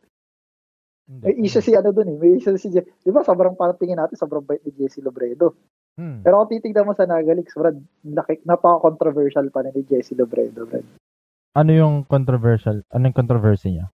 Hindi. 1.04 1.24
May 1.28 1.34
isa 1.44 1.60
si 1.60 1.76
ano 1.76 1.92
dun 1.92 2.16
eh. 2.16 2.16
May 2.16 2.40
isa 2.40 2.56
si 2.56 2.72
Je- 2.72 2.88
Di 3.04 3.12
ba 3.12 3.20
sobrang 3.20 3.52
parang 3.52 3.76
tingin 3.76 4.00
natin, 4.00 4.16
sobrang 4.16 4.40
bait 4.40 4.64
ni 4.64 4.72
Jesse 4.72 5.04
Lobredo. 5.04 5.52
Hmm. 6.00 6.24
Pero 6.24 6.40
kung 6.40 6.56
titignan 6.56 6.88
mo 6.88 6.96
sa 6.96 7.04
Nagalix, 7.04 7.52
Brad, 7.52 7.76
laki, 8.08 8.40
napaka-controversial 8.48 9.52
pa 9.52 9.60
na 9.62 9.70
ni 9.76 9.84
Jesse 9.84 10.16
Lobredo, 10.16 10.64
Brad. 10.64 10.86
Ano 11.54 11.70
yung 11.70 11.94
controversial? 12.08 12.82
Ano 12.90 13.12
yung 13.12 13.16
controversy 13.16 13.76
niya? 13.76 13.92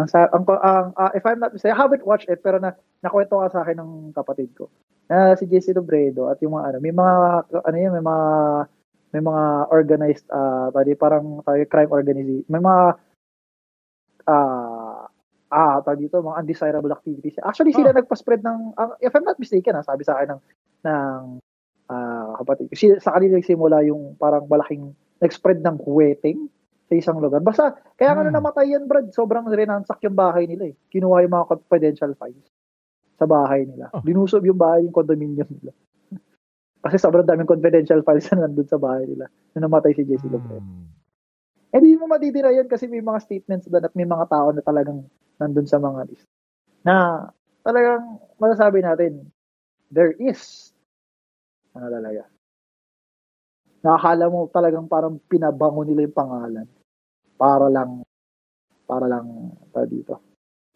Ang 0.00 0.08
sa 0.08 0.24
ang, 0.32 0.48
ang 0.48 0.96
ah, 0.96 1.12
if 1.12 1.20
I'm 1.28 1.36
not 1.36 1.52
mistaken, 1.52 1.76
I 1.76 1.82
haven't 1.84 2.08
watched 2.08 2.32
it 2.32 2.40
pero 2.40 2.56
na 2.56 2.72
nakwento 3.04 3.36
ka 3.36 3.52
sa 3.52 3.60
akin 3.60 3.76
ng 3.76 3.92
kapatid 4.16 4.48
ko. 4.56 4.72
Na 5.12 5.36
si 5.36 5.44
JC 5.44 5.76
Lobredo 5.76 6.32
at 6.32 6.40
yung 6.40 6.56
mga 6.56 6.72
ano, 6.72 6.78
may 6.80 6.94
mga 6.96 7.14
ano 7.52 7.76
yun, 7.76 7.92
may 7.92 8.04
mga 8.04 8.26
may 9.10 9.22
mga 9.26 9.44
organized 9.68 10.26
ah 10.32 10.72
uh, 10.72 10.96
parang 10.96 11.44
tayo 11.44 11.62
crime 11.68 11.92
organization. 11.92 12.48
May 12.48 12.62
mga 12.64 12.84
ah 14.24 15.04
ah 15.50 15.76
tawag 15.84 16.00
dito 16.00 16.24
mga 16.24 16.40
undesirable 16.40 16.94
activities. 16.94 17.36
Actually 17.44 17.76
sila 17.76 17.92
nagpa-spread 17.92 18.40
ng 18.40 18.58
ang- 18.80 18.96
if 19.04 19.12
I'm 19.12 19.26
not 19.26 19.36
mistaken, 19.36 19.76
ah, 19.76 19.84
sabi 19.84 20.06
sa 20.06 20.16
akin 20.16 20.38
ng 20.38 20.42
ng 20.88 21.20
ah 21.92 22.40
kapatid 22.40 22.72
ko. 22.72 22.74
Si- 22.78 23.02
Sa 23.04 23.12
kanila 23.12 23.36
nagsimula 23.36 23.84
yung 23.84 24.16
parang 24.16 24.48
malaking 24.48 24.96
nag-spread 25.20 25.60
ng 25.60 25.76
wetting 25.84 26.48
sa 26.90 26.98
isang 26.98 27.22
lugar. 27.22 27.38
Basta, 27.38 27.78
kaya 27.94 28.18
nga 28.18 28.26
Hmm. 28.26 28.34
na 28.34 28.42
namatay 28.42 28.74
yan, 28.74 28.90
Brad, 28.90 29.14
sobrang 29.14 29.46
rinansak 29.46 30.02
yung 30.02 30.18
bahay 30.18 30.50
nila 30.50 30.74
eh. 30.74 30.76
Kinuha 30.90 31.22
yung 31.22 31.34
mga 31.38 31.46
confidential 31.46 32.10
files 32.18 32.50
sa 33.14 33.30
bahay 33.30 33.62
nila. 33.62 33.94
Oh. 33.94 34.02
Dinusob 34.02 34.42
yung 34.42 34.58
bahay, 34.58 34.82
yung 34.82 34.90
condominium 34.90 35.46
nila. 35.46 35.70
Kasi 36.82 36.98
sobrang 36.98 37.22
daming 37.22 37.46
confidential 37.46 38.02
files 38.02 38.26
na 38.34 38.50
nandun 38.50 38.66
sa 38.66 38.82
bahay 38.82 39.06
nila 39.06 39.30
na 39.54 39.58
namatay 39.70 39.94
si 39.94 40.02
Jesse 40.02 40.26
Lopez. 40.26 40.58
Hmm. 40.58 40.90
Eh, 41.70 41.78
di 41.78 41.94
mo 41.94 42.10
madidira 42.10 42.50
yun 42.50 42.66
kasi 42.66 42.90
may 42.90 42.98
mga 42.98 43.22
statements 43.22 43.70
doon 43.70 43.86
at 43.86 43.94
may 43.94 44.02
mga 44.02 44.26
tao 44.26 44.50
na 44.50 44.58
talagang 44.58 45.06
nandun 45.38 45.70
sa 45.70 45.78
mga 45.78 46.10
list. 46.10 46.26
Na 46.82 47.30
talagang 47.62 48.18
masasabi 48.42 48.82
natin, 48.82 49.30
there 49.86 50.10
is 50.18 50.74
ano 51.70 51.86
talaga. 51.86 52.26
Nakakala 53.86 54.26
mo 54.26 54.50
talagang 54.50 54.90
parang 54.90 55.22
pinabango 55.30 55.86
nila 55.86 56.10
yung 56.10 56.18
pangalan 56.18 56.66
para 57.40 57.72
lang 57.72 58.04
para 58.84 59.06
lang 59.08 59.24
pa 59.72 59.88
dito. 59.88 60.20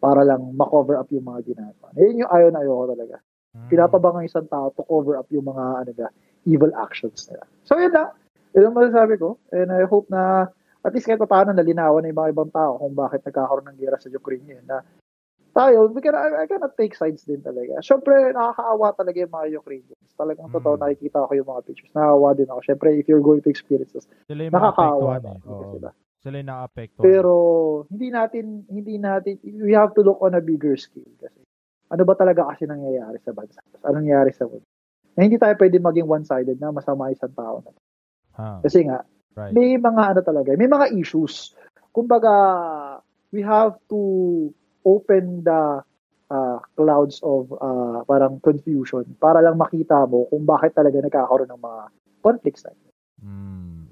Para 0.00 0.24
lang 0.24 0.56
ma-cover 0.56 0.96
up 0.96 1.08
yung 1.10 1.26
mga 1.26 1.40
ginagawa. 1.44 1.88
Yun 1.96 2.24
yung 2.24 2.30
ayaw 2.30 2.48
na 2.48 2.60
ayaw 2.62 2.74
ko 2.74 2.86
talaga. 2.94 3.16
Hmm. 3.52 3.68
Pinapabango 3.68 4.18
yung 4.22 4.30
isang 4.30 4.48
tao 4.48 4.70
to 4.72 4.84
cover 4.84 5.18
up 5.18 5.28
yung 5.28 5.44
mga 5.44 5.64
ano 5.82 5.90
ba, 5.92 6.08
evil 6.44 6.72
actions 6.78 7.26
nila. 7.28 7.44
So 7.66 7.76
yun 7.76 7.92
lang. 7.92 8.14
Yun 8.54 8.70
ang 8.70 8.76
masasabi 8.76 9.18
ko. 9.18 9.36
And 9.50 9.68
I 9.68 9.84
hope 9.84 10.06
na 10.08 10.48
at 10.80 10.92
least 10.92 11.08
kahit 11.08 11.18
pa 11.18 11.26
paano 11.26 11.50
nalinawan 11.50 12.04
na 12.04 12.12
yung 12.12 12.20
mga 12.20 12.32
ibang 12.32 12.52
tao 12.52 12.78
kung 12.78 12.94
bakit 12.94 13.24
nagkakaroon 13.24 13.66
ng 13.72 13.78
gera 13.80 13.96
sa 13.98 14.12
Ukraine 14.12 14.46
yun. 14.60 14.64
Na 14.68 14.84
tayo, 15.54 15.86
we 15.86 16.02
can, 16.02 16.18
I, 16.18 16.44
I 16.44 16.46
cannot 16.50 16.74
take 16.74 16.98
sides 16.98 17.22
din 17.24 17.38
talaga. 17.38 17.78
Siyempre, 17.78 18.34
nakakaawa 18.34 18.90
talaga 18.92 19.22
yung 19.22 19.30
mga 19.30 19.46
Ukrainians. 19.62 20.10
Talagang 20.18 20.50
totoo, 20.50 20.74
Mm. 20.74 20.82
nakikita 20.82 21.24
ko 21.24 21.32
yung 21.32 21.46
mga 21.46 21.62
pictures. 21.62 21.94
Nakakaawa 21.94 22.28
din 22.34 22.48
ako. 22.50 22.60
Siyempre, 22.66 22.88
if 22.98 23.06
you're 23.06 23.22
going 23.22 23.38
to 23.38 23.48
experience 23.48 23.94
this, 23.94 24.06
nakakaawa 24.28 25.22
na. 25.22 25.38
eh. 25.38 25.70
Sila. 25.78 25.90
Sila 26.24 26.40
yung 26.40 26.48
nakapekto. 26.48 27.04
Pero, 27.04 27.34
hindi 27.92 28.08
natin, 28.08 28.64
hindi 28.72 28.96
natin, 28.96 29.36
we 29.44 29.76
have 29.76 29.92
to 29.92 30.00
look 30.00 30.16
on 30.24 30.32
a 30.32 30.40
bigger 30.40 30.72
scale 30.80 31.12
kasi 31.20 31.44
ano 31.92 32.02
ba 32.08 32.16
talaga 32.16 32.48
kasi 32.48 32.64
nangyayari 32.64 33.20
sa 33.20 33.36
bansa? 33.36 33.60
Ano 33.84 34.00
nangyayari 34.00 34.32
sa 34.32 34.48
mundo? 34.48 34.64
Na 35.14 35.22
hindi 35.22 35.36
tayo 35.36 35.54
pwede 35.54 35.76
maging 35.78 36.08
one-sided 36.08 36.58
na 36.58 36.74
masama 36.74 37.12
isang 37.12 37.30
tao 37.36 37.62
na. 37.62 37.70
Ha, 38.34 38.64
Kasi 38.66 38.88
nga, 38.88 39.06
right. 39.38 39.54
may 39.54 39.78
mga 39.78 40.02
ano 40.16 40.20
talaga, 40.24 40.56
may 40.58 40.66
mga 40.66 40.90
issues. 40.96 41.54
Kumbaga, 41.94 42.32
we 43.30 43.44
have 43.46 43.78
to 43.86 44.00
open 44.82 45.46
the 45.46 45.86
uh, 46.34 46.58
clouds 46.74 47.22
of 47.22 47.52
uh, 47.54 48.02
parang 48.10 48.42
confusion 48.42 49.06
para 49.22 49.38
lang 49.38 49.54
makita 49.54 50.02
mo 50.10 50.26
kung 50.26 50.42
bakit 50.42 50.74
talaga 50.74 50.98
nagkakaroon 50.98 51.52
ng 51.52 51.62
mga 51.62 51.82
conflicts 52.26 52.66
na. 52.66 52.74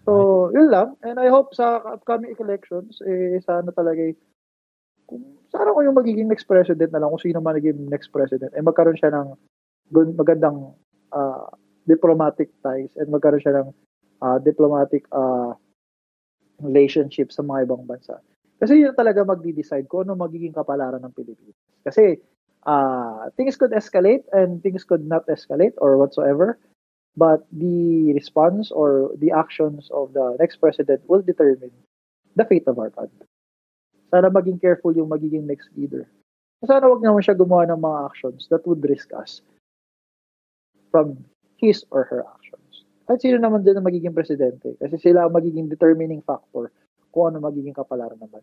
So, 0.02 0.50
yun 0.50 0.70
lang. 0.70 0.98
And 1.06 1.22
I 1.22 1.30
hope 1.30 1.54
sa 1.54 1.78
upcoming 1.86 2.34
elections, 2.42 2.98
eh, 3.06 3.38
sana 3.46 3.70
talaga 3.70 4.02
eh, 4.02 4.18
kung, 5.06 5.38
sana 5.54 5.70
kung 5.70 5.86
yung 5.86 5.98
magiging 5.98 6.26
next 6.26 6.50
president 6.50 6.90
na 6.90 6.98
lang, 6.98 7.14
kung 7.14 7.22
sino 7.22 7.38
man 7.38 7.54
naging 7.54 7.86
next 7.86 8.10
president, 8.10 8.50
eh 8.50 8.62
magkaroon 8.64 8.98
siya 8.98 9.14
ng 9.14 9.28
magandang 10.18 10.74
ah, 11.14 11.46
diplomatic 11.86 12.50
ties 12.66 12.90
and 12.98 13.14
magkaroon 13.14 13.42
siya 13.42 13.62
ng 13.62 13.68
ah, 14.26 14.38
diplomatic 14.42 15.06
ah, 15.14 15.54
relationship 16.58 17.30
sa 17.30 17.46
mga 17.46 17.70
ibang 17.70 17.86
bansa. 17.86 18.18
Kasi 18.58 18.82
yun 18.82 18.94
talaga 18.94 19.26
magdi-decide 19.26 19.90
kung 19.90 20.06
ano 20.06 20.14
magiging 20.14 20.54
kapalaran 20.54 21.02
ng 21.02 21.14
Pilipinas. 21.14 21.58
Kasi 21.86 22.18
ah, 22.66 23.30
things 23.38 23.54
could 23.54 23.74
escalate 23.74 24.26
and 24.34 24.62
things 24.66 24.82
could 24.82 25.06
not 25.06 25.22
escalate 25.30 25.74
or 25.78 25.94
whatsoever 25.94 26.58
but 27.16 27.44
the 27.52 28.12
response 28.14 28.70
or 28.70 29.12
the 29.20 29.30
actions 29.30 29.88
of 29.92 30.12
the 30.12 30.36
next 30.40 30.56
president 30.56 31.02
will 31.08 31.22
determine 31.22 31.72
the 32.36 32.44
fate 32.44 32.66
of 32.66 32.78
our 32.78 32.90
country. 32.90 33.28
Sana 34.12 34.28
maging 34.28 34.60
careful 34.60 34.92
yung 34.96 35.08
magiging 35.08 35.44
next 35.44 35.68
leader. 35.76 36.08
Sana 36.64 36.88
wag 36.88 37.02
naman 37.02 37.24
siya 37.24 37.36
gumawa 37.36 37.68
ng 37.68 37.80
mga 37.80 37.98
actions 38.06 38.46
that 38.48 38.64
would 38.68 38.80
risk 38.86 39.10
us 39.12 39.42
from 40.92 41.16
his 41.56 41.84
or 41.90 42.04
her 42.06 42.24
actions. 42.28 42.84
At 43.08 43.20
sino 43.20 43.40
naman 43.40 43.64
din 43.66 43.76
ang 43.76 43.84
magiging 43.84 44.14
presidente 44.14 44.76
kasi 44.78 44.96
sila 45.00 45.26
ang 45.26 45.34
magiging 45.34 45.68
determining 45.68 46.22
factor 46.22 46.70
kung 47.12 47.34
ano 47.34 47.44
magiging 47.44 47.76
kapalaran 47.76 48.20
naman. 48.20 48.40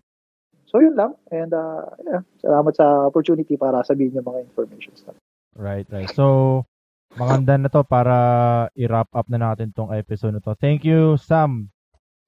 So 0.69 0.77
yun 0.77 0.93
lang 0.93 1.17
and 1.33 1.49
uh, 1.53 1.89
yeah, 2.05 2.21
salamat 2.43 2.73
sa 2.77 3.09
opportunity 3.09 3.57
para 3.57 3.81
sabihin 3.81 4.13
yung 4.13 4.27
mga 4.27 4.45
informations 4.45 5.01
na. 5.09 5.17
Right, 5.57 5.89
right. 5.89 6.11
So, 6.13 6.63
maganda 7.17 7.57
na 7.57 7.69
to 7.71 7.81
para 7.81 8.15
i-wrap 8.77 9.09
up 9.13 9.27
na 9.29 9.39
natin 9.41 9.73
tong 9.73 9.89
episode 9.93 10.35
na 10.35 10.43
to. 10.43 10.53
Thank 10.53 10.85
you, 10.85 11.17
Sam, 11.17 11.73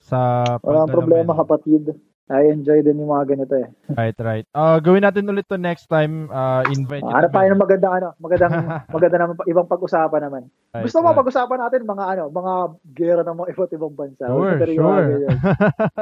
sa 0.02 0.44
Walang 0.64 0.90
problema 0.90 1.38
kapatid. 1.38 1.94
I 2.32 2.48
enjoy 2.48 2.80
din 2.80 2.96
yung 2.96 3.12
mga 3.12 3.36
ganito 3.36 3.60
eh. 3.60 3.68
Right, 3.92 4.16
right. 4.16 4.48
Uh, 4.56 4.80
gawin 4.80 5.04
natin 5.04 5.28
ulit 5.28 5.52
to 5.52 5.60
next 5.60 5.92
time. 5.92 6.32
Uh, 6.32 6.64
invite 6.72 7.04
Ah, 7.04 7.20
ano 7.20 7.28
back. 7.28 7.44
yun 7.44 7.60
magandang 7.60 7.94
ano, 8.00 8.08
magandang 8.24 8.56
maganda 8.96 9.18
naman 9.20 9.36
ibang 9.52 9.68
pag-usapan 9.68 10.22
naman. 10.24 10.44
Right, 10.72 10.88
Gusto 10.88 11.04
mo 11.04 11.12
right. 11.12 11.20
pag-usapan 11.20 11.60
natin 11.60 11.84
mga 11.84 12.06
ano, 12.08 12.24
mga 12.32 12.54
gera 12.96 13.22
ng 13.28 13.36
mga 13.36 13.50
iba't 13.52 13.72
ibang 13.76 13.96
bansa. 14.00 14.24
Sure, 14.32 14.56
Pero 14.64 14.72
yung 14.72 14.80
sure. 14.80 14.96
mga 14.96 15.12
ganyan. 15.12 15.38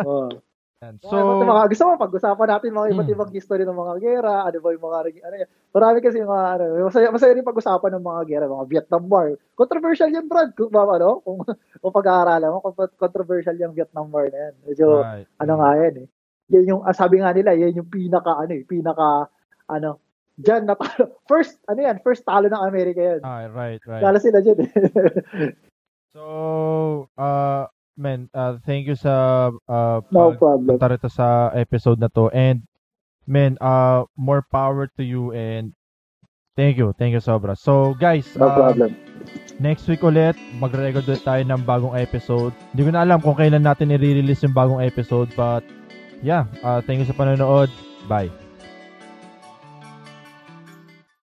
Yan. 0.80 0.95
So, 1.03 1.11
So, 1.11 1.43
mga, 1.43 1.76
gusto 1.76 1.84
mo, 1.84 1.99
pag-usapan 1.99 2.47
natin 2.56 2.72
mga 2.72 2.89
iba't 2.95 3.07
Hmm. 3.11 3.15
ibang 3.19 3.31
history 3.35 3.68
ng 3.68 3.76
mga 3.76 3.93
gera, 3.99 4.47
ano 4.47 4.57
ba 4.64 4.72
yung 4.72 4.85
mga, 4.88 4.97
ano 5.27 5.35
yan. 5.35 5.49
Marami 5.76 5.97
kasi 5.99 6.18
mga, 6.23 6.45
ano, 6.56 6.64
masaya, 6.88 7.07
masaya 7.11 7.35
rin 7.35 7.43
pag-usapan 7.43 7.91
ng 7.99 8.06
mga 8.07 8.22
gera, 8.31 8.45
mga 8.47 8.65
Vietnam 8.72 9.03
War. 9.11 9.35
Controversial 9.60 10.07
yan, 10.07 10.31
Brad, 10.31 10.56
kung 10.56 10.72
ba, 10.72 10.88
ano, 10.88 11.19
kung, 11.19 11.43
kung 11.84 11.93
pag-aaralan 11.99 12.47
mo, 12.56 12.64
kung 12.64 12.88
controversial 12.95 13.60
yung 13.60 13.76
Vietnam 13.76 14.07
War 14.07 14.31
na 14.31 14.39
yan. 14.39 14.53
Medyo, 14.64 14.88
right. 15.03 15.27
ano 15.43 15.53
nga 15.60 15.69
yan 15.84 15.95
eh. 15.99 16.07
Yan 16.56 16.65
yung, 16.72 16.81
ah, 16.88 16.95
sabi 16.95 17.19
nga 17.19 17.35
nila, 17.35 17.51
yan 17.60 17.76
yung 17.76 17.91
pinaka, 17.91 18.39
ano 18.39 18.51
eh, 18.56 18.64
pinaka, 18.64 19.27
ano, 19.68 19.99
dyan 20.39 20.64
na 20.64 20.80
first, 21.30 21.60
ano 21.68 21.80
yan, 21.84 21.99
first 21.99 22.23
talo 22.23 22.47
ng 22.47 22.64
Amerika 22.64 23.03
yan. 23.03 23.19
Ah, 23.27 23.51
right, 23.51 23.84
right. 23.84 23.99
Lalo 23.99 24.15
sila 24.23 24.39
dyan 24.39 24.64
eh. 24.64 24.72
So, 26.10 27.06
uh, 27.22 27.69
men, 27.99 28.31
uh, 28.31 28.55
thank 28.63 28.88
you 28.88 28.95
sa 28.95 29.51
uh, 29.67 29.99
no 30.09 30.31
problem. 30.39 30.80
punta 30.80 30.88
rito 30.88 31.11
sa 31.11 31.51
episode 31.51 31.99
na 31.99 32.07
to. 32.15 32.31
And, 32.31 32.63
men, 33.27 33.59
uh, 33.59 34.07
more 34.15 34.41
power 34.41 34.88
to 34.97 35.03
you 35.03 35.35
and 35.35 35.76
thank 36.55 36.80
you. 36.80 36.95
Thank 36.97 37.13
you 37.13 37.21
sobra. 37.21 37.53
So, 37.59 37.93
guys, 37.99 38.26
No 38.39 38.49
uh, 38.49 38.55
problem. 38.55 38.95
next 39.59 39.85
week 39.85 40.01
ulit, 40.01 40.39
magre-record 40.57 41.05
ulit 41.05 41.21
tayo 41.21 41.43
ng 41.43 41.61
bagong 41.67 41.93
episode. 41.93 42.55
Hindi 42.73 42.81
ko 42.88 42.91
na 42.95 43.03
alam 43.05 43.19
kung 43.19 43.38
kailan 43.38 43.67
natin 43.67 43.93
i-release 43.93 44.47
yung 44.47 44.55
bagong 44.55 44.81
episode 44.81 45.30
but 45.35 45.61
yeah, 46.23 46.47
uh, 46.63 46.80
thank 46.81 47.03
you 47.03 47.07
sa 47.07 47.13
panonood. 47.13 47.69
Bye. 48.09 48.48